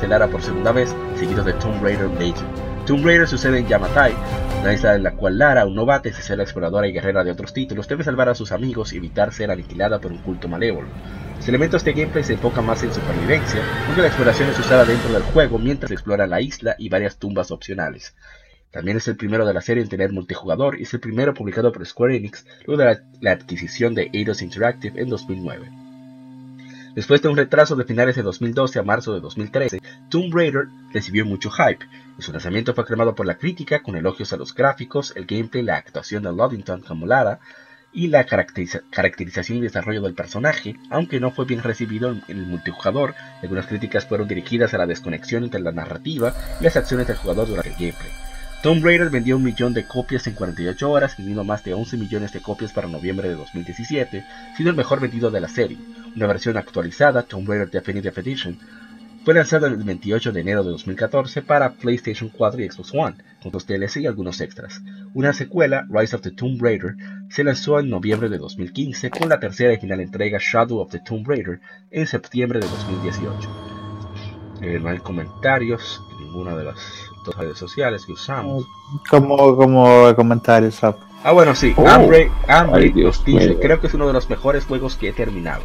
de 0.00 0.08
Lara 0.08 0.26
por 0.26 0.42
segunda 0.42 0.72
vez, 0.72 0.94
seguidos 1.16 1.46
de 1.46 1.52
Tomb 1.54 1.80
Raider 1.82 2.10
Legend. 2.18 2.63
Tomb 2.86 3.02
Raider 3.02 3.26
sucede 3.26 3.60
en 3.60 3.66
Yamatai, 3.66 4.14
una 4.60 4.74
isla 4.74 4.94
en 4.94 5.04
la 5.04 5.12
cual 5.12 5.38
Lara, 5.38 5.64
un 5.64 5.74
ser 6.02 6.36
la 6.36 6.42
exploradora 6.42 6.86
y 6.86 6.92
guerrera 6.92 7.24
de 7.24 7.30
otros 7.30 7.54
títulos, 7.54 7.88
debe 7.88 8.04
salvar 8.04 8.28
a 8.28 8.34
sus 8.34 8.52
amigos 8.52 8.92
y 8.92 8.98
evitar 8.98 9.32
ser 9.32 9.50
aniquilada 9.50 9.98
por 9.98 10.12
un 10.12 10.18
culto 10.18 10.48
malévolo. 10.48 10.86
Los 11.38 11.48
elementos 11.48 11.82
de 11.82 11.94
gameplay 11.94 12.22
se 12.22 12.34
enfocan 12.34 12.66
más 12.66 12.82
en 12.82 12.92
supervivencia, 12.92 13.62
aunque 13.86 14.02
la 14.02 14.08
exploración 14.08 14.50
es 14.50 14.58
usada 14.58 14.84
dentro 14.84 15.14
del 15.14 15.22
juego 15.22 15.58
mientras 15.58 15.88
se 15.88 15.94
explora 15.94 16.26
la 16.26 16.42
isla 16.42 16.76
y 16.78 16.90
varias 16.90 17.16
tumbas 17.16 17.50
opcionales. 17.50 18.14
También 18.70 18.98
es 18.98 19.08
el 19.08 19.16
primero 19.16 19.46
de 19.46 19.54
la 19.54 19.62
serie 19.62 19.82
en 19.82 19.88
tener 19.88 20.12
multijugador 20.12 20.78
y 20.78 20.82
es 20.82 20.92
el 20.92 21.00
primero 21.00 21.32
publicado 21.32 21.72
por 21.72 21.86
Square 21.86 22.16
Enix 22.16 22.44
luego 22.66 22.82
de 22.82 22.86
la, 22.86 23.00
la 23.20 23.32
adquisición 23.32 23.94
de 23.94 24.10
Eidos 24.12 24.42
Interactive 24.42 25.00
en 25.00 25.08
2009. 25.08 25.70
Después 26.94 27.22
de 27.22 27.28
un 27.28 27.36
retraso 27.36 27.76
de 27.76 27.84
finales 27.84 28.14
de 28.14 28.22
2012 28.22 28.78
a 28.78 28.82
marzo 28.82 29.14
de 29.14 29.20
2013, 29.20 29.80
Tomb 30.10 30.34
Raider 30.34 30.66
recibió 30.92 31.24
mucho 31.24 31.50
hype 31.50 31.84
su 32.18 32.32
lanzamiento 32.32 32.74
fue 32.74 32.84
aclamado 32.84 33.14
por 33.14 33.26
la 33.26 33.38
crítica 33.38 33.82
con 33.82 33.96
elogios 33.96 34.32
a 34.32 34.36
los 34.36 34.54
gráficos, 34.54 35.12
el 35.16 35.26
gameplay, 35.26 35.62
la 35.62 35.76
actuación 35.76 36.22
de 36.22 36.32
Loddington 36.32 36.82
como 36.82 37.06
y 37.92 38.08
la 38.08 38.26
caracteriza- 38.26 38.82
caracterización 38.90 39.58
y 39.58 39.60
desarrollo 39.60 40.02
del 40.02 40.14
personaje, 40.14 40.76
aunque 40.90 41.20
no 41.20 41.30
fue 41.30 41.44
bien 41.44 41.62
recibido 41.62 42.10
en 42.10 42.22
el 42.28 42.46
multijugador, 42.46 43.14
algunas 43.40 43.66
críticas 43.66 44.06
fueron 44.06 44.26
dirigidas 44.26 44.74
a 44.74 44.78
la 44.78 44.86
desconexión 44.86 45.44
entre 45.44 45.60
la 45.60 45.72
narrativa 45.72 46.34
y 46.60 46.64
las 46.64 46.76
acciones 46.76 47.06
del 47.06 47.16
jugador 47.16 47.46
durante 47.48 47.70
el 47.70 47.76
gameplay. 47.76 48.10
Tomb 48.64 48.82
Raider 48.82 49.10
vendió 49.10 49.36
un 49.36 49.44
millón 49.44 49.74
de 49.74 49.84
copias 49.86 50.26
en 50.26 50.34
48 50.34 50.90
horas, 50.90 51.16
vendiendo 51.18 51.44
más 51.44 51.62
de 51.64 51.74
11 51.74 51.98
millones 51.98 52.32
de 52.32 52.40
copias 52.40 52.72
para 52.72 52.88
noviembre 52.88 53.28
de 53.28 53.34
2017, 53.34 54.24
siendo 54.56 54.70
el 54.70 54.76
mejor 54.76 55.00
vendido 55.00 55.30
de 55.30 55.40
la 55.40 55.48
serie. 55.48 55.76
Una 56.16 56.26
versión 56.26 56.56
actualizada, 56.56 57.24
Tomb 57.24 57.46
Raider 57.46 57.70
Definitive 57.70 58.18
Edition, 58.22 58.58
fue 59.24 59.34
lanzada 59.34 59.68
el 59.68 59.76
28 59.76 60.32
de 60.32 60.40
enero 60.40 60.62
de 60.62 60.70
2014 60.70 61.42
para 61.42 61.72
PlayStation 61.72 62.28
4 62.28 62.62
y 62.62 62.70
Xbox 62.70 62.92
One, 62.92 63.16
con 63.42 63.52
dos 63.52 63.66
DLC 63.66 63.96
y 63.98 64.06
algunos 64.06 64.40
extras. 64.42 64.82
Una 65.14 65.32
secuela, 65.32 65.86
Rise 65.88 66.16
of 66.16 66.22
the 66.22 66.30
Tomb 66.30 66.62
Raider, 66.62 66.94
se 67.30 67.42
lanzó 67.42 67.80
en 67.80 67.88
noviembre 67.88 68.28
de 68.28 68.36
2015 68.36 69.10
con 69.10 69.30
la 69.30 69.40
tercera 69.40 69.72
y 69.72 69.78
final 69.78 70.00
entrega 70.00 70.38
Shadow 70.40 70.78
of 70.78 70.90
the 70.90 71.00
Tomb 71.00 71.26
Raider 71.26 71.60
en 71.90 72.06
septiembre 72.06 72.60
de 72.60 72.66
2018. 72.66 73.48
Eh, 74.60 74.78
no 74.80 74.90
hay 74.90 74.98
comentarios 74.98 76.02
en 76.12 76.26
ninguna 76.26 76.54
de 76.54 76.64
las 76.64 76.76
dos 77.24 77.34
redes 77.36 77.56
sociales 77.56 78.04
que 78.04 78.12
usamos. 78.12 78.66
Como, 79.08 79.56
como 79.56 80.14
comentarios, 80.14 80.74
¿sabes? 80.74 81.00
Ah, 81.22 81.32
bueno, 81.32 81.54
sí. 81.54 81.72
Oh. 81.78 81.88
Ambre, 81.88 82.30
Ambre 82.46 82.82
Ay, 82.82 82.92
Dios 82.92 83.24
dice, 83.24 83.48
mío. 83.48 83.58
creo 83.60 83.80
que 83.80 83.86
es 83.86 83.94
uno 83.94 84.06
de 84.06 84.12
los 84.12 84.28
mejores 84.28 84.66
juegos 84.66 84.96
que 84.96 85.08
he 85.08 85.12
terminado. 85.14 85.62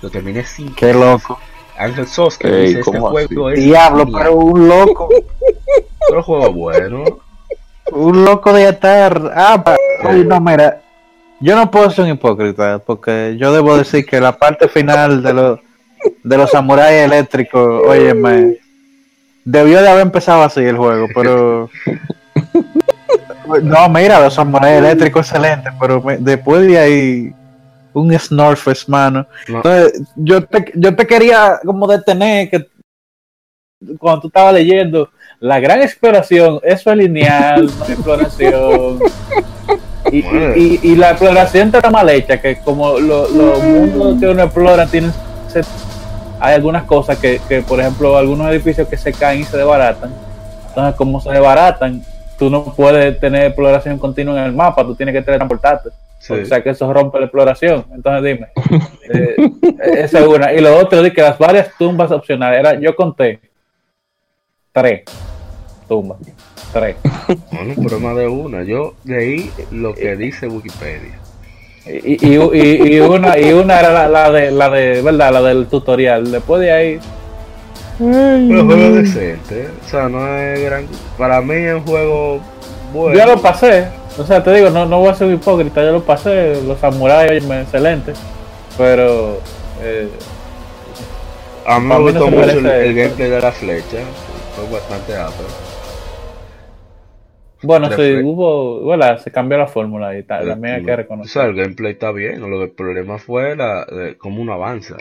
Lo 0.00 0.08
terminé 0.08 0.44
sin 0.44 0.74
Qué 0.74 0.94
loco. 0.94 1.38
Ángel 1.78 2.06
Sos, 2.06 2.38
que 2.38 2.48
Ey, 2.48 2.66
dice, 2.68 2.80
este 2.80 2.92
¿cómo 2.92 3.10
juego 3.10 3.50
es 3.50 3.58
Diablo, 3.64 4.04
genial". 4.04 4.22
pero 4.22 4.36
un 4.36 4.68
loco. 4.68 5.08
Otro 6.08 6.22
juego 6.22 6.52
bueno. 6.52 7.04
Un 7.92 8.24
loco 8.24 8.52
de 8.52 8.66
atar. 8.66 9.32
Ah, 9.34 9.62
pa- 9.64 9.76
Oye, 10.08 10.24
no, 10.24 10.40
mira. 10.40 10.80
Yo 11.40 11.56
no 11.56 11.70
puedo 11.70 11.90
ser 11.90 12.04
un 12.04 12.10
hipócrita, 12.12 12.78
porque 12.78 13.36
yo 13.38 13.52
debo 13.52 13.76
decir 13.76 14.06
que 14.06 14.20
la 14.20 14.32
parte 14.38 14.68
final 14.68 15.22
de 15.22 15.32
los 15.32 15.60
de 16.24 16.36
los 16.36 16.50
samuráis 16.50 17.02
eléctricos, 17.04 17.82
óyeme, 17.86 18.58
debió 19.44 19.80
de 19.82 19.88
haber 19.88 20.02
empezado 20.02 20.42
así 20.42 20.60
el 20.60 20.76
juego, 20.76 21.06
pero 21.14 21.68
no, 23.62 23.88
mira, 23.88 24.20
los 24.20 24.34
samuráis 24.34 24.78
eléctricos 24.78 25.26
excelentes, 25.30 25.72
pero 25.80 26.00
me- 26.02 26.16
después 26.18 26.66
de 26.66 26.78
ahí 26.78 27.32
un 27.94 28.18
Snorfest, 28.18 28.88
mano. 28.88 29.26
No. 29.48 29.56
Entonces, 29.58 30.02
yo 30.16 30.44
te, 30.44 30.72
yo 30.74 30.94
te 30.94 31.06
quería 31.06 31.58
como 31.64 31.86
detener 31.86 32.48
que 32.50 32.66
cuando 33.98 34.22
tú 34.22 34.26
estabas 34.28 34.54
leyendo 34.54 35.10
la 35.40 35.58
gran 35.58 35.82
exploración, 35.82 36.60
eso 36.62 36.90
es 36.90 36.96
lineal, 36.96 37.66
no 37.66 37.84
hay 37.84 37.92
exploración. 37.92 38.98
Y, 40.10 40.18
y, 40.56 40.80
y 40.82 40.96
la 40.96 41.10
exploración 41.10 41.72
está 41.74 41.90
mal 41.90 42.08
hecha, 42.10 42.40
que 42.40 42.58
como 42.60 42.98
lo- 42.98 43.28
los 43.28 43.62
mundos 43.62 44.20
que 44.20 44.26
uno 44.28 44.42
explora 44.42 44.86
tienen 44.86 45.12
hay 46.40 46.54
algunas 46.54 46.84
cosas 46.84 47.18
que, 47.18 47.40
que, 47.48 47.62
por 47.62 47.78
ejemplo, 47.78 48.16
algunos 48.16 48.50
edificios 48.50 48.88
que 48.88 48.96
se 48.96 49.12
caen 49.12 49.40
y 49.42 49.44
se 49.44 49.56
desbaratan. 49.56 50.12
Entonces, 50.68 50.96
como 50.96 51.20
se 51.20 51.30
desbaratan, 51.30 52.02
tú 52.36 52.50
no 52.50 52.64
puedes 52.64 53.20
tener 53.20 53.44
exploración 53.46 53.96
continua 53.98 54.36
en 54.40 54.44
el 54.46 54.52
mapa, 54.52 54.82
tú 54.82 54.94
tienes 54.96 55.12
que 55.14 55.22
teletransportarte. 55.22 55.90
Sí. 56.22 56.34
O 56.34 56.46
sea 56.46 56.62
que 56.62 56.70
eso 56.70 56.92
rompe 56.92 57.18
la 57.18 57.24
exploración. 57.24 57.84
Entonces 57.92 58.22
dime. 58.22 58.48
eh, 59.12 59.36
esa 59.98 60.20
es 60.20 60.26
una. 60.26 60.52
Y 60.52 60.60
lo 60.60 60.78
otro 60.78 61.04
es 61.04 61.12
que 61.12 61.20
las 61.20 61.36
varias 61.36 61.70
tumbas 61.76 62.12
opcionales, 62.12 62.60
era, 62.60 62.78
yo 62.78 62.94
conté 62.94 63.40
tres 64.70 65.02
tumba. 65.88 66.16
Tres. 66.72 66.96
Bueno, 67.50 67.74
pero 67.82 67.98
más 67.98 68.16
de 68.16 68.28
una. 68.28 68.62
Yo 68.62 68.94
leí 69.04 69.50
lo 69.72 69.94
que 69.94 70.14
dice 70.14 70.46
Wikipedia. 70.46 71.18
Y, 71.86 72.24
y, 72.24 72.36
y, 72.36 72.94
y 72.94 73.00
una, 73.00 73.36
y 73.36 73.52
una 73.52 73.80
era 73.80 73.92
la, 73.92 74.08
la 74.08 74.30
de, 74.30 74.52
la 74.52 74.70
de, 74.70 75.02
¿verdad? 75.02 75.32
La 75.32 75.42
del 75.42 75.66
tutorial. 75.66 76.30
Después 76.30 76.60
de 76.60 76.70
ahí. 76.70 77.00
Pero 77.98 78.64
juego 78.64 78.94
decente. 78.94 79.66
O 79.84 79.88
sea, 79.88 80.08
no 80.08 80.38
es 80.38 80.62
gran. 80.62 80.86
Para 81.18 81.40
mí 81.40 81.54
es 81.56 81.74
un 81.74 81.84
juego 81.84 82.40
bueno. 82.94 83.18
Yo 83.18 83.26
lo 83.26 83.42
pasé. 83.42 83.88
O 84.16 84.24
sea, 84.26 84.42
te 84.42 84.52
digo, 84.54 84.70
no, 84.70 84.86
no 84.86 85.00
voy 85.00 85.10
a 85.10 85.14
ser 85.14 85.28
un 85.28 85.34
hipócrita. 85.34 85.82
Yo 85.84 85.92
lo 85.92 86.04
pasé. 86.04 86.62
Los 86.62 86.80
samuráis, 86.80 87.44
excelente. 87.48 88.20
Pero. 88.76 89.48
Eh, 89.76 90.18
A 91.64 91.80
mí 91.80 91.86
me 91.86 91.94
no 91.94 92.00
gustó 92.02 92.28
mucho 92.28 92.58
el, 92.60 92.94
gameplay 92.94 93.30
de 93.30 93.40
la 93.40 93.52
flecha. 93.52 94.14
Fue 94.54 94.66
bastante 94.66 95.16
ápero. 95.16 95.58
bueno, 97.62 97.88
Tres 97.88 97.96
sí, 97.96 98.18
hubo. 98.20 98.80
Bueno, 98.82 99.16
se 99.18 99.30
cambió 99.32 99.58
la 99.58 99.68
fórmula 99.68 100.16
y 100.18 100.24
tal. 100.24 100.46
También 100.46 100.74
hay 100.76 100.82
que 100.82 100.94
O 101.20 101.24
sea, 101.24 101.44
reconocer. 101.44 101.46
el 101.46 101.54
gameplay 101.56 101.92
está 101.92 102.12
bien. 102.12 102.40
Lo 102.40 102.58
que 102.58 102.64
el 102.64 102.72
problema 102.72 103.18
fue 103.18 103.56
la, 103.56 103.84
de 103.86 104.16
cómo 104.18 104.42
uno 104.42 104.52
avanza. 104.54 104.96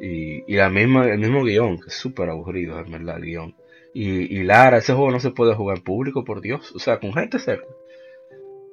Y, 0.00 0.44
y 0.52 0.56
la 0.56 0.70
misma, 0.70 1.06
el 1.08 1.18
mismo 1.20 1.44
guion, 1.44 1.78
que 1.80 1.88
es 1.88 1.94
súper 1.94 2.28
aburrido, 2.30 2.80
es 2.80 2.90
verdad, 2.90 3.16
el 3.18 3.24
guion. 3.24 3.56
Y, 3.94 4.38
y 4.38 4.42
Lara, 4.44 4.78
ese 4.78 4.94
juego 4.94 5.10
no 5.10 5.20
se 5.20 5.30
puede 5.32 5.54
jugar 5.54 5.78
en 5.78 5.84
público, 5.84 6.24
por 6.24 6.40
Dios. 6.40 6.72
O 6.74 6.78
sea, 6.78 6.98
con 7.00 7.12
gente 7.14 7.38
cerca. 7.38 7.66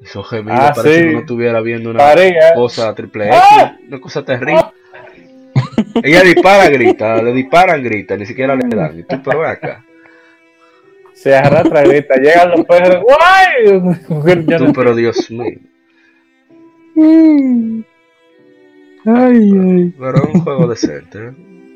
Esos 0.02 0.30
gemidos 0.30 0.60
Ah, 0.60 0.72
parece 0.76 0.96
sí. 0.96 1.02
que 1.04 1.10
uno 1.10 1.20
estuviera 1.20 1.62
viendo 1.62 1.90
una 1.92 2.14
cosa 2.56 2.96
triple 2.96 3.28
X, 3.28 3.38
¡Ah! 3.42 3.78
una 3.88 4.00
cosa 4.00 4.24
terrible. 4.26 4.62
Ella 6.04 6.22
dispara, 6.24 6.70
grita, 6.70 7.22
le 7.22 7.34
disparan, 7.34 7.84
grita, 7.84 8.16
ni 8.16 8.26
siquiera 8.26 8.56
le 8.56 8.68
dan. 8.68 9.00
Y 9.00 9.04
tú, 9.04 9.22
pero 9.24 9.46
acá. 9.46 9.84
Se 11.14 11.36
arrastra, 11.36 11.84
grita. 11.84 12.16
Llegan 12.16 12.52
los 12.52 12.66
perros. 12.66 13.04
¡Guay! 13.04 14.58
Tú, 14.58 14.72
pero 14.74 14.96
Dios 14.96 15.30
mío. 15.32 15.60
Ay, 19.06 19.52
ay. 19.54 19.94
Pero 19.98 20.18
es 20.18 20.34
un 20.36 20.42
juego 20.42 20.68
decente. 20.68 21.18
¿eh? 21.18 21.32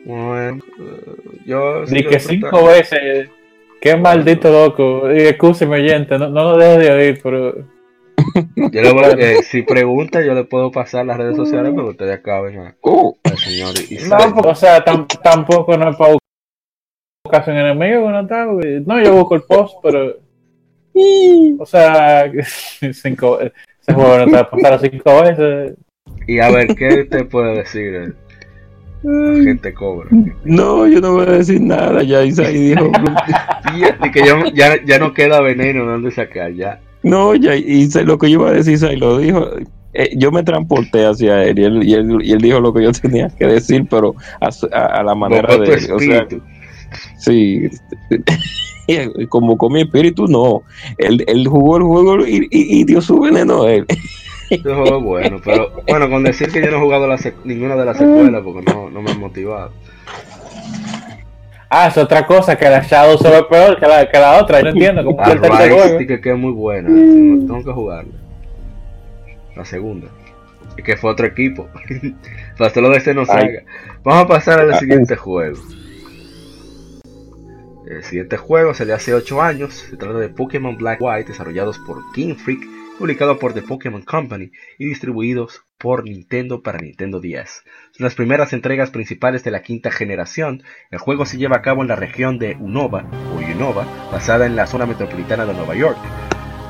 Bueno, 0.06 0.64
eh, 0.80 1.16
yo 1.45 1.86
sigo 1.88 2.10
que 2.10 2.20
cinco 2.20 2.66
veces. 2.66 3.30
Qué 3.82 3.95
maldito 3.98 4.50
loco. 4.52 5.12
Y 5.12 5.22
excúseme, 5.24 5.76
oyente. 5.78 6.18
No, 6.18 6.30
no 6.30 6.52
lo 6.52 6.58
dejo 6.58 6.78
de 6.80 6.91
oír, 6.91 7.20
pero. 7.22 7.73
Yo 8.55 8.81
le 8.81 8.91
voy 8.93 9.03
a- 9.03 9.11
eh, 9.11 9.43
si 9.43 9.61
pregunta, 9.64 10.22
yo 10.23 10.34
le 10.34 10.43
puedo 10.45 10.72
pasar 10.72 11.05
las 11.05 11.18
redes 11.18 11.35
sociales 11.35 11.73
que 11.73 11.81
ustedes 11.81 12.18
acaben 12.19 12.60
a- 12.60 12.76
Uh, 12.81 13.14
al 13.23 13.38
señor 13.38 13.73
No, 14.10 14.49
o 14.49 14.55
sea, 14.55 14.84
tam- 14.84 15.07
tampoco 15.22 15.77
no 15.77 15.89
es 15.89 15.95
para 15.97 16.15
buscarse 17.26 17.51
un 17.51 17.57
enemigo, 17.57 18.10
no 18.11 18.22
está. 18.22 18.45
güey. 18.45 18.81
No, 18.85 19.01
yo 19.01 19.14
busco 19.15 19.35
el 19.35 19.43
post, 19.43 19.76
pero. 19.84 20.18
O 21.60 21.65
sea, 21.65 22.31
cinco, 22.93 23.39
ese 23.39 23.93
juego 23.93 24.18
no 24.19 24.26
te 24.26 24.31
va 24.31 24.39
a 24.39 24.49
pasar 24.49 24.80
cinco 24.80 25.22
veces. 25.22 25.73
Y 26.27 26.39
a 26.39 26.49
ver, 26.51 26.68
¿qué 26.76 27.01
usted 27.03 27.27
puede 27.27 27.55
decir? 27.57 27.95
eh? 27.95 28.14
La 29.05 29.43
gente 29.43 29.73
cobra. 29.73 30.07
no, 30.45 30.88
yo 30.88 31.01
no 31.01 31.14
voy 31.14 31.27
a 31.27 31.31
decir 31.31 31.60
nada. 31.60 32.03
Ya 32.03 32.23
Isai 32.23 32.53
dijo. 32.53 32.89
Y, 33.76 33.84
y 34.07 34.11
que 34.11 34.19
ya, 34.23 34.35
ya, 34.53 34.84
ya 34.85 34.99
no 34.99 35.14
queda 35.15 35.41
veneno 35.41 35.85
donde 35.85 36.11
sacar, 36.11 36.51
ya. 36.53 36.80
No, 37.03 37.35
ya 37.35 37.55
Isai, 37.55 38.05
lo 38.05 38.17
que 38.17 38.30
yo 38.31 38.39
iba 38.39 38.49
a 38.49 38.53
decir, 38.53 38.73
Isai 38.73 38.95
lo 38.97 39.17
dijo. 39.17 39.47
Eh, 39.93 40.09
yo 40.17 40.31
me 40.31 40.41
transporté 40.41 41.05
hacia 41.05 41.43
él 41.43 41.59
y, 41.59 41.63
él 41.65 41.84
y 41.84 41.93
él 41.93 42.17
y 42.23 42.31
él 42.31 42.39
dijo 42.41 42.59
lo 42.59 42.73
que 42.73 42.84
yo 42.84 42.91
tenía 43.01 43.30
que 43.30 43.45
decir, 43.45 43.85
pero 43.89 44.15
a, 44.41 44.49
a- 44.75 44.85
a 44.99 45.03
la 45.03 45.13
manera 45.15 45.47
de 45.59 45.65
él. 45.73 45.91
O 45.91 45.99
sea, 45.99 46.27
sí. 47.17 47.61
Y 48.85 49.27
Como 49.27 49.57
con 49.57 49.71
mi 49.71 49.81
espíritu, 49.81 50.27
no. 50.27 50.63
Él, 50.97 51.23
él 51.27 51.47
jugó 51.47 51.77
el 51.77 51.84
juego 51.84 52.27
y, 52.27 52.47
y- 52.51 52.80
y 52.81 52.84
dio 52.84 52.99
su 53.01 53.17
veneno 53.19 53.63
a 53.63 53.71
él. 53.71 53.85
Bueno, 55.01 55.38
pero 55.43 55.71
bueno, 55.88 56.09
con 56.09 56.23
decir 56.23 56.49
que 56.51 56.61
yo 56.61 56.69
no 56.69 56.77
he 56.77 56.81
jugado 56.81 57.07
la 57.07 57.17
ninguna 57.45 57.75
de 57.77 57.85
las 57.85 57.97
secuelas 57.97 58.41
porque 58.43 58.61
no, 58.71 58.89
no 58.89 59.01
me 59.01 59.11
han 59.11 59.19
motivado. 59.21 59.71
Ah, 61.76 61.88
es 61.88 61.98
otra 61.98 62.24
cosa, 62.28 62.56
que 62.56 62.70
la 62.70 62.82
Shadow 62.82 63.18
se 63.18 63.28
ve 63.32 63.44
peor 63.50 63.80
que 63.80 63.88
la, 63.88 64.08
que 64.08 64.20
la 64.20 64.40
otra. 64.40 64.60
Yo 64.60 64.66
no 64.66 64.70
entiendo 64.70 65.04
cómo 65.04 65.20
A 65.20 65.26
fue 65.26 65.34
el 65.34 65.41
tercer 65.41 65.72
Rise 65.72 65.98
dije 65.98 66.22
que 66.22 66.30
es 66.30 66.38
muy 66.38 66.52
buena, 66.52 66.88
tengo 66.88 67.64
que 67.64 67.72
jugarla. 67.72 68.14
La 69.56 69.66
segunda. 69.66 70.08
Y 70.78 70.84
que 70.84 70.98
fue 70.98 71.10
otro 71.10 71.26
equipo. 71.26 71.68
Pasó 72.60 72.80
lo 72.80 72.90
de 72.90 72.98
este 72.98 73.16
no 73.16 73.26
salga. 73.26 73.64
Vamos 74.04 74.26
a 74.26 74.28
pasar 74.28 74.60
al 74.60 74.78
siguiente 74.78 75.16
juego. 75.16 75.58
El 77.88 78.04
siguiente 78.04 78.38
juego 78.38 78.76
salió 78.76 78.94
hace 78.94 79.16
8 79.16 79.41
años. 79.41 79.74
Se 79.74 79.98
trata 79.98 80.20
de 80.20 80.30
Pokémon 80.30 80.78
Black 80.78 81.00
White, 81.02 81.32
desarrollados 81.32 81.80
por 81.80 82.04
Game 82.16 82.36
Freak, 82.36 82.62
publicado 83.00 83.40
por 83.40 83.54
The 83.54 83.64
Pokémon 83.64 84.04
Company 84.04 84.52
y 84.78 84.86
distribuidos 84.86 85.64
por 85.80 86.04
Nintendo 86.04 86.62
para 86.62 86.78
Nintendo 86.78 87.20
10. 87.20 87.64
Las 87.99 88.15
primeras 88.15 88.53
entregas 88.53 88.90
principales 88.90 89.44
de 89.44 89.52
la 89.52 89.61
quinta 89.61 89.91
generación. 89.91 90.64
El 90.90 90.98
juego 90.98 91.28
se 91.28 91.38
lleva 91.38 91.57
a 91.57 91.61
cabo 91.61 91.84
en 91.84 91.90
la 91.90 91.95
región 91.95 92.40
de 92.40 92.57
Unova 92.60 93.06
o 93.32 93.36
Unova, 93.36 93.86
basada 94.11 94.48
en 94.48 94.56
la 94.56 94.65
zona 94.65 94.88
metropolitana 94.88 95.45
de 95.45 95.53
Nueva 95.53 95.76
York. 95.76 95.99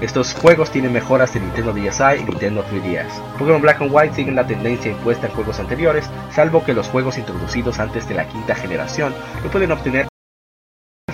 Estos 0.01 0.33
juegos 0.33 0.69
tienen 0.69 0.91
mejoras 0.91 1.33
de 1.33 1.39
Nintendo 1.39 1.71
DSi 1.71 2.19
y 2.19 2.23
Nintendo 2.25 2.65
3DS. 2.65 3.37
Pokémon 3.39 3.61
Black 3.61 3.81
and 3.81 3.91
White 3.93 4.15
siguen 4.15 4.35
la 4.35 4.45
tendencia 4.45 4.91
impuesta 4.91 5.27
en 5.27 5.33
juegos 5.33 5.61
anteriores, 5.61 6.09
salvo 6.33 6.65
que 6.65 6.73
los 6.73 6.89
juegos 6.89 7.17
introducidos 7.17 7.79
antes 7.79 8.05
de 8.09 8.15
la 8.15 8.27
quinta 8.27 8.53
generación 8.53 9.13
no 9.45 9.49
pueden 9.49 9.71
obtener 9.71 10.07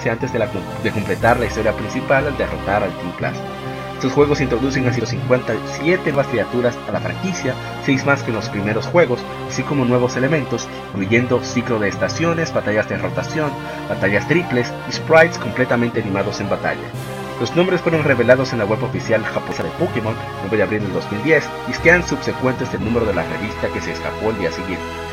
antes 0.10 0.34
de, 0.34 0.40
de 0.40 0.92
completar 0.92 1.40
la 1.40 1.46
historia 1.46 1.74
principal 1.74 2.26
al 2.26 2.36
derrotar 2.36 2.82
al 2.82 2.92
Team 2.98 3.12
Plasma. 3.18 3.69
Estos 4.00 4.14
juegos 4.14 4.40
introducen 4.40 4.88
a 4.88 4.94
157 4.94 6.14
nuevas 6.14 6.28
criaturas 6.28 6.74
a 6.88 6.92
la 6.94 7.02
franquicia, 7.02 7.54
6 7.84 8.06
más 8.06 8.24
que 8.24 8.30
en 8.30 8.38
los 8.38 8.48
primeros 8.48 8.86
juegos, 8.86 9.20
así 9.50 9.62
como 9.62 9.84
nuevos 9.84 10.16
elementos, 10.16 10.70
incluyendo 10.94 11.44
ciclo 11.44 11.80
de 11.80 11.90
estaciones, 11.90 12.54
batallas 12.54 12.88
de 12.88 12.98
rotación, 12.98 13.52
batallas 13.90 14.26
triples 14.30 14.72
y 14.88 14.94
sprites 14.94 15.38
completamente 15.38 16.00
animados 16.00 16.40
en 16.40 16.50
batalla. 16.50 16.88
Los 17.42 17.54
nombres 17.58 17.82
fueron 17.82 18.06
revelados 18.06 18.54
en 18.54 18.60
la 18.60 18.66
web 18.66 18.82
oficial 18.86 19.22
japonesa 19.22 19.64
de 19.64 19.72
Pokémon, 19.72 20.16
9 20.44 20.56
de 20.56 20.64
abril 20.64 20.84
del 20.84 20.94
2010, 20.94 21.44
y 21.70 21.74
scan 21.74 22.08
subsecuentes 22.08 22.72
del 22.72 22.86
número 22.86 23.06
de 23.06 23.16
la 23.16 23.24
revista 23.24 23.68
que 23.68 23.82
se 23.82 23.92
escapó 23.92 24.30
el 24.30 24.40
día 24.40 24.52
siguiente. 24.54 25.09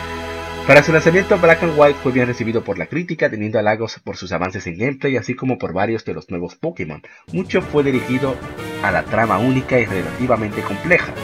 Para 0.67 0.83
su 0.83 0.93
lanzamiento, 0.93 1.39
Black 1.39 1.63
and 1.63 1.79
White 1.79 2.01
fue 2.03 2.11
bien 2.11 2.27
recibido 2.27 2.65
por 2.65 2.77
la 2.77 2.87
crítica, 2.87 3.31
teniendo 3.31 3.61
halagos 3.61 4.01
por 4.03 4.17
sus 4.17 4.33
avances 4.33 4.67
en 4.67 4.77
gameplay, 4.77 5.17
así 5.17 5.37
como 5.37 5.59
por 5.59 5.73
varios 5.73 6.05
de 6.05 6.13
los 6.13 6.29
nuevos 6.29 6.57
Pokémon. 6.57 7.03
Mucho 7.33 7.63
fue 7.63 7.85
dirigido 7.85 8.35
a 8.83 8.91
la 8.91 9.05
trama 9.05 9.39
única 9.39 9.79
y 9.79 9.85
relativamente 9.85 10.63
compleja. 10.63 11.15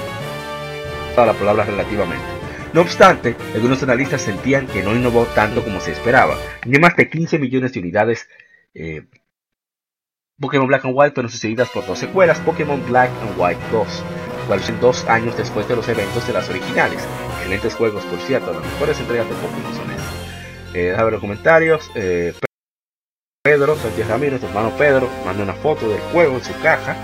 La 1.17 1.33
palabra 1.33 1.65
relativamente. 1.65 2.25
No 2.73 2.83
obstante, 2.83 3.35
algunos 3.53 3.83
analistas 3.83 4.23
sentían 4.23 4.69
que 4.69 4.83
no 4.83 4.95
innovó 4.95 5.27
tanto 5.35 5.65
como 5.65 5.81
se 5.81 5.91
esperaba. 5.91 6.37
Ni 6.65 6.79
más 6.79 6.97
de 6.97 7.11
15 7.11 7.41
millones 7.41 7.73
de 7.73 7.81
unidades 7.81 8.29
eh, 8.75 9.07
Pokémon 10.41 10.69
Black 10.69 10.85
and 10.85 10.95
White 10.97 11.15
fueron 11.15 11.31
sucedidas 11.31 11.69
por 11.71 11.85
dos 11.85 11.99
secuelas, 11.99 12.39
Pokémon 12.41 12.81
Black 12.89 13.11
and 13.21 13.39
White 13.39 13.61
2, 13.73 14.05
cuales 14.47 14.67
son 14.67 14.81
dos 14.81 15.05
años 15.09 15.37
después 15.37 15.69
de 15.69 15.77
los 15.77 15.89
eventos 15.89 16.27
de 16.27 16.33
las 16.33 16.49
originales. 16.49 17.07
Excelentes 17.43 17.75
juegos, 17.75 18.05
por 18.05 18.21
cierto, 18.21 18.53
las 18.53 18.63
mejores 18.63 19.01
entregas 19.01 19.29
de 19.29 19.35
Pokémon 19.35 19.75
son 19.75 19.91
esas. 19.91 20.75
Eh, 20.75 20.91
déjame 20.91 21.11
los 21.11 21.21
comentarios. 21.21 21.91
Eh, 21.97 22.33
Pedro, 23.43 23.77
Santiago 23.77 24.11
Ramírez, 24.11 24.41
tu 24.41 24.47
hermano 24.47 24.71
Pedro, 24.79 25.09
manda 25.27 25.43
una 25.43 25.55
foto 25.55 25.89
del 25.89 25.99
juego 26.13 26.37
en 26.37 26.45
su 26.45 26.53
caja. 26.63 26.95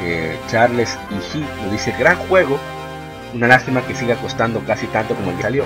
Eh, 0.00 0.38
Charles 0.50 0.98
y 1.10 1.38
nos 1.62 1.70
dice 1.70 1.94
gran 1.98 2.16
juego. 2.28 2.58
Una 3.34 3.46
lástima 3.46 3.86
que 3.86 3.94
siga 3.94 4.16
costando 4.16 4.60
casi 4.60 4.86
tanto 4.86 5.14
como 5.14 5.30
el 5.30 5.42
salió. 5.42 5.64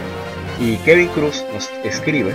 Y 0.59 0.78
Kevin 0.78 1.09
Cruz 1.10 1.44
nos 1.55 1.70
escribe 1.84 2.34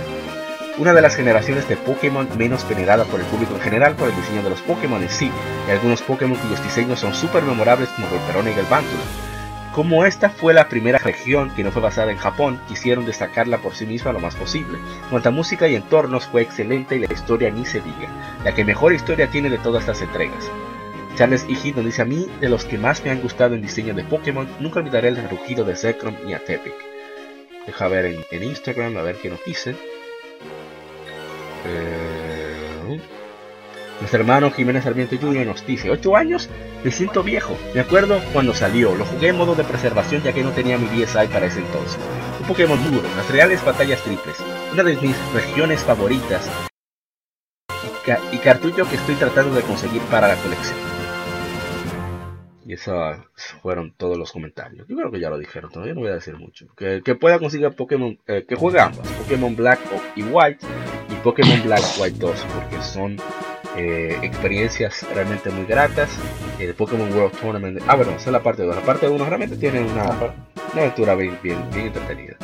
una 0.78 0.94
de 0.94 1.02
las 1.02 1.16
generaciones 1.16 1.68
de 1.68 1.76
Pokémon 1.76 2.26
menos 2.38 2.66
venerada 2.66 3.04
por 3.04 3.20
el 3.20 3.26
público 3.26 3.54
en 3.56 3.60
general 3.60 3.94
por 3.94 4.08
el 4.08 4.16
diseño 4.16 4.42
de 4.42 4.50
los 4.50 4.62
Pokémon 4.62 5.02
en 5.02 5.10
sí, 5.10 5.30
y 5.68 5.70
algunos 5.70 6.00
Pokémon 6.00 6.38
cuyos 6.38 6.62
diseños 6.62 7.00
son 7.00 7.14
súper 7.14 7.42
memorables 7.42 7.90
como 7.90 8.08
Volperona 8.08 8.50
y 8.50 8.54
Galvantula. 8.54 9.35
Como 9.76 10.06
esta 10.06 10.30
fue 10.30 10.54
la 10.54 10.70
primera 10.70 10.96
región 10.96 11.54
que 11.54 11.62
no 11.62 11.70
fue 11.70 11.82
basada 11.82 12.10
en 12.10 12.16
Japón, 12.16 12.58
quisieron 12.66 13.04
destacarla 13.04 13.58
por 13.58 13.74
sí 13.74 13.84
misma 13.84 14.10
lo 14.10 14.20
más 14.20 14.34
posible. 14.34 14.78
Cuanto 15.10 15.28
a 15.28 15.32
música 15.32 15.68
y 15.68 15.74
entornos 15.74 16.24
fue 16.24 16.40
excelente 16.40 16.96
y 16.96 17.00
la 17.00 17.12
historia 17.12 17.50
ni 17.50 17.66
se 17.66 17.82
diga, 17.82 18.08
la 18.42 18.54
que 18.54 18.64
mejor 18.64 18.94
historia 18.94 19.30
tiene 19.30 19.50
de 19.50 19.58
todas 19.58 19.86
las 19.86 20.00
entregas. 20.00 20.50
Charles 21.16 21.44
Iji 21.46 21.72
nos 21.72 21.84
dice 21.84 22.00
a 22.00 22.06
mí, 22.06 22.26
de 22.40 22.48
los 22.48 22.64
que 22.64 22.78
más 22.78 23.04
me 23.04 23.10
han 23.10 23.20
gustado 23.20 23.54
en 23.54 23.60
diseño 23.60 23.92
de 23.92 24.04
Pokémon, 24.04 24.48
nunca 24.60 24.80
olvidaré 24.80 25.08
el 25.08 25.28
rugido 25.28 25.62
de 25.62 25.76
Zekrom 25.76 26.14
y 26.26 26.32
Atepic. 26.32 26.72
Deja 27.66 27.88
ver 27.88 28.06
en, 28.06 28.24
en 28.30 28.44
Instagram 28.44 28.96
a 28.96 29.02
ver 29.02 29.16
qué 29.16 29.28
nos 29.28 29.44
dicen. 29.44 29.76
Eh, 31.66 32.35
nuestro 34.00 34.20
hermano 34.20 34.50
Jiménez 34.50 34.84
Sarmiento 34.84 35.16
Jr. 35.18 35.46
nos 35.46 35.66
dice, 35.66 35.90
8 35.90 36.16
años, 36.16 36.50
me 36.84 36.90
siento 36.90 37.22
viejo. 37.22 37.56
Me 37.74 37.80
acuerdo 37.80 38.20
cuando 38.32 38.54
salió, 38.54 38.94
lo 38.94 39.04
jugué 39.04 39.28
en 39.28 39.36
modo 39.36 39.54
de 39.54 39.64
preservación 39.64 40.22
ya 40.22 40.32
que 40.32 40.42
no 40.42 40.50
tenía 40.50 40.76
mi 40.76 40.86
DSi 40.86 41.28
para 41.28 41.46
ese 41.46 41.60
entonces. 41.60 41.98
Un 42.40 42.46
Pokémon 42.46 42.82
duro, 42.90 43.08
las 43.16 43.30
reales 43.30 43.64
batallas 43.64 44.02
triples, 44.02 44.36
una 44.72 44.82
de 44.82 44.96
mis 44.96 45.16
regiones 45.32 45.82
favoritas. 45.82 46.48
y 48.32 48.38
cartucho 48.38 48.88
que 48.88 48.96
estoy 48.96 49.14
tratando 49.16 49.54
de 49.54 49.62
conseguir 49.62 50.02
para 50.02 50.28
la 50.28 50.36
colección. 50.36 50.76
Y 52.66 52.72
esos 52.72 53.16
fueron 53.62 53.94
todos 53.96 54.18
los 54.18 54.32
comentarios. 54.32 54.86
Yo 54.88 54.96
creo 54.96 55.10
que 55.10 55.20
ya 55.20 55.30
lo 55.30 55.38
dijeron, 55.38 55.70
todavía 55.70 55.94
no 55.94 56.00
voy 56.00 56.10
a 56.10 56.14
decir 56.14 56.36
mucho. 56.36 56.66
Que, 56.76 57.00
pueda 57.14 57.38
conseguir 57.38 57.70
Pokémon, 57.70 58.18
eh, 58.26 58.44
que 58.46 58.56
juegue 58.56 58.80
ambas, 58.80 59.06
Pokémon 59.08 59.54
Black 59.54 59.78
y 60.16 60.24
White 60.24 60.66
y 61.08 61.14
Pokémon 61.22 61.62
Black 61.62 61.82
White 61.98 62.18
2, 62.18 62.46
porque 62.54 62.82
son 62.82 63.16
eh, 63.76 64.18
experiencias 64.22 65.06
realmente 65.14 65.50
muy 65.50 65.66
gratas. 65.66 66.10
El 66.58 66.74
Pokémon 66.74 67.12
World 67.12 67.38
Tournament, 67.38 67.80
ah 67.86 67.96
bueno, 67.96 68.12
esa 68.12 68.26
es 68.26 68.32
la 68.32 68.42
parte 68.42 68.62
2. 68.62 68.74
La 68.74 68.82
parte 68.82 69.08
1 69.08 69.24
realmente 69.24 69.56
tiene 69.56 69.80
una, 69.80 70.04
una 70.72 70.82
aventura 70.82 71.14
bien, 71.14 71.38
bien, 71.42 71.58
bien 71.72 71.86
entretenida. 71.86 72.36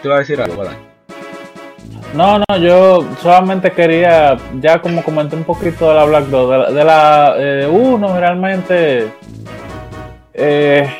Te 0.00 0.08
iba 0.08 0.16
a 0.16 0.18
decir 0.18 0.40
algo, 0.40 0.56
¿verdad? 0.56 0.76
No, 2.14 2.38
no, 2.38 2.58
yo 2.58 3.08
solamente 3.22 3.70
quería, 3.70 4.36
ya 4.60 4.82
como 4.82 5.02
comenté 5.02 5.36
un 5.36 5.44
poquito 5.44 5.88
de 5.88 5.94
la 5.94 6.04
Black 6.04 6.24
2, 6.26 6.74
de 6.74 6.84
la, 6.84 7.36
de 7.36 7.62
la 7.62 7.68
1 7.70 8.20
realmente, 8.20 9.08
eh, 10.34 10.90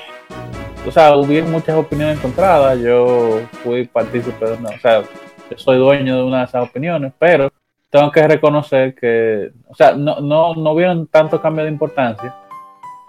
o 0.87 0.91
sea, 0.91 1.17
hubo 1.17 1.49
muchas 1.49 1.77
opiniones 1.77 2.17
encontradas, 2.17 2.79
yo 2.79 3.41
fui 3.63 3.87
partícipe 3.87 4.45
de 4.45 4.53
una, 4.53 4.71
o 4.71 4.79
sea, 4.79 5.03
yo 5.51 5.59
soy 5.59 5.77
dueño 5.79 6.17
de 6.17 6.23
una 6.23 6.39
de 6.39 6.45
esas 6.45 6.63
opiniones, 6.63 7.13
pero 7.19 7.53
tengo 7.93 8.11
que 8.11 8.27
reconocer 8.27 8.95
que, 8.95 9.53
o 9.69 9.75
sea, 9.75 9.93
no, 9.93 10.21
no, 10.21 10.55
no 10.55 10.75
vieron 10.75 11.07
tanto 11.09 11.43
cambio 11.43 11.65
de 11.65 11.71
importancia, 11.71 12.35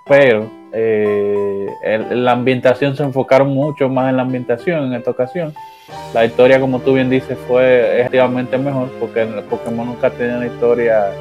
pero 0.05 0.51
eh, 0.73 1.67
la 2.11 2.33
ambientación 2.33 2.93
se 2.93 3.03
enfocaron 3.03 3.47
mucho 3.47 3.87
más 3.87 4.09
en 4.09 4.17
la 4.17 4.23
ambientación 4.23 4.87
en 4.87 4.93
esta 4.93 5.11
ocasión. 5.11 5.53
La 6.13 6.25
historia, 6.25 6.59
como 6.59 6.81
tú 6.81 6.95
bien 6.95 7.09
dices, 7.09 7.37
fue 7.47 8.01
efectivamente 8.01 8.57
mejor 8.57 8.89
porque 8.99 9.25
Pokémon 9.49 9.87
nunca 9.87 10.09
tenía 10.09 10.35
una 10.35 10.47
historia 10.47 11.11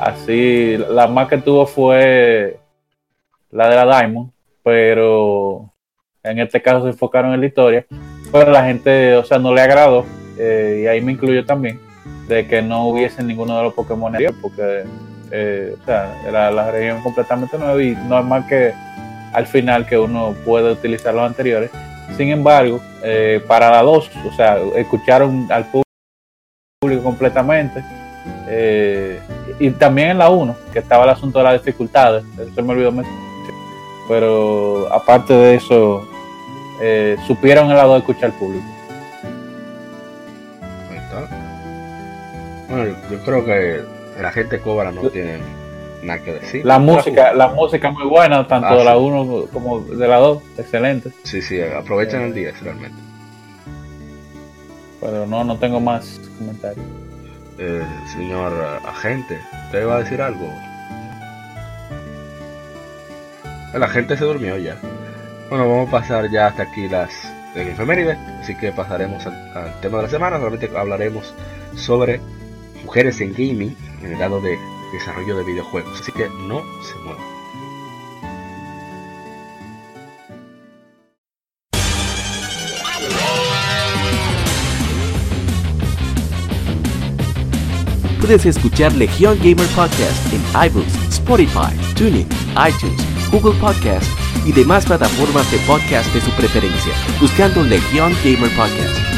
así. 0.00 0.78
La 0.88 1.06
más 1.06 1.28
que 1.28 1.36
tuvo 1.36 1.66
fue 1.66 2.58
la 3.50 3.68
de 3.68 3.76
la 3.76 3.84
Diamond, 3.84 4.30
pero 4.62 5.70
en 6.22 6.38
este 6.38 6.62
caso 6.62 6.84
se 6.84 6.88
enfocaron 6.88 7.34
en 7.34 7.40
la 7.40 7.46
historia. 7.46 7.84
Pero 8.32 8.50
la 8.50 8.64
gente, 8.64 9.14
o 9.14 9.24
sea, 9.24 9.38
no 9.38 9.52
le 9.52 9.60
agradó, 9.60 10.06
eh, 10.38 10.80
y 10.84 10.86
ahí 10.86 11.02
me 11.02 11.12
incluyo 11.12 11.44
también, 11.44 11.78
de 12.28 12.46
que 12.46 12.62
no 12.62 12.88
hubiese 12.88 13.22
ninguno 13.22 13.56
de 13.56 13.62
los 13.64 13.74
Pokémon 13.74 14.12
porque, 14.40 14.84
eh, 15.30 15.74
o 15.80 15.84
sea, 15.84 16.14
era 16.26 16.50
la 16.50 16.70
región 16.70 17.02
completamente 17.02 17.58
nueva 17.58 17.82
y 17.82 17.96
no 18.06 18.18
es 18.18 18.24
más 18.24 18.46
que 18.46 18.72
al 19.32 19.46
final 19.46 19.86
que 19.86 19.98
uno 19.98 20.34
puede 20.44 20.72
utilizar 20.72 21.14
los 21.14 21.24
anteriores. 21.24 21.70
Sin 22.16 22.28
embargo, 22.28 22.80
eh, 23.02 23.42
para 23.46 23.70
la 23.70 23.82
2, 23.82 24.10
o 24.26 24.32
sea, 24.36 24.58
escucharon 24.76 25.46
al 25.50 25.66
público 26.80 27.02
completamente. 27.02 27.82
eh, 28.50 29.20
y 29.58 29.70
también 29.70 30.10
en 30.10 30.18
la 30.18 30.30
1, 30.30 30.54
que 30.72 30.78
estaba 30.78 31.04
el 31.04 31.10
asunto 31.10 31.38
de 31.38 31.44
las 31.44 31.54
dificultades, 31.54 32.24
se 32.54 32.62
me 32.62 32.72
olvidó. 32.72 32.92
Pero 34.08 34.88
aparte 34.92 35.34
de 35.34 35.56
eso, 35.56 36.08
eh, 36.80 37.16
supieron 37.26 37.70
el 37.70 37.76
lado 37.76 37.94
de 37.94 37.98
escuchar 37.98 38.26
al 38.26 38.38
público. 38.38 38.64
Bueno, 42.68 42.84
yo, 42.86 43.16
yo 43.16 43.24
creo 43.24 43.44
que 43.44 43.82
la 44.20 44.30
gente 44.32 44.60
cobra 44.60 44.90
no 44.92 45.02
tiene 45.10 45.38
nada 46.02 46.22
que 46.22 46.34
decir. 46.34 46.64
La 46.64 46.78
música, 46.78 47.32
la 47.32 47.48
música 47.48 47.90
muy 47.90 48.04
buena, 48.04 48.46
tanto 48.46 48.68
Ah, 48.68 48.76
de 48.76 48.84
la 48.84 48.92
sí. 48.92 48.98
1 48.98 49.46
como 49.52 49.80
de 49.80 50.08
la 50.08 50.16
2, 50.18 50.42
excelente. 50.58 51.10
Sí, 51.24 51.40
sí, 51.42 51.60
aprovechan 51.60 52.22
el 52.22 52.34
día 52.34 52.52
realmente. 52.62 52.98
Pero 55.00 55.26
no, 55.26 55.44
no 55.44 55.56
tengo 55.58 55.80
más 55.80 56.20
comentarios. 56.38 56.84
Eh, 57.58 57.82
señor 58.12 58.52
eh, 58.52 58.86
agente, 58.88 59.38
¿usted 59.66 59.86
va 59.86 59.96
a 59.96 59.98
decir 60.00 60.20
algo? 60.22 60.48
La 63.74 63.88
gente 63.88 64.16
se 64.16 64.24
durmió 64.24 64.56
ya. 64.58 64.76
Bueno, 65.50 65.68
vamos 65.68 65.88
a 65.88 65.90
pasar 65.92 66.30
ya 66.30 66.46
hasta 66.48 66.64
aquí 66.64 66.88
las 66.88 67.10
eh, 67.54 67.70
efemérides, 67.72 68.16
así 68.40 68.54
que 68.56 68.72
pasaremos 68.72 69.26
al, 69.26 69.34
al 69.56 69.80
tema 69.80 69.98
de 69.98 70.04
la 70.04 70.08
semana. 70.10 70.38
Solamente 70.38 70.70
hablaremos 70.76 71.34
sobre 71.76 72.20
mujeres 72.88 73.20
en 73.20 73.32
gaming 73.32 73.76
en 74.02 74.12
el 74.12 74.18
lado 74.18 74.40
de 74.40 74.58
desarrollo 74.94 75.36
de 75.36 75.44
videojuegos, 75.44 76.00
así 76.00 76.10
que 76.10 76.26
no 76.48 76.62
se 76.82 76.94
muevan. 77.04 77.22
Puedes 88.20 88.46
escuchar 88.46 88.94
Legión 88.94 89.36
Gamer 89.36 89.66
Podcast 89.76 90.32
en 90.32 90.40
iBooks, 90.70 90.94
Spotify, 91.10 91.76
TuneIn, 91.94 92.26
iTunes, 92.56 93.30
Google 93.30 93.58
Podcast 93.60 94.06
y 94.46 94.52
demás 94.52 94.86
plataformas 94.86 95.50
de 95.52 95.58
podcast 95.66 96.10
de 96.14 96.22
su 96.22 96.30
preferencia, 96.30 96.94
buscando 97.20 97.62
Legión 97.64 98.14
Gamer 98.24 98.50
Podcast. 98.56 99.17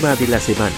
Tema 0.00 0.16
de 0.16 0.28
la 0.28 0.40
semana. 0.40 0.74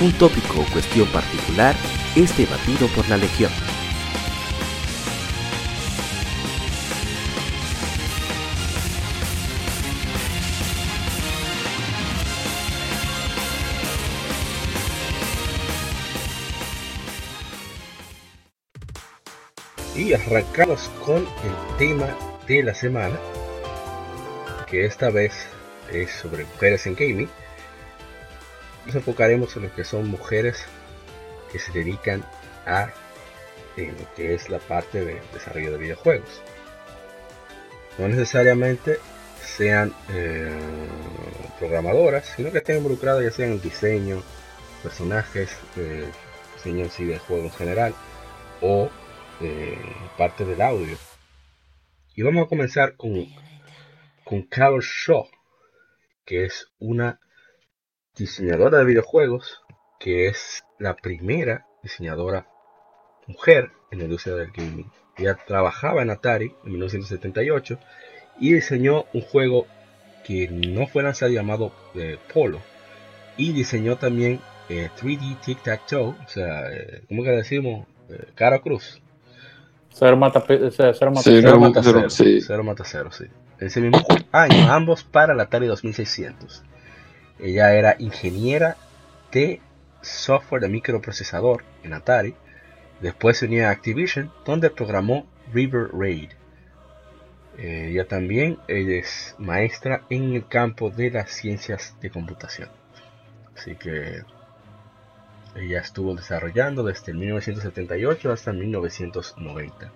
Un 0.00 0.12
tópico 0.12 0.60
o 0.60 0.72
cuestión 0.72 1.06
particular 1.08 1.74
es 2.16 2.34
debatido 2.38 2.86
por 2.88 3.06
la 3.08 3.18
Legión. 3.18 3.52
Y 19.94 20.14
arrancamos 20.14 20.90
con 21.04 21.18
el 21.18 21.76
tema 21.78 22.16
de 22.46 22.62
la 22.62 22.74
semana, 22.74 23.18
que 24.66 24.86
esta 24.86 25.10
vez 25.10 25.51
es 25.92 26.10
sobre 26.10 26.44
mujeres 26.44 26.86
en 26.86 26.94
gaming. 26.94 27.28
Nos 28.86 28.94
enfocaremos 28.96 29.56
en 29.56 29.64
lo 29.64 29.74
que 29.74 29.84
son 29.84 30.08
mujeres 30.08 30.64
que 31.52 31.58
se 31.58 31.72
dedican 31.72 32.24
a 32.66 32.90
eh, 33.76 33.92
lo 33.98 34.14
que 34.14 34.34
es 34.34 34.48
la 34.48 34.58
parte 34.58 35.04
de 35.04 35.20
desarrollo 35.32 35.72
de 35.72 35.78
videojuegos. 35.78 36.42
No 37.98 38.08
necesariamente 38.08 38.98
sean 39.42 39.94
eh, 40.10 40.58
programadoras, 41.58 42.32
sino 42.36 42.50
que 42.50 42.58
estén 42.58 42.78
involucradas 42.78 43.22
ya 43.22 43.30
sea 43.30 43.46
en 43.46 43.52
el 43.52 43.60
diseño, 43.60 44.22
personajes, 44.82 45.50
eh, 45.76 46.08
diseño 46.56 46.84
en 46.84 46.90
sí 46.90 47.04
del 47.04 47.18
juego 47.18 47.44
en 47.44 47.50
general, 47.50 47.94
o 48.60 48.90
eh, 49.40 49.78
parte 50.16 50.44
del 50.44 50.62
audio. 50.62 50.96
Y 52.14 52.22
vamos 52.22 52.46
a 52.46 52.48
comenzar 52.48 52.96
con, 52.96 53.26
con 54.24 54.42
Carol 54.42 54.82
Shaw, 54.82 55.26
que 56.24 56.44
es 56.44 56.68
una 56.78 57.20
diseñadora 58.16 58.78
de 58.78 58.84
videojuegos, 58.84 59.62
que 59.98 60.28
es 60.28 60.64
la 60.78 60.96
primera 60.96 61.66
diseñadora 61.82 62.46
mujer 63.26 63.70
en 63.90 63.98
la 63.98 64.04
industria 64.04 64.34
del 64.36 64.50
gaming. 64.52 64.90
Ella 65.16 65.38
trabajaba 65.46 66.02
en 66.02 66.10
Atari 66.10 66.54
en 66.64 66.72
1978 66.72 67.78
y 68.40 68.54
diseñó 68.54 69.04
un 69.12 69.22
juego 69.22 69.66
que 70.24 70.48
no 70.48 70.86
fue 70.86 71.02
lanzado 71.02 71.32
llamado 71.32 71.72
eh, 71.94 72.18
Polo. 72.32 72.60
Y 73.36 73.52
diseñó 73.52 73.96
también 73.96 74.40
eh, 74.68 74.90
3D 75.00 75.40
Tic 75.40 75.62
Tac 75.62 75.86
Toe, 75.86 76.14
o 76.24 76.28
sea, 76.28 76.70
eh, 76.72 77.02
¿cómo 77.08 77.22
que 77.22 77.30
decimos? 77.30 77.86
Eh, 78.08 78.26
cara 78.34 78.60
cruz. 78.60 79.00
Cero 79.90 80.16
mata, 80.16 80.42
cero, 80.46 80.70
cero 80.70 81.10
mata 81.10 81.22
Sí, 81.22 81.40
Cero 81.40 81.58
no, 81.58 81.60
mata 81.60 81.82
cero, 81.82 81.98
cero, 82.08 82.10
sí. 82.10 82.40
cero 82.40 82.64
mata 82.64 82.84
cero, 82.84 83.10
sí. 83.12 83.24
Ese 83.66 83.80
mismo 83.80 84.04
año, 84.32 84.72
ambos 84.72 85.04
para 85.04 85.34
la 85.34 85.44
Atari 85.44 85.66
2600. 85.66 86.62
Ella 87.38 87.74
era 87.74 87.96
ingeniera 87.98 88.76
de 89.32 89.60
software 90.00 90.62
de 90.62 90.68
microprocesador 90.68 91.64
en 91.82 91.92
Atari. 91.92 92.34
Después 93.00 93.38
se 93.38 93.46
unió 93.46 93.66
a 93.66 93.70
Activision, 93.70 94.32
donde 94.44 94.70
programó 94.70 95.26
River 95.52 95.88
Raid. 95.92 96.30
Eh, 97.58 97.88
ella 97.90 98.06
también 98.06 98.58
es 98.68 99.34
maestra 99.38 100.04
en 100.08 100.34
el 100.34 100.46
campo 100.46 100.90
de 100.90 101.10
las 101.10 101.30
ciencias 101.30 101.96
de 102.00 102.10
computación. 102.10 102.70
Así 103.54 103.74
que 103.76 104.22
ella 105.54 105.80
estuvo 105.80 106.14
desarrollando 106.14 106.82
desde 106.82 107.12
1978 107.12 108.32
hasta 108.32 108.52
1990. 108.52 109.92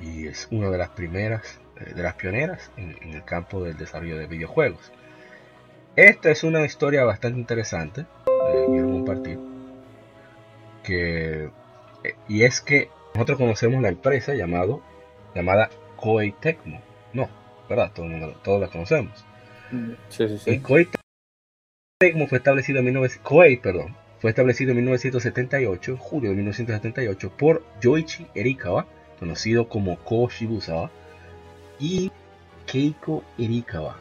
Y 0.00 0.26
es 0.26 0.48
una 0.50 0.68
de 0.70 0.78
las 0.78 0.88
primeras, 0.90 1.60
de 1.76 2.02
las 2.02 2.14
pioneras 2.14 2.70
en, 2.76 2.96
el 3.14 3.24
campo 3.24 3.62
del 3.62 3.76
desarrollo 3.76 4.16
de 4.16 4.26
videojuegos. 4.26 4.92
Esta 5.96 6.30
es 6.30 6.42
una 6.42 6.64
historia 6.64 7.04
bastante 7.04 7.38
interesante, 7.38 8.02
eh, 8.02 8.64
quiero 8.68 8.88
compartir. 8.88 9.38
Que, 10.82 11.50
y 12.28 12.42
es 12.42 12.60
que 12.60 12.88
nosotros 13.14 13.38
conocemos 13.38 13.82
la 13.82 13.88
empresa 13.88 14.34
llamado, 14.34 14.82
llamada 15.34 15.70
Koei 15.96 16.32
Tecmo. 16.32 16.80
No, 17.12 17.28
¿verdad? 17.68 17.92
todos 17.92 18.60
la 18.60 18.68
conocemos. 18.68 19.24
Sí, 20.08 20.28
sí, 20.28 20.38
sí. 20.38 20.50
Y 20.50 20.58
Koei 20.60 20.88
Tecmo 21.98 22.26
fue 22.26 22.38
establecido 22.38 22.78
en 22.78 22.86
19... 22.86 23.10
Koei, 23.22 23.58
perdón, 23.58 23.94
fue 24.22 24.30
establecido 24.30 24.70
en 24.70 24.78
1978, 24.78 25.96
julio 25.98 26.30
de 26.30 26.36
1978, 26.36 27.32
por 27.36 27.64
Yoichi 27.80 28.26
Erikawa, 28.34 28.86
conocido 29.18 29.68
como 29.68 29.98
Ko 29.98 30.28
Shibusawa, 30.28 30.90
y 31.82 32.12
Keiko 32.64 33.24
Erikawa, 33.36 33.98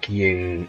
quien 0.00 0.68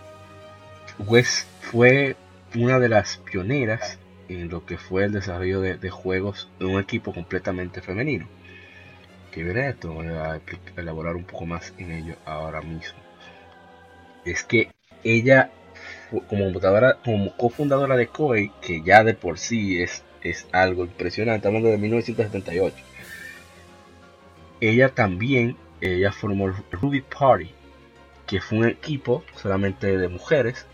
pues, 1.07 1.47
fue 1.61 2.15
una 2.53 2.77
de 2.79 2.89
las 2.89 3.17
pioneras 3.17 3.97
en 4.29 4.49
lo 4.49 4.65
que 4.67 4.77
fue 4.77 5.05
el 5.05 5.11
desarrollo 5.11 5.61
de, 5.61 5.89
juegos 5.89 6.47
de 6.59 6.65
un 6.65 6.79
equipo 6.79 7.11
completamente 7.11 7.81
femenino 7.81 8.27
que 9.31 9.43
ver 9.43 9.57
esto, 9.57 9.91
voy 9.91 10.05
a 10.09 10.39
elaborar 10.77 11.15
un 11.15 11.23
poco 11.23 11.47
más 11.47 11.73
en 11.79 11.89
ello 11.89 12.15
ahora 12.23 12.61
mismo. 12.61 12.99
Es 14.25 14.43
que 14.43 14.69
ella, 15.03 15.49
como 16.29 16.43
computadora, 16.43 16.99
como 17.03 17.35
cofundadora 17.35 17.97
de 17.97 18.05
Koei, 18.05 18.51
que 18.61 18.83
ya 18.83 19.03
de 19.03 19.15
por 19.15 19.39
sí 19.39 19.81
es, 19.81 20.03
es 20.21 20.45
algo 20.51 20.85
impresionante, 20.85 21.47
hablando 21.47 21.69
de 21.69 21.79
1978, 21.79 22.92
ella 24.69 24.95
también, 24.95 25.57
ella 25.81 26.11
formó 26.11 26.47
el 26.47 26.55
Ruby 26.71 27.01
Party, 27.01 27.51
que 28.25 28.39
fue 28.39 28.59
un 28.59 28.67
equipo 28.67 29.23
solamente 29.35 29.97
de 29.97 30.07
mujeres 30.07 30.65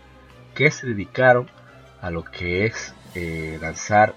que 0.54 0.70
se 0.70 0.86
dedicaron 0.86 1.50
a 2.00 2.10
lo 2.10 2.24
que 2.24 2.66
es 2.66 2.94
eh, 3.14 3.58
lanzar 3.60 4.14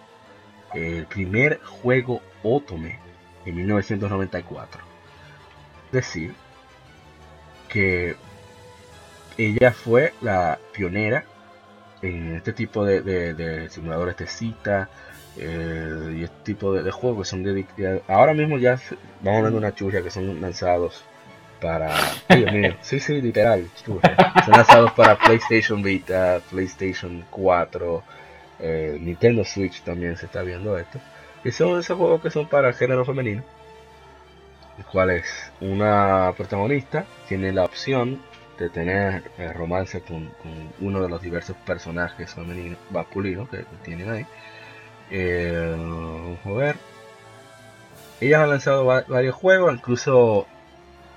el 0.73 1.05
primer 1.07 1.59
juego 1.61 2.21
Otome 2.43 2.99
en 3.45 3.55
1994. 3.55 4.81
Es 5.87 5.91
decir, 5.91 6.33
que 7.67 8.15
ella 9.37 9.71
fue 9.71 10.13
la 10.21 10.59
pionera 10.73 11.25
en 12.03 12.35
este 12.35 12.53
tipo 12.53 12.85
de, 12.85 13.67
simuladores 13.71 14.17
de 14.17 14.27
cita 14.27 14.89
eh, 15.37 16.15
y 16.17 16.23
este 16.23 16.35
tipo 16.43 16.73
de, 16.73 16.91
juegos 16.91 17.25
que 17.25 17.29
son 17.29 17.43
dedicados. 17.43 18.01
Ahora 18.07 18.33
mismo 18.33 18.57
ya 18.57 18.79
vamos 19.21 19.41
a 19.41 19.43
ver 19.45 19.53
una 19.53 19.73
chucha 19.73 20.01
que 20.01 20.09
son 20.09 20.41
lanzados 20.41 21.03
para. 21.61 21.95
sí, 22.81 22.99
sí, 22.99 23.21
literal, 23.21 23.67
Son 23.85 23.99
lanzados 24.51 24.91
para 24.93 25.17
PlayStation 25.17 25.81
Vita, 25.81 26.41
PlayStation 26.51 27.25
4, 27.29 28.03
eh, 28.59 28.97
Nintendo 28.99 29.43
Switch 29.43 29.81
también 29.81 30.17
se 30.17 30.25
está 30.27 30.43
viendo 30.43 30.77
esto. 30.77 30.99
Y 31.43 31.51
son 31.51 31.79
esos 31.79 31.97
juegos 31.97 32.21
que 32.21 32.29
son 32.29 32.47
para 32.47 32.69
el 32.69 32.73
género 32.75 33.03
femenino. 33.05 33.43
El 34.77 34.85
cual 34.85 35.11
es 35.11 35.51
una 35.61 36.33
protagonista, 36.35 37.05
tiene 37.27 37.51
la 37.51 37.63
opción 37.63 38.21
de 38.57 38.69
tener 38.69 39.23
eh, 39.37 39.51
romance 39.53 40.01
con, 40.01 40.31
uno 40.79 41.01
de 41.01 41.09
los 41.09 41.21
diversos 41.21 41.55
personajes 41.57 42.33
femeninos 42.33 42.77
masculinos 42.91 43.49
que, 43.49 43.65
tienen 43.83 44.09
ahí. 44.09 44.25
Eh, 45.11 45.75
vamos 45.77 46.39
a 46.45 46.51
ver. 46.51 46.75
Ellas 48.21 48.41
han 48.41 48.49
lanzado 48.49 48.85
varios 48.85 49.35
juegos, 49.35 49.73
incluso 49.73 50.47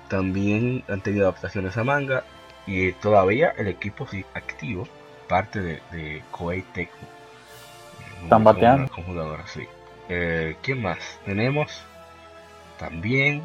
también 0.09 0.83
han 0.87 1.01
tenido 1.01 1.25
adaptaciones 1.25 1.77
a 1.77 1.83
manga. 1.83 2.23
Y 2.65 2.91
todavía 2.93 3.53
el 3.57 3.67
equipo 3.67 4.07
sigue 4.07 4.25
activo, 4.33 4.87
parte 5.29 5.61
de, 5.61 5.81
de 5.91 6.21
Koei 6.31 6.63
Tecmo. 6.73 7.07
Están 8.23 8.43
bateando. 8.43 8.89
sí. 9.45 9.67
Eh, 10.09 10.57
¿Qué 10.61 10.75
más? 10.75 11.19
Tenemos 11.25 11.81
también, 12.79 13.41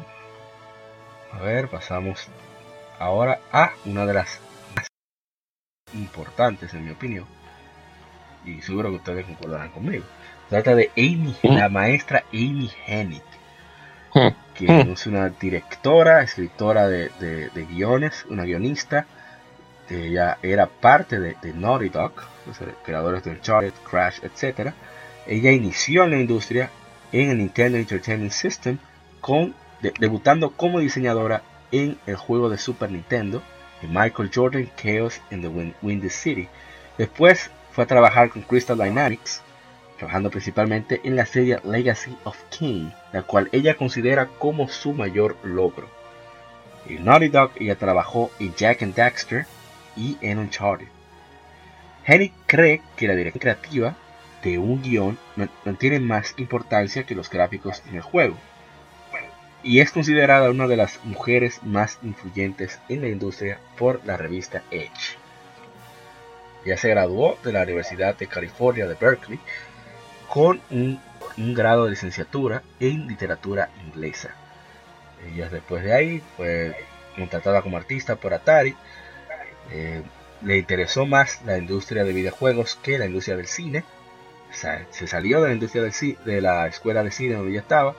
a 1.31 1.39
ver, 1.41 1.69
pasamos 1.69 2.27
ahora 2.99 3.39
a 3.51 3.71
una 3.85 4.05
de 4.05 4.13
las 4.13 4.39
más 4.75 4.87
importantes 5.93 6.73
en 6.73 6.85
mi 6.85 6.91
opinión. 6.91 7.25
Y 8.45 8.61
seguro 8.61 8.89
que 8.89 8.97
ustedes 8.97 9.25
concordarán 9.25 9.69
conmigo. 9.69 10.05
Trata 10.53 10.75
de 10.75 10.91
Amy, 10.95 11.35
¿Mm? 11.41 11.55
la 11.55 11.67
maestra 11.67 12.25
Amy 12.31 12.69
Hennig, 12.85 13.23
¿Mm? 14.13 14.27
que 14.53 14.67
¿Mm? 14.67 14.91
es 14.91 15.07
una 15.07 15.29
directora, 15.29 16.21
escritora 16.21 16.87
de, 16.87 17.49
guiones, 17.71 18.23
una 18.29 18.43
guionista. 18.43 19.07
Ella 19.89 20.37
era 20.43 20.67
parte 20.67 21.19
de, 21.19 21.35
de 21.41 21.53
Naughty 21.53 21.89
Dog, 21.89 22.13
los 22.45 22.57
creadores 22.85 23.23
de 23.23 23.31
Uncharted, 23.31 23.73
Crash, 23.89 24.19
etcétera 24.21 24.75
ella 25.25 25.51
inició 25.51 26.03
en 26.03 26.11
la 26.11 26.19
industria 26.19 26.69
en 27.11 27.31
el 27.31 27.39
Nintendo 27.39 27.79
Entertainment 27.79 28.31
System, 28.31 28.77
con, 29.21 29.55
debutando 29.99 30.51
como 30.51 30.79
diseñadora 30.79 31.41
en 31.71 31.97
el 32.05 32.15
juego 32.15 32.51
de 32.51 32.59
Super 32.59 32.91
Nintendo, 32.91 33.41
de 33.81 33.87
Michael 33.87 34.29
Jordan 34.31 34.69
Chaos 34.75 35.19
in 35.31 35.41
the 35.41 35.73
Windy 35.81 36.11
City. 36.11 36.47
Después 36.99 37.49
fue 37.71 37.85
a 37.85 37.87
trabajar 37.87 38.29
con 38.29 38.43
Crystal 38.43 38.77
Dynamics, 38.77 39.41
trabajando 40.03 40.31
principalmente 40.31 40.99
en 41.05 41.15
la 41.15 41.25
serie 41.25 41.59
Legacy 41.63 42.17
of 42.25 42.37
King, 42.49 42.89
la 43.13 43.23
cual 43.23 43.47
ella 43.53 43.75
considera 43.75 44.27
como 44.27 44.67
su 44.67 44.91
mayor 44.91 45.37
logro. 45.43 45.87
En 46.89 47.05
Naughty 47.05 47.29
Dog 47.29 47.51
ella 47.55 47.77
trabajó 47.77 48.29
en 48.37 48.53
Jack 48.53 48.83
and 48.83 48.95
Daxter 48.95 49.45
y 49.95 50.17
en 50.19 50.39
Uncharted. 50.39 50.87
Henny 52.05 52.33
cree 52.47 52.81
que 52.97 53.07
la 53.07 53.15
dirección 53.15 53.39
creativa 53.39 53.95
de 54.43 54.57
un 54.57 54.81
guion 54.81 55.17
no, 55.37 55.47
tiene 55.75 56.01
más 56.01 56.33
importancia 56.35 57.05
que 57.05 57.15
los 57.15 57.29
gráficos 57.29 57.81
en 57.87 57.95
el 57.95 58.01
juego. 58.01 58.35
Y 59.63 59.79
es 59.79 59.91
considerada 59.91 60.49
una 60.49 60.67
de 60.67 60.75
las 60.75 60.99
mujeres 61.05 61.63
más 61.63 61.97
influyentes 62.03 62.77
en 62.89 62.99
la 63.03 63.07
industria 63.07 63.57
por 63.77 64.05
la 64.05 64.17
revista 64.17 64.63
Edge. 64.69 65.15
Ya 66.65 66.75
se 66.75 66.89
graduó 66.89 67.37
de 67.41 67.53
la 67.53 67.63
Universidad 67.63 68.17
de 68.17 68.27
California 68.27 68.85
de 68.85 68.95
Berkeley 68.95 69.39
con 70.33 70.59
un, 70.71 70.99
grado 71.53 71.85
de 71.85 71.91
licenciatura 71.91 72.63
en 72.79 73.05
literatura 73.05 73.69
inglesa. 73.85 74.31
Ella 75.31 75.47
después 75.47 75.83
de 75.83 75.93
ahí 75.93 76.23
fue 76.35 76.75
contratada 77.15 77.61
como 77.61 77.77
artista 77.77 78.15
por 78.15 78.33
Atari. 78.33 78.75
Eh, 79.69 80.01
le 80.41 80.57
interesó 80.57 81.05
más 81.05 81.39
la 81.45 81.59
industria 81.59 82.03
de 82.03 82.13
videojuegos 82.13 82.79
que 82.81 82.97
la 82.97 83.05
industria 83.05 83.37
del 83.37 83.45
cine 83.45 83.83
se 84.51 85.05
salió 85.05 85.39
de 85.39 85.49
la 85.49 85.53
industria 85.53 85.83
de 85.83 86.41
la 86.41 86.65
escuela 86.65 87.03
de 87.03 87.11
cine 87.11 87.35
donde 87.35 87.51
ella 87.51 87.61
estaba 87.61 87.95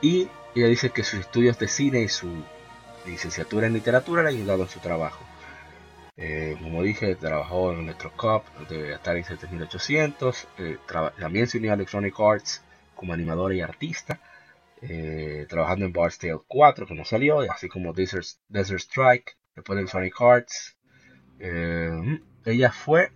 y 0.00 0.28
ella 0.54 0.66
dice 0.66 0.88
que 0.90 1.04
sus 1.04 1.20
estudios 1.20 1.58
de 1.58 1.68
cine 1.68 2.00
y 2.00 2.08
su 2.08 2.42
licenciatura 3.04 3.66
en 3.66 3.74
literatura 3.74 4.22
le 4.22 4.30
han 4.30 4.34
ayudado 4.36 4.62
en 4.62 4.68
su 4.70 4.80
trabajo. 4.80 5.29
Eh, 6.16 6.56
como 6.60 6.82
dije, 6.82 7.14
trabajó 7.14 7.72
en 7.72 7.80
Electrocop 7.80 8.44
de 8.68 8.94
Atari 8.94 9.24
7800, 9.24 10.48
eh, 10.58 10.78
también 11.18 11.46
se 11.46 11.58
unió 11.58 11.70
a 11.70 11.74
Electronic 11.74 12.14
Arts 12.18 12.62
como 12.94 13.12
animadora 13.12 13.54
y 13.54 13.60
artista, 13.60 14.20
eh, 14.82 15.46
trabajando 15.48 15.86
en 15.86 15.92
Bard's 15.92 16.18
Tale 16.18 16.40
4 16.46 16.86
que 16.86 16.94
no 16.94 17.04
salió, 17.04 17.40
así 17.50 17.68
como 17.68 17.92
Desert, 17.92 18.26
Desert 18.48 18.80
Strike, 18.80 19.36
después 19.54 19.76
de 19.76 19.80
Electronic 19.82 20.20
Arts. 20.20 20.76
ella 22.44 22.72
fue 22.72 23.12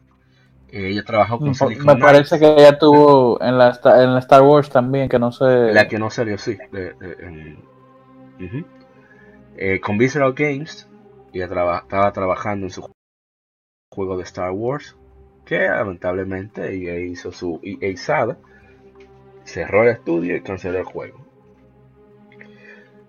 ella 0.71 1.05
trabajó 1.05 1.39
con 1.39 1.55
Silicon 1.55 1.87
Me 1.87 1.97
parece 1.97 2.39
que 2.39 2.47
ella 2.47 2.77
tuvo 2.79 3.41
en 3.41 3.59
la, 3.59 3.79
en 3.85 4.15
la 4.15 4.19
Star 4.19 4.43
Wars 4.43 4.69
también, 4.71 5.09
que 5.09 5.21
no 5.21 5.31
sé. 5.31 5.73
La 5.73 5.87
que 5.87 5.99
no 5.99 6.11
salió, 6.11 6.37
sí. 6.37 6.59
Eh, 9.57 9.81
con 9.81 9.99
Visceral 9.99 10.33
Games, 10.33 10.89
ella 11.39 11.47
estaba 11.47 12.12
trabajando 12.12 12.66
en 12.66 12.70
su 12.70 12.93
juego 13.90 14.16
de 14.16 14.24
Star 14.24 14.52
Wars, 14.52 14.97
que 15.44 15.59
lamentablemente 15.59 16.73
ella 16.73 16.97
hizo 16.97 17.32
su 17.32 17.61
EA 17.62 17.97
cerró 19.44 19.82
el 19.82 19.90
estudio 19.90 20.36
y 20.36 20.43
canceló 20.43 20.78
el 20.78 20.85
juego. 20.85 21.24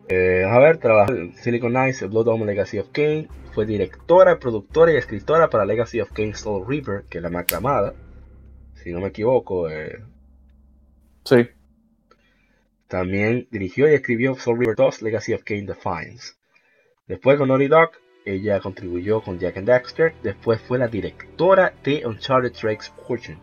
Eh, 0.08 0.44
a 0.48 0.60
ver, 0.60 0.78
trabajó 0.78 1.14
en 1.14 1.34
Silicon 1.34 1.72
Knights, 1.72 2.08
Blood 2.10 2.28
Home 2.28 2.46
Legacy 2.46 2.80
of 2.80 2.90
Kane. 2.92 3.28
Fue 3.54 3.66
directora, 3.66 4.38
productora 4.38 4.92
y 4.92 4.98
escritora 4.98 5.50
para 5.50 5.66
Legacy 5.66 6.02
of 6.02 6.12
Kane 6.12 6.36
Soul 6.36 6.68
Reaper, 6.68 7.06
que 7.10 7.18
es 7.18 7.24
la 7.24 7.30
más 7.30 7.44
aclamada. 7.44 7.96
Si 8.76 8.92
no 8.92 9.00
me 9.00 9.08
equivoco. 9.08 9.70
Eh. 9.70 10.04
Sí. 11.24 11.48
También 12.88 13.48
dirigió 13.50 13.90
y 13.90 13.96
escribió 13.96 14.36
Soul 14.36 14.60
Reaper 14.60 14.76
2 14.76 15.02
Legacy 15.02 15.34
of 15.34 15.44
Kane 15.44 15.66
Defiance. 15.66 16.34
Después 17.08 17.38
con 17.38 17.48
Naughty 17.48 17.68
Dog, 17.68 17.92
ella 18.26 18.60
contribuyó 18.60 19.22
con 19.22 19.40
Jack 19.40 19.58
and 19.58 19.68
Daxter. 19.68 20.14
Después 20.24 20.60
fue 20.62 20.80
la 20.80 20.88
directora 20.88 21.74
de 21.84 22.06
Uncharted 22.06 22.54
Drake's 22.60 22.92
Fortune. 23.08 23.38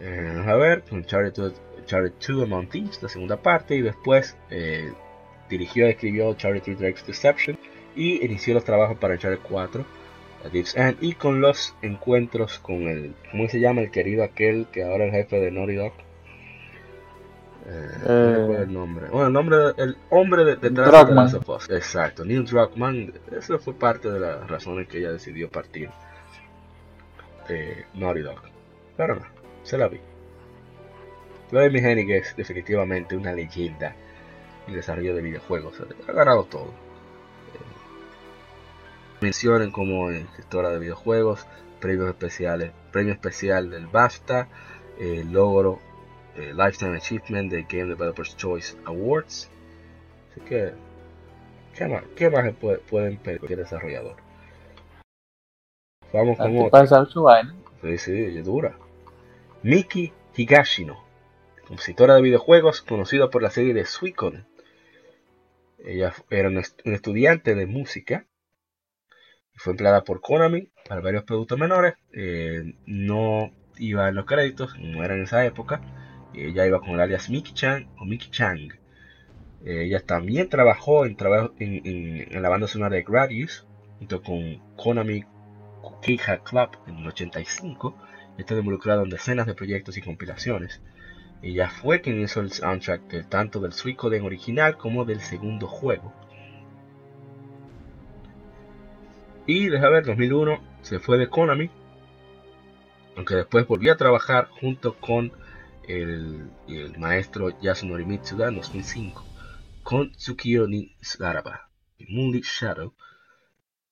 Eh, 0.00 0.44
a 0.46 0.54
ver, 0.56 0.82
Uncharted, 0.90 1.52
Uncharted 1.78 2.12
2 2.26 2.42
Among 2.42 2.68
Thieves, 2.68 3.02
la 3.02 3.08
segunda 3.08 3.36
parte. 3.36 3.76
Y 3.76 3.82
después 3.82 4.36
eh, 4.50 4.92
dirigió 5.48 5.86
y 5.86 5.90
escribió 5.90 6.28
Uncharted 6.30 6.76
Drake's 6.76 7.06
Deception. 7.06 7.58
Y 7.94 8.24
inició 8.24 8.52
los 8.54 8.64
trabajos 8.64 8.98
para 8.98 9.14
Uncharted 9.14 9.40
4. 9.48 9.84
Deep's 10.52 10.76
End, 10.76 10.98
y 11.00 11.14
con 11.14 11.40
los 11.40 11.74
encuentros 11.82 12.58
con 12.58 12.86
el, 12.86 13.14
¿cómo 13.30 13.48
se 13.48 13.60
llama? 13.60 13.80
El 13.80 13.90
querido 13.90 14.22
aquel 14.22 14.66
que 14.70 14.84
ahora 14.84 15.06
es 15.06 15.14
el 15.14 15.22
jefe 15.22 15.40
de 15.40 15.50
Naughty 15.50 15.74
Dog. 15.74 15.92
Eh, 17.68 17.98
no 18.06 18.36
recuerdo 18.38 18.62
el 18.62 18.72
nombre. 18.72 19.08
Bueno, 19.08 19.26
el 19.26 19.32
nombre, 19.32 19.56
el 19.76 19.96
hombre 20.10 20.44
de, 20.44 20.56
detrás 20.56 20.92
de 20.92 21.06
The 21.06 21.14
Last 21.14 21.34
of 21.34 21.48
Us. 21.48 21.70
Exacto, 21.70 22.24
Neil 22.24 22.44
Druckmann. 22.44 23.12
Eso 23.36 23.58
fue 23.58 23.74
parte 23.74 24.10
de 24.10 24.20
las 24.20 24.48
razones 24.48 24.86
que 24.86 24.98
ella 24.98 25.10
decidió 25.10 25.50
partir 25.50 25.90
de 27.48 27.86
Naughty 27.94 28.20
Dog. 28.20 28.40
Pero 28.96 29.16
no, 29.16 29.26
se 29.64 29.78
la 29.78 29.88
vi. 29.88 30.00
Vladimir 31.50 31.86
Hennig 31.86 32.10
es 32.10 32.36
definitivamente 32.36 33.16
una 33.16 33.32
leyenda 33.32 33.94
en 34.66 34.70
el 34.70 34.76
desarrollo 34.76 35.14
de 35.14 35.22
videojuegos. 35.22 35.74
Ha 36.08 36.12
ganado 36.12 36.44
todo. 36.44 36.66
Eh, 36.66 37.66
mencionen 39.20 39.72
como 39.72 40.08
gestora 40.36 40.70
de 40.70 40.78
videojuegos, 40.78 41.46
premios 41.80 42.08
especiales, 42.08 42.70
premio 42.92 43.12
especial 43.12 43.70
del 43.70 43.86
BAFTA, 43.86 44.48
eh, 44.98 45.24
logro 45.28 45.80
eh, 46.36 46.52
Lifetime 46.54 46.96
Achievement 46.96 47.50
de 47.50 47.62
Game 47.62 47.86
Developers 47.86 48.36
Choice 48.36 48.76
Awards. 48.84 49.50
Así 50.30 50.40
que, 50.42 50.72
¿qué 51.74 51.86
más, 51.86 52.04
qué 52.14 52.30
más 52.30 52.52
puede, 52.54 52.78
pueden 52.78 53.16
pedir 53.18 53.38
cualquier 53.38 53.60
desarrollador? 53.60 54.16
Vamos 56.12 56.38
con 56.38 56.56
otra. 56.58 56.86
Sí, 57.82 57.98
sí, 57.98 58.38
es 58.38 58.44
dura. 58.44 58.76
Miki 59.62 60.12
Higashino, 60.36 61.02
compositora 61.66 62.14
de 62.14 62.22
videojuegos 62.22 62.82
conocida 62.82 63.30
por 63.30 63.42
la 63.42 63.50
serie 63.50 63.74
de 63.74 63.84
Suicune. 63.84 64.44
Ella 65.78 66.12
era 66.30 66.48
un 66.48 66.58
estudiante 66.84 67.54
de 67.54 67.66
música 67.66 68.26
y 69.54 69.58
fue 69.58 69.72
empleada 69.72 70.04
por 70.04 70.20
Konami 70.20 70.70
para 70.88 71.00
varios 71.00 71.24
productos 71.24 71.58
menores. 71.58 71.94
Eh, 72.12 72.74
no 72.86 73.52
iba 73.78 74.08
en 74.08 74.14
los 74.14 74.26
créditos, 74.26 74.78
no 74.78 75.04
era 75.04 75.14
en 75.14 75.22
esa 75.22 75.44
época. 75.44 75.80
Ella 76.36 76.66
iba 76.66 76.80
con 76.80 76.90
el 76.90 77.00
alias 77.00 77.30
Miki 77.30 77.54
Chang 77.54 77.86
o 77.98 78.04
Miki 78.04 78.30
Chang. 78.30 78.72
Ella 79.64 80.00
también 80.00 80.48
trabajó 80.48 81.06
en, 81.06 81.16
en, 81.58 82.42
la 82.42 82.48
banda 82.48 82.68
sonora 82.68 82.94
de 82.94 83.02
Gradius, 83.02 83.66
junto 83.98 84.22
con 84.22 84.58
Konami 84.76 85.24
Keiha 86.02 86.38
Club 86.44 86.70
en 86.86 86.98
el 86.98 87.08
85. 87.08 87.96
Está 88.38 88.54
involucrado 88.54 89.02
en 89.02 89.10
decenas 89.10 89.46
de 89.46 89.54
proyectos 89.54 89.96
y 89.96 90.02
compilaciones. 90.02 90.82
Ella 91.42 91.70
fue 91.70 92.00
quien 92.00 92.20
hizo 92.20 92.40
el 92.40 92.52
soundtrack 92.52 93.28
tanto 93.28 93.60
del 93.60 93.72
Suicoden 93.72 94.24
original 94.24 94.76
como 94.76 95.04
del 95.04 95.20
segundo 95.20 95.66
juego. 95.66 96.12
Y 99.46 99.68
deja 99.68 99.88
ver, 99.88 100.04
2001 100.04 100.60
se 100.82 100.98
fue 100.98 101.18
de 101.18 101.28
Konami, 101.28 101.70
aunque 103.16 103.36
después 103.36 103.66
volvió 103.66 103.92
a 103.92 103.96
trabajar 103.96 104.48
junto 104.60 104.98
con 104.98 105.32
el, 105.88 106.50
maestro 106.98 107.58
Yasunori 107.60 108.04
Mitsuda 108.04 108.48
en 108.48 108.56
2005 108.56 109.24
con 109.82 110.10
Tsukiyo 110.12 110.66
ni 110.66 110.96
Saraba 111.00 111.70
y 111.98 112.12
Moonlit 112.14 112.44
Shadow. 112.44 112.94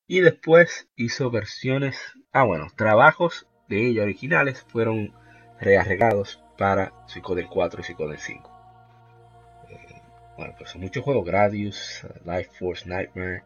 Y 0.07 0.21
después 0.21 0.89
hizo 0.97 1.31
versiones, 1.31 1.97
ah 2.33 2.45
bueno, 2.45 2.67
trabajos 2.77 3.47
de 3.69 3.87
ella 3.87 4.03
originales 4.03 4.61
fueron 4.61 5.15
rearreglados 5.61 6.43
para 6.59 6.93
Suicoden 7.07 7.47
4 7.47 7.81
y 7.81 7.85
Suicoden 7.85 8.19
5. 8.19 8.51
Eh, 9.71 10.03
bueno, 10.37 10.55
pues 10.59 10.71
son 10.71 10.83
muchos 10.83 11.05
juegos, 11.05 11.25
Gradius, 11.25 12.07
Life 12.25 12.51
Force 12.59 12.89
Nightmare, 12.89 13.45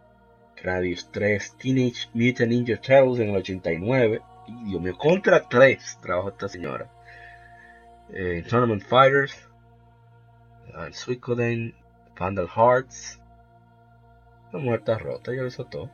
Gradius 0.60 1.10
3, 1.12 1.58
Teenage 1.58 2.08
Mutant 2.14 2.50
Ninja 2.50 2.76
Turtles 2.76 3.20
en 3.20 3.30
el 3.30 3.36
89, 3.36 4.20
y 4.48 4.64
Dios 4.70 4.82
mío, 4.82 4.96
contra 4.98 5.48
3 5.48 5.98
trabajó 6.02 6.30
esta 6.30 6.48
señora 6.48 6.90
eh, 8.12 8.44
Tournament 8.48 8.82
Fighters, 8.82 9.48
uh, 10.74 10.92
Suicoden, 10.92 11.74
Vandal 12.18 12.48
Hearts, 12.48 13.20
La 14.52 14.58
Muerta 14.58 14.98
Rota, 14.98 15.32
ya 15.34 15.42
lo 15.42 15.48
hizo 15.48 15.64
todo. 15.64 15.90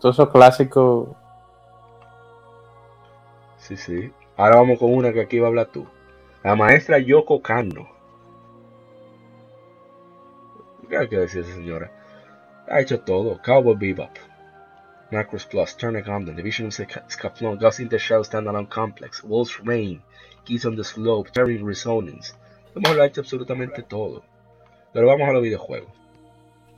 Todos 0.00 0.16
esos 0.16 0.30
clásicos. 0.30 1.08
Sí, 3.56 3.76
sí. 3.76 4.12
Ahora 4.36 4.56
vamos 4.56 4.78
con 4.78 4.92
una 4.92 5.12
que 5.12 5.22
aquí 5.22 5.38
va 5.38 5.46
a 5.46 5.48
hablar 5.48 5.66
tú. 5.66 5.86
La 6.42 6.54
maestra 6.54 6.98
Yoko 6.98 7.40
Kano. 7.40 7.88
¿Qué 10.88 10.96
hay 10.96 11.08
que 11.08 11.18
decir 11.18 11.42
esa 11.42 11.54
señora? 11.54 11.90
Ha 12.68 12.80
hecho 12.80 13.00
todo. 13.00 13.40
Cowboy 13.42 13.76
Bebop. 13.76 14.10
Macros 15.10 15.44
Plus, 15.44 15.76
Turner 15.76 16.02
Camden, 16.02 16.36
Division 16.36 16.68
of 16.68 16.74
Scaflon, 16.74 17.58
Ghost 17.58 17.80
in 17.80 17.88
the 17.88 17.98
Shell 17.98 18.22
Standalone 18.22 18.68
Complex, 18.68 19.24
Wolf's 19.24 19.58
Rain, 19.60 20.00
Keys 20.44 20.64
on 20.66 20.76
the 20.76 20.84
Slope, 20.84 21.30
Turning 21.32 21.66
Resonance. 21.66 22.34
Hemos 22.74 22.98
hecho 23.06 23.20
absolutamente 23.20 23.82
todo. 23.82 24.22
Pero 24.92 25.06
vamos 25.06 25.28
a 25.28 25.32
los 25.32 25.42
videojuegos. 25.42 25.88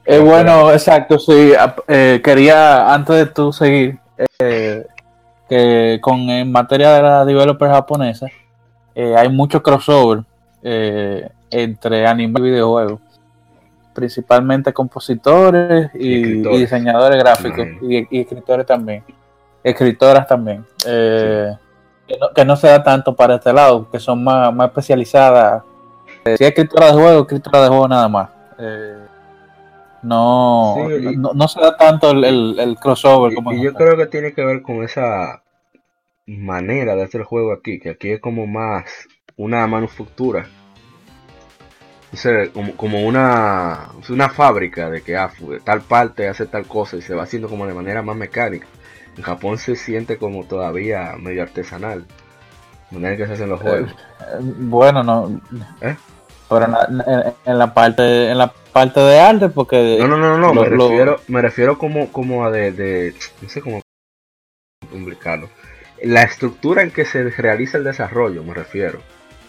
Eh, 0.04 0.18
bueno, 0.18 0.72
exacto, 0.72 1.18
sí. 1.18 1.52
Eh, 1.88 2.20
quería, 2.22 2.92
antes 2.92 3.16
de 3.16 3.26
tú 3.26 3.52
seguir, 3.52 3.98
eh, 4.38 4.86
que 5.48 5.98
con 6.00 6.20
en 6.30 6.50
materia 6.50 6.92
de 6.92 7.02
la 7.02 7.24
developer 7.24 7.68
japonesa, 7.68 8.26
eh, 8.94 9.14
hay 9.16 9.28
mucho 9.28 9.62
crossover 9.62 10.24
entre 10.62 12.06
anime 12.06 12.40
y 12.40 12.42
videojuegos. 12.42 13.00
Principalmente 13.94 14.72
compositores 14.72 15.90
y, 15.94 16.42
diseñadores 16.42 17.18
gráficos 17.18 17.66
y, 17.82 18.20
escritores 18.20 18.66
también. 18.66 19.04
Escritoras 19.62 20.26
también. 20.26 20.64
Eh, 20.86 21.54
que 22.34 22.44
no, 22.44 22.56
se 22.56 22.68
da 22.68 22.82
tanto 22.82 23.14
para 23.14 23.36
este 23.36 23.52
lado, 23.52 23.90
que 23.90 23.98
son 23.98 24.24
más, 24.24 24.54
más 24.54 24.68
especializadas. 24.68 25.62
Eh, 26.24 26.36
si 26.36 26.44
es 26.44 26.50
escritora 26.50 26.86
de 26.86 26.92
juego, 26.92 27.20
escritora 27.20 27.62
de 27.62 27.68
juego 27.68 27.88
nada 27.88 28.08
más. 28.08 28.30
Eh, 28.58 28.98
no, 30.02 30.76
no, 31.34 31.48
se 31.48 31.60
da 31.60 31.76
tanto 31.76 32.10
el, 32.10 32.76
crossover. 32.80 33.34
como 33.34 33.52
y 33.52 33.62
yo 33.62 33.72
creo 33.72 33.96
que 33.96 34.06
tiene 34.06 34.32
que 34.32 34.44
ver 34.44 34.62
con 34.62 34.82
esa 34.82 35.42
manera 36.26 36.96
de 36.96 37.02
hacer 37.02 37.20
el 37.20 37.26
juego 37.26 37.52
aquí, 37.52 37.78
que 37.78 37.90
aquí 37.90 38.10
es 38.10 38.20
como 38.20 38.46
más 38.46 38.84
una 39.36 39.66
manufactura. 39.66 40.46
como, 42.52 42.72
como 42.76 43.06
una, 43.06 43.90
una 44.08 44.28
fábrica 44.28 44.90
de 44.90 45.02
que 45.02 45.16
ah, 45.16 45.30
tal 45.64 45.82
parte 45.82 46.28
hace 46.28 46.46
tal 46.46 46.66
cosa 46.66 46.96
y 46.96 47.02
se 47.02 47.14
va 47.14 47.22
haciendo 47.22 47.48
como 47.48 47.66
de 47.66 47.74
manera 47.74 48.02
más 48.02 48.16
mecánica. 48.16 48.66
En 49.16 49.22
Japón 49.22 49.58
se 49.58 49.76
siente 49.76 50.16
como 50.16 50.44
todavía 50.44 51.14
medio 51.18 51.42
artesanal. 51.42 52.06
Manera 52.90 53.16
que 53.16 53.26
se 53.26 53.32
hacen 53.32 53.48
los 53.48 53.60
eh, 53.60 53.64
juegos. 53.64 53.94
bueno, 54.58 55.02
no. 55.02 55.40
¿Eh? 55.80 55.96
Pero 56.48 56.66
en 57.46 57.58
la, 57.58 57.72
parte 57.72 58.30
en 58.30 58.36
la 58.36 58.52
parte 58.72 59.00
de 59.00 59.18
arte 59.18 59.48
porque 59.48 59.96
no 59.98 60.06
no 60.06 60.18
no 60.18 60.36
no 60.36 60.52
me 60.52 60.68
refiero 60.68 61.20
me 61.28 61.40
refiero 61.40 61.78
como 61.78 62.12
como 62.12 62.44
a 62.44 62.50
de, 62.50 63.14
no 63.40 63.48
sé 63.48 63.62
cómo 63.62 63.80
publicarlo 64.90 65.48
la 66.02 66.22
estructura 66.22 66.82
en 66.82 66.90
que 66.90 67.06
se 67.06 67.30
realiza 67.30 67.78
el 67.78 67.84
desarrollo 67.84 68.42
me 68.42 68.52
refiero 68.52 69.00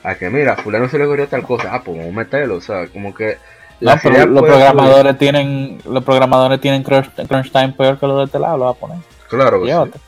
a 0.03 0.15
que 0.15 0.29
mira 0.29 0.55
fulano 0.55 0.87
se 0.87 0.97
le 0.97 1.05
ocurrió 1.05 1.27
tal 1.27 1.43
cosa 1.43 1.73
ah 1.73 1.81
pues 1.83 1.97
vamos 1.97 2.13
a 2.13 2.17
meterlo 2.17 2.55
o 2.55 2.61
sea 2.61 2.87
como 2.87 3.13
que 3.13 3.37
los 3.81 3.99
programadores 3.99 5.17
tienen 5.17 5.79
los 5.85 6.03
programadores 6.05 6.61
tienen 6.61 6.83
crunch, 6.83 7.51
time 7.51 7.73
peor 7.77 7.99
que 7.99 8.07
los 8.07 8.17
de 8.17 8.23
este 8.25 8.39
lado 8.39 8.57
lo 8.57 8.65
va 8.65 8.71
a 8.71 8.75
poner 8.75 8.99
Claro 9.37 9.63
que 9.63 9.99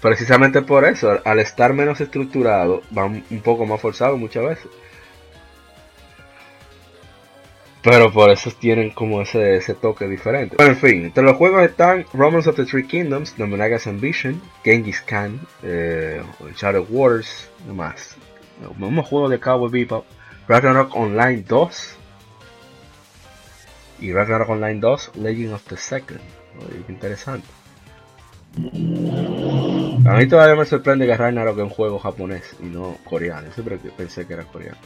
Precisamente 0.00 0.60
por 0.60 0.84
eso, 0.84 1.18
al 1.24 1.38
estar 1.38 1.72
menos 1.72 1.98
estructurado, 1.98 2.82
van 2.90 3.24
un 3.30 3.40
poco 3.40 3.64
más 3.64 3.80
forzados 3.80 4.18
muchas 4.18 4.44
veces. 4.44 4.66
Pero 7.82 8.12
por 8.12 8.30
eso 8.30 8.50
tienen 8.50 8.90
como 8.90 9.22
ese, 9.22 9.56
ese 9.56 9.74
toque 9.74 10.06
diferente. 10.06 10.56
Bueno, 10.56 10.72
en 10.72 10.78
fin, 10.78 11.04
entre 11.06 11.22
los 11.22 11.36
juegos 11.36 11.62
están 11.62 12.04
Romance 12.12 12.50
of 12.50 12.56
the 12.56 12.66
Three 12.66 12.86
Kingdoms, 12.86 13.38
Nobunaga's 13.38 13.86
Ambition, 13.86 14.42
Genghis 14.62 15.00
Khan, 15.00 15.40
eh, 15.62 16.22
Shadow 16.54 16.86
Wars, 16.90 17.48
no 17.66 17.74
más. 17.74 18.16
Un 18.78 19.02
juego 19.02 19.30
de 19.30 19.40
Cowboy 19.40 19.70
Bebop, 19.70 20.04
Ragnarok 20.48 20.94
Online 20.94 21.42
2, 21.48 21.96
Y 24.00 24.12
Ragnarok 24.12 24.50
Online 24.50 24.80
2, 24.80 25.12
Legend 25.16 25.54
of 25.54 25.62
the 25.64 25.78
Second. 25.78 26.20
Oye, 26.58 26.82
qué 26.86 26.92
interesante. 26.92 27.46
A 30.06 30.16
mí 30.16 30.26
todavía 30.28 30.54
me 30.54 30.64
sorprende 30.64 31.06
que 31.06 31.16
Ragnarok 31.16 31.56
es 31.58 31.64
un 31.64 31.70
juego 31.70 31.98
japonés 31.98 32.54
y 32.60 32.64
no 32.66 32.96
coreano. 33.04 33.46
Yo 33.48 33.52
siempre 33.54 33.78
pensé 33.96 34.26
que 34.26 34.34
era 34.34 34.44
coreano. 34.44 34.78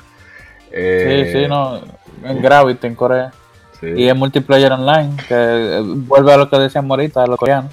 Eh, 0.71 1.25
Sí, 1.33 1.41
sí, 1.41 1.47
no. 1.49 1.81
En 2.25 2.41
Gravity, 2.43 2.87
en 2.87 2.95
Corea. 2.95 3.33
sí. 3.81 3.87
Y 3.97 4.09
en 4.09 4.17
multiplayer 4.17 4.73
online, 4.73 5.17
que 5.29 5.35
eh, 5.35 5.81
vuelve 5.83 6.33
a 6.33 6.37
lo 6.37 6.49
que 6.49 6.59
decíamos 6.59 6.91
ahorita, 6.91 7.23
a 7.23 7.27
los 7.27 7.39
coreanos. 7.39 7.73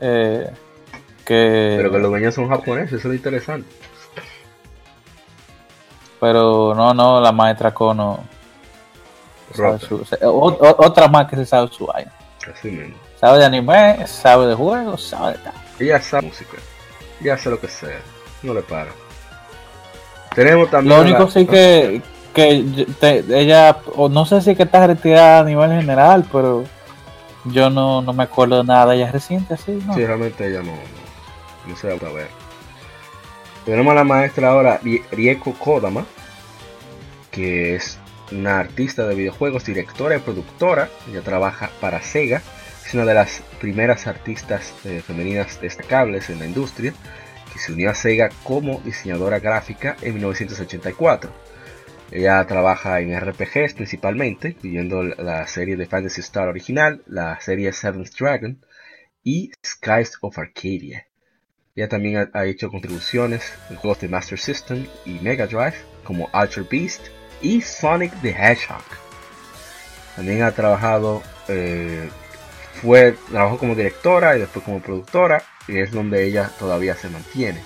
Eh, 0.00 0.50
que, 1.24 1.74
Pero 1.76 1.90
que 1.90 1.98
los 1.98 2.10
dueños 2.10 2.34
son 2.34 2.48
japoneses, 2.48 2.88
eso 2.94 2.96
es 2.98 3.04
lo 3.06 3.14
interesante. 3.14 3.68
pero 6.20 6.74
no, 6.74 6.94
no, 6.94 7.20
la 7.20 7.32
maestra 7.32 7.72
Kono. 7.74 8.20
su- 9.78 10.04
o- 10.22 10.28
o- 10.48 10.86
otra 10.86 11.06
más 11.08 11.28
que 11.28 11.36
se 11.36 11.44
sabe 11.46 11.68
su 11.70 11.86
vaina. 11.86 12.10
así 12.52 12.70
mismo. 12.70 12.94
Sabe 13.20 13.38
de 13.38 13.44
anime, 13.46 14.06
sabe 14.06 14.46
de 14.46 14.54
juegos, 14.54 15.02
sabe 15.02 15.32
de 15.32 15.38
tal. 15.38 15.54
Ella 15.78 16.00
sabe 16.02 16.26
música. 16.26 16.56
Ella 17.20 17.34
hace 17.34 17.50
lo 17.50 17.60
que 17.60 17.68
sea. 17.68 18.00
No 18.42 18.52
le 18.54 18.62
para. 18.62 18.90
Tenemos 20.34 20.70
también. 20.70 20.96
Lo 20.96 21.02
único 21.02 21.24
la- 21.24 21.30
sí 21.30 21.46
que, 21.46 22.02
que 22.34 22.86
te- 23.00 23.24
ella, 23.40 23.78
o 23.94 24.08
no 24.08 24.26
sé 24.26 24.40
si 24.42 24.54
que 24.56 24.64
está 24.64 24.86
retirada 24.86 25.40
a 25.40 25.44
nivel 25.44 25.70
general, 25.70 26.26
pero 26.30 26.64
yo 27.44 27.70
no, 27.70 28.02
no 28.02 28.12
me 28.12 28.24
acuerdo 28.24 28.58
de 28.58 28.64
nada 28.64 28.86
de 28.86 28.96
ella 28.96 29.12
reciente, 29.12 29.54
así, 29.54 29.72
¿no? 29.86 29.94
Sí, 29.94 30.04
realmente 30.04 30.46
ella 30.46 30.60
no, 30.60 30.72
no, 30.72 30.78
no 31.68 31.76
se 31.76 31.86
va 31.88 32.08
a 32.08 32.12
ver. 32.12 32.28
Tenemos 33.64 33.92
a 33.92 33.94
la 33.94 34.04
maestra 34.04 34.50
ahora, 34.50 34.80
Rie- 34.82 35.04
Rieko 35.10 35.54
Kodama, 35.54 36.04
que 37.30 37.76
es 37.76 37.98
una 38.32 38.58
artista 38.58 39.06
de 39.06 39.14
videojuegos, 39.14 39.64
directora 39.64 40.16
y 40.16 40.18
productora. 40.20 40.88
Ella 41.08 41.22
trabaja 41.22 41.70
para 41.80 42.02
Sega. 42.02 42.42
Es 42.86 42.94
una 42.94 43.04
de 43.04 43.14
las 43.14 43.42
primeras 43.60 44.06
artistas 44.06 44.74
eh, 44.84 45.00
femeninas 45.00 45.60
destacables 45.60 46.30
en 46.30 46.38
la 46.38 46.46
industria, 46.46 46.92
que 47.52 47.58
se 47.58 47.72
unió 47.72 47.90
a 47.90 47.94
Sega 47.94 48.30
como 48.42 48.80
diseñadora 48.80 49.38
gráfica 49.38 49.96
en 50.02 50.14
1984. 50.14 51.32
Ella 52.10 52.46
trabaja 52.46 53.00
en 53.00 53.18
RPGs 53.18 53.74
principalmente, 53.74 54.48
incluyendo 54.48 55.02
la 55.02 55.46
serie 55.46 55.76
de 55.76 55.86
Fantasy 55.86 56.20
Star 56.20 56.48
original, 56.48 57.02
la 57.06 57.40
serie 57.40 57.72
Seventh 57.72 58.14
Dragon, 58.18 58.60
y 59.24 59.50
Skies 59.64 60.18
of 60.20 60.38
Arcadia. 60.38 61.06
Ella 61.74 61.88
también 61.88 62.30
ha, 62.32 62.44
hecho 62.44 62.70
contribuciones 62.70 63.52
en 63.70 63.76
juegos 63.76 64.00
de 64.00 64.08
Master 64.08 64.38
System 64.38 64.86
y 65.04 65.18
Mega 65.20 65.46
Drive 65.46 65.74
como 66.04 66.30
Ultra 66.32 66.62
Beast 66.70 67.06
y 67.42 67.60
Sonic 67.62 68.12
the 68.20 68.30
Hedgehog. 68.30 68.84
También 70.14 70.42
ha 70.42 70.52
trabajado, 70.52 71.22
eh, 71.48 72.08
fue, 72.84 73.16
trabajó 73.30 73.58
como 73.58 73.74
directora 73.74 74.36
y 74.36 74.40
después 74.40 74.64
como 74.64 74.80
productora 74.80 75.42
y 75.66 75.78
es 75.78 75.90
donde 75.90 76.24
ella 76.24 76.50
todavía 76.58 76.94
se 76.94 77.08
mantiene. 77.08 77.62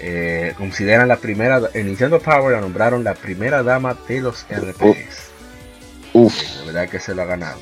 Eh, 0.00 0.54
consideran 0.58 1.06
la 1.06 1.16
primera, 1.16 1.60
en 1.74 1.86
Nintendo 1.86 2.18
Power 2.18 2.54
la 2.54 2.60
nombraron 2.60 3.04
la 3.04 3.14
primera 3.14 3.62
dama 3.62 3.96
de 4.08 4.20
los 4.20 4.44
RPGs. 4.50 5.30
Uf, 6.12 6.34
La 6.58 6.66
verdad 6.66 6.88
que 6.88 6.98
se 6.98 7.14
lo 7.14 7.22
ha 7.22 7.26
ganado. 7.26 7.60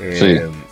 Eh, 0.00 0.16
Sí. 0.18 0.68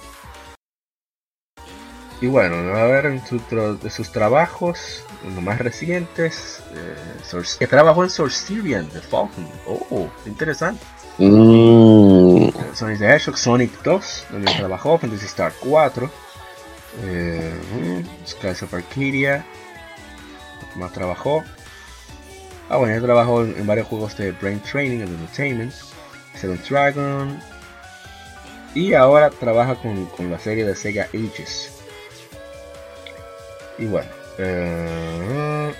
Y 2.23 2.27
bueno, 2.27 2.57
a 2.77 2.85
ver 2.85 3.07
en 3.07 3.27
su 3.27 3.41
de 3.83 3.91
sus 3.91 4.13
trabajos, 4.13 5.05
los 5.25 5.43
más 5.43 5.59
recientes, 5.59 6.63
eh, 6.75 7.47
que 7.59 7.67
trabajó 7.67 8.05
en 8.05 8.11
Sorcerian 8.11 8.91
de 8.91 9.01
Falcon. 9.01 9.49
Oh, 9.67 10.07
interesante. 10.27 10.85
Mm, 11.21 12.75
Sonic 12.75 12.99
the 12.99 13.07
Hedgehog, 13.07 13.37
Sonic 13.37 13.83
2, 13.83 14.27
donde 14.31 14.53
trabajó, 14.55 14.99
Fantasy 14.99 15.27
Star 15.27 15.53
4, 15.61 16.11
eh, 17.05 18.05
Skies 18.27 18.63
of 18.63 18.75
Arcadia, 18.75 19.45
¿qué 20.73 20.79
más 20.79 20.93
trabajó? 20.93 21.45
Ah, 22.69 22.77
bueno, 22.77 22.95
ella 22.95 23.05
trabajó 23.05 23.43
en, 23.45 23.57
en 23.59 23.67
varios 23.67 23.87
juegos 23.89 24.17
de 24.17 24.33
Brain 24.33 24.61
Training 24.61 25.03
and 25.03 25.21
Entertainment, 25.21 25.73
Seven 26.35 26.61
Dragon, 26.69 27.41
y 28.75 28.95
ahora 28.95 29.31
trabaja 29.31 29.75
con, 29.75 30.07
con 30.07 30.31
la 30.31 30.39
serie 30.39 30.65
de 30.65 30.75
Sega 30.77 31.09
Ages. 31.13 31.73
Y 33.79 33.87
bueno, 33.87 34.09
eh, 34.39 35.73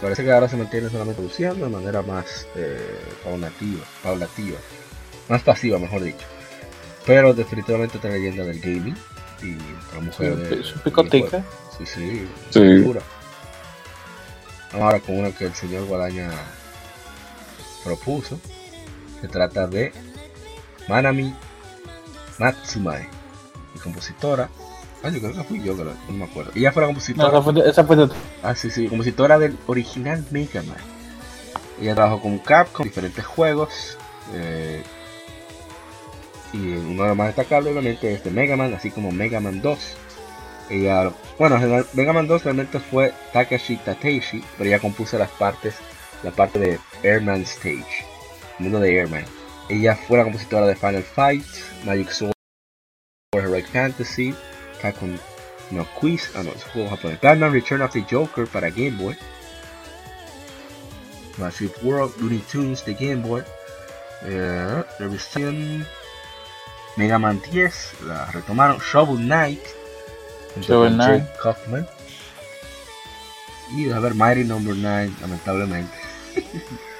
parece 0.00 0.24
que 0.24 0.32
ahora 0.32 0.48
se 0.48 0.56
mantiene 0.56 0.88
solamente 0.90 1.16
produciendo 1.20 1.64
de 1.66 1.70
manera 1.70 2.02
más 2.02 2.46
eh, 2.54 2.80
paulativa, 3.24 3.84
paulativa, 4.02 4.58
más 5.28 5.42
pasiva, 5.42 5.78
mejor 5.78 6.02
dicho. 6.02 6.26
Pero 7.06 7.32
definitivamente 7.34 7.98
otra 7.98 8.10
leyenda 8.10 8.44
del 8.44 8.60
gaming 8.60 8.96
y 9.42 9.56
otra 9.88 10.00
mujer 10.00 10.36
de. 10.36 10.62
su 10.62 10.78
picotica. 10.80 11.42
Sí, 11.76 11.86
sí, 11.86 12.28
Sí. 12.50 12.60
figura. 12.60 13.00
Ahora 14.72 15.00
con 15.00 15.18
una 15.18 15.32
que 15.32 15.46
el 15.46 15.54
señor 15.54 15.86
Guadaña 15.86 16.30
propuso. 17.84 18.38
Se 19.20 19.26
trata 19.28 19.66
de 19.66 19.92
Manami 20.88 21.34
Matsumae, 22.38 23.08
mi 23.74 23.80
compositora. 23.80 24.48
Ah, 25.02 25.10
yo 25.10 25.20
creo 25.20 25.32
que 25.32 25.44
fui 25.44 25.62
yo, 25.62 25.74
la- 25.76 25.92
no 26.08 26.12
me 26.14 26.24
acuerdo. 26.24 26.50
Ella 26.54 26.72
fue 26.72 26.82
la 26.82 26.88
No, 26.88 26.94
compositora. 26.94 27.42
fue, 27.42 27.68
esa 27.68 27.84
fue 27.84 27.96
de- 27.96 28.08
Ah, 28.42 28.54
sí, 28.54 28.70
sí, 28.70 28.88
compositora 28.88 29.38
del 29.38 29.56
original 29.66 30.24
Mega 30.30 30.62
Man. 30.62 30.76
Ella 31.80 31.94
trabajó 31.94 32.20
con 32.22 32.38
Capcom, 32.38 32.84
diferentes 32.84 33.24
juegos. 33.24 33.96
eh, 34.34 34.82
y 36.52 36.58
uno 36.58 37.02
de 37.02 37.08
los 37.10 37.16
más 37.16 37.28
destacables, 37.28 37.72
obviamente, 37.72 38.12
es 38.12 38.24
de 38.24 38.30
Mega 38.30 38.56
Man, 38.56 38.74
así 38.74 38.90
como 38.90 39.10
Mega 39.12 39.40
Man 39.40 39.60
2. 39.62 39.78
Ella, 40.70 41.12
bueno, 41.38 41.58
Mega 41.94 42.12
Man 42.12 42.26
2 42.26 42.44
realmente 42.44 42.78
fue 42.80 43.14
Takashi 43.32 43.76
Tateishi, 43.76 44.42
pero 44.56 44.68
ella 44.68 44.80
compuso 44.80 45.16
las 45.18 45.30
partes, 45.30 45.76
la 46.22 46.30
parte 46.30 46.58
de 46.58 46.78
Airman 47.02 47.42
Stage, 47.42 48.04
el 48.58 48.64
mundo 48.64 48.80
de 48.80 48.98
Airman. 48.98 49.24
Ella 49.70 49.94
fue 49.96 50.18
la 50.18 50.24
compositora 50.24 50.66
de 50.66 50.74
Final 50.76 51.02
Fight, 51.02 51.44
Magic 51.84 52.10
Sword, 52.10 52.32
Heroic 53.34 53.66
Fantasy, 53.70 54.34
Capcom 54.80 55.16
no, 55.70 55.86
Quiz, 56.00 56.30
ah 56.34 56.42
no, 56.42 56.50
es 56.50 56.64
un 56.64 56.70
juego 56.72 56.90
japonés. 56.90 57.20
Batman 57.20 57.52
Return 57.52 57.82
of 57.82 57.92
the 57.92 58.04
Joker 58.10 58.46
para 58.46 58.70
Game 58.70 58.92
Boy. 58.92 59.16
Massive 61.36 61.72
World, 61.82 62.12
Looney 62.20 62.42
Tunes 62.50 62.84
de 62.84 62.94
Game 62.94 63.16
Boy. 63.26 63.42
Eh, 64.24 64.82
revisión. 64.98 65.86
Mega 66.96 67.18
Man 67.18 67.40
10, 67.52 67.92
la 68.06 68.24
retomaron. 68.32 68.78
Shovel 68.80 69.18
Knight. 69.24 69.60
Shovel 70.60 70.94
Knight. 70.94 71.24
Kaufman. 71.40 71.86
Y 73.76 73.90
a 73.90 74.00
ver, 74.00 74.14
Mighty 74.14 74.44
Number 74.44 74.74
9, 74.74 75.10
lamentablemente. 75.20 75.92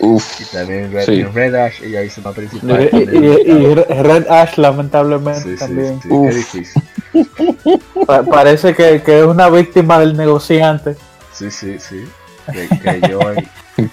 uf. 0.01 0.41
Y 0.41 0.45
también 0.45 0.93
Red, 0.93 1.07
Sí. 1.07 1.21
en 1.21 1.35
Red 1.35 1.55
Ash, 1.57 1.83
ella 1.83 2.03
hizo 2.05 2.21
la 2.21 2.33
principal. 2.33 2.89
y, 2.93 2.97
y- 2.97 3.51
y 3.51 3.75
Red 3.75 4.29
Ash, 4.29 4.57
lamentablemente, 4.59 5.43
Sí, 5.43 5.51
sí, 5.53 5.57
también. 5.59 5.99
qué 6.01 6.09
Uf. 6.09 6.35
difícil. 6.35 6.83
Pa- 8.07 8.23
parece 8.23 8.75
que, 8.75 9.03
que 9.03 9.21
es 9.21 9.25
una 9.25 9.49
víctima 9.49 9.99
del 9.99 10.17
negociante. 10.17 10.97
Sí, 11.33 11.51
sí, 11.51 11.79
sí. 11.79 12.05
Que, 12.53 12.69
que 12.79 13.09
yo 13.11 13.21
en 13.31 13.91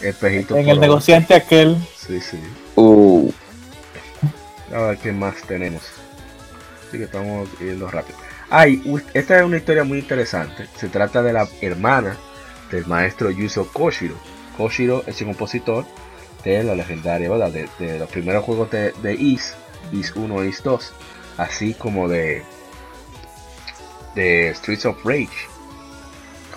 espejito 0.00 0.56
En 0.56 0.68
el 0.68 0.80
negociante 0.80 1.34
aquel. 1.34 1.76
Sí, 1.96 2.20
sí. 2.20 2.38
Uh, 2.76 3.30
A 4.74 4.78
ver 4.82 4.98
qué 4.98 5.12
más 5.12 5.36
tenemos. 5.46 5.82
Así 6.88 6.98
que 6.98 7.04
estamos 7.04 7.48
yendo 7.58 7.88
rápido. 7.88 8.18
Ay, 8.48 8.82
esta 9.12 9.38
es 9.38 9.44
una 9.44 9.56
historia 9.56 9.84
muy 9.84 9.98
interesante. 9.98 10.68
Se 10.76 10.88
trata 10.88 11.22
de 11.22 11.32
la 11.32 11.48
hermana 11.60 12.16
del 12.70 12.86
maestro 12.86 13.30
Yuzo 13.30 13.66
Koshiro. 13.72 14.14
Koshiro 14.56 15.02
es 15.06 15.20
el 15.20 15.26
compositor 15.26 15.84
de 16.44 16.62
la 16.62 16.74
legendaria, 16.76 17.28
¿verdad? 17.28 17.50
De, 17.50 17.68
de 17.78 17.98
los 17.98 18.08
primeros 18.08 18.44
juegos 18.44 18.70
de, 18.70 18.92
de 19.02 19.14
Is, 19.14 19.54
Is 19.92 20.14
1 20.14 20.42
e 20.42 20.46
Is 20.48 20.62
2, 20.62 20.92
así 21.36 21.74
como 21.74 22.08
de, 22.08 22.42
de 24.14 24.54
Streets 24.54 24.86
of 24.86 25.04
Rage. 25.04 25.48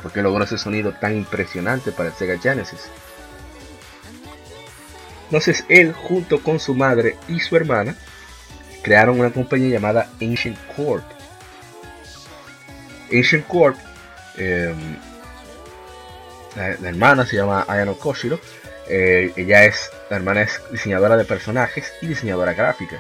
Porque 0.02 0.22
logró 0.22 0.44
ese 0.44 0.58
sonido 0.58 0.94
tan 0.94 1.16
impresionante 1.16 1.92
para 1.92 2.10
el 2.10 2.16
Sega 2.16 2.38
Genesis. 2.38 2.90
Entonces 5.26 5.66
él, 5.70 5.94
junto 5.94 6.42
con 6.42 6.60
su 6.60 6.74
madre 6.74 7.18
y 7.28 7.40
su 7.40 7.56
hermana, 7.56 7.96
crearon 8.82 9.20
una 9.20 9.32
compañía 9.32 9.70
llamada 9.70 10.10
Ancient 10.22 10.58
Corp. 10.76 11.04
Ancient 13.12 13.46
Corp, 13.46 13.78
la, 16.56 16.76
la 16.80 16.90
hermana 16.90 17.26
se 17.26 17.36
llama 17.36 17.66
Ayano 17.68 17.96
Koshiro. 17.96 18.40
eh, 18.88 19.34
ella 19.36 19.66
es, 19.66 19.92
la 20.10 20.18
hermana 20.18 20.42
es 20.42 20.62
diseñadora 20.72 21.16
de 21.16 21.26
personajes 21.26 21.94
y 22.02 22.08
diseñadora 22.08 22.54
gráfica. 22.54 23.00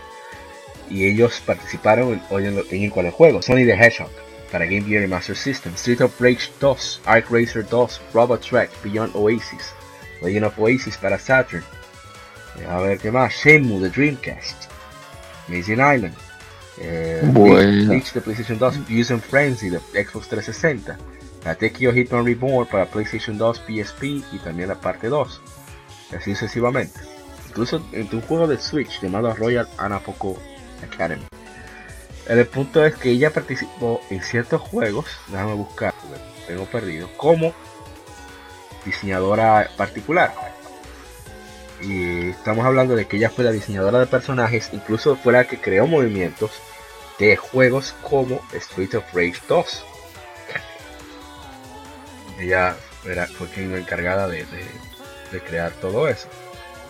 Y 0.89 1.05
ellos 1.05 1.41
participaron 1.45 2.13
en, 2.13 2.21
hoy 2.29 2.45
en, 2.47 2.61
en 2.69 2.89
cuáles 2.89 3.13
juegos: 3.13 3.45
Sonic 3.45 3.67
the 3.67 3.73
Hedgehog 3.73 4.09
para 4.51 4.65
Game 4.65 4.83
Gear 4.83 5.03
y 5.03 5.07
Master 5.07 5.35
System, 5.35 5.73
Street 5.75 6.01
of 6.01 6.19
Rage 6.19 6.51
2, 6.59 7.01
Arc 7.05 7.29
Racer 7.29 7.63
2, 7.67 8.01
Robot 8.13 8.41
Track, 8.41 8.71
Beyond 8.83 9.15
Oasis, 9.15 9.73
Legend 10.21 10.45
of 10.45 10.59
Oasis 10.59 10.97
para 10.97 11.19
Saturn. 11.19 11.63
A 12.67 12.79
ver 12.79 12.97
qué 12.97 13.11
más. 13.11 13.33
Shenmue 13.33 13.79
de 13.79 13.89
Dreamcast. 13.89 14.69
Amazing 15.47 15.79
Island. 15.79 16.13
Eh, 16.79 17.21
Bueno. 17.31 17.93
De 17.93 18.21
PlayStation 18.21 18.57
2. 18.57 18.77
Fuse 18.87 19.13
and 19.13 19.21
Frenzy 19.21 19.69
de 19.69 19.79
Xbox 19.93 20.27
360. 20.27 20.97
La 21.45 21.55
Tekio 21.55 21.93
Hitman 21.93 22.25
Reborn 22.25 22.67
para 22.67 22.85
PlayStation 22.85 23.37
2, 23.37 23.61
PSP 23.65 24.03
y 24.33 24.39
también 24.43 24.69
la 24.69 24.75
parte 24.75 25.07
2. 25.07 25.41
Y 26.11 26.15
así 26.15 26.35
sucesivamente. 26.35 26.99
Incluso 27.47 27.81
entre 27.93 28.17
un 28.17 28.21
juego 28.23 28.47
de 28.47 28.57
Switch 28.57 29.01
llamado 29.01 29.33
Royal 29.35 29.67
Anapoco 29.77 30.37
Academy. 30.85 31.26
El 32.27 32.45
punto 32.47 32.85
es 32.85 32.95
que 32.95 33.10
ella 33.10 33.31
participó 33.34 34.01
en 34.10 34.22
ciertos 34.22 34.61
juegos, 34.61 35.06
déjame 35.27 35.53
buscar, 35.53 35.93
porque 36.01 36.22
tengo 36.47 36.65
perdido, 36.65 37.10
como 37.18 37.53
diseñadora 38.85 39.69
particular. 39.77 40.34
Y 41.81 42.30
estamos 42.30 42.65
hablando 42.65 42.95
de 42.95 43.07
que 43.07 43.18
ella 43.18 43.30
fue 43.30 43.43
la 43.45 43.51
diseñadora 43.51 43.99
de 43.99 44.06
personajes, 44.06 44.69
incluso 44.73 45.15
fue 45.15 45.34
la 45.34 45.45
que 45.45 45.60
creó 45.60 45.88
movimientos 45.88 46.51
de 47.18 47.35
juegos 47.35 47.95
como 48.03 48.41
Street 48.53 48.93
of 48.95 49.03
Rage 49.14 49.41
2. 49.47 49.85
Ella 52.39 52.76
era, 53.06 53.27
fue 53.27 53.47
quien 53.47 53.76
encargada 53.76 54.27
de, 54.27 54.45
de- 54.45 54.89
de 55.31 55.39
crear 55.41 55.72
todo 55.73 56.07
eso. 56.07 56.27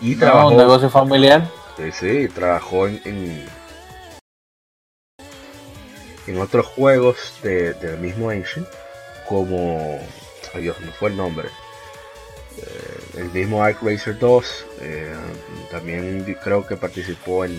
Y 0.00 0.14
No, 0.14 0.20
trabajó, 0.20 0.48
un 0.48 0.56
negocio 0.56 0.88
familiar. 0.90 1.46
sí, 1.76 1.92
sí, 1.92 2.28
trabajó 2.28 2.86
en, 2.86 3.00
en, 3.04 3.46
en 6.26 6.40
otros 6.40 6.66
juegos 6.66 7.34
de- 7.42 7.74
del 7.74 7.98
mismo 7.98 8.30
Ancient, 8.30 8.66
como, 9.28 10.00
ay 10.54 10.62
Dios, 10.62 10.80
no 10.80 10.90
fue 10.92 11.10
el 11.10 11.16
nombre, 11.16 11.48
Eh, 12.58 12.98
el 13.18 13.30
mismo 13.30 13.62
Arc 13.62 13.80
Racer 13.82 14.18
2, 14.18 14.66
eh, 14.80 15.14
también 15.70 16.36
creo 16.42 16.66
que 16.66 16.76
participó 16.76 17.44
en, 17.44 17.56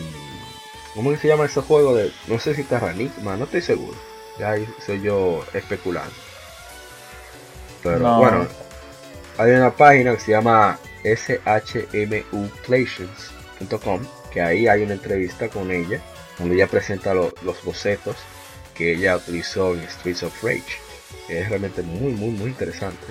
¿cómo 0.93 1.11
que 1.11 1.17
se 1.17 1.29
llama 1.29 1.45
ese 1.45 1.61
juego? 1.61 1.95
de 1.95 2.11
No 2.27 2.37
sé 2.37 2.53
si 2.53 2.63
Terranigma, 2.65 3.37
no 3.37 3.45
estoy 3.45 3.61
seguro, 3.61 3.97
ya 4.37 4.55
soy 4.85 5.01
yo 5.01 5.45
especulando. 5.53 6.11
Pero 7.81 7.99
No. 7.99 8.17
bueno, 8.17 8.45
hay 9.37 9.51
una 9.53 9.71
página 9.71 10.13
que 10.13 10.19
se 10.19 10.31
llama 10.33 10.77
shmuplations.com 11.03 14.01
que 14.31 14.41
ahí 14.41 14.67
hay 14.67 14.83
una 14.83 14.93
entrevista 14.93 15.49
con 15.49 15.71
ella 15.71 15.99
donde 16.37 16.55
ella 16.55 16.67
presenta 16.67 17.13
lo- 17.13 17.33
los 17.43 17.63
bocetos 17.63 18.15
que 18.81 18.93
ella 18.93 19.17
utilizó 19.17 19.75
en 19.75 19.83
Streets 19.87 20.23
of 20.23 20.43
Rage. 20.43 20.63
Que 21.27 21.41
es 21.41 21.49
realmente 21.49 21.83
muy 21.83 22.13
muy 22.13 22.31
muy 22.31 22.49
interesante. 22.49 23.05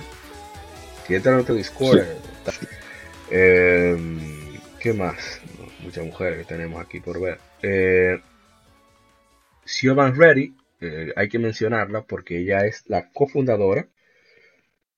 Si 1.06 1.14
entran 1.14 1.34
a 1.34 1.36
nuestro 1.36 1.54
Discord 1.54 2.00
eh, 3.30 3.96
¿qué 4.80 4.92
más? 4.92 5.40
muchas 5.80 6.04
mujeres 6.04 6.38
que 6.38 6.44
tenemos 6.44 6.80
aquí 6.84 7.00
por 7.00 7.20
ver. 7.20 7.38
Eh, 7.62 8.20
Siobhan 9.64 10.16
Reddy 10.16 10.54
eh, 10.80 11.12
hay 11.16 11.28
que 11.28 11.38
mencionarla 11.38 12.02
porque 12.02 12.38
ella 12.38 12.66
es 12.66 12.82
la 12.86 13.10
cofundadora 13.12 13.86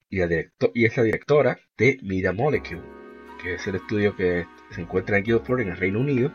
y, 0.09 0.17
la 0.17 0.27
directo- 0.27 0.71
y 0.73 0.85
es 0.85 0.97
la 0.97 1.03
directora 1.03 1.59
de 1.77 1.99
Media 2.01 2.31
Molecule, 2.33 2.81
que 3.41 3.55
es 3.55 3.67
el 3.67 3.75
estudio 3.75 4.15
que 4.15 4.45
se 4.71 4.81
encuentra 4.81 5.17
en 5.17 5.23
Guildford, 5.23 5.61
en 5.61 5.69
el 5.69 5.77
Reino 5.77 5.99
Unido, 5.99 6.31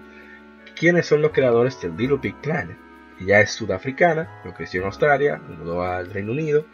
quienes 0.79 1.07
son 1.07 1.23
los 1.23 1.33
creadores 1.33 1.81
del 1.81 1.97
Little 1.97 2.19
Big 2.23 2.37
Planet. 2.41 2.77
Ella 3.21 3.41
es 3.41 3.51
sudafricana, 3.51 4.43
lo 4.45 4.55
creció 4.55 4.81
en 4.81 4.87
Australia, 4.87 5.41
mudó 5.59 5.83
al 5.83 6.11
Reino 6.13 6.33
Unido 6.33 6.65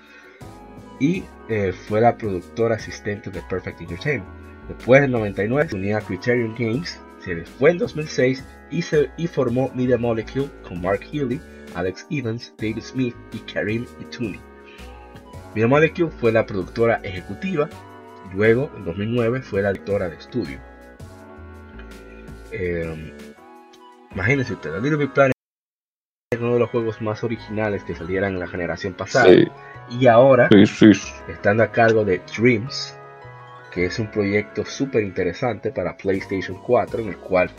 y 1.01 1.25
eh, 1.49 1.73
fue 1.73 2.01
la 2.01 2.17
productora 2.17 2.77
asistente 2.77 3.31
de 3.31 3.43
Perfect 3.43 3.81
Entertainment. 3.81 4.29
Después 4.69 5.03
del 5.03 5.11
99 5.11 5.71
se 5.71 5.77
unió 5.77 5.97
a 5.99 6.01
Criterion 6.01 6.55
Games, 6.59 7.01
se 7.21 7.35
les 7.35 7.49
fue 7.49 7.71
en 7.71 7.79
2006 7.79 8.45
y, 8.71 8.83
se, 8.83 9.11
y 9.17 9.27
formó 9.27 9.71
Media 9.75 9.99
Molecule 9.99 10.51
con 10.67 10.81
Mark 10.81 11.01
Healy, 11.13 11.41
Alex 11.75 12.07
Evans, 12.11 12.55
David 12.59 12.83
Smith 12.83 13.15
y 13.33 13.39
Karim 13.53 13.87
Ituni. 14.01 14.41
Media 15.55 15.69
Molecule 15.69 16.11
fue 16.21 16.33
la 16.33 16.47
productora 16.47 17.01
ejecutiva, 17.03 17.69
luego 18.35 18.71
en 18.77 18.85
2009 18.85 19.43
fue 19.43 19.63
la 19.63 19.73
directora 19.73 20.09
de 20.09 20.17
estudio. 20.17 20.59
Eh, 22.53 23.13
imagínense 24.13 24.55
ustedes, 24.55 24.83
Little 24.83 24.99
Big 24.99 25.13
Planet 25.13 25.34
es 26.35 26.41
uno 26.41 26.55
de 26.55 26.61
los 26.61 26.71
juegos 26.71 27.01
más 27.01 27.25
originales 27.25 27.83
que 27.85 27.95
salieran 27.95 28.35
en 28.35 28.41
la 28.41 28.47
generación 28.47 28.95
pasada 28.95 29.27
Sí, 29.27 29.45
y 29.91 30.07
ahora 30.07 30.49
sí, 30.51 30.67
sí. 30.67 30.93
estando 31.29 31.63
a 31.63 31.73
cargo 31.73 32.05
de 32.05 32.21
Dreams, 32.37 32.97
que 33.73 33.87
es 33.87 33.99
un 33.99 34.11
proyecto 34.11 34.65
súper 34.65 35.03
interesante 35.03 35.71
para 35.71 35.97
PlayStation 35.97 36.57
4, 36.63 37.01
en 37.01 37.09
el 37.09 37.17
cual 37.19 37.51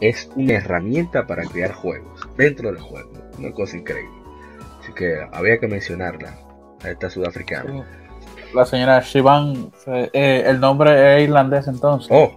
es 0.00 0.30
una 0.36 0.54
herramienta 0.54 1.26
para 1.26 1.44
crear 1.44 1.72
juegos 1.72 2.20
dentro 2.36 2.70
del 2.70 2.80
juego. 2.80 3.10
Una 3.38 3.50
cosa 3.52 3.76
increíble. 3.76 4.14
Así 4.80 4.92
que 4.92 5.16
había 5.32 5.58
que 5.58 5.66
mencionarla 5.66 6.34
a 6.84 6.90
esta 6.90 7.10
sudafricana. 7.10 7.84
La 8.54 8.64
señora 8.64 9.00
Shivan, 9.00 9.72
eh, 9.86 10.10
eh, 10.12 10.44
el 10.46 10.60
nombre 10.60 11.16
es 11.16 11.24
irlandés 11.24 11.66
entonces. 11.66 12.08
Oh, 12.12 12.30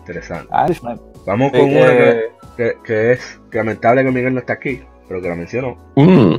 interesante. 0.00 0.48
Irishman. 0.66 1.00
Vamos 1.26 1.52
Eh, 1.52 1.58
con 1.58 1.70
una 1.76 1.86
que, 1.88 2.10
eh, 2.10 2.30
que- 2.56 2.74
que 2.84 3.12
es 3.12 3.40
lamentable 3.52 4.04
que 4.04 4.10
Miguel 4.12 4.32
no 4.34 4.40
está 4.40 4.54
aquí, 4.54 4.82
pero 5.08 5.20
que 5.20 5.28
la 5.28 5.34
mencionó. 5.34 5.76
Mm. 5.96 6.36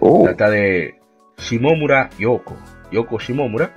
Oh, 0.00 0.24
Trata 0.24 0.48
de 0.50 0.98
Shimomura 1.36 2.08
Yoko. 2.18 2.56
Yoko 2.92 3.18
Shimomura, 3.18 3.70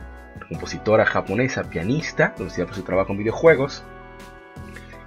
compositora 0.48 1.06
japonesa, 1.06 1.64
pianista, 1.70 2.34
conocida 2.34 2.66
por 2.66 2.76
su 2.76 2.84
trabajo 2.84 3.12
en 3.14 3.18
videojuegos. 3.20 3.84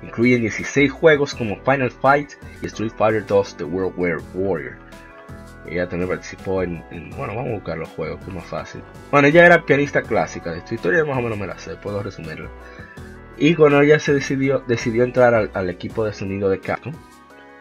Incluye 0.03 0.39
16 0.39 0.93
juegos 0.93 1.35
como 1.35 1.57
Final 1.65 1.91
Fight 1.91 2.33
y 2.63 2.67
Street 2.67 2.93
Fighter 2.97 3.25
2 3.27 3.57
The 3.57 3.65
World 3.65 3.95
War 3.97 4.19
Warrior. 4.35 4.77
Ella 5.69 5.89
también 5.89 6.09
participó 6.09 6.63
en, 6.63 6.85
en- 6.91 7.11
Bueno, 7.11 7.35
vamos 7.35 7.51
a 7.51 7.55
buscar 7.55 7.79
los 7.79 7.89
juegos, 7.91 8.21
que 8.21 8.31
es 8.31 8.35
más 8.37 8.45
fácil. 8.45 8.83
Bueno, 9.11 9.27
ella 9.29 9.47
era 9.47 9.65
pianista 9.65 10.03
clásica, 10.03 10.53
de 10.53 10.59
esta 10.59 10.75
historia 10.75 11.05
más 11.05 11.19
o 11.19 11.23
menos 11.23 11.39
me 11.39 11.47
la 11.47 11.59
sé, 11.59 11.75
puedo 11.77 12.03
resumirla. 12.03 12.49
Y 13.39 13.55
cuando 13.55 13.81
ella 13.81 13.99
se 13.99 14.15
decidió, 14.15 14.63
decidió 14.67 15.05
entrar 15.05 15.35
al, 15.35 15.51
al 15.55 15.69
equipo 15.71 16.05
de 16.05 16.13
sonido 16.13 16.49
de 16.49 16.59
Capcom, 16.61 16.93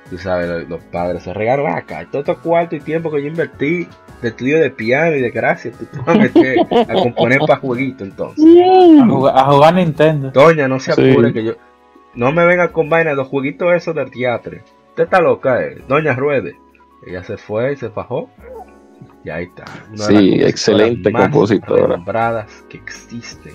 tú 0.09 0.17
sabes, 0.17 0.67
los, 0.69 0.81
padres 0.85 1.23
se 1.23 1.33
regaron 1.33 1.67
acá, 1.71 2.07
todo 2.11 2.21
este 2.21 2.35
cuarto 2.35 2.75
y 2.75 2.79
tiempo 2.79 3.11
que 3.11 3.21
yo 3.21 3.27
invertí 3.27 3.87
de 4.21 4.27
estudio 4.29 4.59
de 4.59 4.69
piano 4.71 5.15
y 5.15 5.21
de 5.21 5.31
gracia, 5.31 5.71
tú 5.71 5.85
te 5.85 5.97
vas 5.97 6.07
a 6.09 6.13
meter 6.15 6.59
a 6.89 6.93
componer 6.93 7.39
para 7.39 7.59
jueguito 7.59 8.03
entonces. 8.03 8.45
a, 9.01 9.05
jugar, 9.05 9.37
a 9.37 9.43
jugar 9.45 9.73
Nintendo. 9.73 10.31
Doña, 10.31 10.67
no 10.67 10.79
se 10.79 10.93
Sí. 10.93 11.11
apure 11.11 11.33
que 11.33 11.43
yo. 11.43 11.53
No 12.13 12.31
me 12.31 12.45
venga 12.45 12.71
con 12.71 12.87
vaina 12.89 13.13
los 13.13 13.27
jueguitos 13.27 13.73
esos 13.73 13.93
del 13.93 14.09
teatro. 14.09 14.57
Usted 14.89 15.03
está 15.03 15.19
loca, 15.19 15.61
eh. 15.61 15.81
Doña 15.89 16.13
Ruede. 16.15 16.55
Ella 17.05 17.21
se 17.25 17.35
fue 17.35 17.73
y 17.73 17.75
se 17.75 17.89
fajó. 17.89 18.29
Y 19.25 19.29
ahí 19.29 19.43
está. 19.45 19.65
Una 19.91 20.07
de 20.07 20.13
Sí, 20.13 20.13
las 20.13 20.13
compositoras 20.13 20.49
excelente 20.49 21.11
más 21.11 21.21
compositora. 21.23 21.81
renombradas 21.87 22.63
que 22.69 22.77
existen. 22.77 23.53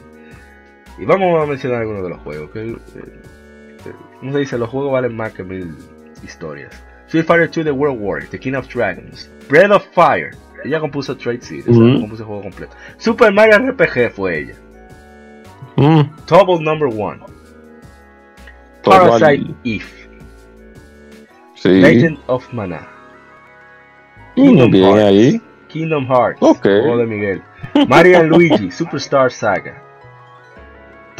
Y 1.00 1.04
vamos 1.06 1.42
a 1.42 1.46
mencionar 1.46 1.80
algunos 1.80 2.02
de 2.02 2.10
los 2.10 2.18
juegos. 2.20 2.50
Que, 2.50 2.60
eh, 2.70 2.76
eh, 2.96 3.92
¿Cómo 4.20 4.32
se 4.32 4.38
dice? 4.38 4.58
Los 4.58 4.68
juegos 4.68 4.92
valen 4.92 5.16
más 5.16 5.32
que 5.32 5.42
mil 5.42 5.74
historias. 6.22 6.70
Street 7.06 7.24
Fighter 7.24 7.46
2 7.50 7.64
The 7.64 7.70
World 7.72 7.98
War, 8.00 8.22
The 8.26 8.38
King 8.38 8.54
of 8.54 8.68
Dragons, 8.72 9.30
Breath 9.48 9.70
of 9.72 9.84
Fire. 9.92 10.30
Ella 10.64 10.78
compuso 10.78 11.16
Trade 11.16 11.40
Series, 11.40 11.66
Ujú. 11.68 12.00
compuso 12.00 12.22
el 12.22 12.26
juego 12.28 12.42
completo. 12.42 12.76
Super 12.98 13.32
Mario 13.32 13.56
RPG 13.58 14.10
fue 14.12 14.38
ella. 14.40 14.54
mm. 15.76 16.02
Double 16.28 16.62
Number 16.62 16.88
One. 16.88 17.20
Parasite 18.84 19.54
Eve, 19.64 19.84
Sí, 21.54 21.68
Legend 21.68 22.18
of 22.28 22.50
Mana, 22.52 22.86
Mm, 24.36 24.70
bien 24.70 24.84
Hearts, 24.84 25.02
ahí. 25.04 25.42
Kingdom 25.68 26.06
Hearts, 26.06 26.38
Ok. 26.42 26.62
juego 26.62 26.96
de 26.98 27.06
Miguel, 27.06 27.42
Mario 27.88 28.22
Luigi, 28.24 28.70
Superstar 28.70 29.30
Saga, 29.30 29.79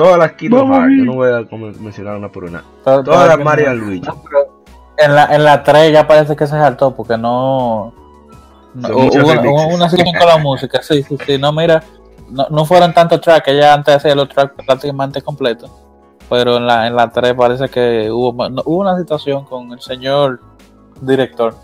todas 0.01 0.19
las 0.19 0.33
Kingdom 0.33 0.73
Hearts, 0.73 0.97
yo 0.97 1.05
no 1.05 1.15
voy 1.15 1.31
a 1.31 1.81
mencionar 1.81 2.17
una 2.17 2.33
por 2.33 2.45
una, 2.45 2.65
todas 2.83 3.29
las 3.29 3.39
Mario 3.39 3.75
Luigi, 3.75 4.09
En 4.97 5.15
la, 5.15 5.27
en 5.35 5.45
la 5.45 5.63
3 5.63 5.93
ya 5.93 6.07
parece 6.07 6.35
que 6.35 6.47
se 6.47 6.53
saltó 6.53 6.97
porque 6.97 7.19
no. 7.19 7.93
hubo, 8.75 9.75
una 9.75 9.91
situación 9.91 10.17
con 10.19 10.27
la 10.27 10.39
música, 10.39 10.81
sí, 10.83 11.03
sí, 11.03 11.19
sí. 11.27 11.37
No, 11.39 11.53
mira, 11.53 11.83
no, 12.31 12.47
no 12.51 12.65
fueron 12.65 12.95
tantos 12.95 13.21
tracks, 13.21 13.49
ella 13.49 13.75
antes 13.75 13.95
hacía 13.97 14.15
los 14.15 14.29
tracks 14.29 14.55
prácticamente 14.65 15.21
completos. 15.21 15.71
Pero 16.31 16.57
en 16.57 16.67
la, 16.67 16.87
en 16.87 16.97
la 16.97 17.11
3 17.11 17.35
parece 17.35 17.69
que 17.69 18.11
hubo, 18.11 18.49
no, 18.49 18.63
hubo 18.65 18.79
una 18.79 18.97
situación 18.97 19.45
con 19.45 19.71
el 19.73 19.81
señor 19.81 20.41
director. 21.03 21.55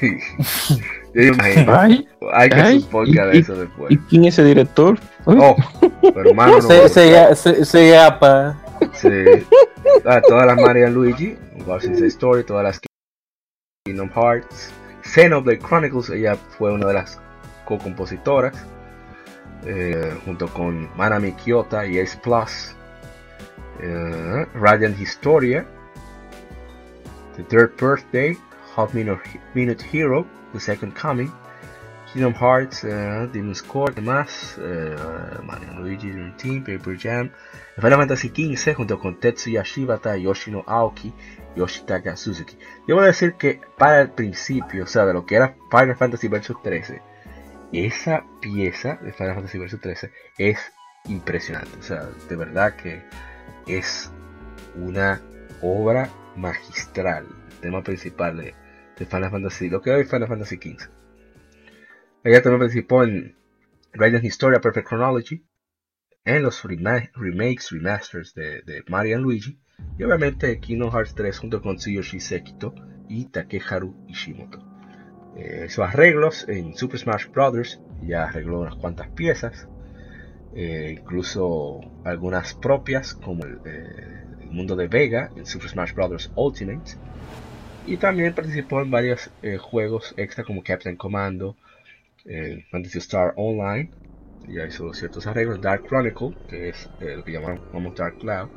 yo 1.14 1.22
imagino, 1.22 1.74
Ay, 1.78 2.08
hay 2.32 2.48
que 2.48 2.54
ay, 2.60 2.76
hacer 2.78 2.90
podcast 2.90 3.26
y- 3.28 3.30
de 3.32 3.36
y- 3.36 3.40
eso 3.40 3.56
después, 3.56 3.90
¿y 3.92 3.98
quién 3.98 4.24
es 4.24 4.34
ese 4.38 4.44
director? 4.44 4.98
Oh, 5.24 5.56
pero 6.00 6.30
hermano, 6.30 6.56
no, 6.58 6.62
sí, 6.88 7.88
ya, 7.88 8.18
pa. 8.18 8.56
sí. 8.92 9.08
Ah, 10.06 10.20
todas 10.26 10.46
las 10.46 10.56
Mario 10.56 10.88
Luigi, 10.90 11.36
Garcia's 11.66 12.00
Story, 12.02 12.44
todas 12.44 12.64
las 12.64 12.80
Kingdom 13.84 14.10
Hearts, 14.14 14.70
Xenoblade 15.02 15.58
Chronicles, 15.58 16.10
ella 16.10 16.36
fue 16.58 16.72
una 16.72 16.86
de 16.86 16.94
las 16.94 17.18
co-compositoras. 17.64 18.54
eh, 19.66 20.16
junto 20.24 20.48
con 20.48 20.88
Manami 20.96 21.32
Kyoto 21.32 21.84
y 21.84 21.98
Ace 22.00 22.18
Plus. 22.22 22.74
Eh, 23.82 24.46
Radiant 24.54 24.98
Historia, 24.98 25.66
The 27.36 27.42
Third 27.44 27.72
Birthday, 27.80 28.36
Hot 28.74 28.92
Minute, 28.94 29.84
Hero, 29.92 30.24
The 30.52 30.60
Second 30.60 30.94
Coming, 30.94 31.32
Kingdom 32.12 32.34
Hearts, 32.34 32.84
uh, 32.84 33.28
Demon's 33.32 33.62
Court, 33.62 33.94
demás, 33.94 34.58
uh, 34.58 35.42
Mario 35.44 35.74
Luigi 35.78 36.10
Dream 36.10 36.36
Team, 36.36 36.64
Paper 36.64 36.96
Jam, 36.98 37.30
Final 37.76 37.98
Fantasy 37.98 38.28
XV 38.28 38.74
junto 38.74 38.98
con 38.98 39.20
Tetsuya 39.20 39.62
Shibata, 39.62 40.16
Yoshino 40.16 40.64
Aoki, 40.66 41.12
Yoshitaka 41.54 42.16
Suzuki. 42.16 42.58
Debo 42.86 43.02
decir 43.02 43.34
que 43.34 43.60
para 43.78 44.00
el 44.00 44.10
principio, 44.10 44.84
o 44.84 44.86
sea, 44.86 45.06
de 45.06 45.12
lo 45.12 45.24
que 45.24 45.36
era 45.36 45.54
Final 45.70 45.96
Fantasy 45.96 46.28
Vs 46.28 46.54
13, 46.62 47.00
esa 47.72 48.24
pieza 48.40 48.98
de 49.02 49.12
Final 49.12 49.34
Fantasy 49.36 49.58
Vs 49.58 49.80
13 49.80 50.10
es 50.38 50.58
impresionante. 51.04 51.78
O 51.78 51.82
sea, 51.82 52.08
de 52.28 52.36
verdad 52.36 52.74
que 52.74 53.02
es 53.66 54.10
una 54.74 55.20
obra 55.62 56.08
magistral. 56.36 57.26
El 57.50 57.56
tema 57.58 57.82
principal 57.82 58.36
de, 58.36 58.54
Final 59.06 59.30
Fantasy, 59.30 59.68
lo 59.68 59.80
que 59.80 59.90
hoy 59.90 60.04
Final 60.04 60.28
Fantasy 60.28 60.56
XV. 60.56 60.88
Ella 62.24 62.42
también 62.42 62.60
participó 62.60 63.04
en 63.04 63.36
Radiant 63.92 64.24
Historia 64.24 64.60
Perfect 64.60 64.88
Chronology, 64.88 65.44
en 66.24 66.42
los 66.42 66.62
remakes, 66.62 67.70
remasters 67.70 68.34
de, 68.34 68.62
de 68.62 68.84
Mario 68.88 69.18
Luigi, 69.18 69.58
y 69.98 70.02
obviamente 70.02 70.58
Kingdom 70.60 70.90
Hearts 70.90 71.14
3 71.14 71.38
junto 71.38 71.62
con 71.62 71.76
Tsuyoshi 71.76 72.20
Sekito 72.20 72.74
y 73.08 73.26
Takeharu 73.26 74.06
Ishimoto. 74.08 74.70
Eh, 75.36 75.64
hizo 75.66 75.84
arreglos 75.84 76.46
en 76.48 76.76
Super 76.76 76.98
Smash 76.98 77.26
Bros. 77.30 77.80
Ya 78.02 78.24
arregló 78.24 78.60
unas 78.60 78.76
cuantas 78.76 79.08
piezas. 79.08 79.68
Eh, 80.54 80.96
incluso 80.98 81.80
algunas 82.04 82.54
propias 82.54 83.14
como 83.14 83.44
eh, 83.44 84.24
el, 84.40 84.50
mundo 84.50 84.74
de 84.74 84.88
Vega 84.88 85.30
en 85.36 85.46
Super 85.46 85.68
Smash 85.68 85.94
Bros. 85.94 86.30
Ultimate. 86.34 86.92
Y 87.84 87.96
también 87.96 88.34
participó 88.34 88.80
en 88.80 88.90
varios 88.90 89.30
juegos 89.60 90.14
extra 90.16 90.44
como 90.44 90.62
Captain 90.62 90.96
Commando, 90.96 91.56
Fantasy 92.70 92.98
Star 92.98 93.32
Online. 93.36 93.90
Ya 94.46 94.66
hizo 94.66 94.92
ciertos 94.94 95.26
arreglos. 95.26 95.60
Dark 95.60 95.84
Chronicle, 95.88 96.36
que 96.48 96.70
es 96.70 96.88
lo 96.98 97.24
que 97.24 97.32
llamamos 97.32 97.94
Dark 97.94 98.16
Cloud. 98.18 98.50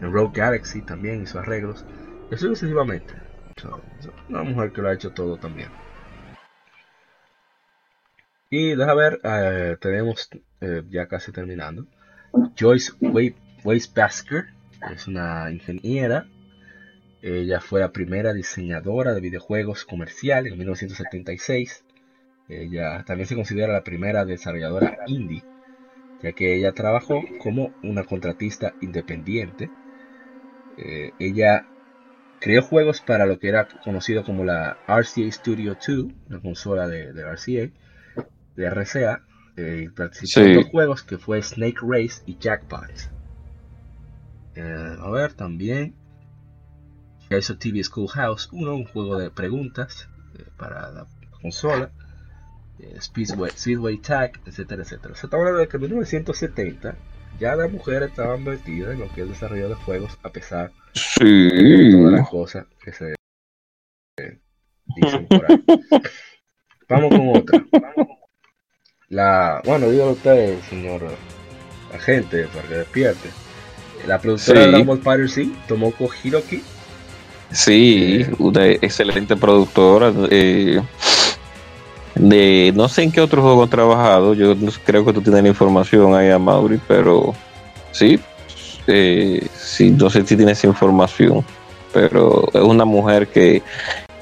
En 0.00 0.12
Rogue 0.12 0.32
Galaxy 0.40 0.82
también 0.82 1.22
hizo 1.22 1.38
arreglos. 1.38 1.84
Y 2.30 2.34
así 2.34 2.46
sucesivamente. 2.46 3.14
Una 4.28 4.42
mujer 4.44 4.72
que 4.72 4.82
lo 4.82 4.88
ha 4.88 4.94
hecho 4.94 5.10
todo 5.10 5.36
también. 5.36 5.68
Y 8.50 8.74
deja 8.74 8.94
ver, 8.94 9.20
eh, 9.24 9.76
tenemos 9.80 10.30
eh, 10.60 10.82
ya 10.88 11.06
casi 11.06 11.32
terminando. 11.32 11.86
Joyce 12.58 12.92
Weisbasker 13.64 14.46
es 14.92 15.06
una 15.06 15.50
ingeniera. 15.50 16.26
Ella 17.20 17.60
fue 17.60 17.80
la 17.80 17.90
primera 17.90 18.32
diseñadora 18.32 19.12
de 19.12 19.20
videojuegos 19.20 19.84
comerciales 19.84 20.52
en 20.52 20.58
1976. 20.58 21.84
Ella 22.48 23.04
también 23.04 23.26
se 23.26 23.34
considera 23.34 23.72
la 23.72 23.82
primera 23.82 24.24
desarrolladora 24.24 24.96
indie, 25.06 25.42
ya 26.22 26.32
que 26.32 26.54
ella 26.54 26.72
trabajó 26.72 27.20
como 27.38 27.72
una 27.82 28.04
contratista 28.04 28.74
independiente. 28.80 29.70
Eh, 30.76 31.12
ella 31.18 31.66
creó 32.40 32.62
juegos 32.62 33.00
para 33.00 33.26
lo 33.26 33.38
que 33.38 33.48
era 33.48 33.66
conocido 33.82 34.24
como 34.24 34.44
la 34.44 34.78
RCA 34.86 35.30
Studio 35.32 35.74
2, 35.74 36.06
una 36.28 36.40
consola 36.40 36.86
de, 36.86 37.10
RCA, 37.10 37.72
de 38.54 38.64
RCA, 38.64 39.24
eh, 39.56 39.88
participó 39.94 40.46
en 40.46 40.54
dos 40.54 40.66
juegos 40.66 41.02
que 41.02 41.18
fue 41.18 41.42
Snake 41.42 41.80
Race 41.82 42.22
y 42.26 42.38
Jackpot. 42.38 42.92
Eh, 44.54 44.96
a 45.00 45.10
ver, 45.10 45.32
también 45.34 45.94
hizo 47.36 47.58
TV 47.58 47.82
Schoolhouse 47.82 48.48
1, 48.52 48.74
un 48.74 48.84
juego 48.86 49.18
de 49.18 49.30
preguntas 49.30 50.08
eh, 50.38 50.44
para 50.56 50.90
la 50.90 51.06
consola. 51.42 51.90
Eh, 52.78 52.96
Speedway, 53.00 53.50
Speedway 53.50 53.98
Tag, 53.98 54.40
etcétera, 54.46 54.82
etcétera. 54.82 55.14
Se 55.14 55.26
está 55.26 55.36
hablando 55.36 55.58
de 55.58 55.68
que 55.68 55.76
en 55.76 55.82
1970 55.82 56.96
ya 57.38 57.56
las 57.56 57.70
mujeres 57.70 58.10
estaban 58.10 58.44
metidas 58.44 58.94
en 58.94 59.00
lo 59.00 59.06
que 59.08 59.20
es 59.20 59.26
el 59.26 59.28
desarrollo 59.28 59.68
de 59.68 59.74
juegos 59.74 60.18
a 60.22 60.30
pesar 60.30 60.72
de 61.20 61.90
todas 61.92 62.12
las 62.12 62.28
cosas 62.28 62.66
que 62.82 62.92
se 62.92 63.14
dicen 64.96 65.26
por 65.26 65.44
ahí. 65.50 65.64
Vamos 66.88 67.10
con 67.10 67.36
otra. 67.36 67.64
La, 69.08 69.62
bueno, 69.64 69.90
dígalo 69.90 70.12
usted, 70.12 70.58
señor 70.62 71.02
agente, 71.94 72.46
para 72.48 72.68
que 72.68 72.74
despierte. 72.74 73.28
La 74.06 74.18
productora 74.18 74.60
de 74.60 74.70
Dragon 74.70 75.02
Ball 75.02 75.28
sí, 75.28 75.54
Tomoko 75.66 76.08
Hiroki. 76.22 76.62
Sí, 77.50 78.20
eh, 78.20 78.34
una 78.38 78.66
excelente 78.66 79.36
productora. 79.36 80.12
Eh, 80.30 80.80
de 82.18 82.72
no 82.74 82.88
sé 82.88 83.04
en 83.04 83.12
qué 83.12 83.20
otro 83.20 83.42
juego 83.42 83.62
han 83.62 83.70
trabajado, 83.70 84.34
yo 84.34 84.54
creo 84.84 85.04
que 85.04 85.12
tú 85.12 85.22
tienes 85.22 85.42
la 85.42 85.48
información 85.48 86.14
ahí 86.14 86.30
a 86.30 86.38
Mauri, 86.38 86.80
pero 86.88 87.34
sí, 87.92 88.18
eh, 88.86 89.46
sí, 89.56 89.90
no 89.90 90.10
sé 90.10 90.26
si 90.26 90.36
tienes 90.36 90.64
información, 90.64 91.44
pero 91.92 92.48
es 92.52 92.62
una 92.62 92.84
mujer 92.84 93.28
que, 93.28 93.62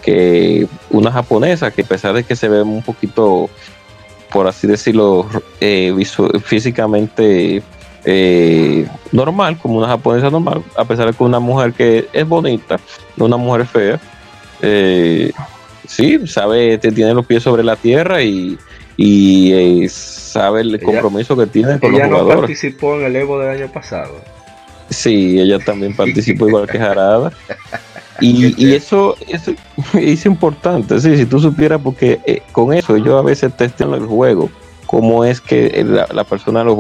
que, 0.03 0.67
una 0.91 1.11
japonesa 1.11 1.71
que 1.71 1.83
a 1.83 1.87
pesar 1.87 2.13
de 2.15 2.25
que 2.25 2.37
se 2.37 2.49
ve 2.49 2.63
un 2.63 2.83
poquito, 2.83 3.49
por 4.31 4.47
así 4.47 4.67
decirlo, 4.67 5.27
eh, 5.61 5.95
físicamente 6.43 7.63
eh, 8.09 8.87
normal, 9.11 9.59
como 9.59 9.79
una 9.79 9.89
japonesa 9.89 10.31
normal, 10.31 10.63
a 10.77 10.85
pesar 10.85 11.07
de 11.07 11.13
que 11.13 11.25
una 11.25 11.41
mujer 11.41 11.73
que 11.73 12.09
es 12.13 12.27
bonita, 12.27 12.79
no 13.17 13.25
una 13.25 13.37
mujer 13.37 13.67
fea, 13.67 14.01
eh, 14.63 15.33
sí, 15.87 16.25
sabe, 16.29 16.79
tiene 16.79 17.13
los 17.13 17.27
pies 17.27 17.43
sobre 17.43 17.65
la 17.65 17.75
tierra 17.75 18.23
y, 18.23 18.57
y 18.97 19.89
sabe 19.89 20.61
el 20.61 20.81
compromiso 20.81 21.37
que 21.37 21.47
tiene 21.47 21.81
con 21.81 21.93
los 21.93 22.03
jugadores. 22.03 22.35
no 22.35 22.41
participó 22.43 22.95
en 22.95 23.07
el 23.07 23.17
Evo 23.17 23.41
del 23.41 23.61
año 23.61 23.73
pasado. 23.73 24.15
Sí, 24.89 25.41
ella 25.41 25.59
también 25.59 25.95
participó 25.97 26.47
igual 26.47 26.69
que 26.69 26.79
Jarada. 26.79 27.33
Y, 28.19 28.55
y 28.57 28.75
eso, 28.75 29.15
eso 29.29 29.53
es 30.01 30.25
importante, 30.25 30.99
sí, 31.01 31.19
si 31.19 31.27
tú 31.27 31.39
supieras, 31.39 31.81
porque 31.85 32.19
eh, 32.25 32.41
con 32.51 32.73
eso 32.73 32.97
ellos 32.97 33.15
a 33.15 33.21
veces 33.21 33.55
testean 33.55 33.93
el 33.93 34.07
juego, 34.07 34.49
cómo 34.87 35.23
es 35.25 35.41
que 35.41 35.85
la, 35.85 36.25
persona 36.25 36.65
lo 36.65 36.75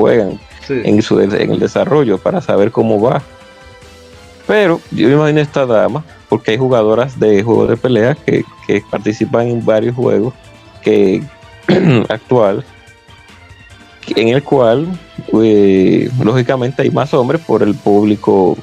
en, 0.69 1.03
su, 1.03 1.21
en 1.21 1.51
el 1.53 1.59
desarrollo 1.59 2.19
para 2.19 2.41
saber 2.41 2.71
cómo 2.71 3.01
va. 3.01 3.23
Pero 4.47 4.81
yo 4.93 5.09
me 5.09 5.15
imagino 5.15 5.41
esta 5.41 5.67
dama, 5.67 6.05
porque 6.29 6.53
hay 6.53 6.59
jugadoras 6.59 7.19
de 7.19 7.43
juegos 7.43 7.69
de 7.69 7.77
pelea 7.77 8.15
que, 8.15 8.45
participan 8.91 9.49
en 9.49 9.65
varios 9.65 9.95
juegos 9.95 10.35
que 10.83 11.23
actual 12.09 12.65
en 14.15 14.29
el 14.29 14.43
cual 14.43 14.87
eh, 15.43 16.09
lógicamente 16.23 16.83
hay 16.83 16.91
más 16.91 17.13
hombres 17.15 17.41
por 17.41 17.63
el 17.63 17.75
público 17.75 18.57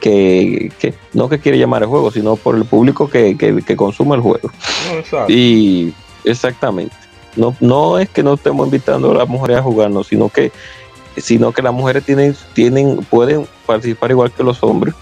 que, 0.00 0.70
no 1.12 1.28
que 1.28 1.40
quiere 1.40 1.58
llamar 1.58 1.82
el 1.82 1.88
juego 1.88 2.12
sino 2.12 2.36
por 2.36 2.54
el 2.54 2.64
público 2.64 3.08
que, 3.08 3.36
consume 3.76 4.14
el 4.14 4.20
juego. 4.20 4.50
Y 5.28 5.92
exactamente. 6.24 6.94
No, 7.34 7.54
no 7.60 7.98
es 7.98 8.08
que 8.08 8.22
no 8.22 8.34
estemos 8.34 8.66
invitando 8.66 9.10
a 9.10 9.14
las 9.14 9.28
mujeres 9.28 9.58
a 9.58 9.62
jugar 9.62 9.90
sino 10.04 10.28
que 10.28 10.52
sino 11.16 11.52
que 11.52 11.62
las 11.62 11.72
mujeres 11.72 12.04
tienen 12.04 12.36
tienen 12.52 12.98
pueden 12.98 13.46
participar 13.66 14.10
igual 14.10 14.32
que 14.32 14.42
los 14.42 14.62
hombres 14.62 14.94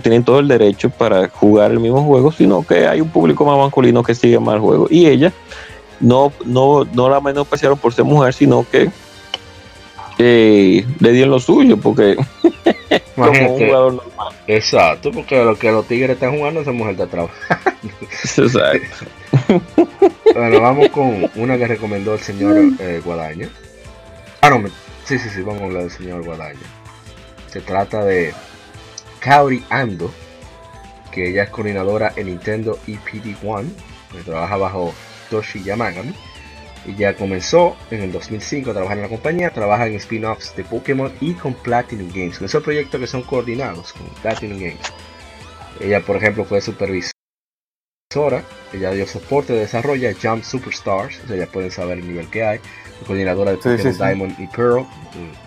tienen 0.00 0.24
todo 0.24 0.40
el 0.40 0.48
derecho 0.48 0.90
para 0.90 1.28
jugar 1.28 1.70
el 1.70 1.80
mismo 1.80 2.02
juego, 2.02 2.32
sino 2.32 2.66
que 2.66 2.86
hay 2.86 3.00
un 3.00 3.08
público 3.08 3.44
más 3.44 3.58
masculino 3.58 4.02
que 4.02 4.14
sigue 4.14 4.38
más 4.38 4.56
el 4.56 4.60
juego. 4.60 4.86
Y 4.90 5.06
ella 5.06 5.32
no, 6.00 6.32
no, 6.44 6.84
no 6.84 7.08
la 7.08 7.20
menospreciaron 7.20 7.78
por 7.78 7.92
ser 7.92 8.04
mujer, 8.04 8.32
sino 8.34 8.66
que 8.68 8.90
le 10.18 11.12
dieron 11.12 11.30
lo 11.30 11.40
suyo, 11.40 11.76
porque 11.76 12.16
como 13.16 13.30
un 13.30 13.48
jugador 13.48 13.94
normal. 13.94 14.34
Exacto, 14.46 15.10
porque 15.12 15.42
lo 15.42 15.56
que 15.58 15.70
los 15.70 15.86
tigres 15.86 16.10
están 16.10 16.36
jugando, 16.36 16.60
esa 16.60 16.72
mujer 16.72 16.92
está 16.92 17.06
trabajando. 17.06 17.70
Exacto. 18.36 19.06
bueno, 20.34 20.60
vamos 20.60 20.88
con 20.88 21.30
una 21.36 21.58
que 21.58 21.66
recomendó 21.66 22.14
el 22.14 22.20
señor 22.20 22.56
eh, 22.78 23.00
Guadaña. 23.04 23.48
Ah, 24.40 24.50
no, 24.50 24.62
sí, 25.04 25.18
sí, 25.18 25.28
sí, 25.28 25.42
vamos 25.42 25.62
a 25.62 25.64
hablar 25.66 25.82
del 25.82 25.90
señor 25.90 26.24
Guadaña. 26.24 26.60
Se 27.50 27.60
trata 27.60 28.04
de 28.04 28.34
Kaori 29.20 29.64
Ando, 29.70 30.12
que 31.12 31.30
ella 31.30 31.44
es 31.44 31.50
coordinadora 31.50 32.12
en 32.16 32.26
Nintendo 32.26 32.78
EPD 32.86 33.36
One, 33.44 33.70
que 34.12 34.22
trabaja 34.22 34.56
bajo 34.56 34.94
Toshi 35.30 35.62
Yamagami. 35.62 36.14
Y 36.86 36.96
ya 36.96 37.14
comenzó 37.14 37.76
en 37.90 38.02
el 38.02 38.12
2005 38.12 38.70
a 38.70 38.74
trabajar 38.74 38.98
en 38.98 39.04
la 39.04 39.08
compañía, 39.08 39.50
trabaja 39.50 39.86
en 39.86 39.94
spin-offs 39.94 40.54
de 40.54 40.64
Pokémon 40.64 41.10
y 41.20 41.32
con 41.32 41.54
Platinum 41.54 42.10
Games, 42.12 42.36
con 42.38 42.44
esos 42.44 42.62
proyectos 42.62 43.00
que 43.00 43.06
son 43.06 43.22
coordinados 43.22 43.94
con 43.94 44.06
Platinum 44.20 44.58
Games. 44.58 44.92
Ella, 45.80 46.00
por 46.00 46.16
ejemplo, 46.16 46.44
fue 46.44 46.60
supervisora. 46.60 47.14
Ella 48.72 48.90
dio 48.90 49.06
soporte 49.06 49.54
de 49.54 49.60
desarrollo 49.60 50.10
Jump 50.22 50.44
Superstars, 50.44 51.20
o 51.24 51.28
sea, 51.28 51.36
ya 51.36 51.46
pueden 51.46 51.70
saber 51.70 51.98
el 51.98 52.06
nivel 52.06 52.28
que 52.28 52.44
hay. 52.44 52.60
Coordinadora 53.06 53.50
de 53.52 53.56
Pokémon 53.58 53.78
sí, 53.78 53.92
sí. 53.92 53.98
Diamond 53.98 54.40
y 54.40 54.46
Pearl, 54.46 54.86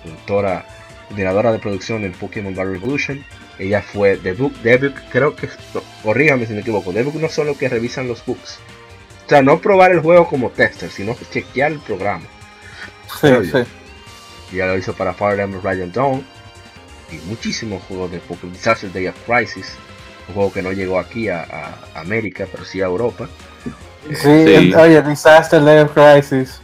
productora, 0.04 0.66
coordinadora 1.08 1.52
de 1.52 1.60
producción 1.60 2.04
en 2.04 2.12
Pokémon 2.14 2.54
Battle 2.56 2.74
Revolution. 2.74 3.24
Ella 3.60 3.82
fue 3.82 4.18
de 4.18 4.34
book, 4.34 4.54
de 4.62 4.78
book, 4.78 4.94
creo 5.12 5.36
que, 5.36 5.48
no, 5.74 5.82
corrígame 6.04 6.46
si 6.46 6.54
me 6.54 6.60
equivoco, 6.60 6.92
de 6.92 7.02
book 7.04 7.16
no 7.16 7.28
son 7.30 7.48
los 7.48 7.58
que 7.58 7.68
revisan 7.70 8.08
los 8.08 8.24
books. 8.26 8.60
O 9.26 9.30
sea, 9.30 9.42
no 9.42 9.60
probar 9.60 9.92
el 9.92 10.00
juego 10.02 10.28
como 10.28 10.50
tester, 10.52 10.90
sino 10.92 11.16
chequear 11.32 11.72
el 11.72 11.80
programa. 11.80 12.26
Sí, 13.20 13.28
ya 14.56 14.68
lo 14.68 14.78
hizo 14.78 14.94
para 14.94 15.14
Fire 15.14 15.40
Emblem 15.40 15.62
Radiant 15.64 15.94
Dawn 15.96 16.26
y 17.12 17.16
muchísimos 17.28 17.82
juegos 17.88 18.12
de 18.12 18.20
Pokémon 18.20 18.54
Disaster 18.54 18.92
Day 18.94 19.08
of 19.08 19.16
Crisis, 19.26 19.74
un 20.30 20.36
juego 20.36 20.54
que 20.54 20.62
no 20.62 20.72
llegó 20.72 21.00
aquí 21.00 21.28
a, 21.30 21.42
a 21.96 22.00
América, 22.00 22.46
pero 22.52 22.64
sí 22.64 22.82
a 22.82 22.86
Europa. 22.86 23.28
Sí, 24.10 24.16
Sí. 24.16 24.28
el- 24.30 24.76
oye, 24.76 25.02
Disaster 25.02 25.64
Day 25.64 25.80
of 25.80 25.92
Crisis. 25.94 26.62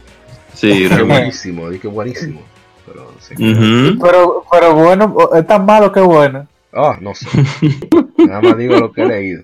Sí, 0.54 0.88
realmente. 0.88 1.04
buenísimo, 1.04 1.70
di 1.70 1.78
que 1.78 1.88
buenísimo. 1.88 2.42
Pero 2.86 3.14
se 3.20 3.34
Ujú. 3.34 3.98
Pero, 4.00 4.44
pero 4.50 4.74
bueno, 4.74 5.16
es 5.34 5.46
tan 5.46 5.64
malo 5.64 5.90
que 5.90 6.00
bueno. 6.00 6.46
Ah, 6.72 6.98
no 7.00 7.14
sé. 7.14 7.26
Nada 8.18 8.40
más 8.40 8.56
digo 8.56 8.76
lo 8.76 8.92
que 8.92 9.02
he 9.02 9.06
leído. 9.06 9.42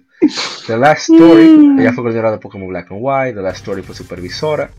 The 0.66 0.77
Last 0.77 1.11
Story, 1.11 1.77
ella 1.78 1.93
fue 1.93 2.05
coordinadora 2.05 2.32
de 2.32 2.39
Pokémon 2.39 2.69
Black 2.69 2.91
and 2.91 3.01
White, 3.03 3.35
The 3.35 3.43
Last 3.43 3.59
Story 3.59 3.82
fue 3.82 3.95
supervisora. 3.95 4.70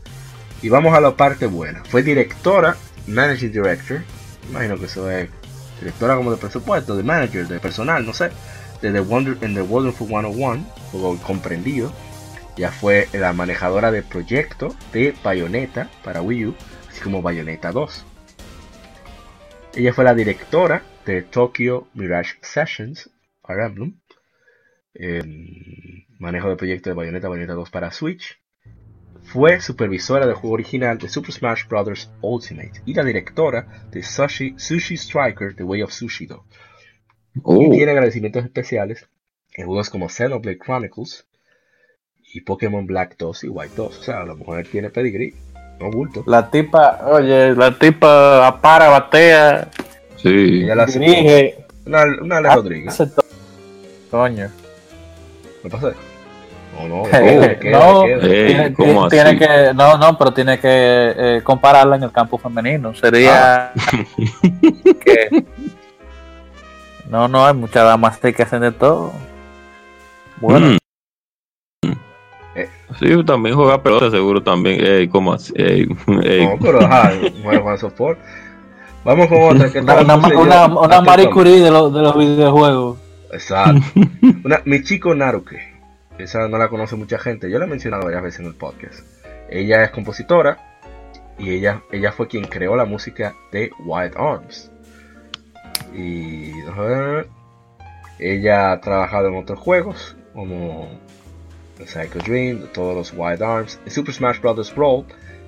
Y 0.62 0.68
vamos 0.68 0.94
a 0.94 1.00
la 1.00 1.16
parte 1.16 1.46
buena. 1.46 1.82
Fue 1.84 2.02
directora, 2.02 2.76
Managing 3.08 3.50
Director. 3.50 4.02
Imagino 4.48 4.78
que 4.78 4.84
eso 4.84 5.10
es 5.10 5.28
directora 5.80 6.14
como 6.14 6.30
de 6.30 6.36
presupuesto, 6.36 6.96
de 6.96 7.02
manager, 7.02 7.48
de 7.48 7.58
personal, 7.58 8.06
no 8.06 8.14
sé. 8.14 8.30
De 8.80 8.92
The 8.92 9.00
Wonder 9.00 9.38
en 9.40 9.54
The 9.54 9.62
Wonderful 9.62 10.06
101, 10.06 10.64
juego 10.92 11.16
comprendido. 11.18 11.92
Ya 12.56 12.70
fue 12.70 13.08
la 13.12 13.32
manejadora 13.32 13.90
de 13.90 14.02
proyecto 14.02 14.74
de 14.92 15.14
Bayonetta 15.24 15.90
para 16.04 16.20
Wii 16.20 16.46
U, 16.46 16.54
así 16.88 17.00
como 17.00 17.22
Bayonetta 17.22 17.72
2. 17.72 18.04
Ella 19.74 19.92
fue 19.94 20.04
la 20.04 20.14
directora 20.14 20.82
de 21.06 21.22
Tokyo 21.22 21.88
Mirage 21.94 22.34
Sessions, 22.42 23.10
Fire 23.46 23.62
Emblem. 23.62 23.98
em, 24.94 26.04
manejo 26.18 26.50
de 26.50 26.56
proyecto 26.56 26.90
de 26.90 26.94
Bayonetta, 26.94 27.28
Bayonetta 27.28 27.54
2 27.54 27.70
para 27.70 27.90
Switch. 27.90 28.38
Fue 29.22 29.60
supervisora 29.62 30.26
del 30.26 30.34
juego 30.34 30.52
original 30.54 30.98
de 30.98 31.08
Super 31.08 31.32
Smash 31.32 31.66
Bros. 31.66 32.10
Ultimate 32.20 32.82
y 32.84 32.92
la 32.92 33.02
directora 33.02 33.86
de 33.90 34.02
Sushi, 34.02 34.54
Sushi 34.58 34.96
Striker 34.98 35.54
The 35.56 35.62
Way 35.62 35.82
of 35.82 35.92
Sushido. 35.92 36.44
Oh, 37.42 37.62
Y 37.62 37.70
tiene 37.70 37.92
agradecimientos 37.92 38.44
especiales 38.44 39.08
en 39.54 39.64
juegos 39.64 39.88
como 39.88 40.10
Xenoblade 40.10 40.58
Chronicles 40.58 41.26
y 42.34 42.40
Pokémon 42.40 42.86
Black 42.86 43.16
2 43.18 43.44
y 43.44 43.48
White 43.48 43.74
2. 43.76 43.98
O 43.98 44.02
sea, 44.02 44.24
la 44.24 44.34
mujer 44.34 44.66
tiene 44.70 44.90
pedigree, 44.90 45.34
no 45.80 45.90
bulto. 45.90 46.22
La 46.26 46.50
tipa, 46.50 47.00
oye, 47.06 47.54
la 47.54 47.72
tipa 47.78 48.46
apara, 48.46 48.88
batea, 48.88 49.68
sí. 50.16 50.62
Ella 50.64 50.74
la 50.74 50.86
dirige. 50.86 51.58
Una, 51.86 52.04
una 52.22 52.36
Ale 52.38 52.54
Rodríguez. 52.54 52.88
hace 53.00 53.06
todo. 53.12 53.26
Coño. 54.10 54.48
¿Me 55.64 55.70
pasé? 55.70 55.92
No, 56.78 56.88
no, 56.88 57.02
Eh, 57.12 57.58
queda, 57.60 57.78
no, 57.78 58.04
queda. 58.04 58.26
Eh, 58.26 58.46
tiene, 58.46 58.74
¿cómo 58.74 59.08
tiene 59.08 59.30
así? 59.30 59.38
que, 59.38 59.74
no, 59.74 59.98
no, 59.98 60.16
pero 60.16 60.32
tiene 60.32 60.58
que 60.58 60.68
eh, 61.16 61.40
compararla 61.44 61.96
en 61.96 62.04
el 62.04 62.12
campo 62.12 62.38
femenino. 62.38 62.94
Sería 62.94 63.72
que 65.04 65.44
no, 67.10 67.28
no, 67.28 67.46
hay 67.46 67.52
muchas 67.54 67.84
damas 67.84 68.16
que 68.18 68.42
hacen 68.42 68.60
de 68.62 68.72
todo. 68.72 69.12
Bueno, 70.40 70.68
Mm. 70.68 70.76
Eh. 73.00 73.16
Sí, 73.16 73.24
también 73.24 73.56
juega 73.56 73.82
pelota, 73.82 74.10
seguro 74.10 74.42
también. 74.42 74.84
Ey, 74.84 75.08
¿cómo 75.08 75.32
así? 75.32 75.52
Ey, 75.56 75.88
ey. 76.24 76.46
No, 76.46 76.58
pero 76.60 76.80
ajá, 76.80 77.12
Juan 77.42 77.78
Sopor. 77.78 78.18
Vamos 79.04 79.26
con 79.26 79.56
otra 79.56 79.70
que 79.70 79.80
una, 79.80 80.16
una, 80.16 80.66
una. 80.66 81.00
Marie 81.00 81.28
Curie 81.30 81.60
de, 81.60 81.70
los 81.70 81.92
de 81.92 82.02
los 82.02 82.16
videojuegos. 82.16 82.98
Exacto. 83.32 83.80
Una, 84.44 84.60
Michiko 84.64 85.14
Naruke. 85.14 85.58
Esa 86.18 86.46
no 86.48 86.58
la 86.58 86.68
conoce 86.68 86.94
mucha 86.96 87.18
gente. 87.18 87.50
Yo 87.50 87.58
la 87.58 87.64
he 87.64 87.68
mencionado 87.68 88.04
varias 88.04 88.22
veces 88.22 88.40
en 88.40 88.46
el 88.46 88.54
podcast. 88.54 89.00
Ella 89.48 89.82
es 89.82 89.90
compositora 89.90 90.58
y 91.38 91.50
ella, 91.50 91.82
ella 91.90 92.12
fue 92.12 92.28
quien 92.28 92.44
creó 92.44 92.76
la 92.76 92.84
música 92.84 93.34
de 93.50 93.70
Wild 93.84 94.16
Arms. 94.16 94.70
Y 95.94 96.52
ella 98.18 98.72
ha 98.72 98.80
trabajado 98.80 99.28
en 99.28 99.36
otros 99.36 99.58
juegos 99.58 100.16
como 100.32 100.88
Psycho 101.86 102.18
Dream, 102.20 102.68
todos 102.72 102.94
los 102.94 103.12
Wild 103.14 103.42
Arms, 103.42 103.80
en 103.84 103.90
Super 103.90 104.14
Smash 104.14 104.40
Bros. 104.40 104.74
Brawl. 104.74 105.04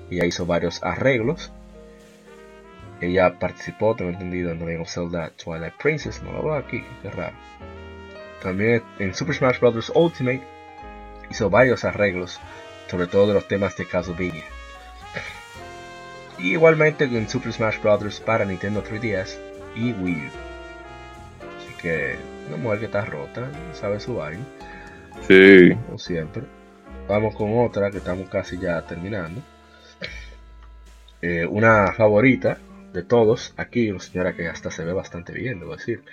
Ella 0.09 0.25
hizo 0.25 0.45
varios 0.45 0.81
arreglos. 0.83 1.51
Ella 3.01 3.37
participó, 3.39 3.95
tengo 3.95 4.11
entendido, 4.11 4.51
en 4.51 4.59
The 4.59 4.77
of 4.77 4.89
Zelda 4.89 5.31
Twilight 5.31 5.73
Princess. 5.75 6.21
No 6.23 6.31
lo 6.31 6.43
veo 6.43 6.55
aquí, 6.55 6.83
qué 7.01 7.09
raro. 7.09 7.35
También 8.41 8.83
en 8.99 9.13
Super 9.13 9.35
Smash 9.35 9.59
Bros. 9.59 9.91
Ultimate 9.93 10.41
hizo 11.29 11.49
varios 11.49 11.83
arreglos, 11.83 12.39
sobre 12.87 13.07
todo 13.07 13.27
de 13.27 13.33
los 13.33 13.47
temas 13.47 13.75
de 13.77 13.85
Castlevania. 13.85 14.43
Y 16.37 16.51
igualmente 16.53 17.05
en 17.05 17.27
Super 17.27 17.53
Smash 17.53 17.79
Bros. 17.81 18.19
para 18.19 18.45
Nintendo 18.45 18.83
3DS 18.83 19.37
y 19.75 19.93
Wii 19.93 20.27
U. 20.27 20.29
Así 21.57 21.81
que 21.81 22.15
una 22.47 22.57
mujer 22.57 22.79
que 22.79 22.85
está 22.85 23.03
rota, 23.03 23.49
sabe 23.73 23.99
su 23.99 24.15
vaina, 24.15 24.45
Sí. 25.27 25.73
como 25.85 25.97
siempre. 25.97 26.43
Vamos 27.07 27.35
con 27.35 27.57
otra 27.59 27.91
que 27.91 27.97
estamos 27.97 28.29
casi 28.29 28.57
ya 28.57 28.81
terminando. 28.85 29.41
Eh, 31.21 31.45
una 31.45 31.91
favorita 31.93 32.57
de 32.93 33.03
todos, 33.03 33.53
aquí 33.57 33.89
una 33.91 33.99
señora 33.99 34.35
que 34.35 34.47
hasta 34.47 34.71
se 34.71 34.83
ve 34.83 34.93
bastante 34.93 35.33
bien, 35.33 35.59
debo 35.59 35.75
decir. 35.75 36.03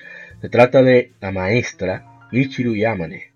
Se 0.40 0.48
trata 0.48 0.82
de 0.82 1.12
la 1.20 1.30
maestra 1.30 2.04
Michiru 2.32 2.74
Yamane, 2.74 3.30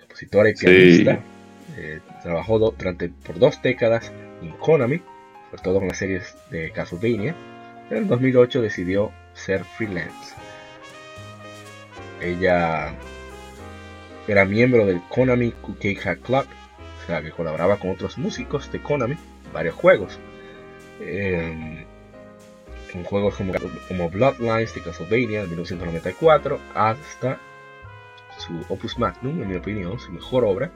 compositora 0.00 0.50
y 0.50 0.56
Sí. 0.56 0.66
pianista. 0.66 1.20
Eh, 1.76 2.00
trabajó 2.22 2.58
do- 2.58 2.74
durante, 2.76 3.08
por 3.08 3.38
dos 3.38 3.60
décadas 3.62 4.12
en 4.42 4.50
Konami, 4.52 5.00
sobre 5.50 5.62
todo 5.62 5.78
con 5.80 5.88
las 5.88 5.96
series 5.98 6.36
de 6.50 6.70
Castlevania. 6.70 7.34
En 7.90 7.96
el 7.96 8.06
2008 8.06 8.62
decidió 8.62 9.10
ser 9.34 9.64
freelance. 9.64 10.34
Ella 12.22 12.92
era 14.26 14.44
miembro 14.44 14.86
del 14.86 15.00
Konami 15.08 15.52
Kukeika 15.52 16.16
Club, 16.16 16.46
o 17.02 17.06
sea 17.06 17.22
que 17.22 17.30
colaboraba 17.30 17.78
con 17.78 17.90
otros 17.90 18.18
músicos 18.18 18.70
de 18.72 18.80
Konami 18.80 19.16
varios 19.52 19.74
juegos. 19.74 20.18
Eh, 21.00 21.84
juegos 23.02 23.34
como, 23.34 23.52
como 23.88 24.08
Bloodlines 24.08 24.74
de 24.74 24.82
Castlevania 24.82 25.42
de 25.42 25.48
1994 25.48 26.60
hasta 26.74 27.40
su 28.38 28.64
opus 28.68 28.98
magnum, 28.98 29.42
en 29.42 29.48
mi 29.48 29.56
opinión, 29.56 29.98
su 29.98 30.12
mejor 30.12 30.44
obra, 30.44 30.70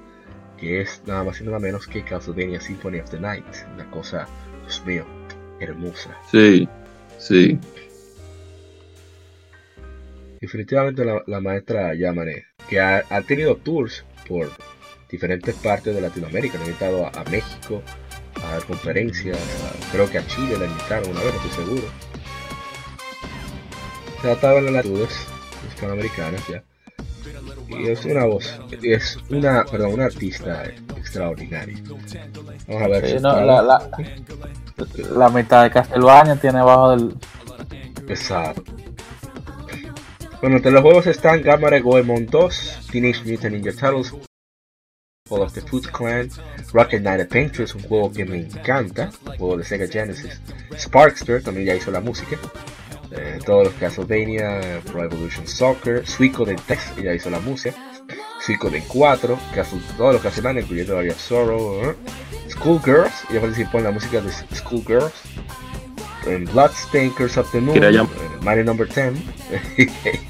que 0.57 0.81
es 0.81 1.03
nada 1.07 1.23
más 1.25 1.41
y 1.41 1.45
nada 1.45 1.59
menos 1.61 1.87
que 1.87 2.03
Castlevania 2.03 2.61
Symphony 2.61 3.01
of 3.01 3.11
the 3.11 3.21
Night, 3.21 3.47
una 3.75 3.89
cosa, 3.91 4.27
Dios 4.63 4.83
mío, 4.85 5.07
hermosa. 5.61 6.17
Sí. 6.31 6.69
Sí. 7.19 7.59
Definitivamente 10.41 11.05
la, 11.05 11.23
la 11.27 11.41
maestra 11.41 11.95
Yamane, 11.95 12.47
que 12.69 12.81
ha, 12.81 13.03
ha 13.11 13.23
tenido 13.23 13.57
tours 13.57 14.05
por 14.27 14.51
diferentes 15.11 15.55
partes 15.57 15.95
de 15.95 16.01
Latinoamérica, 16.01 16.59
ha 16.59 16.63
invitado 16.63 17.07
a, 17.07 17.11
a 17.11 17.25
México 17.25 17.83
a 18.45 18.53
dar 18.53 18.65
conferencias, 18.65 19.37
a- 19.37 19.93
creo 19.93 20.09
que 20.09 20.19
a 20.19 20.27
Chile 20.27 20.57
la 20.59 20.67
invitaron 20.67 21.11
una 21.11 21.21
vez, 21.23 21.35
no 21.35 21.41
estoy 21.41 21.65
seguro. 21.65 21.89
Se 24.23 24.33
en 24.33 24.65
las 24.65 24.73
latitudes 24.75 25.11
hispanoamericanas 25.69 26.47
ya. 26.49 26.63
Y 27.69 27.89
es 27.89 28.05
una 28.05 28.25
voz, 28.25 28.59
es 28.83 29.19
una, 29.29 29.65
perdón, 29.65 29.95
una 29.95 30.07
artista 30.07 30.65
extraordinaria. 30.97 31.79
Vamos 32.67 32.83
a 32.83 32.89
ver 32.89 33.07
Sí, 33.07 33.17
si 33.17 33.23
no, 33.23 33.41
la, 33.45 33.63
la, 33.63 33.91
la 35.15 35.29
mitad 35.29 35.63
de 35.65 35.71
Castlevania 35.71 36.37
tiene 36.37 36.59
abajo 36.61 36.91
del. 36.91 37.15
Exacto. 38.09 38.65
Bueno, 40.41 40.57
entre 40.57 40.71
los 40.71 40.83
juegos 40.83 41.07
están 41.09 41.43
Gamma 41.43 41.77
Goemon 41.81 42.27
2, 42.27 42.91
Teenage 42.93 43.25
Mutant 43.25 43.55
Ninja 43.55 43.73
Turtles, 43.73 44.15
Fall 45.29 45.43
of 45.43 45.53
the 45.53 45.61
Foot 45.61 45.91
Clan, 45.91 46.31
Rocket 46.73 47.01
Knight 47.01 47.23
Adventures, 47.23 47.75
un 47.75 47.83
juego 47.83 48.13
que 48.13 48.25
me 48.25 48.39
encanta, 48.39 49.11
un 49.27 49.37
juego 49.37 49.57
de 49.57 49.65
Sega 49.65 49.89
Genesis, 49.89 50.41
Sparkster, 50.79 51.43
también 51.43 51.67
ya 51.67 51.75
hizo 51.75 51.91
la 51.91 52.01
música, 52.01 52.39
eh, 53.11 53.41
todos 53.45 53.65
los 53.65 53.75
Castlevania, 53.75 54.81
Pro 54.87 55.03
Evolution 55.03 55.49
Soccer, 55.49 56.07
Suicoden 56.07 56.59
3, 56.69 56.93
ella 56.99 57.15
hizo 57.15 57.31
la 57.31 57.41
música, 57.41 57.75
Suicoden 58.41 58.85
4, 58.87 59.37
Castle, 59.53 59.81
todos 59.97 60.13
los 60.15 60.23
Castlevania, 60.23 60.63
incluyendo 60.63 60.99
of 60.99 61.21
Sorrow. 61.21 61.97
Schoolgirls, 62.49 63.13
ella 63.31 63.41
participó 63.41 63.79
en 63.79 63.85
la 63.85 63.91
música 63.91 64.21
de 64.21 64.31
Schoolgirls, 64.55 65.13
en 66.29 66.45
Bloodstained 66.45 67.15
Curse 67.15 67.41
of 67.41 67.51
the 67.53 67.61
Moon, 67.61 67.83
eh, 67.83 68.07
Mario 68.43 68.65
Number 68.65 68.89
10, 68.89 69.15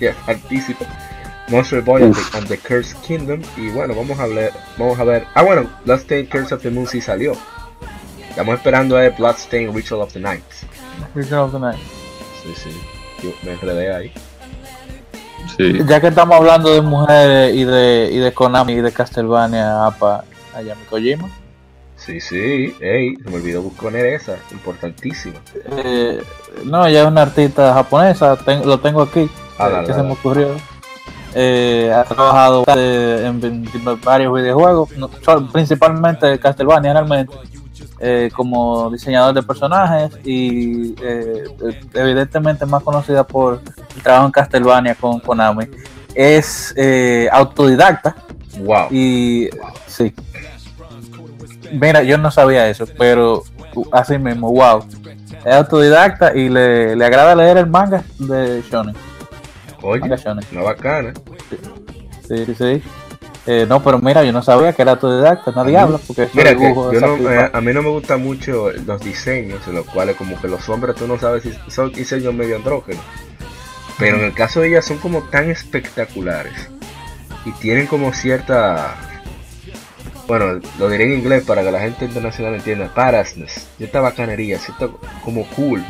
ella 0.00 0.14
participa. 0.26 0.86
Monster 1.50 1.80
Boy 1.80 2.02
and 2.02 2.14
the, 2.14 2.36
and 2.36 2.46
the 2.46 2.58
Cursed 2.58 2.96
Kingdom. 3.02 3.40
Y 3.56 3.70
bueno, 3.70 3.94
vamos 3.94 4.18
a 4.18 4.26
ver, 4.26 4.52
vamos 4.76 4.98
a 4.98 5.04
ver. 5.04 5.26
Ah, 5.34 5.42
bueno, 5.42 5.68
Bloodstained 5.84 6.28
Curse 6.28 6.54
of 6.54 6.62
the 6.62 6.70
Moon 6.70 6.86
sí 6.86 7.00
salió. 7.00 7.32
Estamos 8.28 8.54
esperando 8.56 8.96
a 8.96 9.00
ver 9.00 9.14
Bloodstained 9.16 9.74
Ritual 9.74 10.02
of 10.02 10.12
the 10.12 10.20
Night. 10.20 10.44
Ritual 11.14 11.44
of 11.44 11.52
the 11.52 11.58
Night. 11.58 11.80
Sí, 12.42 12.54
sí. 12.54 12.70
Yo 13.22 13.32
me 13.42 13.52
enredé 13.52 13.94
ahí. 13.94 14.12
Sí. 15.56 15.78
Ya 15.86 16.00
que 16.00 16.08
estamos 16.08 16.36
hablando 16.36 16.72
de 16.72 16.82
mujeres 16.82 17.54
y 17.54 17.64
de, 17.64 18.10
y 18.12 18.18
de 18.18 18.32
Konami 18.32 18.74
y 18.74 18.80
de 18.80 18.92
Castlevania, 18.92 19.86
apa, 19.86 20.24
allá 20.54 20.74
mi 20.74 20.84
Kojima. 20.84 21.30
Sí, 22.08 22.20
sí. 22.22 22.74
Ey, 22.80 23.16
se 23.16 23.28
me 23.28 23.36
olvidó 23.36 23.62
poner 23.68 24.06
esa. 24.06 24.36
Importantísima. 24.50 25.34
Eh, 25.76 26.22
no, 26.64 26.86
ella 26.86 27.02
es 27.02 27.06
una 27.06 27.20
artista 27.22 27.74
japonesa, 27.74 28.34
ten- 28.36 28.66
lo 28.66 28.80
tengo 28.80 29.02
aquí, 29.02 29.28
Ah, 29.58 29.68
eh, 29.82 29.86
que 29.86 29.92
se 29.92 30.02
me 30.02 30.12
ocurrió. 30.12 30.48
Eh, 31.34 31.92
ha 31.94 32.04
trabajado 32.04 32.64
en, 32.68 33.44
en 33.44 33.68
varios 34.02 34.32
videojuegos, 34.34 34.90
no- 34.96 35.10
principalmente 35.52 36.38
Castlevania 36.38 36.94
realmente, 36.94 37.34
eh, 38.00 38.30
como 38.34 38.90
diseñador 38.90 39.34
de 39.34 39.42
personajes 39.42 40.10
y 40.24 40.94
eh, 41.02 41.44
evidentemente 41.92 42.64
más 42.64 42.82
conocida 42.82 43.26
por 43.26 43.60
el 43.96 44.02
trabajo 44.02 44.24
en 44.26 44.32
Castlevania 44.32 44.94
con 44.94 45.20
Konami. 45.20 45.66
Es 46.14 46.72
eh, 46.74 47.28
autodidacta 47.30 48.16
Wow. 48.60 48.86
y 48.90 49.50
sí. 49.86 50.12
Mira, 51.72 52.02
yo 52.02 52.18
no 52.18 52.30
sabía 52.30 52.68
eso, 52.68 52.86
pero 52.98 53.44
uh, 53.74 53.84
así 53.92 54.18
mismo, 54.18 54.50
wow. 54.52 54.84
Es 55.44 55.54
autodidacta 55.54 56.36
y 56.36 56.48
le, 56.48 56.96
le 56.96 57.04
agrada 57.04 57.34
leer 57.34 57.58
el 57.58 57.66
manga 57.66 58.02
de 58.18 58.62
Shonen. 58.70 58.94
Oye, 59.82 60.00
Manga 60.00 60.16
Shonen. 60.16 60.44
una 60.52 60.62
bacana. 60.62 61.12
Sí, 62.26 62.44
sí, 62.46 62.54
sí. 62.54 62.82
Eh, 63.46 63.64
no, 63.66 63.82
pero 63.82 63.98
mira, 63.98 64.22
yo 64.24 64.32
no 64.32 64.42
sabía 64.42 64.74
que 64.74 64.82
era 64.82 64.92
autodidacta, 64.92 65.52
no 65.52 65.64
diablo, 65.64 65.98
porque 66.06 66.28
Mira, 66.34 66.54
que 66.54 66.74
yo 66.74 67.00
no, 67.00 67.30
eh, 67.30 67.50
a 67.50 67.60
mí 67.62 67.72
no 67.72 67.82
me 67.82 67.88
gustan 67.88 68.22
mucho 68.22 68.70
los 68.70 69.00
diseños, 69.00 69.66
en 69.66 69.76
los 69.76 69.86
cuales 69.86 70.16
como 70.16 70.38
que 70.38 70.48
los 70.48 70.68
hombres 70.68 70.96
tú 70.96 71.06
no 71.06 71.18
sabes 71.18 71.44
si 71.44 71.54
son 71.70 71.90
diseños 71.90 72.34
medio 72.34 72.56
andrógenos. 72.56 73.02
Pero 73.98 74.18
en 74.18 74.24
el 74.24 74.34
caso 74.34 74.60
de 74.60 74.68
ellas 74.68 74.84
son 74.84 74.98
como 74.98 75.22
tan 75.22 75.50
espectaculares. 75.50 76.52
Y 77.46 77.52
tienen 77.52 77.86
como 77.86 78.12
cierta... 78.12 78.94
Bueno, 80.28 80.60
lo 80.78 80.88
diré 80.90 81.04
en 81.04 81.18
inglés 81.18 81.42
para 81.44 81.62
que 81.64 81.72
la 81.72 81.80
gente 81.80 82.04
internacional 82.04 82.54
entienda. 82.54 82.92
Parasness, 82.94 83.66
cierta 83.78 84.00
bacanería, 84.00 84.58
cierto 84.58 85.00
como 85.24 85.44
cool. 85.56 85.82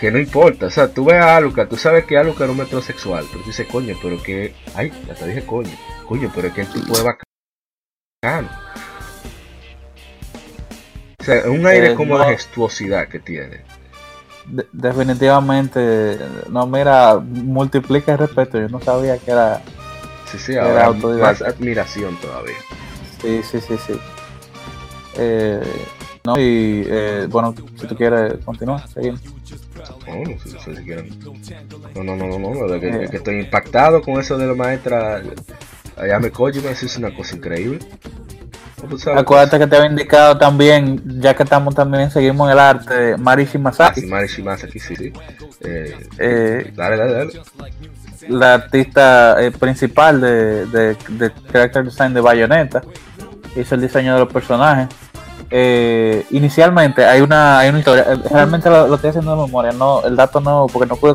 Que 0.00 0.10
no 0.12 0.18
importa, 0.20 0.66
o 0.66 0.70
sea, 0.70 0.86
tú 0.94 1.04
ves 1.06 1.16
a 1.16 1.36
Alucard, 1.36 1.68
tú 1.68 1.76
sabes 1.76 2.04
que 2.04 2.16
Alucard 2.16 2.44
es 2.44 2.50
un 2.52 2.58
metrosexual, 2.58 3.24
pero 3.30 3.42
tú 3.42 3.48
dices, 3.48 3.66
coño, 3.66 3.96
pero 4.00 4.22
que... 4.22 4.54
Ay, 4.76 4.92
ya 5.08 5.14
te 5.14 5.26
dije 5.26 5.44
coño. 5.44 5.72
Coño, 6.06 6.30
pero 6.32 6.46
es 6.48 6.54
que 6.54 6.60
el 6.60 6.68
tipo 6.68 6.92
es 6.92 7.02
bacano. 7.02 8.48
O 11.20 11.24
sea, 11.24 11.50
un 11.50 11.66
aire 11.66 11.90
Eh, 11.92 11.94
como 11.96 12.16
no. 12.16 12.24
de 12.24 12.30
gestuosidad 12.36 13.08
que 13.08 13.18
tiene. 13.18 13.62
de- 14.46 14.66
definitivamente, 14.72 16.16
no, 16.48 16.66
mira, 16.68 17.16
multiplica 17.18 18.12
el 18.12 18.18
respeto, 18.18 18.58
yo 18.60 18.68
no 18.68 18.80
sabía 18.80 19.18
que 19.18 19.30
era... 19.32 19.60
Sí, 20.30 20.38
sí, 20.38 20.52
Era 20.52 20.84
ahora 20.86 20.92
más 21.18 21.42
admiración 21.42 22.16
todavía. 22.20 22.54
Sí, 23.20 23.40
sí, 23.42 23.60
sí, 23.60 23.74
sí. 23.86 24.00
Eh, 25.16 25.60
no, 26.24 26.34
y 26.38 26.84
eh, 26.86 27.26
bueno, 27.28 27.54
si 27.76 27.86
tú 27.86 27.96
quieres 27.96 28.34
continuar, 28.44 28.86
seguimos. 28.88 29.20
No, 30.06 30.14
no 30.24 30.60
sé 30.60 30.76
si 30.76 30.84
quieren. 30.84 31.18
No, 31.94 32.04
no, 32.04 32.16
no, 32.16 32.38
no, 32.38 32.54
no, 32.54 32.68
de 32.68 32.80
que, 32.80 32.88
Eh. 32.88 33.08
que 33.10 33.16
estoy 33.18 33.40
impactado 33.40 34.02
con 34.02 34.20
eso 34.20 34.36
de 34.38 34.46
la 34.46 34.54
maestra 34.54 35.22
Ayame 35.96 36.30
Kojima, 36.30 36.70
eso 36.70 36.86
es 36.86 36.96
una 36.98 37.14
cosa 37.14 37.36
increíble. 37.36 37.80
Sabes, 38.98 39.18
Acuérdate 39.20 39.58
que 39.58 39.66
te 39.66 39.76
había 39.76 39.90
indicado 39.90 40.38
también, 40.38 41.02
ya 41.20 41.34
que 41.34 41.42
estamos 41.42 41.74
también, 41.74 42.10
seguimos 42.12 42.46
en 42.46 42.52
el 42.52 42.58
arte, 42.60 43.16
Mari 43.16 43.42
Ah, 43.42 43.46
Shimasaki, 43.52 44.00
sí, 44.02 44.42
aquí, 44.48 44.78
sí, 44.78 44.94
sí. 44.96 45.12
Eh, 45.62 45.96
eh, 46.18 46.72
dale, 46.76 46.96
dale, 46.96 47.12
dale. 47.12 47.32
la 48.28 48.54
artista 48.54 49.42
eh, 49.42 49.50
principal 49.50 50.20
de, 50.20 50.66
de, 50.66 50.96
de 51.08 51.32
Character 51.52 51.84
Design 51.84 52.14
de 52.14 52.20
Bayonetta, 52.20 52.82
hizo 53.56 53.74
el 53.74 53.80
diseño 53.80 54.14
de 54.14 54.20
los 54.20 54.32
personajes. 54.32 54.88
Eh, 55.50 56.26
inicialmente 56.30 57.04
hay 57.06 57.20
una, 57.22 57.58
hay 57.60 57.70
una 57.70 57.78
historia, 57.78 58.04
eh, 58.08 58.18
realmente 58.30 58.68
lo, 58.68 58.94
estoy 58.94 59.10
haciendo 59.10 59.34
de 59.34 59.42
memoria, 59.46 59.72
no, 59.72 60.02
el 60.04 60.14
dato 60.14 60.40
no, 60.40 60.66
porque 60.70 60.86
no 60.86 60.96
pude, 60.96 61.14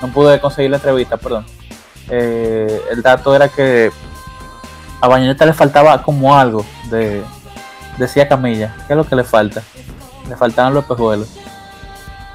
no 0.00 0.08
pude 0.08 0.40
conseguir 0.40 0.70
la 0.70 0.76
entrevista, 0.76 1.16
perdón. 1.16 1.44
Eh, 2.08 2.80
el 2.90 3.02
dato 3.02 3.34
era 3.34 3.48
que 3.48 3.90
a 5.00 5.08
Bayonetta 5.08 5.44
le 5.44 5.52
faltaba 5.54 6.00
como 6.02 6.36
algo 6.36 6.64
de, 6.90 7.22
decía 7.98 8.28
Camilla, 8.28 8.74
¿qué 8.86 8.92
es 8.92 8.96
lo 8.96 9.04
que 9.04 9.16
le 9.16 9.24
falta? 9.24 9.62
Le 10.28 10.36
faltaban 10.36 10.72
los 10.74 10.84
pejuelos. 10.84 11.28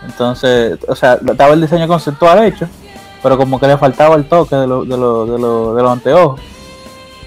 Entonces, 0.06 0.78
o 0.88 0.96
sea, 0.96 1.14
estaba 1.26 1.54
el 1.54 1.62
diseño 1.62 1.88
conceptual 1.88 2.44
hecho, 2.44 2.68
pero 3.22 3.38
como 3.38 3.60
que 3.60 3.68
le 3.68 3.78
faltaba 3.78 4.16
el 4.16 4.26
toque 4.28 4.56
de, 4.56 4.68
lo- 4.68 4.84
de, 4.84 4.98
lo- 4.98 5.26
de, 5.26 5.40
lo- 5.40 5.74
de 5.76 5.82
los 5.84 5.92
anteojos. 5.92 6.42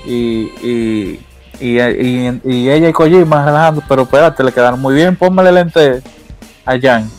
Y, 0.05 0.51
y, 0.63 1.27
y, 1.61 1.81
y- 1.81 2.41
y 2.45 2.71
ella 2.71 2.89
y 2.89 2.93
Kojima 2.93 3.45
relajando, 3.45 3.83
pero 3.89 4.03
espérate, 4.03 4.43
le 4.45 4.53
quedaron 4.53 4.81
muy 4.81 4.95
bien. 4.95 5.17
Póngale 5.17 5.53
lente 5.53 6.03
a 6.65 6.79
Jan, 6.79 7.11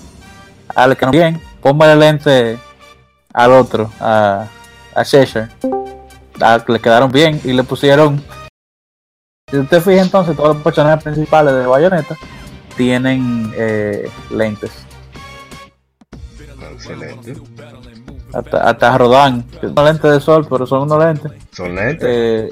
al 0.75 0.95
que 0.97 1.05
no 1.05 1.11
bien, 1.11 1.41
póngale 1.61 1.95
lente 1.95 2.57
al 3.33 3.51
otro, 3.51 3.91
a, 3.99 4.45
a 4.95 5.03
Cheshire. 5.05 5.49
Le 6.67 6.79
quedaron 6.79 7.11
bien 7.11 7.41
y 7.43 7.53
le 7.53 7.63
pusieron. 7.63 8.23
Si 9.49 9.57
usted 9.57 9.81
fija 9.81 10.01
entonces, 10.01 10.35
todos 10.35 10.55
los 10.55 10.63
personajes 10.63 11.03
principales 11.03 11.53
de 11.53 11.65
Bayonetta 11.65 12.15
tienen 12.75 13.51
eh, 13.55 14.09
lentes. 14.29 14.71
Excelente. 16.73 17.35
Hasta, 18.33 18.69
hasta 18.69 18.97
Rodan, 18.97 19.43
que 19.43 19.67
son 19.69 19.85
lentes 19.85 20.11
de 20.11 20.19
sol, 20.19 20.45
pero 20.49 20.67
son 20.67 20.81
unos 20.83 20.99
lentes. 21.03 21.31
Son 21.51 21.73
lentes. 21.73 22.07
Eh, 22.07 22.49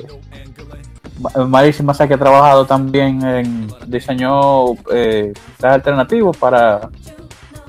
Ma- 1.19 1.45
Mari 1.45 1.71
Shimazaki 1.71 2.13
ha 2.13 2.17
trabajado 2.17 2.65
también 2.65 3.23
en 3.25 3.67
diseño 3.87 4.73
eh, 4.91 5.33
alternativos 5.61 6.35
para 6.37 6.89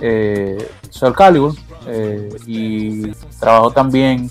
eh, 0.00 0.68
Soul 0.90 1.14
Calibur 1.14 1.54
eh, 1.86 2.28
y 2.46 3.12
trabajó 3.38 3.70
también 3.70 4.30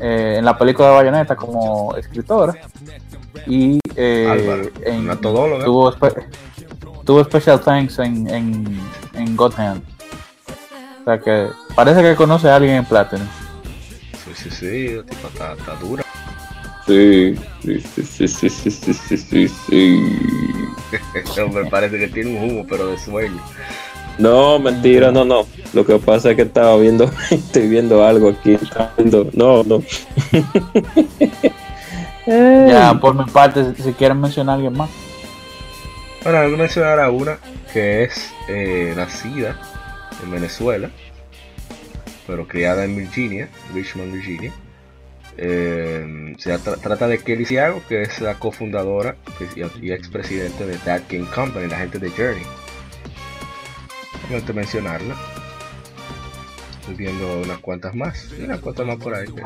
eh, 0.00 0.36
en 0.38 0.44
la 0.44 0.56
película 0.58 0.88
de 0.88 0.94
Bayonetta 0.96 1.36
como 1.36 1.94
escritora 1.96 2.54
y 3.46 3.78
eh, 3.96 4.26
Álvaro, 4.28 4.62
en- 4.84 5.00
una 5.04 5.16
todóloga. 5.16 5.64
tuvo, 5.64 5.92
espe- 5.92 6.26
tuvo 7.04 7.22
special 7.24 7.60
thanks 7.60 7.98
en, 8.00 8.28
en, 8.28 8.80
en 9.14 9.36
God 9.36 9.54
Hand. 9.58 9.82
O 11.00 11.04
sea 11.04 11.18
que 11.18 11.48
parece 11.74 12.02
que 12.02 12.14
conoce 12.16 12.48
a 12.50 12.56
alguien 12.56 12.76
en 12.76 12.84
Platinum. 12.84 13.26
Sí, 14.24 14.30
sí, 14.34 14.50
sí, 14.50 15.00
está, 15.24 15.52
está 15.54 15.74
dura. 15.76 16.02
Sí, 16.86 17.36
sí, 17.62 18.28
sí, 18.28 18.48
sí, 18.48 18.48
sí, 18.48 19.16
sí, 19.16 19.48
sí. 19.48 20.00
Me 21.52 21.64
parece 21.70 21.98
que 21.98 22.08
tiene 22.08 22.38
un 22.38 22.50
humo, 22.50 22.66
pero 22.68 22.88
de 22.88 22.98
sueño. 22.98 23.40
No, 24.18 24.58
mentira, 24.58 25.12
no, 25.12 25.24
no. 25.24 25.46
Lo 25.72 25.86
que 25.86 25.98
pasa 25.98 26.30
es 26.30 26.36
que 26.36 26.42
estaba 26.42 26.76
viendo, 26.76 27.10
estoy 27.30 27.68
viendo 27.68 28.04
algo 28.04 28.30
aquí. 28.30 28.58
No, 29.34 29.62
no. 29.62 29.82
ya, 32.26 32.98
por 33.00 33.14
mi 33.14 33.24
parte, 33.30 33.74
si, 33.76 33.92
quieren 33.92 34.20
mencionar 34.20 34.54
a 34.54 34.56
alguien 34.56 34.76
más. 34.76 34.90
Bueno, 36.22 36.42
voy 36.42 36.54
a 36.54 36.56
mencionar 36.56 37.00
a 37.00 37.10
una 37.10 37.38
que 37.72 38.04
es 38.04 38.32
eh, 38.48 38.92
nacida 38.96 39.56
en 40.22 40.30
Venezuela, 40.30 40.90
pero 42.26 42.46
criada 42.46 42.84
en 42.84 42.96
Virginia, 42.96 43.48
Richmond, 43.72 44.12
Virginia 44.12 44.52
eh, 45.42 46.34
se 46.38 46.54
tra- 46.58 46.78
trata 46.78 47.08
de 47.08 47.18
Kelly 47.18 47.46
Ciago, 47.46 47.80
que 47.88 48.02
es 48.02 48.20
la 48.20 48.34
cofundadora 48.34 49.16
y- 49.56 49.86
y 49.86 49.92
expresidente 49.92 50.66
de 50.66 50.76
That 50.78 51.02
Game 51.08 51.26
Company, 51.34 51.66
la 51.66 51.78
gente 51.78 51.98
de 51.98 52.10
Journey. 52.10 52.42
Solamente 54.22 54.52
mencionarla. 54.52 55.14
Estoy 56.80 56.94
viendo 56.94 57.40
unas 57.42 57.58
cuantas 57.60 57.94
más, 57.94 58.28
y 58.38 58.42
unas 58.42 58.60
cuantas 58.60 58.86
más 58.86 58.96
por 58.96 59.14
ahí. 59.14 59.26
que- 59.26 59.42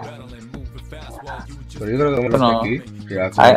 Pero 1.79 1.91
yo 1.91 1.99
creo 1.99 2.11
que 2.11 2.17
vamos 2.17 2.31
Bueno, 2.31 2.61
aquí. 2.61 2.83
ya 3.09 3.31
con- 3.31 3.45
hay- 3.45 3.57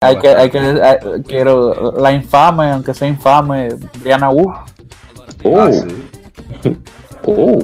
Hay 0.00 0.16
que, 0.18 0.28
hay 0.28 0.50
que, 0.50 0.58
hay- 0.58 1.22
quiero 1.26 1.92
la 1.98 2.12
infame, 2.12 2.70
aunque 2.70 2.94
sea 2.94 3.08
infame, 3.08 3.68
Brianna 4.00 4.30
Wu. 4.30 4.52
Oh, 5.44 5.60
Ah, 5.60 5.72
sí. 5.72 6.76
oh. 7.24 7.58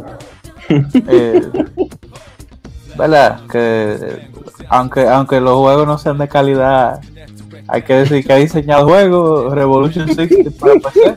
eh, 1.08 1.42
¿Verdad? 2.96 3.40
Que 3.50 4.28
aunque, 4.68 5.06
aunque 5.08 5.40
los 5.40 5.56
juegos 5.58 5.86
no 5.86 5.98
sean 5.98 6.18
de 6.18 6.28
calidad, 6.28 7.00
hay 7.68 7.82
que 7.82 7.94
decir 7.94 8.24
que 8.26 8.32
ha 8.32 8.36
diseñado 8.36 8.86
juegos 8.86 9.52
Revolution 9.54 10.14
60 10.14 10.50
para 10.58 10.74
PC. 10.74 11.16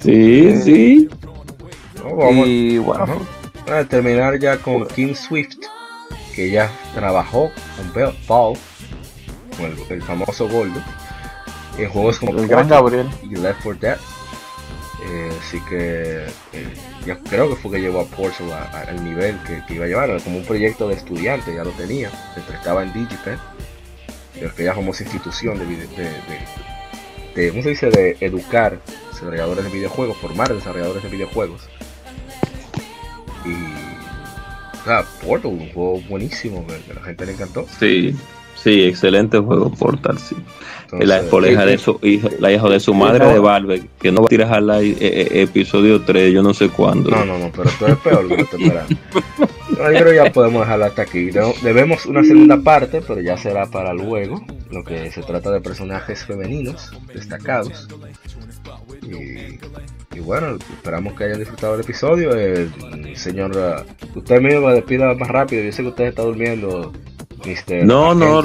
Sí, 0.00 0.62
sí. 0.62 1.08
No, 1.96 2.16
vamos- 2.16 2.46
Y 2.46 2.78
bueno, 2.78 3.04
Ajá. 3.04 3.14
Para 3.66 3.84
terminar 3.84 4.38
ya 4.38 4.56
con 4.56 4.86
King 4.88 5.14
Swift, 5.14 5.56
que 6.34 6.46
ella 6.46 6.70
trabajó 6.94 7.50
con 7.76 8.14
Paul, 8.26 8.58
con 9.56 9.66
el, 9.66 9.76
el 9.90 10.02
famoso 10.02 10.48
gordo, 10.48 10.80
en 11.78 11.88
juegos 11.90 12.18
como 12.18 12.32
El 12.38 12.48
gran 12.48 12.66
Gabriel. 12.68 13.08
y 13.22 13.36
Left 13.36 13.60
4 13.62 13.80
Dead. 13.80 13.96
Eh, 15.12 15.28
así 15.40 15.58
que 15.68 16.24
eh, 16.52 16.74
yo 17.04 17.18
creo 17.24 17.48
que 17.50 17.56
fue 17.56 17.72
que 17.72 17.80
llevó 17.80 18.00
a 18.00 18.04
a- 18.52 18.82
al 18.82 19.02
nivel 19.04 19.36
que, 19.66 19.74
iba 19.74 19.86
a 19.86 19.88
llevar, 19.88 20.22
como 20.22 20.38
un 20.38 20.44
proyecto 20.44 20.86
de 20.88 20.94
estudiante, 20.94 21.52
ya 21.52 21.64
lo 21.64 21.70
tenía, 21.72 22.10
mientras 22.36 22.58
estaba 22.58 22.84
en 22.84 22.92
Digipen, 22.92 23.36
pero 24.34 24.54
que 24.54 24.64
ya 24.64 24.74
como 24.74 24.92
esa 24.92 25.02
institución 25.02 25.58
de, 25.58 25.64
de, 25.66 25.86
de- 27.34 27.50
¿cómo 27.50 27.62
se 27.62 27.70
dice? 27.70 27.90
de 27.90 28.16
educar 28.20 28.78
desarrolladores 29.12 29.64
de 29.64 29.70
videojuegos, 29.70 30.16
formar 30.18 30.54
desarrolladores 30.54 31.02
de 31.02 31.08
videojuegos. 31.08 31.68
Y 33.44 33.52
o 34.80 34.84
sea, 34.84 35.02
Portal, 35.24 35.50
un 35.52 35.72
juego 35.72 36.00
buenísimo, 36.08 36.64
que, 36.66 36.94
la 36.94 37.02
gente 37.02 37.26
le 37.26 37.32
encantó. 37.32 37.66
Sí, 37.78 38.16
sí, 38.62 38.82
excelente 38.84 39.38
juego 39.38 39.70
Portal, 39.70 40.18
sí. 40.18 40.36
Entonces, 40.84 41.08
la 41.08 41.18
espoleja 41.20 41.64
de 41.64 41.78
su 41.78 42.00
hija, 42.02 42.28
la 42.40 42.50
hija 42.52 42.68
de 42.68 42.80
su 42.80 42.92
madre 42.94 43.24
no. 43.24 43.32
de 43.32 43.38
Valve, 43.38 43.82
que 44.00 44.10
no 44.10 44.22
va 44.22 44.26
a 44.26 44.28
tirar 44.28 44.62
eh, 44.82 44.96
eh, 45.00 45.28
episodio 45.42 46.00
3, 46.02 46.32
yo 46.32 46.42
no 46.42 46.52
sé 46.52 46.68
cuándo. 46.68 47.10
No, 47.10 47.24
no, 47.24 47.38
no, 47.38 47.52
pero 47.52 47.68
esto 47.68 47.86
es 47.86 47.96
peor 47.98 48.24
lo 48.24 48.34
que 48.34 48.42
estoy 48.42 48.64
esperando. 48.64 48.96
No, 49.70 49.76
yo 49.92 49.98
creo 50.00 50.04
que 50.06 50.14
ya 50.16 50.32
podemos 50.32 50.62
dejarlo 50.62 50.84
hasta 50.86 51.02
aquí. 51.02 51.30
De- 51.30 51.54
Debemos 51.62 52.06
una 52.06 52.24
segunda 52.24 52.56
parte, 52.60 53.02
pero 53.06 53.20
ya 53.20 53.36
será 53.36 53.66
para 53.66 53.94
luego. 53.94 54.44
Lo 54.72 54.82
que 54.82 55.12
se 55.12 55.22
trata 55.22 55.52
de 55.52 55.60
personajes 55.60 56.24
femeninos 56.24 56.90
destacados. 57.14 57.86
Y, 59.02 59.58
y 60.16 60.20
bueno, 60.20 60.56
esperamos 60.56 61.14
que 61.14 61.24
hayan 61.24 61.38
disfrutado 61.38 61.74
del 61.74 61.82
episodio. 61.82 62.34
El 62.34 62.68
señor, 63.14 63.84
usted 64.14 64.40
mismo 64.40 64.70
despida 64.70 65.14
más 65.14 65.28
rápido. 65.28 65.62
Yo 65.62 65.70
sé 65.72 65.82
que 65.82 65.88
usted 65.88 66.04
está 66.06 66.22
durmiendo, 66.22 66.92
Mr. 67.44 67.84
No, 67.84 68.14
no, 68.14 68.42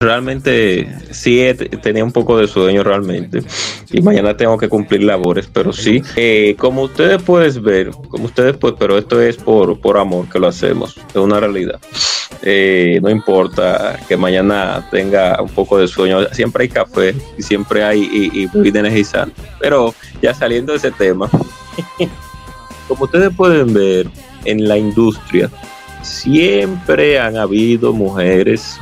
realmente. 0.00 0.88
Sí 1.10 1.40
he- 1.40 1.54
tenía 1.54 2.04
un 2.04 2.12
poco 2.12 2.38
de 2.38 2.46
sueño 2.46 2.84
realmente 2.84 3.42
y 3.90 4.00
mañana 4.00 4.36
tengo 4.36 4.56
que 4.56 4.68
cumplir 4.68 5.02
labores, 5.02 5.48
pero 5.52 5.72
sí, 5.72 6.02
eh, 6.16 6.54
como 6.58 6.82
ustedes 6.82 7.20
pueden 7.22 7.62
ver, 7.64 7.90
como 8.08 8.26
ustedes 8.26 8.56
pueden, 8.56 8.76
pero 8.78 8.96
esto 8.96 9.20
es 9.20 9.36
por, 9.36 9.80
por 9.80 9.98
amor 9.98 10.28
que 10.30 10.38
lo 10.38 10.46
hacemos, 10.46 10.96
es 10.96 11.16
una 11.16 11.40
realidad. 11.40 11.80
Eh, 12.42 13.00
no 13.02 13.10
importa 13.10 13.98
que 14.06 14.16
mañana 14.16 14.86
tenga 14.92 15.42
un 15.42 15.48
poco 15.48 15.78
de 15.78 15.88
sueño, 15.88 16.26
siempre 16.32 16.62
hay 16.64 16.68
café 16.68 17.14
y 17.36 17.42
siempre 17.42 17.82
hay 17.82 18.02
y, 18.32 18.44
y 18.44 18.68
energizante, 18.68 19.42
pero 19.58 19.92
ya 20.22 20.32
saliendo 20.32 20.72
de 20.72 20.78
ese 20.78 20.92
tema, 20.92 21.28
como 22.88 23.04
ustedes 23.04 23.34
pueden 23.34 23.74
ver 23.74 24.08
en 24.44 24.68
la 24.68 24.78
industria, 24.78 25.50
siempre 26.02 27.18
han 27.18 27.36
habido 27.36 27.92
mujeres 27.92 28.78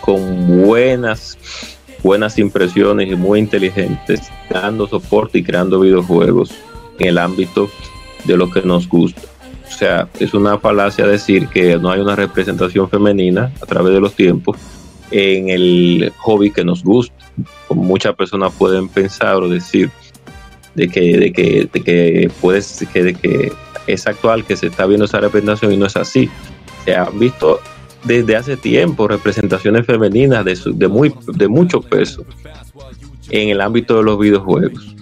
con 0.00 0.64
buenas 0.64 1.38
buenas 2.02 2.38
impresiones 2.38 3.10
y 3.10 3.14
muy 3.14 3.38
inteligentes 3.38 4.30
dando 4.50 4.88
soporte 4.88 5.38
y 5.38 5.44
creando 5.44 5.80
videojuegos 5.80 6.50
en 6.98 7.08
el 7.08 7.18
ámbito 7.18 7.70
de 8.24 8.36
lo 8.36 8.50
que 8.50 8.62
nos 8.62 8.88
gusta. 8.88 9.22
O 9.66 9.70
sea, 9.70 10.08
es 10.20 10.34
una 10.34 10.58
falacia 10.58 11.06
decir 11.06 11.48
que 11.48 11.78
no 11.78 11.90
hay 11.90 12.00
una 12.00 12.16
representación 12.16 12.90
femenina 12.90 13.52
a 13.60 13.66
través 13.66 13.94
de 13.94 14.00
los 14.00 14.14
tiempos 14.14 14.58
en 15.10 15.48
el 15.48 16.12
hobby 16.18 16.50
que 16.50 16.64
nos 16.64 16.82
gusta. 16.82 17.14
Como 17.68 17.82
muchas 17.82 18.14
personas 18.14 18.52
pueden 18.52 18.88
pensar 18.88 19.36
o 19.36 19.48
decir 19.48 19.90
de 20.74 20.88
que, 20.88 21.18
de 21.18 21.32
que, 21.32 21.68
de 21.72 21.80
que, 21.80 22.30
puedes, 22.40 22.86
de 22.92 23.14
que 23.14 23.52
es 23.86 24.06
actual 24.06 24.44
que 24.44 24.56
se 24.56 24.66
está 24.68 24.86
viendo 24.86 25.04
esa 25.04 25.20
representación 25.20 25.72
y 25.72 25.76
no 25.76 25.86
es 25.86 25.96
así. 25.96 26.30
Se 26.84 26.94
han 26.94 27.18
visto 27.18 27.60
desde 28.04 28.36
hace 28.36 28.56
tiempo 28.56 29.06
representaciones 29.08 29.86
femeninas 29.86 30.44
de, 30.44 30.88
muy, 30.88 31.14
de 31.26 31.48
mucho 31.48 31.80
peso 31.80 32.24
en 33.30 33.48
el 33.50 33.60
ámbito 33.60 33.96
de 33.96 34.02
los 34.02 34.18
videojuegos. 34.18 34.94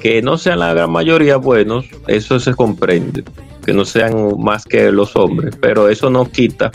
Que 0.00 0.20
no 0.20 0.36
sean 0.36 0.58
la 0.58 0.74
gran 0.74 0.90
mayoría 0.90 1.36
buenos, 1.36 1.86
eso 2.08 2.38
se 2.40 2.54
comprende, 2.54 3.24
que 3.64 3.72
no 3.72 3.84
sean 3.84 4.38
más 4.40 4.64
que 4.64 4.90
los 4.90 5.14
hombres, 5.16 5.56
pero 5.60 5.88
eso 5.88 6.10
no 6.10 6.28
quita 6.30 6.72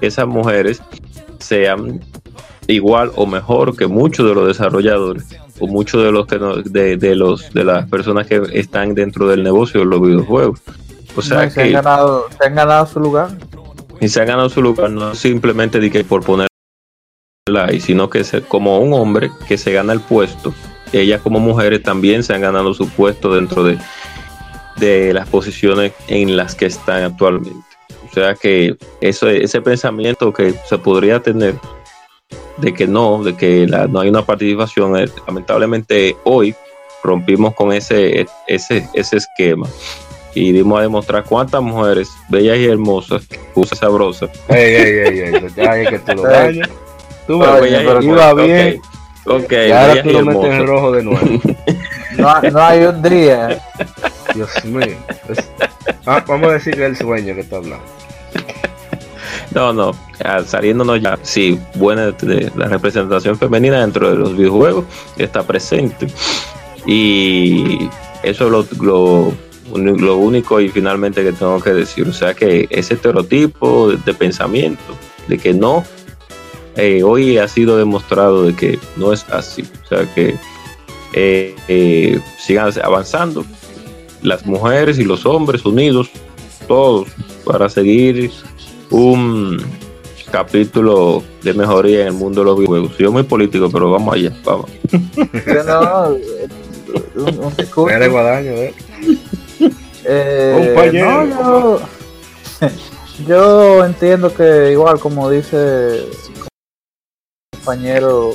que 0.00 0.08
esas 0.08 0.26
mujeres 0.26 0.82
sean 1.38 2.00
igual 2.66 3.12
o 3.14 3.26
mejor 3.26 3.76
que 3.76 3.86
muchos 3.86 4.26
de 4.28 4.34
los 4.34 4.48
desarrolladores 4.48 5.24
o 5.60 5.66
muchos 5.68 6.02
de 6.02 6.10
los 6.10 6.26
que 6.26 6.38
no- 6.38 6.56
de, 6.56 6.96
de 6.96 7.14
los 7.14 7.52
de 7.52 7.62
las 7.62 7.88
personas 7.88 8.26
que 8.26 8.42
están 8.54 8.94
dentro 8.94 9.28
del 9.28 9.42
negocio 9.44 9.80
de 9.80 9.86
los 9.86 10.02
videojuegos. 10.02 10.60
O 11.16 11.22
sea 11.22 11.36
No, 11.36 11.42
han 11.44 11.52
que 11.52 11.70
ganado, 11.70 12.28
se 12.38 12.46
han 12.46 12.54
ganado 12.54 12.86
su 12.86 13.00
lugar. 13.00 13.28
y 14.00 14.08
se 14.08 14.20
ha 14.20 14.24
ganado 14.24 14.48
su 14.48 14.60
lugar 14.62 14.90
no 14.90 15.14
simplemente 15.14 15.78
de 15.80 15.90
que 15.90 16.04
por 16.04 16.24
ponerla 16.24 16.48
ahí, 17.68 17.80
sino 17.80 18.10
que 18.10 18.24
se- 18.24 18.42
como 18.42 18.78
un 18.80 18.92
hombre 18.92 19.30
que 19.46 19.56
se 19.58 19.72
gana 19.72 19.92
el 19.92 20.00
puesto, 20.00 20.52
ellas 20.92 21.20
como 21.22 21.38
mujeres 21.40 21.82
también 21.82 22.22
se 22.22 22.34
han 22.34 22.40
ganado 22.42 22.74
su 22.74 22.88
puesto 22.88 23.34
dentro 23.34 23.62
de, 23.64 23.78
de 24.76 25.12
las 25.12 25.28
posiciones 25.28 25.92
en 26.08 26.36
las 26.36 26.54
que 26.54 26.66
están 26.66 27.02
actualmente. 27.04 27.64
O 28.10 28.12
sea 28.14 28.34
que 28.34 28.76
eso, 29.00 29.28
ese 29.28 29.60
pensamiento 29.60 30.32
que 30.32 30.54
se 30.68 30.78
podría 30.78 31.20
tener 31.20 31.54
de 32.58 32.72
que 32.72 32.86
no, 32.86 33.22
de 33.24 33.36
que 33.36 33.66
la- 33.66 33.86
no 33.88 34.00
hay 34.00 34.08
una 34.08 34.22
participación, 34.24 34.96
eh, 34.96 35.06
lamentablemente 35.26 36.16
hoy 36.24 36.54
rompimos 37.02 37.54
con 37.54 37.72
ese, 37.72 38.26
ese, 38.46 38.88
ese 38.94 39.16
esquema 39.18 39.66
y 40.34 40.52
dimos 40.52 40.78
a 40.78 40.82
demostrar 40.82 41.24
cuántas 41.24 41.62
mujeres 41.62 42.10
bellas 42.28 42.56
y 42.58 42.66
hermosas, 42.66 43.26
cosas 43.54 43.78
sabrosas, 43.78 44.30
Ey, 44.48 44.74
ey, 44.74 44.98
ey, 44.98 45.18
ey, 45.20 45.46
ya 45.56 45.76
es 45.80 45.88
que 45.90 45.98
tú 46.00 46.14
lo 46.14 46.22
dañas. 46.30 46.68
Tú 47.26 47.38
bellas 47.38 48.04
iba 48.04 48.32
ok, 48.32 48.40
bien. 48.42 48.80
Ok, 49.26 49.52
y 49.52 49.70
ahora 49.72 50.02
tú 50.02 50.10
y 50.10 50.12
lo 50.12 50.24
metes 50.24 50.52
en 50.52 50.66
rojo 50.66 50.92
de 50.92 51.02
nuevo. 51.02 51.40
No, 52.16 52.40
no 52.42 52.60
hay 52.62 52.84
un 52.84 53.02
día. 53.02 53.60
Dios 54.36 54.64
mío. 54.64 54.96
Es- 55.28 55.50
ah, 56.06 56.22
vamos 56.28 56.48
a 56.50 56.52
decir 56.52 56.74
que 56.76 56.84
es 56.84 56.90
el 56.90 56.96
sueño 56.96 57.34
que 57.34 57.40
está 57.40 57.56
hablando. 57.56 57.84
No, 59.50 59.72
no, 59.72 59.92
saliéndonos 60.46 61.00
ya, 61.00 61.18
sí, 61.22 61.58
buena 61.74 62.12
de 62.12 62.52
la 62.56 62.66
representación 62.68 63.36
femenina 63.36 63.80
dentro 63.80 64.10
de 64.10 64.16
los 64.16 64.36
videojuegos 64.36 64.84
está 65.18 65.42
presente. 65.42 66.06
Y 66.86 67.88
eso 68.22 68.44
es 68.46 68.50
lo, 68.50 68.66
lo, 68.80 69.32
lo 69.72 70.16
único 70.16 70.60
y 70.60 70.68
finalmente 70.68 71.22
que 71.22 71.32
tengo 71.32 71.60
que 71.60 71.72
decir. 71.72 72.08
O 72.08 72.12
sea 72.12 72.34
que 72.34 72.66
ese 72.70 72.94
estereotipo 72.94 73.90
de, 73.90 73.96
de 73.98 74.14
pensamiento, 74.14 74.82
de 75.28 75.38
que 75.38 75.54
no, 75.54 75.84
eh, 76.76 77.02
hoy 77.04 77.38
ha 77.38 77.46
sido 77.46 77.76
demostrado 77.76 78.44
de 78.44 78.54
que 78.54 78.78
no 78.96 79.12
es 79.12 79.24
así. 79.30 79.64
O 79.84 79.88
sea 79.88 80.12
que 80.14 80.34
eh, 81.12 81.54
eh, 81.68 82.20
sigan 82.38 82.72
avanzando 82.82 83.44
las 84.22 84.44
mujeres 84.46 84.98
y 84.98 85.04
los 85.04 85.24
hombres 85.26 85.64
unidos, 85.64 86.10
todos, 86.66 87.08
para 87.44 87.68
seguir 87.68 88.30
un 88.90 89.62
capítulo 90.32 91.22
de 91.42 91.54
mejoría 91.54 92.00
en 92.02 92.06
el 92.08 92.12
mundo 92.14 92.40
de 92.40 92.46
los 92.46 92.58
videojuegos. 92.58 92.98
Yo 92.98 93.12
muy 93.12 93.22
político, 93.22 93.70
pero 93.70 93.90
vamos 93.90 94.14
allá, 94.14 94.32
vamos. 94.44 94.70
No, 95.66 96.16
un, 97.14 97.44
un 97.44 97.56
discurso. 97.56 97.94
Guadaño, 100.04 101.22
¿eh? 101.22 101.26
No, 101.28 101.78
yo, 101.78 101.80
yo 103.26 103.84
entiendo 103.84 104.34
que 104.34 104.72
igual 104.72 104.98
como 105.00 105.30
dice 105.30 106.04
compañero, 107.52 108.32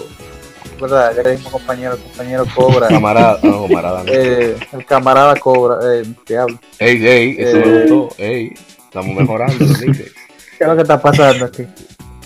¿verdad? 0.82 1.16
Que 1.16 1.30
dijimos 1.32 1.52
compañero, 1.54 1.94
el 1.96 2.02
compañero 2.02 2.46
Cobra, 2.56 2.88
Camarada, 2.88 3.40
no, 3.44 3.68
camarada. 3.68 4.04
no. 4.04 4.12
eh, 4.12 4.58
el 4.74 4.86
camarada 4.86 5.36
Cobra, 5.36 5.78
eh, 5.94 6.04
diablo, 6.28 6.60
Ey, 6.80 7.06
ey, 7.08 7.36
eso 7.40 7.58
eh. 7.58 7.64
me 7.66 7.92
gustó. 7.92 8.16
Ey, 8.24 8.54
estamos 8.86 9.16
mejorando, 9.16 9.66
dice. 9.66 10.12
¿qué 10.58 10.64
es 10.64 10.68
lo 10.68 10.76
que 10.76 10.82
está 10.82 11.02
pasando 11.02 11.46
aquí? 11.46 11.66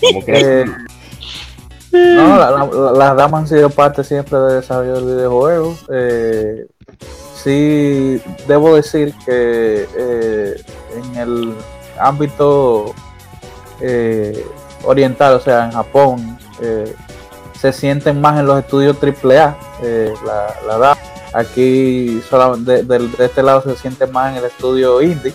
Como 0.00 0.24
que 0.24 0.32
Eh, 0.36 0.64
no, 2.16 2.36
la- 2.38 2.50
la- 2.50 2.92
las 2.92 3.16
damas 3.16 3.42
han 3.42 3.48
sido 3.48 3.70
parte 3.70 4.02
siempre 4.02 4.36
del 4.38 4.60
desarrollo 4.60 4.94
del 4.94 5.04
videojuego. 5.16 5.76
Eh, 5.92 6.66
sí, 7.44 8.20
debo 8.48 8.74
decir 8.74 9.14
que 9.24 9.86
eh, 9.96 10.62
en 10.96 11.16
el 11.16 11.54
ámbito 11.98 12.94
eh, 13.80 14.44
oriental, 14.84 15.34
o 15.34 15.40
sea, 15.40 15.66
en 15.66 15.72
Japón, 15.72 16.38
eh, 16.60 16.92
se 17.60 17.72
sienten 17.72 18.20
más 18.20 18.38
en 18.40 18.46
los 18.46 18.58
estudios 18.58 18.96
AAA, 19.02 19.56
la, 20.26 20.54
la 20.66 20.78
dama. 20.78 20.98
Aquí 21.32 22.22
solamente 22.30 22.82
de, 22.84 22.98
de- 22.98 23.24
este 23.24 23.42
lado 23.42 23.62
se 23.62 23.74
siente 23.76 24.06
más 24.06 24.30
en 24.32 24.38
el 24.38 24.44
estudio 24.44 25.00
indie. 25.02 25.32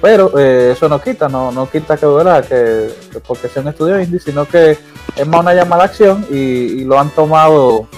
Pero 0.00 0.38
eso 0.38 0.88
no 0.88 1.00
quita, 1.02 1.28
no, 1.28 1.50
no 1.50 1.68
quita 1.68 1.96
que, 1.96 2.06
¿verdad? 2.06 2.44
que, 2.44 2.94
que 3.10 3.18
porque 3.18 3.48
sea 3.48 3.62
un 3.62 3.68
estudio 3.68 4.00
indie, 4.00 4.20
sino 4.20 4.46
que 4.46 4.78
es 5.16 5.26
más 5.26 5.40
una 5.40 5.52
llamada 5.54 5.82
a 5.82 5.86
acción 5.86 6.24
y 6.30 6.84
lo 6.84 6.98
han 7.00 7.10
tomado 7.10 7.88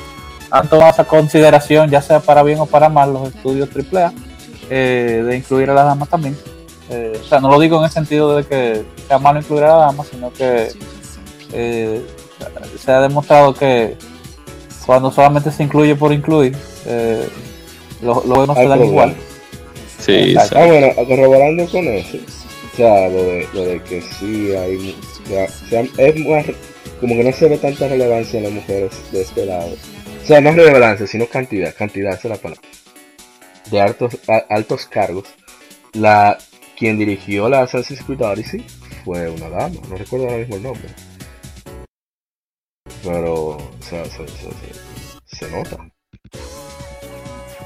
han 0.51 0.69
tomado 0.69 0.91
esa 0.91 1.05
consideración 1.05 1.91
ya 1.91 2.03
sea 2.03 2.21
para 2.21 2.43
bien 2.43 2.59
o 2.59 2.67
para 2.67 2.89
mal 2.89 3.13
los 3.13 3.29
estudios 3.29 3.69
AAA 3.75 4.13
eh, 4.69 5.23
de 5.27 5.37
incluir 5.37 5.71
a 5.71 5.75
las 5.75 5.85
damas 5.85 6.09
también 6.09 6.37
Eh, 6.91 7.21
o 7.23 7.25
sea, 7.25 7.39
no 7.41 7.49
lo 7.49 7.61
digo 7.61 7.79
en 7.79 7.85
el 7.85 7.91
sentido 7.91 8.37
de 8.37 8.45
que 8.45 8.85
sea 9.07 9.19
malo 9.19 9.39
incluir 9.39 9.63
a 9.63 9.69
la 9.69 9.77
dama, 9.77 10.05
sino 10.05 10.33
que 10.33 10.73
eh, 11.53 12.03
se 12.83 12.91
ha 12.91 13.01
demostrado 13.01 13.55
que 13.55 13.97
cuando 14.85 15.13
solamente 15.13 15.53
se 15.53 15.63
incluye 15.63 15.95
por 15.95 16.13
incluir, 16.13 16.57
eh, 16.87 17.29
los 18.03 18.25
lo 18.27 18.45
no 18.45 18.55
se 18.57 18.67
dan 18.67 18.85
igual. 18.85 19.15
Sí. 20.01 20.35
Ah, 20.37 20.67
bueno, 20.67 20.89
corroborando 21.07 21.65
con 21.67 21.87
eso, 21.87 22.17
o 22.17 22.77
sea, 22.77 23.09
lo 23.09 23.23
de, 23.23 23.49
lo 23.53 23.65
de 23.67 23.83
que 23.85 24.03
sí 24.03 24.53
hay, 24.57 24.97
o 25.25 25.29
sea, 25.29 25.45
o 25.45 25.69
sea, 25.69 25.85
es 25.97 26.27
más, 26.27 26.45
como 27.01 27.15
que 27.15 27.23
no 27.23 27.33
se 27.33 27.49
ve 27.49 27.59
tanta 27.59 27.87
relevancia 27.87 28.39
en 28.39 28.45
las 28.45 28.53
mujeres 28.53 28.91
de 29.13 29.23
este 29.23 29.47
lado. 29.47 29.69
O 30.31 30.33
sea, 30.33 30.41
no 30.41 30.53
relevancia, 30.53 31.09
sino 31.09 31.27
cantidad, 31.27 31.75
cantidad 31.75 32.15
es 32.15 32.25
la 32.25 32.37
palabra. 32.37 32.63
De 33.69 33.81
altos, 33.81 34.17
a- 34.29 34.45
altos 34.55 34.87
cargos. 34.87 35.25
La, 35.93 36.39
quien 36.79 36.99
dirigió 36.99 37.49
la 37.49 37.63
Assassin's 37.63 38.01
Creed 38.05 38.23
Odyssey 38.23 38.65
fue 39.05 39.29
una 39.29 39.49
dama, 39.49 39.81
no 39.89 39.97
recuerdo 39.97 40.27
ahora 40.27 40.39
mismo 40.39 40.55
el 40.55 40.63
nombre. 40.63 40.89
Pero, 43.03 43.35
o 43.57 43.71
sea, 43.81 44.05
se, 44.05 44.29
se- 44.29 44.53
se- 44.53 45.37
se 45.37 45.51
nota. 45.51 45.79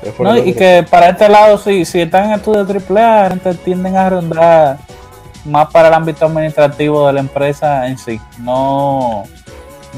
Es 0.03 0.19
No, 0.19 0.39
y 0.39 0.55
que 0.55 0.87
para 0.91 1.11
este 1.11 1.29
lado, 1.29 1.59
sí, 1.59 1.85
si 1.85 2.01
están 2.01 2.31
en 2.31 2.33
estudios 2.37 2.67
AAA, 2.67 3.25
la 3.25 3.29
gente 3.29 3.55
tienden 3.57 3.95
a 3.95 4.09
rondar 4.09 4.79
más 5.45 5.71
para 5.71 5.89
el 5.89 5.95
ámbito 5.95 6.25
administrativo 6.25 7.07
de 7.09 7.13
la 7.13 7.21
empresa 7.21 7.87
en 7.89 7.99
sí, 7.99 8.19
no, 8.39 9.25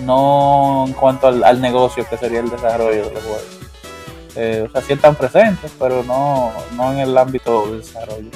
no 0.04 0.84
en 0.86 0.92
cuanto 0.94 1.28
al, 1.28 1.42
al 1.44 1.60
negocio 1.60 2.06
que 2.08 2.16
sería 2.16 2.40
el 2.40 2.50
desarrollo 2.50 3.06
de 3.08 3.12
los 3.14 3.22
juegos. 3.22 3.42
Eh, 4.36 4.66
o 4.68 4.70
sea, 4.72 4.82
sí 4.82 4.92
están 4.92 5.14
presentes, 5.14 5.72
pero 5.78 6.02
no, 6.04 6.52
no 6.76 6.92
en 6.92 6.98
el 6.98 7.16
ámbito 7.16 7.70
de 7.70 7.78
desarrollo. 7.78 8.28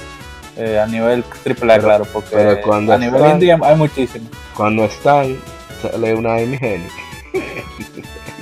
Eh, 0.56 0.78
a 0.78 0.86
nivel 0.86 1.22
AAA, 1.44 1.78
claro, 1.78 2.04
porque 2.12 2.30
pero 2.36 2.60
cuando 2.62 2.92
a 2.92 2.98
nivel 2.98 3.24
indie 3.32 3.56
hay 3.62 3.76
muchísimo. 3.76 4.28
Cuando 4.56 4.84
están, 4.84 5.36
sale 5.80 6.14
una 6.14 6.38
Hennig 6.38 6.60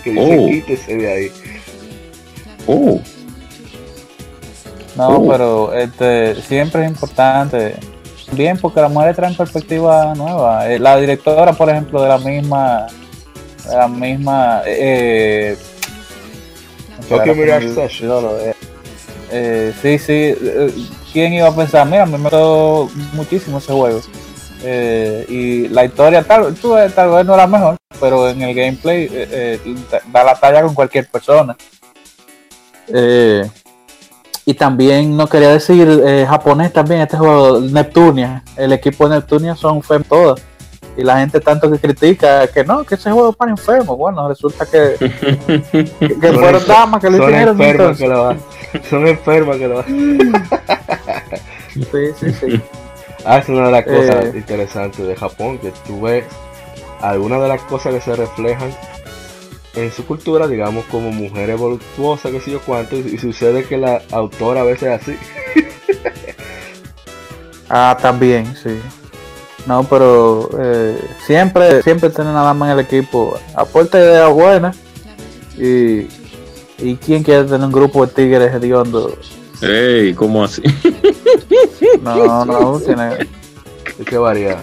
que 0.05 0.11
dice 0.11 0.39
Oh. 0.40 0.47
quítese 0.49 0.97
de 0.97 1.12
ahí. 1.12 1.32
Oh, 2.66 3.01
No, 4.97 5.09
Oh. 5.09 5.28
pero 5.28 5.73
este 5.74 6.40
siempre 6.43 6.85
es 6.85 6.90
importante. 6.90 7.74
Bien, 8.32 8.59
porque 8.59 8.81
las 8.81 8.90
mujeres 8.90 9.16
traen 9.16 9.35
perspectiva 9.36 10.12
nueva. 10.15 10.69
Eh, 10.70 10.78
la 10.78 10.97
directora, 10.99 11.53
por 11.53 11.70
ejemplo, 11.70 12.03
de 12.03 12.09
la 12.09 12.19
misma. 12.19 12.86
La 13.67 13.89
misma. 13.89 14.63
Eh, 14.67 15.57
Tokyo 17.09 17.35
Mirage 17.35 17.69
de- 17.69 18.55
eh, 19.31 19.73
sí, 19.83 19.99
sí. 19.99 20.13
eh, 20.13 20.73
¿Quién 21.13 21.33
iba 21.35 21.49
a 21.49 21.55
pensar? 21.55 21.87
Mira, 21.87 22.05
me 22.07 22.19
gustó 22.19 22.91
muchísimo 23.15 23.59
ese 23.59 23.73
juego. 23.73 24.01
Eh, 24.63 25.25
y 25.29 25.69
la 25.69 25.85
historia, 25.85 26.23
tal, 26.23 26.55
eh, 26.55 26.91
tal 26.95 27.11
vez 27.11 27.25
no 27.25 27.35
era 27.35 27.47
mejor, 27.47 27.77
pero 28.01 28.29
en 28.29 28.43
el 28.43 28.55
gameplay 28.55 29.05
eh, 29.05 29.61
eh, 29.65 29.75
da 30.13 30.25
la 30.25 30.35
talla 30.35 30.63
con 30.63 30.75
cualquier 30.75 31.07
persona. 31.09 31.57
Eh, 32.89 33.49
y 34.45 34.55
también 34.55 35.17
no 35.17 35.29
quería 35.29 35.51
decir 35.51 35.87
eh, 36.07 36.25
japonés 36.27 36.73
también 36.73 37.03
este 37.03 37.19
juego 37.19 37.61
Neptunia 37.61 38.43
el 38.57 38.73
equipo 38.73 39.07
de 39.07 39.17
Neptunia 39.17 39.55
son 39.55 39.77
enfermos 39.77 40.09
todos 40.09 40.41
y 40.99 41.05
la 41.05 41.20
gente 41.20 41.39
tanto 41.41 41.70
que 41.70 41.79
critica 41.79 42.49
que 42.49 42.65
no 42.65 42.83
que 42.85 42.97
ese 42.97 43.11
juego 43.12 43.31
es 43.31 43.37
para 43.37 43.53
enfermos 43.53 43.97
bueno 43.97 44.29
resulta 44.29 44.66
que 44.66 44.97
que, 46.01 46.19
que 46.20 46.29
Son 46.33 46.41
fueron 46.41 46.66
damas 46.66 47.01
que 47.01 47.09
lo 47.09 47.19
Son 47.19 47.31
hicieron 47.31 47.31
enfermas 47.31 47.61
entonces. 47.61 47.99
que 47.99 48.09
lo. 48.09 48.35
Son 48.91 49.07
enfermas 49.07 49.57
que 49.59 49.69
lo 49.69 49.83
sí 49.85 50.19
sí 52.19 52.33
sí 52.33 52.61
Ah, 53.25 53.39
es 53.39 53.49
una 53.49 53.66
de 53.66 53.73
las 53.73 53.85
cosas 53.87 54.25
Eh. 54.25 54.31
interesantes 54.33 55.05
de 55.07 55.16
Japón, 55.16 55.59
que 55.59 55.73
tú 55.87 56.01
ves 56.03 56.25
algunas 57.01 57.41
de 57.43 57.49
las 57.49 57.61
cosas 57.62 57.93
que 57.95 58.01
se 58.01 58.15
reflejan 58.16 58.70
en 59.75 59.91
su 59.93 60.07
cultura, 60.07 60.47
digamos, 60.47 60.85
como 60.87 61.11
mujeres 61.11 61.59
voluptuosas, 61.59 62.31
que 62.33 62.41
sé 62.41 62.53
yo 62.53 62.61
cuánto, 62.61 62.97
y, 62.97 63.01
y 63.01 63.19
sucede 63.19 63.65
que 63.65 63.77
la 63.77 64.01
autora 64.12 64.61
a 64.62 64.65
veces 64.65 64.89
es 64.89 65.03
así. 65.03 65.19
ah 67.69 67.97
también 68.01 68.55
sí 68.57 68.81
no 69.67 69.85
pero 69.85 70.51
eh, 70.59 70.99
siempre 71.27 71.83
siempre 71.83 72.11
tener 72.11 72.31
una 72.33 72.43
dama 72.43 72.67
en 72.67 72.79
el 72.79 72.85
equipo 72.85 73.39
aporta 73.55 73.99
ideas 73.99 74.33
buenas 74.33 74.77
y 75.57 76.07
y 76.81 76.97
quién 76.97 77.23
quiere 77.25 77.45
tener 77.45 77.67
un 77.67 77.73
grupo 77.73 78.07
de 78.07 78.13
tigres 78.13 78.55
hediondos 78.55 79.39
Ey, 79.61 80.15
¿cómo 80.15 80.45
así? 80.45 80.63
no 82.03 82.45
no 82.45 82.81
tiene 82.85 83.03
Hay 83.03 84.05
que 84.05 84.19
variar. 84.19 84.59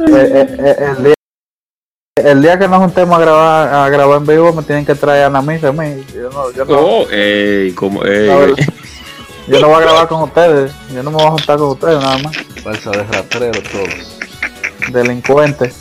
Eh, 0.00 0.10
eh, 0.10 0.56
eh, 0.58 0.76
el, 0.96 1.04
día, 1.04 1.14
el 2.16 2.42
día 2.42 2.58
que 2.58 2.66
nos 2.66 2.80
juntemos 2.80 3.16
a 3.16 3.20
grabar, 3.20 3.74
a 3.74 3.88
grabar 3.88 4.18
en 4.18 4.26
vivo 4.26 4.52
me 4.52 4.62
tienen 4.64 4.84
que 4.84 4.96
traer 4.96 5.26
a 5.26 5.30
Namis 5.30 5.62
a 5.62 5.70
mí. 5.70 6.04
Yo 6.12 6.28
no, 6.30 6.50
yo 6.50 6.64
no, 6.64 6.74
Oh, 6.76 7.06
ey, 7.10 7.70
¿cómo? 7.72 8.04
Ey, 8.04 8.26
no, 8.26 8.42
ey. 8.44 8.54
Yo 9.48 9.60
no 9.60 9.68
voy 9.68 9.76
a 9.76 9.80
grabar 9.80 10.08
con 10.08 10.22
ustedes. 10.22 10.72
Yo 10.92 11.02
no 11.02 11.10
me 11.10 11.16
voy 11.16 11.26
a 11.26 11.30
juntar 11.30 11.58
con 11.58 11.68
ustedes 11.70 12.00
nada 12.00 12.18
más. 12.18 12.36
Falsa 12.62 12.90
de 12.90 13.04
rastrero 13.04 13.62
todos. 13.62 14.18
Delincuentes. 14.92 15.80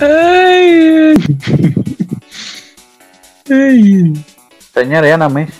Ey. 0.00 1.14
Ey. 3.48 4.24
Señores, 4.72 5.10
ya 5.10 5.16
Namis. 5.16 5.50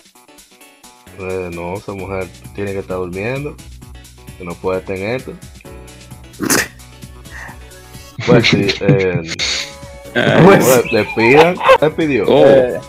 Eh, 1.19 1.51
no, 1.53 1.75
esa 1.75 1.93
mujer 1.93 2.27
tiene 2.55 2.73
que 2.73 2.81
estar 2.81 2.97
durmiendo, 2.97 3.55
que 4.37 4.45
no 4.45 4.55
puede 4.55 4.81
estar 4.81 4.97
en 4.97 5.11
esto. 5.15 5.33
Pues 8.27 8.49
sí, 8.49 8.67
eh, 8.81 9.23
Ay, 10.15 10.59
le 10.93 11.05
pidan, 11.17 11.57
le 11.81 11.91
pidió. 11.91 12.25
Oh, 12.27 12.45
Eh, 12.47 12.81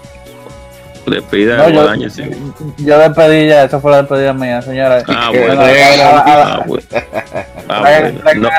despida 1.11 1.57
no, 1.57 1.69
yo, 1.69 1.81
Guadaña, 1.81 2.09
sí. 2.09 2.23
yo 2.77 2.97
despedí 2.99 3.47
ya, 3.49 3.63
esa 3.65 3.79
fue 3.79 3.91
la 3.91 3.97
despedida 4.03 4.33
mía, 4.33 4.61
señora. 4.61 5.03
Ah, 5.07 5.29
que 5.31 5.39
bueno. 5.39 5.61
traigan 5.61 5.99
a- 5.99 6.23
Ah, 6.25 6.63
bueno. 6.65 6.83
Ah, 7.69 7.81
Traigan- 7.83 8.21
bueno. 8.23 8.49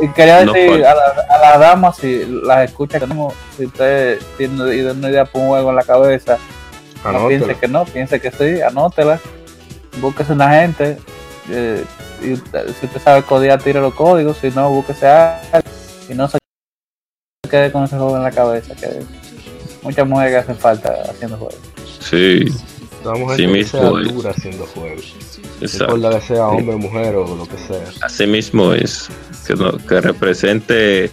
Y 0.00 0.08
quería 0.08 0.44
decir 0.44 0.84
a, 0.86 0.94
la- 0.94 1.26
a 1.30 1.38
las 1.38 1.60
damas, 1.60 1.96
si 1.96 2.24
las 2.44 2.64
escucha 2.68 2.94
que 2.98 3.06
tenemos, 3.06 3.34
si 3.56 3.66
usted 3.66 4.18
tiene 4.36 4.62
una 4.90 5.08
idea 5.10 5.24
por 5.24 5.42
un 5.42 5.48
juego 5.48 5.70
en 5.70 5.76
la 5.76 5.82
cabeza, 5.82 6.38
No 7.04 7.28
piense 7.28 7.54
que 7.54 7.68
no, 7.68 7.84
piense 7.84 8.20
que 8.20 8.30
sí, 8.30 8.60
anótela, 8.60 9.18
búsquese 10.00 10.32
una 10.32 10.50
gente, 10.50 10.98
eh, 11.50 11.84
y 12.20 12.34
si 12.36 12.86
usted 12.86 13.00
sabe 13.02 13.22
codear, 13.22 13.62
tire 13.62 13.80
los 13.80 13.94
códigos, 13.94 14.36
si 14.38 14.50
no, 14.50 14.68
búsquese 14.70 15.06
a 15.06 15.40
alguien, 15.52 15.72
y 16.08 16.14
no 16.14 16.26
se 16.28 16.38
quede 17.48 17.70
con 17.72 17.84
ese 17.84 17.96
juego 17.96 18.16
en 18.16 18.24
la 18.24 18.30
cabeza, 18.32 18.74
que 18.74 19.00
muchas 19.82 20.06
mujeres 20.08 20.32
que 20.32 20.38
hacen 20.38 20.56
falta 20.56 20.92
haciendo 21.10 21.36
juegos. 21.36 21.58
sí, 22.00 22.44
Vamos 23.04 23.32
a 23.32 23.36
Sí 23.36 23.46
mismo 23.46 23.80
sea 23.80 24.00
es. 24.02 24.12
dura 24.14 24.30
haciendo 24.30 24.66
juegos. 24.66 25.14
No 25.60 25.66
exacto. 25.66 25.94
importa 25.96 26.18
que 26.20 26.26
sea 26.26 26.46
hombre, 26.48 26.76
mujer 26.76 27.14
o 27.16 27.36
lo 27.36 27.46
que 27.46 27.56
sea. 27.58 27.84
Así 28.02 28.26
mismo 28.26 28.74
es. 28.74 29.08
Que, 29.46 29.54
no- 29.54 29.78
que 29.78 30.00
represente 30.00 31.10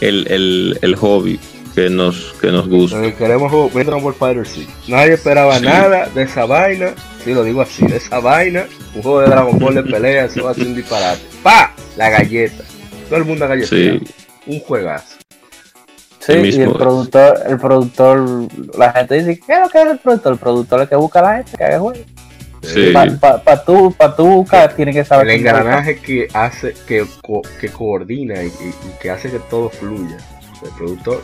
el, 0.00 0.26
el, 0.30 0.78
el 0.80 0.96
hobby 0.96 1.38
que 1.74 1.90
nos, 1.90 2.34
que 2.40 2.50
nos 2.52 2.68
gusta. 2.68 3.04
Eh, 3.04 3.14
queremos 3.14 3.50
jugar 3.50 3.84
Dragon 3.84 4.02
Ball 4.02 4.14
Fighter 4.14 4.46
sí. 4.46 4.66
Nadie 4.86 5.14
esperaba 5.14 5.58
Sí. 5.58 5.64
nada 5.64 6.08
de 6.14 6.22
esa 6.22 6.46
vaina. 6.46 6.94
Sí, 7.24 7.34
lo 7.34 7.42
digo 7.44 7.60
así, 7.62 7.84
de 7.86 7.96
esa 7.96 8.20
vaina. 8.20 8.66
Un 8.94 9.02
juego 9.02 9.20
de 9.20 9.26
Dragon 9.28 9.58
Ball 9.58 9.74
de 9.74 9.82
pelea, 9.82 10.24
eso 10.26 10.44
va 10.44 10.52
a 10.52 10.54
ser 10.54 10.66
un 10.66 10.76
disparate. 10.76 11.20
¡Pa! 11.42 11.74
La 11.96 12.10
galleta. 12.10 12.64
Todo 13.08 13.18
el 13.18 13.24
mundo 13.24 13.44
a 13.44 13.48
galleta. 13.48 13.68
Sí, 13.68 14.00
Un 14.46 14.60
juegazo. 14.60 15.16
Sí, 16.34 16.58
y 16.58 16.60
el 16.62 16.72
productor, 16.72 17.40
el 17.46 17.58
productor, 17.58 18.20
la 18.76 18.92
gente 18.92 19.14
dice, 19.14 19.40
¿qué 19.46 19.52
es 19.54 19.60
lo 19.60 19.68
que 19.70 19.80
es 19.82 19.86
el 19.88 19.98
productor? 19.98 20.32
El 20.34 20.38
productor 20.38 20.78
es 20.80 20.82
el 20.84 20.88
que 20.90 20.96
busca 20.96 21.18
a 21.20 21.22
la 21.22 21.36
gente 21.38 21.56
que 21.56 21.64
haga 21.64 21.78
juegos. 21.80 22.04
sí. 22.62 22.90
Para 22.92 23.16
pa, 23.16 23.42
pa 23.42 23.64
tú, 23.64 23.92
pa 23.96 24.14
tú 24.14 24.26
buscar, 24.26 24.74
tiene 24.74 24.92
que 24.92 25.04
saber 25.04 25.28
El 25.28 25.36
engranaje 25.40 25.98
que 25.98 26.28
hace, 26.34 26.74
que, 26.86 27.06
co- 27.22 27.42
que 27.60 27.68
coordina 27.70 28.42
y, 28.42 28.46
y- 28.48 28.50
y 28.50 28.98
que 29.00 29.10
hace 29.10 29.30
que 29.30 29.38
todo 29.50 29.70
fluya. 29.70 30.18
El 30.62 30.70
productor. 30.76 31.22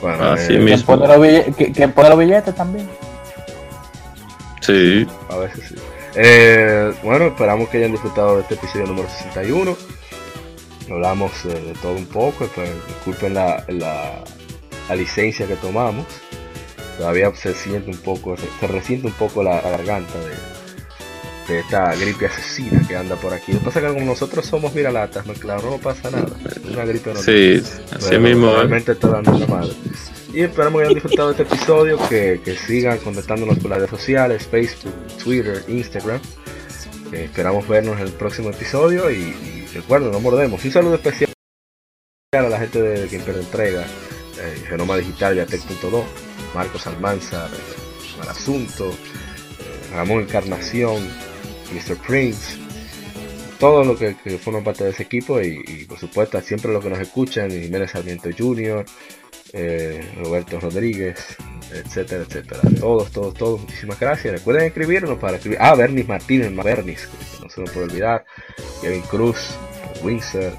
Bueno, 0.00 0.24
Así 0.32 0.44
eh, 0.44 0.46
Quien 0.56 0.64
mismo. 0.64 0.86
pone, 0.98 1.08
los 1.46 1.56
que- 1.56 1.72
quien 1.72 1.92
pone 1.92 2.08
los 2.08 2.18
billetes 2.18 2.54
también. 2.54 2.88
Sí, 4.60 5.06
A 5.28 5.36
veces 5.36 5.64
sí. 5.68 5.74
Eh, 6.14 6.92
bueno, 7.02 7.26
esperamos 7.26 7.68
que 7.68 7.78
hayan 7.78 7.92
disfrutado 7.92 8.36
de 8.36 8.42
este 8.42 8.54
episodio 8.54 8.86
número 8.86 9.08
61. 9.08 9.76
Hablamos 10.90 11.32
eh, 11.44 11.48
de 11.48 11.72
todo 11.80 11.92
un 11.92 12.06
poco, 12.06 12.48
pues, 12.54 12.70
disculpen 12.88 13.34
la, 13.34 13.64
la, 13.68 14.24
la 14.88 14.94
licencia 14.96 15.46
que 15.46 15.56
tomamos. 15.56 16.06
Todavía 16.98 17.34
se 17.34 17.54
siente 17.54 17.90
un 17.90 17.98
poco, 17.98 18.36
se, 18.36 18.46
se 18.58 18.66
resiente 18.66 19.06
un 19.06 19.14
poco 19.14 19.42
la, 19.42 19.62
la 19.62 19.70
garganta 19.70 20.18
de, 20.18 21.52
de 21.52 21.60
esta 21.60 21.94
gripe 21.94 22.26
asesina 22.26 22.86
que 22.86 22.96
anda 22.96 23.16
por 23.16 23.32
aquí. 23.32 23.52
Lo 23.52 23.58
que 23.60 23.64
pasa 23.66 23.80
es 23.80 23.86
que 23.86 23.92
como 23.94 24.06
nosotros 24.06 24.46
somos 24.46 24.74
miralatas, 24.74 25.26
no, 25.26 25.32
claro, 25.34 25.70
no 25.70 25.78
pasa 25.78 26.10
nada. 26.10 26.28
Una 26.70 26.84
gripe 26.84 27.14
normal. 27.14 27.24
sí, 27.24 27.62
así 27.92 28.18
mismo. 28.18 28.48
es. 28.48 28.56
Realmente 28.56 28.92
está 28.92 29.08
dando 29.08 29.38
la 29.38 29.46
madre. 29.46 29.72
Y 30.32 30.42
esperamos 30.42 30.80
que 30.80 30.86
hayan 30.86 30.94
disfrutado 30.94 31.32
de 31.32 31.42
este 31.42 31.54
episodio, 31.54 31.98
que, 32.08 32.40
que 32.44 32.56
sigan 32.56 32.98
contactándonos 32.98 33.58
por 33.58 33.70
las 33.70 33.78
redes 33.78 33.90
sociales, 33.90 34.46
Facebook, 34.46 34.94
Twitter, 35.22 35.64
Instagram. 35.66 36.20
Esperamos 37.12 37.66
vernos 37.66 37.98
en 37.98 38.06
el 38.06 38.12
próximo 38.12 38.50
episodio 38.50 39.10
y, 39.10 39.16
y 39.16 39.66
recuerden, 39.74 40.12
no 40.12 40.20
mordemos. 40.20 40.64
Un 40.64 40.70
saludo 40.70 40.94
especial 40.94 41.32
a 42.32 42.42
la 42.42 42.60
gente 42.60 42.80
de, 42.80 43.08
Quien 43.08 43.22
Entrega, 43.22 43.84
eh, 44.38 44.64
Genoma 44.68 44.96
Digital, 44.96 45.34
Yatec.do, 45.34 46.04
Marcos 46.54 46.86
Almanzar, 46.86 47.50
eh, 47.50 48.28
Asunto, 48.28 48.90
eh, 48.90 49.92
Ramón 49.92 50.22
Encarnación, 50.22 51.08
Mr. 51.74 51.96
Prince, 52.06 52.59
todo 53.60 53.84
lo 53.84 53.96
que, 53.96 54.14
forman 54.38 54.64
parte 54.64 54.84
de 54.84 54.90
ese 54.90 55.02
equipo 55.04 55.40
y, 55.40 55.84
por 55.84 55.98
supuesto 55.98 56.40
siempre 56.40 56.72
los 56.72 56.82
que 56.82 56.90
nos 56.90 56.98
escuchan, 56.98 57.50
Jiménez 57.50 57.90
Sarmiento 57.90 58.30
Jr., 58.36 58.84
eh, 59.52 60.12
Roberto 60.16 60.58
Rodríguez, 60.58 61.36
etcétera, 61.72 62.24
etcétera. 62.26 62.60
Todos, 62.78 63.10
todos, 63.10 63.34
todos, 63.34 63.60
muchísimas 63.60 64.00
gracias. 64.00 64.32
Recuerden 64.32 64.66
escribirnos 64.66 65.18
para 65.18 65.36
escribir. 65.36 65.58
Ah, 65.60 65.74
Bernis 65.74 66.08
Martínez, 66.08 66.54
Bernis, 66.54 67.06
que 67.06 67.44
no 67.44 67.50
se 67.50 67.60
nos 67.60 67.70
puede 67.70 67.86
olvidar. 67.86 68.24
Kevin 68.80 69.02
Cruz, 69.02 69.50
Windsor, 70.02 70.52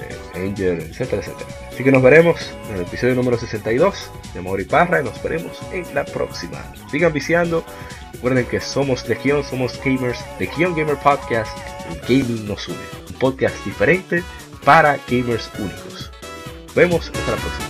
eh, 0.00 0.36
Angel, 0.36 0.80
etcétera, 0.80 1.22
etcétera. 1.22 1.50
Así 1.72 1.82
que 1.82 1.90
nos 1.90 2.02
veremos 2.02 2.52
en 2.68 2.76
el 2.76 2.82
episodio 2.82 3.14
número 3.14 3.38
62 3.38 4.10
de 4.34 4.40
Mori 4.42 4.64
Parra 4.64 5.00
y 5.00 5.04
nos 5.04 5.20
veremos 5.22 5.58
en 5.72 5.92
la 5.94 6.04
próxima. 6.04 6.62
Sigan 6.90 7.12
viciando. 7.12 7.64
Recuerden 8.12 8.46
que 8.46 8.60
somos 8.60 9.08
Legión, 9.08 9.42
somos 9.42 9.80
gamers, 9.82 10.18
Legión 10.38 10.74
Gamer 10.74 10.96
Podcast, 10.96 11.56
gaming 12.08 12.46
nos 12.46 12.68
une. 12.68 12.76
Un 13.10 13.18
podcast 13.18 13.56
diferente 13.64 14.22
para 14.64 14.98
gamers 15.08 15.50
únicos. 15.58 16.10
Vemos 16.74 17.06
hasta 17.06 17.30
la 17.30 17.36
próxima. 17.36 17.68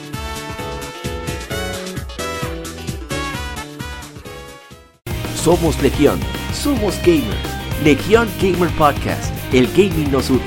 Somos 5.43 5.81
Legión, 5.81 6.19
somos 6.53 6.97
gamers. 6.99 7.59
Legión 7.85 8.29
Gamer 8.43 8.69
Podcast, 8.71 9.33
el 9.53 9.69
gaming 9.69 10.11
nos 10.11 10.31
une. 10.31 10.43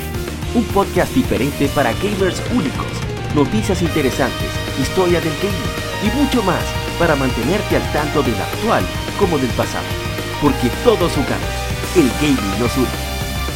Un 0.54 0.66
podcast 0.66 1.14
diferente 1.16 1.70
para 1.70 1.94
gamers 1.94 2.42
únicos, 2.54 2.86
noticias 3.34 3.82
interesantes, 3.82 4.50
historia 4.82 5.22
del 5.22 5.34
gaming 5.42 5.82
y 6.04 6.18
mucho 6.22 6.44
más 6.44 6.64
para 7.00 7.16
mantenerte 7.16 7.78
al 7.78 7.94
tanto 7.94 8.22
del 8.22 8.36
actual 8.36 8.84
como 9.18 9.38
del 9.38 9.50
pasado. 9.52 9.86
Porque 10.42 10.70
todos 10.84 11.14
jugamos, 11.14 11.96
el 11.96 12.10
gaming 12.20 12.60
nos 12.60 12.76
une. 12.78 13.11